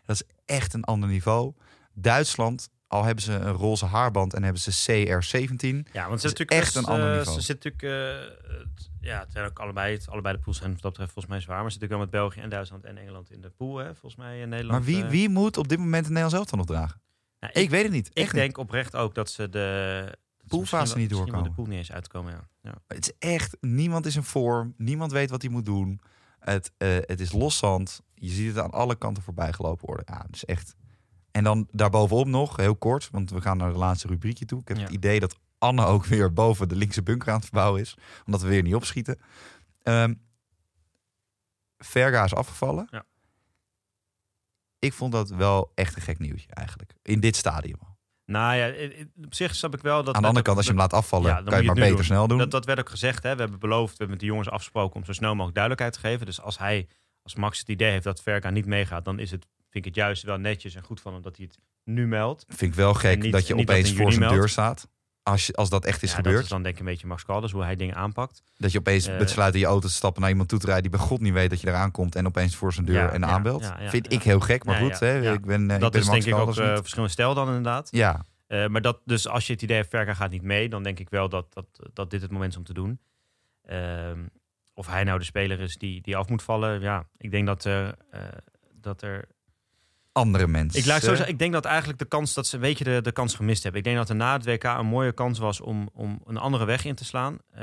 Dat 0.10 0.22
is 0.22 0.36
echt 0.56 0.74
een 0.74 0.84
ander 0.84 1.10
niveau. 1.10 1.54
Duitsland, 1.94 2.70
al 2.88 3.04
hebben 3.04 3.24
ze 3.24 3.34
een 3.34 3.52
roze 3.54 3.86
haarband 3.86 4.34
en 4.34 4.44
hebben 4.44 4.62
ze 4.62 4.72
CR17. 4.72 5.92
Ja, 5.94 6.08
want 6.08 6.22
ze 6.22 6.28
is 6.28 6.34
echt 6.46 6.76
een 6.76 6.86
ander 6.86 7.12
eh, 7.12 7.18
niveau. 7.18 7.40
Ze 7.40 7.46
zit 7.46 7.64
natuurlijk, 7.64 7.84
eh, 7.84 8.58
het- 8.58 8.90
ja, 9.02 9.20
het 9.20 9.32
zijn 9.32 9.46
ook 9.46 9.60
allebei, 9.60 9.94
het, 9.94 10.10
allebei 10.10 10.36
de 10.36 10.42
pools 10.42 10.58
zijn 10.58 10.72
wat 10.74 10.82
dat 10.82 10.92
betreft 10.92 11.12
volgens 11.14 11.34
mij 11.34 11.44
zwaar. 11.44 11.62
Maar 11.62 11.72
ze 11.72 11.80
zitten 11.80 11.98
natuurlijk 11.98 12.12
wel 12.14 12.22
met 12.22 12.34
België 12.34 12.46
en 12.46 12.50
Duitsland 12.56 12.84
en 12.84 12.98
Engeland 12.98 13.32
in 13.32 13.42
de 13.42 13.50
pool, 13.50 13.78
hè, 13.78 13.86
volgens 13.96 14.16
mij 14.16 14.40
in 14.42 14.50
Nederland. 14.50 14.78
Maar 14.86 14.94
wie, 14.94 15.04
eh. 15.04 15.10
wie 15.10 15.30
moet 15.30 15.58
op 15.58 15.68
dit 15.68 15.78
moment 15.78 16.06
het 16.06 16.14
Nederlands 16.14 16.36
elftal 16.36 16.58
nog 16.58 16.68
dragen? 16.68 17.02
Nou, 17.40 17.54
Ik, 17.54 17.70
weet 17.70 17.84
het 17.84 17.92
niet. 17.92 18.10
Ik 18.14 18.32
denk 18.34 18.58
oprecht 18.58 18.96
ook 18.96 19.16
dat 19.16 19.30
ze 19.30 19.50
de 19.50 20.18
Poolfase 20.48 20.98
niet 20.98 21.10
doorkomen. 21.10 21.44
de 21.44 21.52
pool 21.52 21.66
niet 21.66 21.78
eens 21.78 21.92
uitkomen, 21.92 22.32
ja. 22.32 22.48
ja. 22.62 22.74
Het 22.88 23.06
is 23.08 23.30
echt, 23.34 23.58
niemand 23.62 24.06
is 24.06 24.16
in 24.16 24.24
vorm. 24.24 24.74
Niemand 24.78 25.12
weet 25.12 25.30
wat 25.30 25.42
hij 25.42 25.52
moet 25.52 25.66
doen. 25.66 26.02
Het, 26.40 26.72
eh, 26.78 26.96
het 27.02 27.20
is 27.20 27.32
loszand. 27.32 28.02
Je 28.14 28.30
ziet 28.30 28.48
het 28.56 28.64
aan 28.64 28.72
alle 28.72 28.96
kanten 28.96 29.24
voorbij 29.24 29.54
gelopen 29.54 29.86
worden. 29.88 30.06
Ja, 30.10 30.26
is 30.32 30.46
echt. 30.46 30.76
En 31.32 31.44
dan 31.44 31.68
daarbovenop 31.72 32.26
nog, 32.28 32.56
heel 32.56 32.76
kort, 32.76 33.10
want 33.12 33.30
we 33.32 33.42
gaan 33.42 33.58
naar 33.58 33.72
de 33.72 33.78
laatste 33.78 34.08
rubriekje 34.08 34.46
toe. 34.46 34.60
Ik 34.62 34.68
heb 34.68 34.78
Ja. 34.78 34.84
het 34.84 34.92
idee 34.92 35.20
dat 35.20 35.36
Anne 35.58 35.86
ook 35.86 36.06
weer 36.06 36.34
boven 36.34 36.70
de 36.70 36.76
linkse 36.76 37.04
bunker 37.04 37.28
aan 37.30 37.36
het 37.36 37.44
verbouwen 37.46 37.82
is. 37.82 37.98
Omdat 38.26 38.42
we 38.42 38.48
weer 38.48 38.62
niet 38.64 38.76
opschieten. 38.76 39.20
Ehm 39.84 40.14
Verga 41.78 42.24
is 42.24 42.34
afgevallen. 42.36 42.88
Ja. 42.92 43.06
Ik 44.80 44.94
vond 44.94 45.12
dat 45.12 45.30
wel 45.30 45.72
echt 45.76 45.96
een 45.96 46.02
gek 46.02 46.20
nieuwtje 46.20 46.54
eigenlijk. 46.54 46.94
In 47.02 47.20
dit 47.20 47.36
stadium. 47.36 47.80
Nou 48.30 48.56
ja, 48.56 48.90
op 49.26 49.34
zich 49.34 49.56
snap 49.56 49.74
ik 49.74 49.82
wel 49.82 50.04
dat... 50.04 50.16
Aan 50.16 50.22
de 50.22 50.28
andere 50.28 50.46
kant, 50.46 50.58
als 50.58 50.66
je 50.66 50.72
hem 50.72 50.82
laat 50.82 50.94
afvallen, 50.94 51.28
Ja, 51.30 51.36
dan 51.36 51.44
kan 51.46 51.54
je 51.54 51.60
het 51.60 51.76
je 51.76 51.82
maar 51.82 51.90
beter 51.90 52.06
snel 52.06 52.28
doen. 52.28 52.38
Dat, 52.38 52.52
dat 52.52 52.66
werd 52.66 52.80
ook 52.80 52.90
gezegd. 52.90 53.24
Hè. 53.24 53.34
We 53.36 53.42
hebben 53.42 53.60
beloofd, 53.60 53.90
we 53.92 53.96
hebben 53.98 54.10
met 54.10 54.20
de 54.20 54.26
jongens 54.26 54.50
afgesproken 54.50 54.96
om 54.96 55.06
zo 55.06 55.12
snel 55.14 55.32
mogelijk 55.32 55.56
duidelijkheid 55.56 55.94
te 56.02 56.08
geven. 56.08 56.26
Dus 56.26 56.42
als 56.42 56.58
hij, 56.58 56.88
als 57.22 57.36
Max 57.36 57.60
het 57.60 57.70
idee 57.70 57.92
heeft 57.92 58.04
dat 58.04 58.22
Verga 58.22 58.50
niet 58.50 58.66
meegaat, 58.66 59.06
dan 59.06 59.20
is 59.20 59.32
het, 59.32 59.46
vind 59.58 59.86
ik 59.86 59.86
het 59.86 59.96
juist 59.96 60.24
wel 60.24 60.38
netjes 60.38 60.76
en 60.76 60.84
goed 60.84 61.02
van 61.02 61.14
hem 61.14 61.22
dat 61.22 61.38
hij 61.38 61.46
het 61.50 61.60
nu 61.84 62.08
meldt. 62.08 62.46
Vind 62.48 62.72
ik 62.72 62.74
wel 62.78 62.94
gek 62.94 63.22
niet- 63.22 63.32
dat 63.32 63.48
je 63.48 63.54
dat 63.54 63.62
opeens 63.62 63.90
in 63.90 63.96
voor 63.96 64.08
zijn 64.12 64.20
meldt. 64.20 64.36
deur 64.36 64.50
staat. 64.50 64.90
Als, 65.24 65.48
je, 65.48 65.54
als 65.54 65.70
dat 65.70 65.86
echt 65.86 66.04
is 66.04 66.10
ja, 66.10 66.16
gebeurd. 66.16 66.36
Dat 66.36 66.44
is 66.44 66.50
dan 66.50 66.64
denk 66.64 66.74
ik 66.74 66.80
een 66.80 66.86
beetje 66.86 67.08
Max 67.08 67.26
Caldas, 67.26 67.52
hoe 67.52 67.64
hij 67.64 67.76
dingen 67.76 67.96
aanpakt. 67.96 68.44
Dat 68.58 68.72
je 68.72 68.78
opeens 68.80 69.08
Eh, 69.08 69.18
besluit 69.18 69.54
in 69.54 69.60
je 69.60 69.66
auto 69.66 69.88
te 69.88 69.94
stappen 69.94 70.22
naar 70.22 70.30
iemand 70.32 70.50
toe 70.50 70.60
te 70.60 70.66
rijden 70.66 70.90
die 70.90 70.98
bij 71.00 71.08
God 71.08 71.20
niet 71.20 71.34
weet 71.34 71.50
dat 71.50 71.62
je 71.62 71.68
eraan 71.68 71.92
komt 71.92 72.16
en 72.16 72.26
opeens 72.26 72.56
voor 72.56 72.74
zijn 72.74 72.86
deur 72.86 72.96
Ja, 72.96 73.10
en 73.12 73.22
ja, 73.22 73.28
aanbelt. 73.28 73.72
Vind 73.80 74.12
ik 74.12 74.24
heel 74.24 74.40
gek, 74.40 74.64
maar 74.66 74.76
goed. 74.76 75.00
hè. 75.00 75.34
Ik 75.34 75.46
ben, 75.46 75.62
eh, 75.72 75.80
dat 75.80 75.88
ik 75.88 75.92
ben 75.92 76.02
is 76.02 76.08
Max 76.08 76.26
denk 76.26 76.36
ik 76.38 76.42
ook 76.42 76.48
niet. 76.48 76.56
verschillende 76.56 77.12
stijl 77.12 77.34
dan 77.34 77.48
inderdaad. 77.48 77.88
Ja, 77.92 78.26
maar 78.48 78.82
dat, 78.82 79.02
dus 79.06 79.28
als 79.28 79.48
je 79.48 79.54
het 79.54 79.62
idee 79.62 79.78
hebt, 79.78 79.90
Verga 79.90 80.14
gaat 80.14 80.32
niet 80.32 80.42
mee, 80.44 80.70
dan 80.70 80.84
denk 80.84 81.00
ik 81.00 81.10
wel 81.10 81.30
dat, 81.30 81.54
dat, 81.54 81.66
dat 81.94 82.10
dit 82.12 82.22
het 82.22 82.32
moment 82.32 82.52
is 82.52 82.58
om 82.58 82.64
te 82.64 82.74
doen. 82.74 83.00
Ehm, 83.66 84.20
of 84.74 84.88
hij 84.88 85.04
nou 85.04 85.20
de 85.20 85.26
speler 85.26 85.60
is 85.60 85.78
die, 85.78 86.02
die 86.02 86.18
af 86.18 86.30
moet 86.30 86.44
vallen, 86.44 86.82
ja, 86.82 87.06
ik 87.18 87.32
denk 87.32 87.46
dat 87.48 87.70
dat 88.82 89.02
er 89.02 89.28
andere 90.12 90.48
mensen. 90.48 90.80
Ik, 90.80 90.86
laat 90.86 91.02
zo 91.02 91.08
zeggen, 91.08 91.28
ik 91.34 91.40
denk 91.40 91.54
dat 91.54 91.66
eigenlijk 91.66 92.00
de 92.00 92.06
kans 92.06 92.34
dat 92.34 92.48
ze 92.48 92.56
een 92.56 92.62
beetje 92.62 92.84
de, 92.84 93.02
de 93.02 93.12
kans 93.12 93.36
gemist 93.36 93.64
hebben. 93.64 93.82
Ik 93.82 93.88
denk 93.88 93.98
dat 93.98 94.10
er 94.10 94.16
na 94.16 94.34
het 94.34 94.46
WK 94.46 94.64
een 94.64 94.86
mooie 94.86 95.12
kans 95.12 95.40
was 95.40 95.62
om, 95.62 95.90
om 95.94 96.22
een 96.26 96.38
andere 96.38 96.66
weg 96.66 96.86
in 96.86 96.96
te 96.96 97.06
slaan. 97.06 97.38
Eh, 97.52 97.62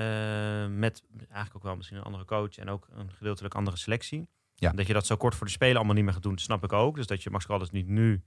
met 0.69 1.03
eigenlijk 1.19 1.57
ook 1.57 1.63
wel 1.63 1.77
misschien 1.77 1.97
een 1.97 2.05
andere 2.05 2.25
coach 2.25 2.59
en 2.59 2.69
ook 2.69 2.89
een 2.93 3.11
gedeeltelijk 3.13 3.55
andere 3.55 3.77
selectie. 3.77 4.29
Ja. 4.55 4.71
Dat 4.71 4.87
je 4.87 4.93
dat 4.93 5.07
zo 5.07 5.17
kort 5.17 5.35
voor 5.35 5.47
de 5.47 5.53
Spelen 5.53 5.77
allemaal 5.77 5.95
niet 5.95 6.05
meer 6.05 6.13
gaat 6.13 6.23
doen, 6.23 6.39
snap 6.39 6.65
ik 6.65 6.73
ook. 6.73 6.97
Dus 6.97 7.07
dat 7.07 7.23
je 7.23 7.31
Max 7.31 7.47
Caldas 7.47 7.71
niet 7.71 7.89
nu 7.89 8.23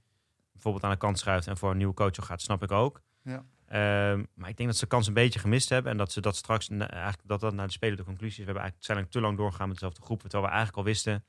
bijvoorbeeld 0.52 0.84
aan 0.84 0.92
de 0.92 0.98
kant 0.98 1.20
schuift 1.20 1.48
en 1.48 1.58
voor 1.58 1.72
een 1.72 1.78
nieuwe 1.78 1.94
coach 1.94 2.26
gaat, 2.26 2.42
snap 2.42 2.64
ik 2.64 2.72
ook. 2.72 3.02
Ja. 3.24 3.46
Ehm, 3.68 4.24
maar 4.34 4.50
ik 4.50 4.58
denk 4.58 4.70
dat 4.70 4.78
ze 4.78 4.84
de 4.84 4.90
kans 4.90 5.08
een 5.08 5.14
beetje 5.14 5.40
gemist 5.40 5.70
hebben. 5.70 5.92
En 5.92 5.98
dat 5.98 6.12
ze 6.12 6.22
dat 6.22 6.36
straks, 6.36 6.70
na- 6.70 6.90
eigenlijk 6.90 7.28
dat 7.28 7.40
dat 7.40 7.54
naar 7.54 7.66
de 7.68 7.72
Spelen 7.74 7.98
de 7.98 8.04
conclusie 8.04 8.40
is. 8.40 8.46
We 8.46 8.52
hebben 8.52 8.64
eigenlijk 8.64 8.92
zijn 8.92 9.10
te 9.10 9.22
lang 9.22 9.38
doorgegaan 9.38 9.68
met 9.68 9.80
dezelfde 9.80 10.02
groep. 10.02 10.22
Terwijl 10.22 10.44
we 10.44 10.50
eigenlijk 10.50 10.78
al 10.78 10.84
wisten. 10.84 11.24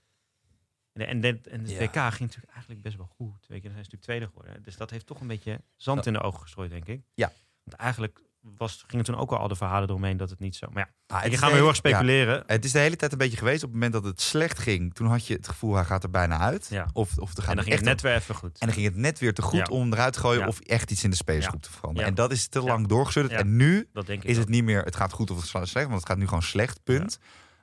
En, 0.93 1.07
en, 1.07 1.22
en, 1.22 1.41
en 1.51 1.64
de 1.64 1.72
Ja. 1.72 1.78
WK 1.78 1.95
ging 1.95 2.18
natuurlijk 2.20 2.53
eigenlijk 2.53 2.82
best 2.82 2.97
wel 2.97 3.11
goed. 3.16 3.47
Weet 3.49 3.62
je, 3.62 3.68
dan 3.68 3.72
zijn 3.78 3.84
ze 3.84 3.91
natuurlijk 3.91 4.03
tweede 4.03 4.26
geworden. 4.26 4.62
Dus 4.62 4.76
dat 4.76 4.91
heeft 4.91 5.07
toch 5.07 5.20
een 5.20 5.26
beetje 5.26 5.61
zand 5.76 6.07
in 6.07 6.12
de 6.12 6.20
ogen 6.20 6.41
gestrooid, 6.41 6.70
denk 6.70 6.86
ik. 6.86 7.01
Ja. 7.14 7.32
Want 7.64 7.76
eigenlijk 7.76 8.20
was, 8.57 8.84
gingen 8.86 9.05
toen 9.05 9.16
ook 9.16 9.30
al 9.30 9.38
al 9.38 9.49
de 9.49 9.55
verhalen 9.57 9.88
eromheen 9.88 10.16
dat 10.16 10.30
het 10.30 10.38
niet 10.38 10.57
zo... 10.57 10.66
Maar 10.72 10.93
ja, 11.07 11.16
Ah, 11.16 11.22
de 11.22 11.30
we 11.30 11.36
heel 11.47 11.57
erg 11.57 11.64
ja, 11.66 11.72
speculeren. 11.72 12.43
het 12.47 12.64
is 12.64 12.72
de 12.72 12.78
hele 12.78 12.97
tijd 12.97 13.12
een 13.12 13.18
beetje 13.18 13.36
geweest. 13.36 13.57
Op 13.62 13.62
het 13.62 13.72
moment 13.72 13.93
dat 13.93 14.05
het 14.05 14.20
slecht 14.20 14.59
ging, 14.59 14.95
toen 14.95 15.07
had 15.07 15.26
je 15.26 15.34
het 15.34 15.49
gevoel, 15.49 15.74
hij 15.74 15.84
gaat 15.84 16.03
er 16.03 16.11
bijna 16.11 16.38
uit. 16.38 16.66
Ja. 16.70 16.88
Of, 16.93 17.18
of 17.18 17.36
er 17.36 17.43
gaat 17.43 17.49
en 17.51 17.55
dan 17.57 17.64
ging 17.64 17.76
het 17.76 17.84
net 17.84 18.01
weer 18.01 18.14
even 18.14 18.34
goed. 18.34 18.59
En 18.59 18.66
dan 18.66 18.72
ging 18.76 18.86
het 18.86 18.97
net 18.97 19.18
weer 19.18 19.34
te 19.34 19.43
goed 19.43 19.59
Ja. 19.59 19.64
om 19.70 19.93
eruit 19.93 20.12
te 20.12 20.18
gooien 20.20 20.47
of 20.47 20.61
echt 20.61 20.91
iets 20.91 21.05
in 21.05 21.11
de 21.11 21.16
spelersgroep 21.16 21.62
te 21.62 21.70
veranderen. 21.70 22.09
En 22.09 22.14
dat 22.14 22.32
is 22.32 22.49
te 22.49 22.61
lang 22.61 22.86
doorgestuurd. 22.86 23.30
Ja. 23.30 23.38
En 23.38 23.57
nu 23.57 23.88
dat 23.93 24.07
denk 24.07 24.22
ik 24.22 24.28
is 24.28 24.34
ook. 24.34 24.41
het 24.41 24.51
niet 24.51 24.64
meer, 24.64 24.82
het 24.82 24.97
gaat 24.97 25.12
goed 25.12 25.30
of 25.30 25.41
het 25.41 25.49
gaat 25.51 25.68
slecht, 25.68 25.86
want 25.86 25.99
het 26.01 26.09
gaat 26.09 26.18
nu 26.18 26.24
gewoon 26.24 26.43
slecht, 26.43 26.82
punt. 26.84 27.18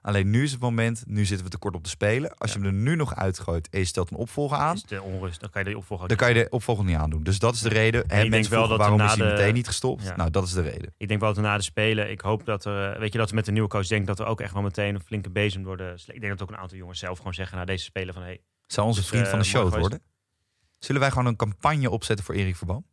Alleen 0.07 0.29
nu 0.29 0.43
is 0.43 0.51
het 0.51 0.59
moment, 0.61 1.03
nu 1.07 1.25
zitten 1.25 1.45
we 1.45 1.51
tekort 1.51 1.75
op 1.75 1.83
de 1.83 1.89
spelen. 1.89 2.37
Als 2.37 2.51
Ja. 2.53 2.59
je 2.59 2.65
hem 2.65 2.75
er 2.75 2.81
nu 2.81 2.95
nog 2.95 3.15
uitgooit 3.15 3.69
en 3.69 3.79
je 3.79 3.85
stelt 3.85 4.11
een 4.11 4.17
opvolger 4.17 4.57
aan, 4.57 4.75
Is 4.75 4.83
de 4.83 5.01
onrust, 5.01 5.39
dan 5.39 5.49
kan 5.49 5.63
je 5.63 5.69
de 5.69 5.77
opvolger 5.77 6.07
dan 6.07 6.17
kan 6.17 6.27
je 6.27 6.33
de 6.33 6.47
opvolger 6.49 6.85
niet 6.85 6.95
aandoen. 6.95 7.23
Dus 7.23 7.39
dat 7.39 7.53
is 7.53 7.59
de 7.61 7.69
reden. 7.69 8.01
En 8.01 8.17
denk 8.19 8.29
mensen 8.29 8.51
wel 8.51 8.61
dat 8.61 8.71
er 8.71 8.77
waarom 8.77 8.97
na 8.97 9.05
is 9.05 9.15
hij 9.17 9.25
de- 9.27 9.33
meteen 9.33 9.53
niet 9.53 9.67
gestopt? 9.67 10.03
Ja. 10.03 10.15
Nou, 10.15 10.29
dat 10.29 10.43
is 10.43 10.51
de 10.53 10.61
reden. 10.61 10.93
Ik 10.97 11.07
denk 11.07 11.19
wel 11.19 11.29
dat 11.33 11.37
we 11.43 11.43
na 11.49 11.57
de 11.57 11.63
Spelen, 11.63 12.09
ik 12.11 12.21
hoop 12.21 12.45
dat 12.45 12.65
er, 12.65 12.91
eh, 12.93 12.99
weet 12.99 13.11
je, 13.11 13.17
dat 13.17 13.29
we 13.29 13.35
met 13.35 13.45
de 13.45 13.51
nieuwe 13.51 13.67
coach 13.69 13.87
denken 13.87 14.07
dat 14.07 14.17
we 14.17 14.23
ook 14.23 14.41
echt 14.41 14.53
wel 14.53 14.61
meteen 14.61 14.95
een 14.95 15.01
flinke 15.01 15.29
bezem 15.29 15.63
door 15.63 15.77
de... 15.77 15.93
Ik 16.05 16.21
denk 16.21 16.31
dat 16.37 16.41
ook 16.41 16.49
een 16.55 16.61
aantal 16.61 16.77
jongens 16.77 16.99
zelf 16.99 17.17
gewoon 17.17 17.33
zeggen 17.33 17.57
na 17.57 17.65
deze 17.65 17.83
Spelen 17.83 18.13
van, 18.13 18.23
hey, 18.23 18.41
Zou 18.67 18.87
onze 18.87 18.99
Dus, 18.99 19.09
vriend 19.09 19.23
eh, 19.23 19.29
van 19.29 19.39
de 19.39 19.45
show 19.45 19.61
mooi 19.61 19.71
het 19.73 19.81
worden? 19.81 20.01
Zullen 20.79 21.01
wij 21.01 21.09
gewoon 21.09 21.25
een 21.25 21.35
campagne 21.35 21.89
opzetten 21.89 22.25
voor 22.25 22.35
Erik 22.35 22.55
Verboom? 22.55 22.85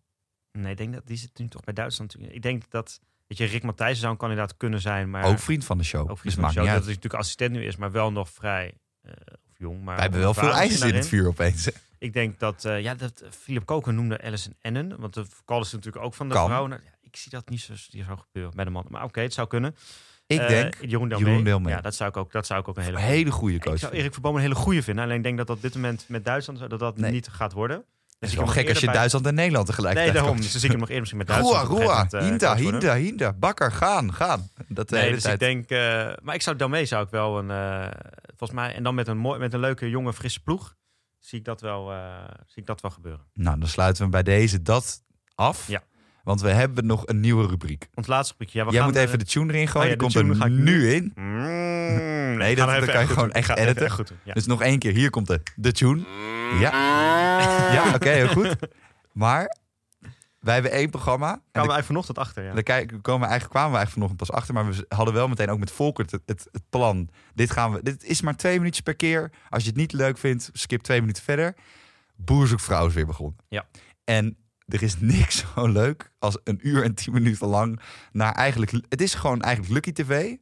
nee, 0.53 0.71
ik 0.71 0.77
denk 0.79 0.93
dat 0.93 1.07
die 1.07 1.17
zit 1.17 1.39
nu 1.39 1.49
toch 1.49 1.63
bij 1.65 1.75
Duitsland. 1.75 2.17
Ik 2.21 2.43
denk 2.43 2.71
dat, 2.71 3.01
weet 3.27 3.39
je, 3.39 3.45
Rick 3.45 3.63
Matthijssen 3.63 3.99
zou 4.01 4.13
een 4.13 4.19
kandidaat 4.19 4.57
kunnen 4.57 4.81
zijn, 4.81 5.11
maar... 5.11 5.25
Ook 5.25 5.39
vriend 5.39 5.65
van 5.65 5.79
de 5.79 5.85
show. 5.85 6.11
ook 6.11 6.23
dus 6.23 6.35
maakt 6.35 6.47
niet 6.49 6.53
show, 6.55 6.65
uit. 6.67 6.75
dat 6.75 6.85
hij 6.85 6.95
natuurlijk 6.95 7.23
assistent 7.23 7.53
nu 7.53 7.65
is, 7.65 7.77
maar 7.77 7.93
wel 7.93 8.13
nog 8.13 8.31
vrij 8.31 8.75
eh, 9.03 9.13
of 9.51 9.59
jong. 9.59 9.83
Maar 9.85 9.95
Wij 9.95 10.03
hebben 10.03 10.21
wel 10.21 10.35
veel 10.35 10.53
ijzers 10.53 10.81
in 10.91 10.95
het 10.95 11.09
vuur 11.09 11.27
opeens. 11.29 11.65
hè? 11.65 11.71
Ik 11.99 12.13
denk 12.13 12.39
dat, 12.39 12.65
eh, 12.65 12.83
ja, 12.83 12.95
dat 12.95 13.23
Philip 13.31 13.67
Koken 13.67 13.95
noemde 13.95 14.23
Alison 14.23 14.57
Ennen, 14.61 15.01
want 15.01 15.15
de 15.15 15.25
call 15.45 15.61
is 15.61 15.73
natuurlijk 15.73 16.05
ook 16.05 16.15
van 16.15 16.29
de 16.29 16.35
Kan. 16.35 16.47
vrouw. 16.49 16.67
Nou, 16.67 16.81
ja, 16.85 16.91
ik 17.01 17.17
zie 17.17 17.31
dat 17.31 17.49
niet 17.49 17.61
zo, 17.61 17.73
die 17.91 18.05
zou 18.05 18.19
gebeuren 18.19 18.57
bij 18.57 18.65
de 18.65 18.71
man. 18.71 18.85
Maar 18.89 19.05
oké, 19.05 19.21
het 19.21 19.33
zou 19.33 19.49
kunnen. 19.49 19.77
Ik 20.27 20.41
Eh, 20.41 20.49
denk, 20.49 20.75
Jeroen 20.81 21.09
Delmee. 21.09 21.27
Jeroen 21.29 21.45
Delmee. 21.45 21.75
Ja, 21.75 21.81
dat 21.81 21.95
zou 21.95 22.11
ik 22.11 22.17
ook, 22.17 22.33
dat 22.33 22.47
zou 22.47 22.61
ik 22.61 22.69
ook 22.69 22.77
een 22.77 22.83
hele 22.83 22.97
een 22.97 23.03
goede 23.03 23.17
hele 23.17 23.31
goede 23.31 23.55
Ik 23.55 23.63
coach. 23.63 23.79
zou 23.79 23.93
Erik 23.93 24.13
Verboom 24.13 24.35
een 24.35 24.41
hele 24.41 24.55
goede 24.55 24.83
vinden. 24.83 25.05
Alleen 25.05 25.17
ik 25.17 25.23
denk 25.23 25.37
dat 25.37 25.47
dat 25.47 25.57
op 25.57 25.63
dit 25.63 25.75
moment 25.75 26.05
met 26.09 26.25
Duitsland 26.25 26.71
dat 26.71 26.79
dat 26.79 26.97
Nee. 26.97 27.11
niet 27.11 27.29
gaat 27.29 27.53
worden. 27.53 27.85
Het 28.25 28.33
is 28.33 28.39
wel 28.39 28.45
heb 28.47 28.55
gek 28.55 28.69
als 28.69 28.79
je 28.81 28.87
bij- 28.87 28.95
Duitsland 28.95 29.27
en 29.27 29.35
Nederland 29.35 29.67
tegelijk 29.67 29.95
Nee, 29.95 30.13
daarom. 30.13 30.37
Dus 30.37 30.51
zie 30.51 30.65
ik 30.65 30.71
hem 30.71 30.79
nog 30.79 30.89
eerder 30.89 31.01
misschien 31.01 31.19
met 31.19 31.29
Roa, 31.29 31.37
Duitsland. 31.41 31.69
Roa, 31.69 31.95
gegeven 31.95 32.19
moment, 32.23 32.43
eh. 32.43 32.55
Hinta, 32.55 32.97
Hinta. 32.97 33.33
Bakker, 33.33 33.73
gaan, 33.73 34.15
gaan. 34.15 34.49
Dat 34.69 34.89
de 34.89 34.97
Nee, 34.97 35.13
dus 35.13 35.23
tijd. 35.23 35.35
ik 35.35 35.41
denk... 35.41 35.71
eh, 35.71 36.13
maar 36.23 36.35
ik 36.35 36.43
zou 36.43 36.57
daarmee 36.57 36.85
zou 36.85 37.05
ik 37.05 37.11
wel 37.11 37.39
een... 37.39 37.51
eh, 37.51 37.87
volgens 38.37 38.59
mij... 38.61 38.75
En 38.75 38.83
dan 38.83 38.95
met 38.95 39.09
een, 39.09 39.19
mooi, 39.19 39.39
met 39.39 39.53
een 39.53 39.61
leuke, 39.61 39.91
jonge, 39.91 40.13
frisse 40.13 40.41
ploeg... 40.43 40.75
Zie 41.19 41.39
ik 41.39 41.45
dat 41.45 41.61
wel, 41.61 41.93
eh, 41.93 41.99
zie 42.47 42.63
ik 42.63 42.67
dat 42.67 42.81
wel 42.81 42.91
gebeuren. 42.91 43.21
Nou, 43.35 43.59
dan 43.59 43.69
sluiten 43.69 44.05
we 44.05 44.11
bij 44.11 44.23
deze 44.23 44.63
dat 44.63 45.03
af. 45.35 45.69
Ja. 45.69 45.83
Want 46.25 46.41
we 46.41 46.49
hebben 46.51 46.87
nog 46.87 47.07
een 47.07 47.21
nieuwe 47.21 47.47
rubriek. 47.47 47.89
Ons 47.95 48.07
laatste 48.07 48.31
rubriekje. 48.33 48.59
Ja, 48.59 48.65
we 48.65 48.71
Jij 48.71 48.81
gaan, 48.81 48.91
moet 48.91 48.99
even 48.99 49.13
eh, 49.13 49.19
de 49.19 49.25
tune 49.25 49.53
erin 49.53 49.69
gooien. 49.69 49.77
oh 49.77 49.83
ja, 49.83 49.89
die 49.89 49.97
komt 49.97 50.41
er 50.41 50.47
ik 50.47 50.53
nu 50.53 50.93
in. 50.93 51.13
Mm, 51.15 52.37
Nee, 52.37 52.55
dat- 52.57 52.67
kan 52.85 53.01
je 53.01 53.07
goed 53.07 53.13
gewoon 53.15 53.33
echt 53.33 53.57
editen. 53.57 53.91
goed 53.91 54.09
doen, 54.09 54.19
ja. 54.25 54.33
Dus 54.33 54.47
nog 54.47 54.63
één 54.63 54.79
keer. 54.79 54.93
Hier 54.93 55.11
komt 55.11 55.27
de, 55.27 55.41
de 55.57 55.73
tune. 55.73 56.05
Ja. 56.59 57.73
Ja, 57.73 57.95
oké, 57.95 58.09
heel 58.09 58.29
goed. 58.29 58.57
Maar 59.13 59.57
wij 60.41 60.55
hebben 60.55 60.73
één 60.73 60.91
programma. 60.91 61.27
En 61.33 61.33
Kwamen 61.33 61.43
we 61.53 61.53
daar- 61.53 61.63
eigenlijk 61.71 61.87
vanochtend 61.87 62.19
achter, 62.19 62.45
ja. 62.45 62.63
kijk- 62.63 62.89
komen 63.03 63.21
we 63.21 63.27
eigenlijk, 63.27 63.51
kwamen 63.51 63.71
we 63.71 63.77
eigenlijk 63.77 63.91
vanochtend 63.93 64.17
pas 64.19 64.33
achter. 64.33 64.55
Maar 64.55 64.67
we 64.71 64.85
hadden 64.89 65.15
wel 65.15 65.29
meteen 65.29 65.51
ook 65.51 65.59
met 65.59 65.71
Volkert 65.73 66.11
het, 66.11 66.23
het, 66.27 66.49
het 66.53 66.63
plan. 66.69 67.09
Dit, 67.35 67.51
gaan 67.51 67.73
we, 67.73 67.83
dit 67.83 68.05
is 68.05 68.21
maar 68.21 68.37
twee 68.37 68.59
minuutjes 68.59 68.83
per 68.83 68.97
keer. 68.97 69.31
Als 69.49 69.63
je 69.63 69.69
het 69.69 69.79
niet 69.79 69.93
leuk 69.93 70.19
vindt, 70.19 70.51
skip 70.53 70.83
twee 70.83 71.01
minuten 71.01 71.23
verder. 71.23 71.55
Boer 72.17 72.47
zoekt 72.47 72.63
vrouw 72.63 72.87
is 72.87 72.95
weer 72.95 73.07
begonnen. 73.07 73.37
Ja. 73.49 73.67
En 74.05 74.37
er 74.67 74.83
is 74.83 74.99
niks 75.01 75.45
zo 75.55 75.67
leuk 75.67 76.11
als 76.19 76.39
een 76.45 76.59
uur 76.63 76.83
en 76.83 76.95
tien 76.95 77.13
minuten 77.13 77.47
lang 77.47 77.81
naar 78.13 78.33
eigenlijk... 78.33 78.71
Het 78.89 79.01
is 79.01 79.15
gewoon 79.15 79.41
eigenlijk 79.43 79.75
Lucky 79.75 79.93
TV. 80.03 80.37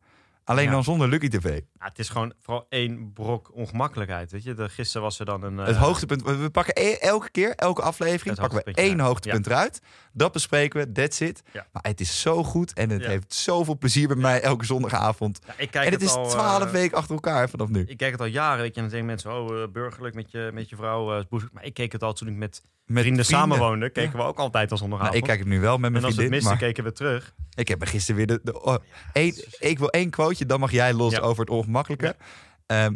Alleen 0.44 0.64
Ja. 0.64 0.70
dan 0.70 0.84
zonder 0.84 1.08
Lucky 1.08 1.28
TV. 1.28 1.60
Ja, 1.78 1.84
het 1.88 1.98
is 1.98 2.08
gewoon 2.08 2.32
vooral 2.40 2.66
één 2.68 3.12
brok 3.12 3.50
ongemakkelijkheid, 3.54 4.32
weet 4.32 4.42
je. 4.42 4.54
De, 4.54 4.68
gisteren 4.68 5.02
was 5.02 5.18
er 5.18 5.24
dan 5.24 5.42
een... 5.42 5.58
eh, 5.58 5.66
Het 5.66 5.76
hoogtepunt, 5.76 6.22
we 6.22 6.50
pakken 6.50 6.74
e- 6.84 6.92
elke 6.92 7.30
keer, 7.30 7.54
elke 7.54 7.82
aflevering, 7.82 8.38
Het 8.38 8.48
pakken 8.48 8.72
we 8.74 8.80
één 8.80 9.00
hoogtepunt 9.00 9.46
eruit. 9.46 9.80
Dat 10.12 10.32
bespreken 10.32 10.80
we, 10.80 10.92
that's 10.92 11.20
it. 11.20 11.42
Maar 11.52 11.82
het 11.82 12.00
is 12.00 12.20
zo 12.20 12.44
goed 12.44 12.72
en 12.72 12.90
het 12.90 13.04
heeft 13.06 13.34
zoveel 13.34 13.78
plezier 13.78 14.08
bij 14.08 14.16
mij 14.16 14.40
elke 14.40 14.64
zondagavond. 14.64 15.38
ik 15.56 15.70
kijk 15.70 15.86
en 15.86 15.92
het 15.92 16.02
is 16.02 16.14
al, 16.14 16.28
twaalf 16.28 16.64
eh, 16.64 16.70
weken 16.70 16.96
achter 16.96 17.14
elkaar 17.14 17.48
vanaf 17.48 17.68
nu. 17.68 17.84
Ik 17.86 17.96
kijk 17.96 18.12
het 18.12 18.20
al 18.20 18.26
jaren, 18.26 18.60
weet 18.62 18.74
je. 18.74 18.80
En 18.80 18.80
dan 18.80 18.90
denken 18.90 19.06
mensen, 19.06 19.32
oh, 19.32 19.62
eh, 19.62 19.68
burgerlijk 19.68 20.14
met 20.14 20.30
je, 20.30 20.50
met 20.52 20.68
je 20.68 20.76
vrouw. 20.76 21.18
eh, 21.18 21.24
maar 21.52 21.64
ik 21.64 21.74
keek 21.74 21.92
het 21.92 22.02
al 22.02 22.12
toen 22.12 22.28
ik 22.28 22.34
met 22.36 22.62
Met 22.86 23.02
vrienden 23.02 23.24
samenwoonden. 23.24 23.92
Keken 23.92 24.16
we 24.18 24.24
ook 24.24 24.38
altijd 24.38 24.70
als 24.70 24.80
Nou, 24.80 24.90
zondagavond. 24.90 25.22
ik 25.22 25.28
kijk 25.28 25.38
het 25.38 25.48
nu 25.48 25.60
wel 25.60 25.76
met 25.76 25.84
en 25.86 25.92
mijn 25.92 26.04
als 26.04 26.14
we 26.14 26.22
het 26.22 26.30
vriendin, 26.30 26.48
misten, 26.50 26.50
maar 26.50 26.72
keken 26.72 26.84
we 26.84 26.92
terug. 26.92 27.34
ik 27.54 27.68
heb 27.68 27.80
er 27.80 27.86
gisteren 27.86 28.16
weer 28.16 28.26
de... 28.26 28.40
de 28.42 28.62
oh, 28.62 28.74
één- 29.12 29.44
ik 29.58 29.78
wil 29.78 29.90
één 29.90 30.10
dan 30.38 30.60
mag 30.60 30.70
jij 30.70 30.92
los 30.94 31.12
Ja. 31.12 31.18
over 31.20 31.40
het 31.40 31.50
ongemakkelijke. 31.50 32.16
Ehm, 32.66 32.94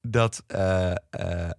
dat 0.00 0.44
eh, 0.46 0.90
eh, 1.10 1.50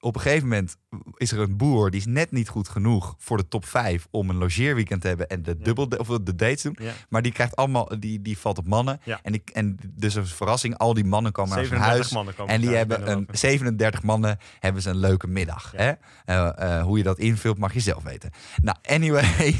op 0.00 0.14
een 0.14 0.20
gegeven 0.20 0.48
moment 0.48 0.76
is 1.16 1.32
er 1.32 1.38
een 1.38 1.56
boer 1.56 1.90
die 1.90 2.00
is 2.00 2.06
net 2.06 2.30
niet 2.30 2.48
goed 2.48 2.68
genoeg 2.68 3.14
voor 3.18 3.36
de 3.36 3.48
top 3.48 3.64
5 3.66 4.06
om 4.10 4.30
een 4.30 4.36
logeerweekend 4.36 5.00
te 5.00 5.08
hebben 5.08 5.28
en 5.28 5.42
de 5.42 5.54
Ja. 5.58 5.64
dubbel 5.64 5.86
of 5.98 6.06
de 6.06 6.34
dates 6.34 6.62
doen. 6.62 6.76
Ja. 6.80 6.92
Maar 7.08 7.22
die 7.22 7.32
krijgt 7.32 7.56
allemaal, 7.56 7.92
die, 7.98 8.22
die 8.22 8.38
valt 8.38 8.58
op 8.58 8.66
mannen. 8.68 9.00
Ja. 9.04 9.20
En, 9.22 9.32
die, 9.32 9.42
en 9.52 9.78
dus 9.90 10.14
een 10.14 10.26
verrassing, 10.26 10.78
al 10.78 10.94
die 10.94 11.04
mannen 11.04 11.32
komen 11.32 11.56
naar 11.56 11.64
zijn 11.66 11.80
37 11.80 12.00
huis. 12.00 12.12
mannen 12.12 12.34
komen 12.34 12.54
En 12.54 12.60
die 12.60 12.76
hebben 12.76 12.96
een 12.96 13.04
binnenlopen. 13.04 13.38
37 13.38 14.02
mannen 14.02 14.38
hebben 14.60 14.82
ze 14.82 14.90
een 14.90 14.96
leuke 14.98 15.26
middag. 15.26 15.72
Hè? 15.76 15.92
Eh, 16.24 16.76
eh, 16.78 16.82
hoe 16.84 16.98
je 16.98 17.04
dat 17.04 17.18
invult 17.18 17.58
mag 17.58 17.74
je 17.74 17.80
zelf 17.80 18.02
weten. 18.02 18.30
Nou, 18.62 18.76
anyway. 18.82 19.56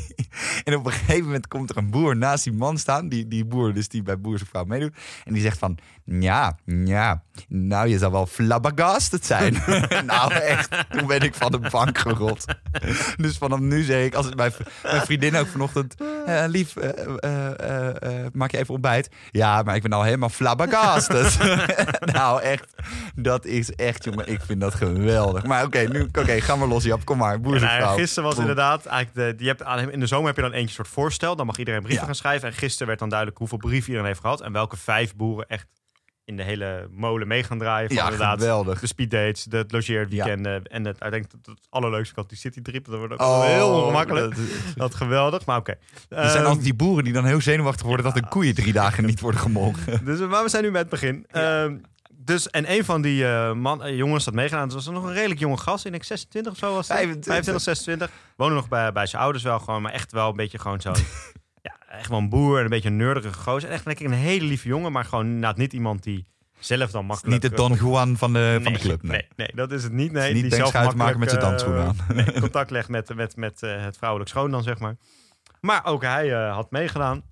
en 0.64 0.74
op 0.76 0.86
een 0.86 0.92
gegeven 0.92 1.24
moment 1.24 1.48
komt 1.48 1.70
er 1.70 1.76
een 1.76 1.90
boer 1.90 2.16
naast 2.16 2.44
die 2.44 2.52
man 2.52 2.78
staan. 2.78 3.08
Die, 3.08 3.28
die 3.28 3.44
boer 3.44 3.74
dus 3.74 3.88
die 3.88 4.02
bij 4.02 4.18
Boer 4.20 4.36
zijn 4.38 4.48
vrouw 4.50 4.64
meedoet. 4.64 4.96
En 5.24 5.32
die 5.32 5.42
zegt 5.42 5.58
van, 5.58 5.78
ja, 6.04 6.58
ja, 6.64 7.22
nou 7.48 7.88
je 7.88 7.98
zal 7.98 8.10
wel 8.10 8.26
flabbergasted 8.26 9.26
zijn. 9.26 9.52
nou 10.06 10.32
echt, 10.32 10.75
toen 10.98 11.06
ben 11.06 11.20
ik 11.20 11.34
van 11.34 11.50
de 11.50 11.58
bank 11.70 11.98
gerold. 11.98 12.44
dus 13.16 13.38
vanaf 13.38 13.58
nu 13.58 13.82
zeg 13.82 14.04
ik, 14.04 14.14
als 14.14 14.26
het 14.26 14.36
mijn, 14.36 14.52
mijn 14.82 15.00
vriendin 15.02 15.36
ook 15.36 15.46
vanochtend... 15.46 15.94
eh, 16.26 16.44
lief, 16.46 16.76
eh, 16.76 17.90
eh, 18.24 18.26
maak 18.32 18.50
je 18.50 18.58
even 18.58 18.74
ontbijt? 18.74 19.08
Ja, 19.30 19.62
maar 19.62 19.74
ik 19.76 19.82
ben 19.82 19.92
al 19.92 20.02
helemaal 20.02 20.28
flabbergasted. 20.28 21.38
nou 22.12 22.42
echt, 22.42 22.74
dat 23.14 23.44
is 23.44 23.72
echt, 23.72 24.04
jongen, 24.04 24.28
ik 24.28 24.40
vind 24.46 24.60
dat 24.60 24.74
geweldig. 24.74 25.44
Maar 25.44 25.64
oké, 25.64 25.78
nu, 25.78 26.02
oké, 26.02 26.40
ga 26.40 26.56
maar 26.56 26.68
los, 26.68 26.84
Jap. 26.84 27.04
Kom 27.04 27.18
maar, 27.18 27.40
boer 27.40 27.58
zijn 27.58 27.80
nou, 27.80 27.98
gisteren 27.98 28.24
was 28.24 28.32
Boem. 28.34 28.42
inderdaad 28.48 28.86
eigenlijk 28.86 29.38
de, 29.38 29.44
je 29.44 29.50
hebt, 29.50 29.62
aan- 29.62 29.90
in 29.90 30.00
de 30.00 30.06
zomer 30.06 30.26
heb 30.26 30.36
je 30.36 30.42
dan 30.42 30.52
eentje 30.52 30.74
soort 30.74 30.88
voorstel. 30.88 31.36
Dan 31.36 31.46
mag 31.46 31.56
iedereen 31.58 31.80
brieven 31.80 32.00
Ja. 32.00 32.06
gaan 32.06 32.14
schrijven. 32.16 32.48
En 32.48 32.54
gisteren 32.54 32.86
werd 32.86 32.98
dan 32.98 33.08
duidelijk 33.08 33.38
hoeveel 33.38 33.58
brieven 33.58 33.86
iedereen 33.88 34.06
heeft 34.06 34.20
gehad. 34.20 34.40
En 34.40 34.52
welke 34.52 34.76
vijf 34.76 35.14
boeren 35.16 35.48
echt 35.48 35.66
in 36.26 36.36
de 36.36 36.42
hele 36.42 36.88
molen 36.90 37.28
mee 37.28 37.42
gaan 37.42 37.58
draaien. 37.58 37.86
Van 37.88 37.96
Ja, 37.96 38.02
inderdaad 38.04 38.38
geweldig. 38.38 38.80
de 38.80 38.86
speeddates, 38.86 39.44
de 39.44 39.56
het 39.56 39.72
logeerweekenden. 39.72 40.64
En 40.64 40.84
het, 40.84 40.96
ik 41.04 41.10
denk 41.10 41.30
dat 41.30 41.40
het 41.56 41.66
allerleukste 41.70 42.14
kant 42.14 42.28
die 42.28 42.38
citytrip. 42.38 42.84
Dat 42.84 42.98
wordt 42.98 43.12
ook 43.12 43.20
Oh, 43.20 43.44
heel 43.44 43.68
ongemakkelijk. 43.82 44.34
dat 44.36 44.44
Dat 44.76 44.94
geweldig, 44.94 45.44
maar 45.46 45.58
oké. 45.58 45.70
Er 45.70 45.78
zijn 46.08 46.34
Ehm, 46.36 46.44
altijd 46.46 46.64
die 46.64 46.74
boeren 46.74 47.04
die 47.04 47.12
dan 47.12 47.24
heel 47.24 47.40
zenuwachtig 47.40 47.86
worden 47.86 48.04
dat 48.04 48.14
de 48.14 48.26
koeien 48.28 48.54
drie 48.54 48.72
dagen 48.72 49.04
niet 49.04 49.20
worden 49.20 49.40
gemolken. 49.40 50.00
Dus, 50.04 50.18
maar 50.20 50.42
we 50.42 50.48
zijn 50.48 50.62
nu 50.62 50.70
met 50.70 50.80
het 50.80 50.90
begin. 50.90 51.26
Ehm, 51.30 51.76
dus, 52.10 52.50
en 52.50 52.72
een 52.72 52.84
van 52.84 53.02
die 53.02 53.26
eh, 53.26 53.52
man, 53.52 53.82
eh, 53.82 53.96
jongens 53.96 54.24
had 54.24 54.34
meegedaan. 54.34 54.64
Dus 54.68 54.74
was 54.74 54.88
nog 54.94 55.04
een 55.04 55.12
redelijk 55.12 55.40
jonge 55.40 55.56
gast. 55.56 55.84
Ik 55.84 55.90
denk 55.90 56.04
26 56.04 56.52
of 56.52 56.58
zo 56.58 56.74
was. 56.74 56.86
25. 56.86 57.32
25, 57.32 57.62
26. 57.64 58.10
Woonde 58.36 58.54
nog 58.54 58.68
bij, 58.68 58.92
bij 58.92 59.06
zijn 59.06 59.22
ouders 59.22 59.44
wel 59.44 59.58
gewoon. 59.58 59.82
Maar 59.82 59.92
echt 59.92 60.12
wel 60.12 60.28
een 60.28 60.36
beetje 60.36 60.58
gewoon 60.58 60.80
zo'n... 60.80 60.94
ja, 61.66 61.96
echt 61.98 62.08
wel 62.08 62.18
een 62.18 62.28
boer 62.28 62.58
en 62.58 62.64
een 62.64 62.70
beetje 62.70 62.88
een 62.88 62.96
nerdige 62.96 63.32
gozer. 63.32 63.68
En 63.68 63.74
echt 63.74 63.84
denk 63.84 63.98
ik 63.98 64.06
een 64.06 64.12
hele 64.12 64.44
lieve 64.44 64.68
jongen. 64.68 64.92
Maar 64.92 65.04
gewoon 65.04 65.24
inderdaad 65.24 65.56
niet 65.56 65.72
iemand 65.72 66.02
die 66.02 66.26
zelf 66.58 66.90
dan 66.90 67.06
makkelijk... 67.06 67.42
Niet 67.42 67.50
de 67.50 67.56
Don 67.56 67.74
Juan 67.74 68.16
van 68.16 68.32
de, 68.32 68.60
van 68.62 68.72
de 68.72 68.78
club. 68.78 69.02
Nee. 69.02 69.12
Nee, 69.12 69.28
nee, 69.36 69.50
dat 69.54 69.72
is 69.72 69.82
het 69.82 69.92
niet. 69.92 70.12
Nee, 70.12 70.32
Niet 70.32 70.42
die 70.42 70.54
zelf 70.54 70.72
maken 70.72 71.18
met 71.18 71.30
zijn 71.30 71.40
makkelijk, 71.40 71.40
dansschoenen 71.40 71.96
eh, 72.08 72.16
nee, 72.32 72.40
contact 72.40 72.70
legt 72.70 72.88
met, 72.88 73.14
met, 73.14 73.36
met 73.36 73.62
eh, 73.62 73.84
het 73.84 73.96
vrouwelijk 73.96 74.30
schoon 74.30 74.50
dan, 74.50 74.62
zeg 74.62 74.78
maar. 74.78 74.96
Maar 75.60 75.84
ook 75.84 76.02
hij 76.02 76.32
eh, 76.32 76.54
had 76.54 76.70
meegedaan. 76.70 77.22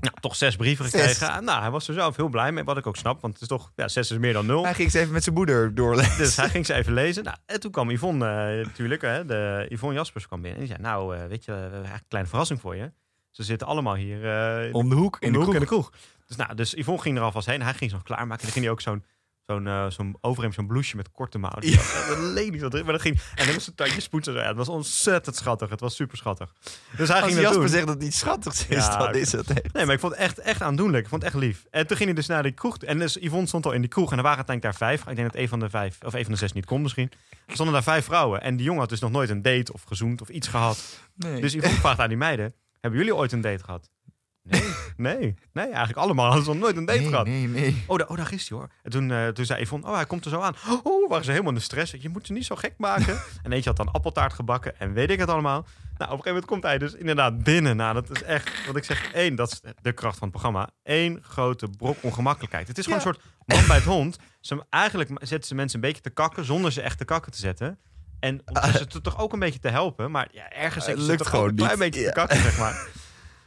Nou, 0.00 0.14
toch 0.20 0.36
zes 0.36 0.56
brieven 0.56 0.88
Zes. 0.88 1.18
gekregen. 1.18 1.44
Nou, 1.44 1.60
hij 1.60 1.70
was 1.70 1.88
er 1.88 1.94
zelf 1.94 2.16
heel 2.16 2.28
blij 2.28 2.52
mee, 2.52 2.64
wat 2.64 2.76
ik 2.76 2.86
ook 2.86 2.96
snap. 2.96 3.20
Want 3.20 3.32
het 3.32 3.42
is 3.42 3.48
toch, 3.48 3.72
ja, 3.76 3.88
zes 3.88 4.10
is 4.10 4.18
meer 4.18 4.32
dan 4.32 4.46
nul. 4.46 4.64
Hij 4.64 4.74
ging 4.74 4.90
ze 4.90 4.98
even 4.98 5.12
met 5.12 5.22
zijn 5.22 5.34
moeder 5.34 5.74
doorlezen. 5.74 6.18
Dus 6.18 6.36
hij 6.36 6.48
ging 6.48 6.66
ze 6.66 6.74
even 6.74 6.92
lezen. 6.92 7.24
Nou, 7.24 7.36
en 7.46 7.60
toen 7.60 7.70
kwam 7.70 7.90
Yvonne 7.90 8.26
eh, 8.26 8.66
natuurlijk, 8.66 9.02
hè, 9.02 9.24
de, 9.24 9.66
Yvonne 9.68 9.96
Jaspers 9.96 10.26
kwam 10.26 10.40
binnen. 10.42 10.60
En 10.60 10.66
die 10.66 10.74
zei, 10.76 10.88
nou, 10.88 11.16
eh, 11.16 11.26
weet 11.26 11.44
je, 11.44 11.52
we 11.52 11.58
hebben 11.58 11.72
eigenlijk 11.72 12.02
een 12.02 12.08
kleine 12.08 12.28
verrassing 12.28 12.60
voor 12.60 12.76
je. 12.76 12.92
Ze 13.36 13.42
zitten 13.42 13.66
allemaal 13.66 13.94
hier 13.94 14.24
eh, 14.64 14.74
Om 14.74 14.88
de 14.88 14.94
hoek, 14.94 15.16
in 15.20 15.32
de, 15.32 15.34
hoek 15.38 15.42
kroeg. 15.44 15.54
in 15.54 15.60
de 15.60 15.66
kroeg. 15.66 15.92
Dus, 16.26 16.36
nou, 16.36 16.54
dus 16.54 16.72
Yvonne 16.74 17.00
ging 17.02 17.16
er 17.16 17.22
alvast 17.22 17.46
heen. 17.46 17.62
Hij 17.62 17.74
ging 17.74 17.90
ze 17.90 17.96
nog 17.96 18.04
klaarmaken. 18.04 18.38
En 18.38 18.42
dan 18.44 18.52
ging 18.52 18.64
hij 18.64 18.74
ook 18.74 18.80
zo'n 18.80 19.04
zo'n 19.46 19.66
eh, 19.66 19.90
zo'n 19.90 20.16
overhemd, 20.20 20.54
zo'n 20.54 20.66
blouseje 20.66 20.96
met 20.96 21.10
korte 21.10 21.38
mouwen. 21.38 21.68
Ja. 21.70 21.76
Dat 22.08 22.18
leek 22.18 22.50
niet 22.50 22.60
wat 22.60 22.72
erin, 22.72 22.84
maar 22.84 22.94
dat 22.94 23.02
ging... 23.02 23.20
En 23.34 23.44
dan 23.46 23.54
was 23.54 23.66
het 23.66 23.76
tandjes 23.76 24.08
poetsen. 24.08 24.34
Ja, 24.34 24.46
het 24.46 24.56
was 24.56 24.68
ontzettend 24.68 25.36
schattig. 25.36 25.70
Het 25.70 25.80
was 25.80 25.94
super 25.94 26.16
schattig. 26.16 26.52
Dus 26.96 27.08
hij 27.08 27.16
Als 27.16 27.26
ging 27.32 27.34
dat 27.34 27.42
Jasper 27.42 27.60
doen. 27.60 27.68
zegt 27.68 27.86
dat 27.86 27.94
het 27.94 28.04
iets 28.04 28.18
schattigs 28.18 28.66
is, 28.66 28.76
Ja, 28.86 28.96
dan 28.98 29.14
is 29.14 29.32
het 29.32 29.50
echt. 29.50 29.72
Nee, 29.72 29.84
maar 29.84 29.94
ik 29.94 30.00
vond 30.00 30.12
het 30.12 30.22
echt, 30.22 30.38
echt 30.38 30.62
aandoenlijk. 30.62 31.02
Ik 31.04 31.08
vond 31.10 31.22
het 31.22 31.32
echt 31.32 31.42
lief. 31.42 31.66
En 31.70 31.86
toen 31.86 31.96
ging 31.96 32.08
hij 32.08 32.18
dus 32.18 32.26
naar 32.26 32.42
die 32.42 32.52
kroeg. 32.52 32.76
En 32.76 32.98
dus 32.98 33.14
Yvonne 33.20 33.46
stond 33.46 33.66
al 33.66 33.72
in 33.72 33.80
die 33.80 33.90
kroeg. 33.90 34.10
En 34.10 34.16
er 34.16 34.22
waren 34.22 34.36
uiteindelijk 34.36 34.78
daar 34.78 34.88
vijf. 34.88 35.06
Ik 35.06 35.16
denk 35.16 35.32
dat 35.32 35.40
een 35.42 35.48
van 35.48 35.60
de 35.60 35.70
vijf, 35.70 35.98
of 36.04 36.14
een 36.14 36.22
van 36.22 36.32
de 36.32 36.38
zes 36.38 36.52
niet 36.52 36.66
kon 36.66 36.82
misschien. 36.82 37.10
Er 37.46 37.54
stonden 37.54 37.74
daar 37.74 37.82
vijf 37.82 38.04
vrouwen. 38.04 38.42
En 38.42 38.56
die 38.56 38.64
jongen 38.64 38.80
had 38.80 38.88
dus 38.90 39.00
nog 39.00 39.10
nooit 39.10 39.30
een 39.30 39.42
date 39.42 39.72
of 39.72 39.82
gezoend 39.82 40.20
of 40.20 40.28
iets 40.28 40.48
gehad. 40.48 41.00
Nee. 41.14 41.40
Dus 41.40 41.52
Yvonne 41.52 41.76
vraagt 41.76 41.98
aan 41.98 42.08
die 42.08 42.16
meiden. 42.16 42.54
Hebben 42.80 43.00
jullie 43.00 43.14
ooit 43.14 43.32
een 43.32 43.40
date 43.40 43.64
gehad? 43.64 43.90
Nee, 44.42 44.62
nee, 44.96 45.34
nee. 45.52 45.64
Eigenlijk 45.64 45.96
allemaal 45.96 46.26
hadden 46.26 46.44
ze 46.44 46.50
nog 46.50 46.58
nooit 46.60 46.76
een 46.76 46.84
date 46.84 46.98
nee, 46.98 47.08
gehad. 47.08 47.26
nee, 47.26 47.48
nee. 47.48 47.84
Oh, 47.86 47.98
daar, 47.98 48.08
oh, 48.08 48.16
daar 48.16 48.32
is 48.32 48.48
hij 48.48 48.58
hoor. 48.58 48.68
En 48.82 48.90
toen, 48.90 49.10
eh, 49.10 49.28
toen 49.28 49.44
zei 49.44 49.62
Yvonne, 49.62 49.86
oh, 49.86 49.94
hij 49.94 50.06
komt 50.06 50.24
er 50.24 50.30
zo 50.30 50.40
aan. 50.40 50.54
Oh, 50.82 51.08
waren 51.08 51.24
ze 51.24 51.30
helemaal 51.30 51.52
in 51.52 51.58
de 51.58 51.64
stress. 51.64 51.92
Je 51.98 52.08
moet 52.08 52.26
ze 52.26 52.32
niet 52.32 52.44
zo 52.44 52.56
gek 52.56 52.74
maken. 52.78 53.18
en 53.42 53.52
eentje 53.52 53.68
had 53.68 53.76
dan 53.78 53.92
appeltaart 53.92 54.32
gebakken 54.32 54.78
en 54.78 54.92
weet 54.92 55.10
ik 55.10 55.18
het 55.18 55.28
allemaal. 55.28 55.60
Nou, 55.62 56.12
op 56.12 56.18
een 56.18 56.24
gegeven 56.24 56.28
moment 56.32 56.46
komt 56.46 56.62
hij 56.62 56.78
dus 56.78 56.94
inderdaad 56.94 57.42
binnen. 57.42 57.76
Nou, 57.76 57.94
dat 57.94 58.10
is 58.10 58.22
echt, 58.22 58.66
wat 58.66 58.76
ik 58.76 58.84
zeg, 58.84 59.12
één, 59.12 59.34
dat 59.34 59.52
is 59.52 59.60
de 59.82 59.92
kracht 59.92 60.18
van 60.18 60.28
het 60.28 60.36
programma. 60.36 60.70
Eén 60.82 61.18
grote 61.22 61.68
brok 61.68 61.96
ongemakkelijkheid. 62.02 62.68
Het 62.68 62.78
is 62.78 62.84
gewoon 62.84 63.00
Ja. 63.00 63.06
een 63.06 63.14
soort 63.14 63.26
man 63.46 63.66
bij 63.66 63.76
het 63.76 63.84
hond. 63.84 64.16
Ze, 64.40 64.64
eigenlijk 64.70 65.10
zetten 65.20 65.48
ze 65.48 65.54
mensen 65.54 65.74
een 65.80 65.86
beetje 65.86 66.02
te 66.02 66.10
kakken 66.10 66.44
zonder 66.44 66.72
ze 66.72 66.80
echt 66.80 66.98
te 66.98 67.04
kakken 67.04 67.32
te 67.32 67.38
zetten. 67.38 67.78
En 68.20 68.40
om 68.44 68.70
ze 68.72 68.86
te- 68.86 69.00
toch 69.00 69.18
ook 69.18 69.32
een 69.32 69.38
beetje 69.38 69.58
te 69.60 69.68
helpen. 69.68 70.10
Maar 70.10 70.28
ja, 70.32 70.50
ergens 70.52 70.84
ze 70.84 70.96
lukt 70.96 71.18
toch 71.18 71.28
gewoon 71.28 71.48
een 71.48 71.54
klein 71.54 71.70
niet. 71.70 71.78
beetje 71.78 72.00
Ja. 72.00 72.06
te 72.06 72.12
kakken, 72.14 72.40
zeg 72.42 72.58
maar. 72.58 72.86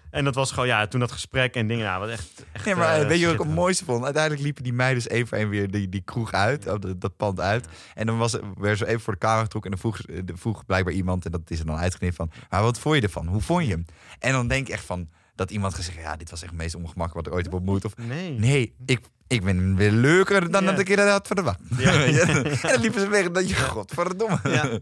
En 0.10 0.24
dat 0.24 0.36
was 0.36 0.52
gewoon, 0.52 0.68
ja, 0.68 0.88
toen 0.88 1.00
dat 1.00 1.12
gesprek 1.12 1.56
en 1.56 1.68
dingen, 1.68 1.86
nou, 1.86 2.00
wat 2.00 2.10
echt, 2.10 2.46
echt 2.52 2.66
Nee, 2.66 2.76
maar 2.76 3.02
eh, 3.02 3.08
weet 3.08 3.20
je 3.20 3.26
wat 3.26 3.34
ik 3.34 3.40
het 3.42 3.54
mooiste 3.54 3.86
vond? 3.86 4.04
Uiteindelijk 4.04 4.44
liepen 4.44 4.64
die 4.64 4.74
meiden 4.74 5.04
dus 5.04 5.12
één 5.12 5.28
voor 5.28 5.38
één 5.38 5.50
weer 5.50 5.72
die, 5.72 5.90
die 5.90 6.02
kroeg 6.02 6.32
uit, 6.32 6.64
de- 6.82 6.98
dat 6.98 7.18
pand 7.18 7.40
uit. 7.40 7.68
En 7.96 8.06
dan 8.06 8.18
was, 8.18 8.38
werd 8.58 8.78
ze 8.78 8.88
even 8.88 9.02
voor 9.02 9.14
de 9.14 9.20
camera 9.20 9.42
getrokken 9.44 9.72
en 9.72 9.78
dan 9.82 9.92
vroeg, 9.92 10.06
ze- 10.06 10.24
de- 10.24 10.38
vroeg 10.38 10.66
blijkbaar 10.66 10.94
iemand, 10.94 11.26
en 11.26 11.32
dat 11.32 11.42
is 11.48 11.60
er 11.60 11.66
dan 11.66 11.78
uitgeknipt 11.78 12.16
van, 12.16 12.32
maar 12.50 12.62
wat 12.62 12.80
vond 12.80 12.96
je 12.96 13.02
ervan? 13.02 13.28
Hoe 13.28 13.42
vond 13.42 13.66
je 13.66 13.72
hem? 13.72 13.86
En 14.20 14.32
dan 14.32 14.48
denk 14.48 14.68
ik 14.68 14.74
echt 14.74 14.86
van, 14.86 15.10
dat 15.40 15.52
iemand 15.52 15.74
gezegd, 15.74 15.98
ja, 15.98 16.16
dit 16.16 16.30
was 16.30 16.42
echt 16.42 16.52
het 16.52 16.60
meest 16.60 16.76
ongemakkelijk 16.76 17.14
wat 17.16 17.28
ik 17.28 17.34
ooit 17.34 17.46
heb 17.46 17.54
ontmoet. 17.54 17.86
Of 17.86 17.98
Nee. 17.98 18.40
nee, 18.40 18.74
ik, 18.86 19.00
ik 19.28 19.44
ben 19.44 19.76
weer 19.76 19.92
leuker 19.92 20.52
dan 20.52 20.66
dat 20.66 20.80
ik 20.80 20.96
dat 20.96 21.10
had 21.10 21.28
verwacht. 21.28 21.60
Ja. 21.78 21.92
en 22.04 22.58
dan 22.62 22.82
liepen 22.82 23.02
ze 23.02 23.08
weg 23.08 23.32
dat 23.32 23.50
je, 23.50 23.56
godverdomme. 23.56 24.40
Ja. 24.44 24.80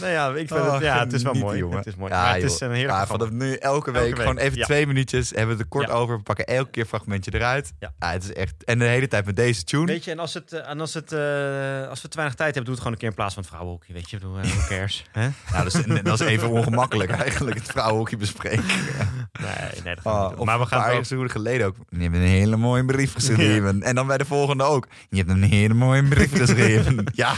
Nou 0.00 0.12
ja, 0.12 0.28
ik 0.28 0.48
vind 0.48 0.50
Oh, 0.60 0.72
het, 0.72 0.82
ja, 0.82 0.98
het 0.98 1.12
is 1.12 1.22
wel 1.22 1.34
mooi. 1.34 1.58
jongen. 1.58 1.76
Het 1.76 1.86
is 1.86 1.94
mooi. 1.96 2.12
Ja, 2.12 2.22
maar 2.22 2.32
het 2.32 2.42
joh. 2.42 2.50
is 2.50 2.60
een 2.60 2.70
heerlijk 2.72 2.98
Ja, 2.98 3.06
vanaf 3.06 3.30
nu 3.30 3.54
elke 3.54 3.90
week, 3.90 4.16
gewoon 4.18 4.38
even 4.38 4.58
ja. 4.58 4.64
twee 4.64 4.86
minuutjes. 4.86 5.28
Hebben 5.30 5.46
we 5.46 5.52
het 5.52 5.60
er 5.62 5.68
kort 5.68 5.90
over. 5.90 6.16
We 6.16 6.22
pakken 6.22 6.46
elke 6.46 6.70
keer 6.70 6.82
een 6.82 6.88
fragmentje 6.88 7.34
eruit. 7.34 7.72
Ja. 7.78 7.92
het 7.98 8.22
is 8.24 8.32
echt. 8.32 8.64
En 8.64 8.78
de 8.78 8.84
hele 8.84 9.08
tijd 9.08 9.24
met 9.26 9.36
deze 9.36 9.64
tune. 9.64 9.86
Weet 9.86 10.04
je, 10.04 10.10
en 10.10 10.18
als, 10.18 10.34
het, 10.34 10.52
eh, 10.52 10.68
en 10.68 10.80
als, 10.80 10.94
het, 10.94 11.12
eh, 11.12 11.88
als 11.88 12.02
we 12.02 12.08
te 12.08 12.16
weinig 12.16 12.34
tijd 12.36 12.54
hebben, 12.54 12.64
doe 12.64 12.72
het 12.74 12.78
gewoon 12.78 12.92
een 12.92 12.98
keer 12.98 13.08
in 13.08 13.14
plaats 13.14 13.34
van 13.34 13.42
het 13.42 13.52
vrouwenhoekje. 13.52 13.92
Weet 13.92 14.10
je, 14.10 14.18
doe, 14.18 14.40
who 14.42 14.66
cares? 14.68 15.04
Hè? 15.12 15.28
Nou, 15.52 15.64
dat, 15.64 15.74
is, 15.74 16.02
dat 16.02 16.20
is 16.20 16.26
even 16.26 16.48
ongemakkelijk 16.48 17.10
eigenlijk. 17.10 17.56
Het 17.58 17.68
vrouwenhoekje 17.70 18.16
bespreken. 18.16 18.64
Nee, 19.40 19.82
nee, 19.84 19.94
dat 19.94 20.02
gaan 20.04 20.12
we 20.12 20.24
Oh, 20.24 20.36
niet 20.36 20.44
Maar 20.44 20.56
we 20.56 20.62
een 20.62 20.68
gaan 20.68 20.78
paar 20.80 20.88
ook... 20.88 20.94
seizoenen 20.94 21.30
geleden 21.30 21.66
ook. 21.66 21.76
Je 21.88 22.02
hebt 22.02 22.14
een 22.14 22.20
hele 22.22 22.56
mooie 22.56 22.84
brief 22.84 23.12
geschreven. 23.12 23.82
En 23.82 23.94
dan 23.94 24.06
bij 24.06 24.18
de 24.18 24.24
volgende 24.24 24.64
ook. 24.64 24.86
Je 25.10 25.16
hebt 25.16 25.30
een 25.30 25.42
hele 25.42 25.74
mooie 25.74 26.02
brief 26.04 26.36
geschreven. 26.36 27.04
ja. 27.14 27.34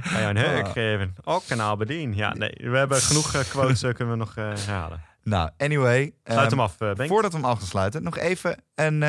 Ga 0.00 0.18
je 0.18 0.26
een 0.26 0.36
huk 0.36 0.66
Ah. 0.66 0.72
geven? 0.72 1.14
Oké. 1.40 1.48
Kok 1.48 1.58
en 1.58 1.64
Aberdeen. 1.64 2.14
Ja, 2.14 2.34
nee, 2.34 2.52
we 2.56 2.76
hebben 2.76 2.98
genoeg 3.00 3.34
eh, 3.34 3.40
quotes, 3.40 3.82
eh, 3.82 3.94
kunnen 3.94 4.14
we 4.18 4.20
nog 4.24 4.36
eh, 4.36 4.44
herhalen. 4.44 5.02
Nou, 5.22 5.50
anyway. 5.58 6.12
Sluit 6.24 6.40
ehm, 6.40 6.50
hem 6.50 6.60
af, 6.60 6.80
eh 6.80 6.92
Benk. 6.92 7.08
Voordat 7.10 7.32
we 7.32 7.36
hem 7.38 7.46
af 7.46 7.58
gaan 7.58 7.66
sluiten, 7.66 8.02
nog 8.02 8.18
even 8.18 8.62
een, 8.74 9.02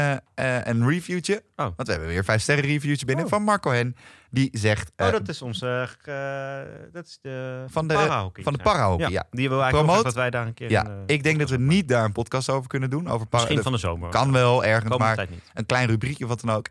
een 0.69 0.89
reviewtje. 0.89 1.43
Oh. 1.55 1.65
Want 1.75 1.75
we 1.87 1.91
hebben 1.91 2.09
weer 2.09 2.23
vijf 2.23 2.41
sterren 2.41 2.63
reviewtje 2.65 3.05
binnen 3.05 3.25
Oh. 3.25 3.31
van 3.31 3.43
Marco 3.43 3.71
Hen. 3.71 3.95
Die 4.29 4.49
zegt... 4.51 4.91
Oh, 4.97 5.11
dat 5.11 5.27
is 5.27 5.41
onze... 5.41 5.89
dat 6.91 7.05
is 7.05 7.19
de... 7.21 7.63
Van 7.67 7.87
de- 7.87 7.93
parahockey. 7.93 8.43
van 8.43 8.53
de 8.53 8.59
parahockey, 8.59 9.09
ja. 9.09 9.25
Die 9.31 9.49
wil 9.49 9.61
eigenlijk 9.61 9.85
Promoot. 9.85 9.97
ook 9.97 10.03
dat 10.03 10.13
wij 10.21 10.29
daar 10.29 10.47
een 10.47 10.53
keer... 10.53 10.69
ja, 10.69 10.85
een, 10.85 11.03
ik 11.05 11.23
denk 11.23 11.39
dat 11.39 11.49
we 11.49 11.57
niet 11.57 11.87
daar 11.87 12.03
een 12.05 12.11
podcast 12.11 12.49
over 12.49 12.67
kunnen 12.69 12.89
doen. 12.89 13.07
Over 13.09 13.27
para- 13.27 13.43
Misschien 13.43 13.63
van 13.63 13.71
de 13.71 13.77
zomer. 13.77 14.09
kan 14.09 14.31
wel 14.31 14.65
ergens, 14.65 14.97
maar 14.97 15.27
een 15.53 15.65
klein 15.65 15.87
rubriekje 15.87 16.23
of 16.23 16.29
wat 16.29 16.41
dan 16.41 16.55
ook. 16.55 16.67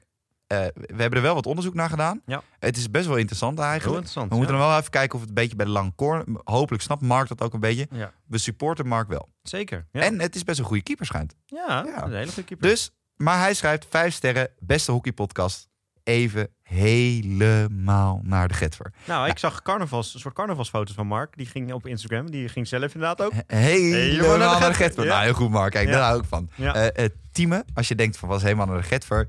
Eh, 0.51 0.59
we 0.75 0.97
hebben 0.97 1.19
er 1.19 1.23
wel 1.23 1.35
wat 1.35 1.47
onderzoek 1.47 1.75
naar 1.75 1.89
gedaan. 1.89 2.23
Ja. 2.27 2.43
Het 2.59 2.77
is 2.77 2.91
best 2.91 3.07
wel 3.07 3.17
interessant 3.17 3.59
Heel 3.59 3.67
eigenlijk. 3.67 3.95
interessant. 3.97 4.31
We 4.31 4.37
moeten 4.37 4.55
ja. 4.55 4.61
dan 4.61 4.71
wel 4.71 4.79
even 4.79 4.91
kijken 4.91 5.15
of 5.15 5.21
het 5.21 5.29
een 5.29 5.35
beetje 5.35 5.57
bij 5.57 5.67
de 5.67 5.73
lange 5.73 5.93
corner... 5.97 6.27
Hopelijk 6.45 6.83
snapt 6.83 7.03
Mark 7.03 7.29
dat 7.29 7.41
ook 7.43 7.53
een 7.55 7.61
beetje. 7.61 7.87
Ja, 7.91 8.13
We 8.27 8.39
supporten 8.39 8.87
Mark 8.87 9.09
wel. 9.09 9.29
zeker. 9.43 9.87
Ja, 9.93 10.01
En 10.01 10.21
het 10.21 10.35
is 10.35 10.45
best 10.45 10.59
een 10.59 10.65
goede 10.65 10.83
keeper 10.83 11.07
schijnt. 11.07 11.37
ja, 11.47 11.87
een 12.05 12.13
hele 12.13 12.27
goede 12.27 12.45
keeper. 12.45 12.69
Dus, 12.69 12.91
maar 13.17 13.39
hij 13.39 13.55
schrijft 13.55 13.87
vijf 13.91 14.15
sterren, 14.15 14.49
beste 14.59 14.93
hockeypodcast. 14.93 15.69
Even 16.03 16.49
helemaal 16.71 18.21
naar 18.25 18.49
de 18.49 18.55
Getver. 18.55 18.93
Nou, 19.05 19.29
ik 19.29 19.39
zag 19.39 19.63
carnavals, 19.63 20.15
een 20.15 20.21
soort 20.21 20.35
carnavalsfoto's 20.35 20.95
van 20.95 21.07
Mark. 21.07 21.37
Die 21.37 21.47
ging 21.47 21.73
op 21.73 21.87
Instagram. 21.87 22.31
Die 22.31 22.49
ging 22.49 22.67
zelf 22.69 22.95
inderdaad 22.95 23.23
ook. 23.23 23.33
Helemaal 23.47 24.37
naar 24.39 24.69
de 24.69 24.75
Getver. 24.75 25.05
Ja. 25.05 25.11
Nou, 25.11 25.23
heel 25.25 25.33
goed 25.35 25.51
Mark. 25.51 25.73
Kijk, 25.73 25.89
Ja. 25.89 25.93
daar 25.95 26.03
hou 26.03 26.19
ik 26.21 26.25
van. 26.29 26.51
Eh, 26.57 27.05
Tieme, 27.33 27.65
als 27.75 27.89
je 27.89 27.95
denkt 27.95 28.17
van 28.17 28.29
was 28.29 28.43
helemaal 28.43 28.67
naar 28.67 28.77
de 28.77 28.83
Getver. 28.83 29.29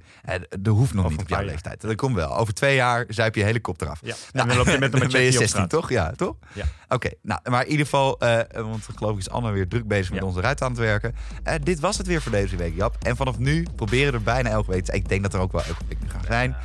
dat 0.60 0.74
hoeft 0.76 0.94
nog 0.94 1.10
niet 1.10 1.20
op 1.22 1.30
jouw 1.30 1.44
leeftijd. 1.44 1.82
Dat 1.82 1.96
komt 1.96 2.16
wel. 2.16 2.38
Over 2.38 2.54
twee 2.54 2.76
jaar 2.76 3.06
zuip 3.08 3.36
je 3.36 3.44
hele 3.44 3.60
kop 3.60 3.82
eraf. 3.82 4.00
Ja, 4.04 4.16
Nou, 4.32 4.50
en 4.50 4.56
dan 4.56 4.58
loop 4.66 4.74
je 4.74 4.80
met 4.80 4.94
een 4.94 5.00
ben 5.00 5.00
je 5.00 5.14
machete 5.16 5.28
op 5.28 5.34
16, 5.34 5.48
straat. 5.48 5.70
toch? 5.70 5.90
Ja, 5.90 6.12
toch? 6.12 6.36
Ja. 6.54 6.64
Oké, 6.90 7.10
nou, 7.22 7.40
maar 7.50 7.64
in 7.66 7.70
ieder 7.72 7.86
geval, 7.86 8.20
want 8.54 8.88
geloof 8.96 9.12
ik 9.14 9.18
is 9.20 9.30
Anne 9.30 9.52
weer 9.52 9.68
druk 9.68 9.88
bezig 9.88 10.10
met 10.12 10.20
Ja. 10.20 10.26
onze 10.26 10.42
ruit 10.42 10.62
aan 10.62 10.70
het 10.72 10.80
werken. 10.80 11.16
Dit 11.64 11.80
was 11.80 11.98
het 11.98 12.08
weer 12.08 12.22
voor 12.22 12.32
deze 12.32 12.56
week, 12.56 12.76
Jap. 12.76 12.96
En 13.02 13.16
vanaf 13.16 13.38
nu 13.38 13.66
proberen 13.76 14.12
we 14.12 14.18
er 14.18 14.24
bijna 14.24 14.50
elke 14.50 14.72
week. 14.72 14.88
Ik 14.88 15.10
denk 15.10 15.24
dat 15.24 15.34
er 15.34 15.40
ook 15.40 15.52
wel 15.52 15.64
elke 15.64 15.84
week 15.88 15.98
gaan 16.08 16.24
zijn. 16.28 16.56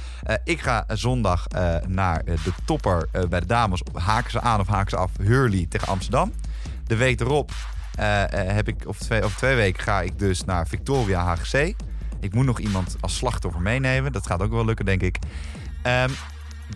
Ik 0.44 0.60
ga 0.66 0.84
zondag 0.88 1.46
eh, 1.46 1.76
naar 1.86 2.20
eh, 2.24 2.44
de 2.44 2.52
topper 2.64 3.08
eh, 3.12 3.24
bij 3.24 3.40
de 3.40 3.46
dames. 3.46 3.82
Haken 3.92 4.30
ze 4.30 4.40
aan 4.40 4.60
of 4.60 4.66
haken 4.66 4.90
ze 4.90 4.96
af? 4.96 5.10
Hurley 5.20 5.66
tegen 5.68 5.88
Amsterdam. 5.88 6.32
De 6.86 6.96
week 6.96 7.20
erop 7.20 7.52
heb 8.30 8.68
ik, 8.68 8.86
of 8.86 8.98
twee, 8.98 9.22
over 9.22 9.36
twee 9.36 9.56
weken 9.56 9.82
ga 9.82 10.02
ik 10.02 10.18
dus 10.18 10.44
naar 10.44 10.66
Victoria 10.66 11.34
HGC. 11.34 11.74
Ik 12.20 12.34
moet 12.34 12.44
nog 12.44 12.58
iemand 12.58 12.96
als 13.00 13.16
slachtoffer 13.16 13.60
meenemen. 13.60 14.12
Dat 14.12 14.26
gaat 14.26 14.42
ook 14.42 14.50
wel 14.50 14.64
lukken, 14.64 14.84
denk 14.84 15.02
ik. 15.02 15.18
Ehm, 15.82 16.10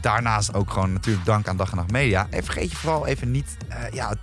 daarnaast 0.01 0.55
ook 0.55 0.71
gewoon 0.71 0.93
natuurlijk 0.93 1.27
dank 1.27 1.49
aan 1.49 1.57
Dag 1.57 1.71
en 1.71 1.77
Nacht 1.77 1.91
Media. 1.91 2.27
En 2.31 2.45
vergeet 2.45 2.71
je 2.71 2.77
vooral 2.77 3.07
even 3.07 3.31
niet 3.31 3.57
ja, 3.93 4.15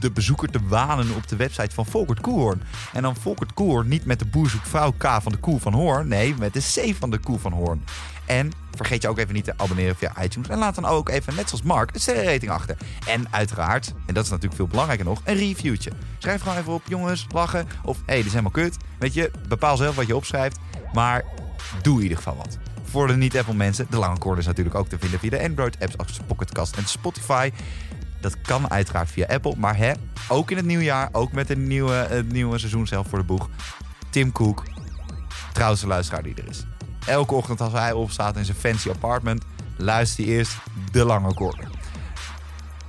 de 0.00 0.10
bezoeker 0.10 0.50
te 0.50 0.60
wanen 0.68 1.14
op 1.14 1.28
de 1.28 1.36
website 1.36 1.74
van 1.74 1.86
Volkert 1.86 2.20
Koehoorn. 2.20 2.62
En 2.92 3.02
dan 3.02 3.16
Volkert 3.16 3.54
Koehoorn 3.54 3.88
niet 3.88 4.04
met 4.04 4.18
de 4.18 4.26
boerzoekvrouw 4.26 4.92
K 4.98 5.18
van 5.22 5.32
de 5.32 5.38
Koe 5.38 5.60
van 5.60 5.72
Hoorn. 5.72 6.08
Nee, 6.08 6.34
met 6.38 6.52
de 6.52 6.60
C 6.60 6.94
van 6.98 7.10
de 7.10 7.18
Koe 7.18 7.38
van 7.38 7.52
Hoorn. 7.52 7.84
En 8.26 8.50
vergeet 8.76 9.02
je 9.02 9.08
ook 9.08 9.18
even 9.18 9.34
niet 9.34 9.44
te 9.44 9.54
abonneren 9.56 9.96
via 9.96 10.22
iTunes. 10.22 10.48
En 10.48 10.58
laat 10.58 10.74
dan 10.74 10.84
ook 10.84 11.08
even, 11.08 11.34
net 11.34 11.48
zoals 11.48 11.64
Mark, 11.64 11.94
een 11.94 12.00
sterrenrating 12.00 12.50
achter. 12.50 12.76
En 13.06 13.26
uiteraard, 13.30 13.92
en 14.06 14.14
dat 14.14 14.24
is 14.24 14.30
natuurlijk 14.30 14.56
veel 14.56 14.66
belangrijker 14.66 15.06
nog, 15.06 15.20
een 15.24 15.36
reviewtje. 15.36 15.90
Schrijf 16.18 16.42
gewoon 16.42 16.58
even 16.58 16.72
op, 16.72 16.82
jongens, 16.86 17.26
lachen. 17.30 17.68
Of, 17.82 17.96
hé, 17.96 18.02
hey, 18.06 18.16
dit 18.16 18.24
is 18.24 18.30
helemaal 18.30 18.50
kut. 18.50 18.76
Weet 18.98 19.14
je, 19.14 19.30
bepaal 19.48 19.76
zelf 19.76 19.96
wat 19.96 20.06
je 20.06 20.16
opschrijft. 20.16 20.58
Maar 20.92 21.24
doe 21.82 21.96
in 21.96 22.02
ieder 22.02 22.16
geval 22.16 22.36
wat. 22.36 22.58
Voor 22.84 23.06
de 23.06 23.16
niet-Apple 23.16 23.54
mensen, 23.54 23.86
de 23.90 23.96
lange 23.96 24.18
cord 24.18 24.38
is 24.38 24.46
natuurlijk 24.46 24.76
ook 24.76 24.88
te 24.88 24.98
vinden 24.98 25.18
via 25.18 25.30
de 25.30 25.42
Android-apps 25.42 25.98
als 25.98 26.20
Pocketcast 26.26 26.76
en 26.76 26.86
Spotify. 26.86 27.50
Dat 28.20 28.40
kan 28.40 28.70
uiteraard 28.70 29.10
via 29.10 29.26
Apple. 29.26 29.54
Maar 29.56 29.76
hè, 29.76 29.92
ook 30.28 30.50
in 30.50 30.56
het 30.56 30.66
nieuwe 30.66 30.84
jaar, 30.84 31.08
ook 31.12 31.32
met 31.32 31.50
een 31.50 31.66
nieuwe, 31.66 31.92
het 31.92 32.32
nieuwe 32.32 32.58
seizoen 32.58 32.86
zelf 32.86 33.08
voor 33.08 33.18
de 33.18 33.24
boeg. 33.24 33.48
Tim 34.10 34.32
Cook, 34.32 34.62
trouwste 35.52 35.86
luisteraar 35.86 36.22
die 36.22 36.34
er 36.34 36.48
is. 36.48 36.64
Elke 37.06 37.34
ochtend 37.34 37.60
als 37.60 37.72
hij 37.72 37.92
opstaat 37.92 38.36
in 38.36 38.44
zijn 38.44 38.56
fancy 38.56 38.90
apartment, 38.90 39.44
luistert 39.76 40.26
hij 40.26 40.36
eerst 40.36 40.56
de 40.90 41.04
lange 41.04 41.34
korder. 41.34 41.68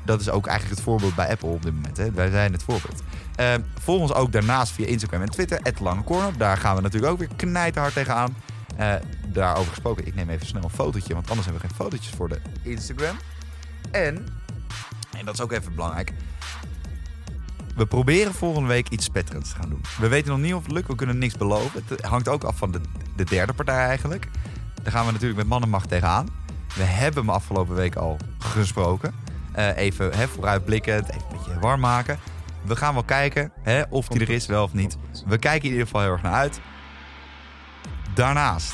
Dat 0.05 0.21
is 0.21 0.29
ook 0.29 0.47
eigenlijk 0.47 0.77
het 0.77 0.85
voorbeeld 0.85 1.15
bij 1.15 1.29
Apple 1.29 1.49
op 1.49 1.61
dit 1.61 1.73
moment. 1.73 1.97
Hè. 1.97 2.11
Wij 2.11 2.29
zijn 2.29 2.51
het 2.51 2.63
voorbeeld. 2.63 3.01
Eh, 3.35 3.53
volg 3.81 4.01
ons 4.01 4.13
ook 4.13 4.31
daarnaast 4.31 4.71
via 4.71 4.85
Instagram 4.85 5.21
en 5.21 5.29
Twitter, 5.29 5.61
Lange 5.81 6.03
Corner. 6.03 6.37
Daar 6.37 6.57
gaan 6.57 6.75
we 6.75 6.81
natuurlijk 6.81 7.11
ook 7.11 7.19
weer 7.19 7.29
knijterhard 7.35 7.93
tegenaan. 7.93 8.35
Eh 8.77 8.95
daarover 9.35 9.69
gesproken, 9.69 10.07
ik 10.07 10.15
neem 10.15 10.29
even 10.29 10.47
snel 10.47 10.63
een 10.63 10.69
fotootje, 10.69 11.13
want 11.13 11.29
anders 11.29 11.47
hebben 11.47 11.63
we 11.63 11.67
geen 11.67 11.77
fotootjes 11.77 12.13
voor 12.13 12.29
de 12.29 12.41
Instagram. 12.61 13.17
En, 13.91 14.27
en 15.17 15.25
dat 15.25 15.33
is 15.33 15.41
ook 15.41 15.51
even 15.51 15.75
belangrijk, 15.75 16.13
we 17.75 17.85
proberen 17.85 18.33
volgende 18.33 18.67
week 18.67 18.89
iets 18.89 19.05
spetterends 19.05 19.49
te 19.49 19.55
gaan 19.55 19.69
doen. 19.69 19.81
We 19.99 20.07
weten 20.07 20.31
nog 20.31 20.39
niet 20.39 20.53
of 20.53 20.63
het 20.63 20.71
lukt, 20.71 20.87
we 20.87 20.95
kunnen 20.95 21.17
niks 21.17 21.37
beloven. 21.37 21.83
Het 21.87 22.01
hangt 22.01 22.27
ook 22.27 22.43
af 22.43 22.57
van 22.57 22.71
de, 22.71 22.81
de 23.15 23.23
derde 23.23 23.53
partij 23.53 23.85
eigenlijk. 23.85 24.27
Daar 24.83 24.91
gaan 24.91 25.05
we 25.05 25.11
natuurlijk 25.11 25.39
met 25.39 25.47
mannenmacht 25.47 25.89
tegenaan. 25.89 26.27
We 26.75 26.83
hebben 26.83 27.25
hem 27.25 27.33
afgelopen 27.33 27.75
week 27.75 27.95
al 27.95 28.17
gesproken. 28.39 29.13
Eh, 29.51 29.77
even 29.77 30.13
hè, 30.13 30.27
vooruitblikkend, 30.27 31.09
even 31.09 31.21
een 31.21 31.37
beetje 31.37 31.59
warm 31.59 31.79
maken. 31.79 32.19
We 32.61 32.75
gaan 32.75 32.93
wel 32.93 33.03
kijken 33.03 33.51
hè, 33.61 33.81
of 33.89 34.07
die 34.07 34.21
er 34.21 34.29
is, 34.29 34.45
wel 34.45 34.63
of 34.63 34.73
niet. 34.73 34.97
We 35.25 35.37
kijken 35.37 35.63
in 35.63 35.71
ieder 35.71 35.85
geval 35.85 36.01
heel 36.01 36.11
erg 36.11 36.21
naar 36.21 36.33
uit. 36.33 36.59
Daarnaast 38.13 38.73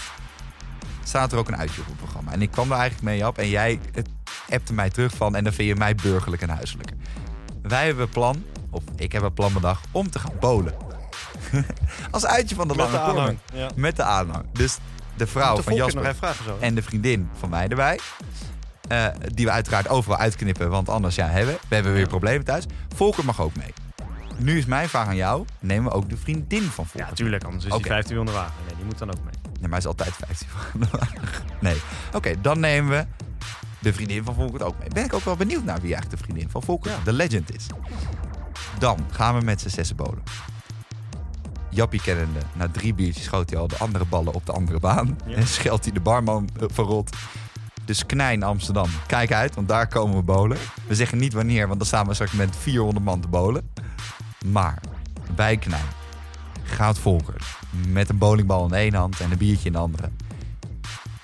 staat 1.04 1.32
er 1.32 1.38
ook 1.38 1.48
een 1.48 1.58
uitje 1.58 1.82
op 1.82 1.88
het 1.88 1.98
programma. 1.98 2.32
En 2.32 2.42
ik 2.42 2.52
kwam 2.52 2.72
er 2.72 2.78
eigenlijk 2.78 3.04
mee 3.04 3.28
op 3.28 3.38
en 3.38 3.50
jij 3.50 3.80
appte 4.50 4.74
mij 4.74 4.90
terug 4.90 5.16
van... 5.16 5.36
en 5.36 5.44
dan 5.44 5.54
vind 5.54 5.68
je 5.68 5.76
mij 5.76 5.96
burgerlijk 5.96 6.42
en 6.42 6.50
huiselijk. 6.50 6.92
Wij 7.62 7.86
hebben 7.86 8.10
plan, 8.10 8.44
of 8.72 8.84
ik 8.96 9.12
heb 9.12 9.22
een 9.22 9.34
plan 9.34 9.54
bedacht, 9.54 9.88
om 9.92 10.10
te 10.10 10.20
gaan 10.20 10.34
bowlen. 10.40 10.74
Als 12.12 12.26
uitje 12.26 12.56
van 12.56 12.68
de 12.68 12.76
Met 12.76 12.84
lange 12.86 12.98
de 12.98 13.04
aanhang. 13.04 13.38
Ja. 13.54 13.70
Met 13.76 13.96
de 13.96 14.04
aanhang. 14.04 14.46
Dus 14.54 14.78
de 15.18 15.28
vrouw 15.28 15.56
de 15.56 15.64
van 15.64 15.76
Jasper 15.76 16.16
en 16.60 16.76
de 16.76 16.82
vriendin 16.82 17.30
van 17.40 17.50
mij 17.50 17.68
erbij. 17.68 18.00
Eh, 18.88 19.06
die 19.34 19.46
we 19.46 19.52
uiteraard 19.52 19.88
overal 19.90 20.18
uitknippen, 20.18 20.70
want 20.70 20.90
anders 20.90 21.16
ja, 21.16 21.28
hebben 21.28 21.58
we 21.68 21.76
hebben 21.76 21.94
weer 21.94 22.08
problemen 22.08 22.46
thuis. 22.46 22.66
Volker 22.96 23.26
mag 23.26 23.42
ook 23.42 23.56
mee. 23.56 23.74
Nu 24.38 24.58
is 24.58 24.66
mijn 24.66 24.90
vraag 24.90 25.08
aan 25.08 25.16
jou. 25.16 25.46
Nemen 25.60 25.92
we 25.92 25.98
ook 25.98 26.10
de 26.10 26.18
vriendin 26.18 26.62
van 26.62 26.86
Volker? 26.86 27.00
Ja, 27.00 27.08
natuurlijk. 27.10 27.44
Anders 27.44 27.66
is 27.66 27.72
Oké. 27.72 27.82
die 27.82 27.92
15 27.92 28.20
onder 28.20 28.34
wagen. 28.34 28.54
Nee, 28.66 28.76
die 28.76 28.86
moet 28.86 28.98
dan 28.98 29.10
ook 29.10 29.24
mee. 29.24 29.34
Nee, 29.44 29.62
maar 29.62 29.70
hij 29.70 29.80
is 29.80 29.86
altijd 29.86 30.14
15 30.16 30.48
Nee. 31.60 31.78
Oké, 32.14 32.42
dan 32.42 32.60
nemen 32.60 32.92
we 32.92 33.06
de 33.80 33.94
vriendin 33.94 34.24
van 34.24 34.34
Volkert 34.36 34.64
ook 34.64 34.80
mee. 34.80 34.88
Ben 34.94 35.04
ik 35.06 35.14
ook 35.14 35.24
wel 35.24 35.36
benieuwd 35.36 35.64
naar 35.64 35.82
wie 35.82 35.94
eigenlijk 35.94 36.22
de 36.22 36.24
vriendin 36.24 36.50
van 36.50 36.64
Volkert, 36.64 36.96
Ja. 36.96 37.04
de 37.04 37.14
legend, 37.14 37.56
is. 37.56 37.68
Dan 38.80 39.06
gaan 39.12 39.38
we 39.38 39.44
met 39.44 39.62
z'n 39.62 39.70
zessen 39.70 39.96
bolen. 39.96 40.24
Jappie 41.70 42.02
kennende, 42.02 42.40
na 42.54 42.70
drie 42.70 42.94
biertjes 42.94 43.24
schoot 43.24 43.50
hij 43.50 43.60
al 43.60 43.68
de 43.68 43.78
andere 43.78 44.06
ballen 44.06 44.34
op 44.34 44.46
de 44.46 44.52
andere 44.52 44.80
baan. 44.80 45.18
Ja. 45.26 45.36
En 45.36 45.48
scheldt 45.48 45.84
hij 45.84 45.94
de 45.94 46.00
barman 46.00 46.50
eh, 46.60 46.66
verrot. 46.72 47.16
Dus 47.86 48.06
Knijn 48.06 48.44
Amsterdam, 48.44 48.90
kijk 49.08 49.32
uit, 49.32 49.56
want 49.56 49.68
daar 49.68 49.88
komen 49.88 50.16
we 50.16 50.24
bolen. 50.24 50.58
We 50.88 50.96
zeggen 50.96 51.18
niet 51.18 51.34
wanneer, 51.34 51.68
want 51.68 51.80
dan 51.80 51.88
staan 51.88 52.08
we 52.08 52.14
straks 52.14 52.32
met 52.32 52.56
400 52.56 53.06
man 53.06 53.22
te 53.22 53.28
bolen. 53.28 53.70
Maar 54.46 54.82
bij 55.36 55.58
Knijn 55.58 55.86
gaat 56.64 57.00
Volker 57.00 57.36
met 57.88 58.10
een 58.10 58.18
bowlingbal 58.18 58.66
in 58.66 58.74
één 58.74 58.94
hand 58.94 59.20
en 59.20 59.32
een 59.32 59.38
biertje 59.38 59.66
in 59.66 59.72
de 59.72 59.78
andere. 59.78 60.10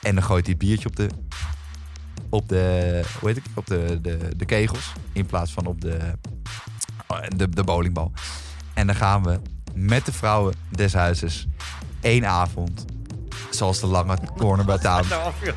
En 0.01 0.15
dan 0.15 0.23
gooit 0.23 0.45
hij 0.45 0.55
het 0.57 0.65
biertje 0.67 0.87
op 0.87 0.95
de, 0.95 1.09
op 2.29 2.49
de, 2.49 3.03
hoe 3.19 3.29
heet 3.29 3.37
het, 3.37 3.45
op 3.53 3.67
de, 3.67 3.99
de, 4.01 4.29
de 4.37 4.45
kegels 4.45 4.93
in 5.11 5.25
plaats 5.25 5.51
van 5.51 5.65
op 5.65 5.81
de, 5.81 6.13
de, 7.35 7.49
de 7.49 7.63
bowlingbal. 7.63 8.11
En 8.73 8.87
dan 8.87 8.95
gaan 8.95 9.23
we 9.23 9.39
met 9.73 10.05
de 10.05 10.11
vrouwen 10.11 10.53
des 10.69 10.93
huizes 10.93 11.47
één 12.01 12.27
avond, 12.27 12.85
zoals 13.49 13.79
de 13.79 13.87
lange 13.87 14.17
corner 14.37 14.65
bij 14.65 14.77
Nou, 15.09 15.23
afjoh. 15.23 15.53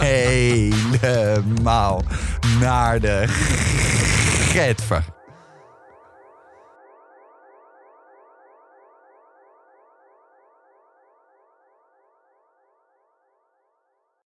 helemaal 0.00 2.02
naar 2.60 3.00
de 3.00 3.24
Getver. 4.52 5.04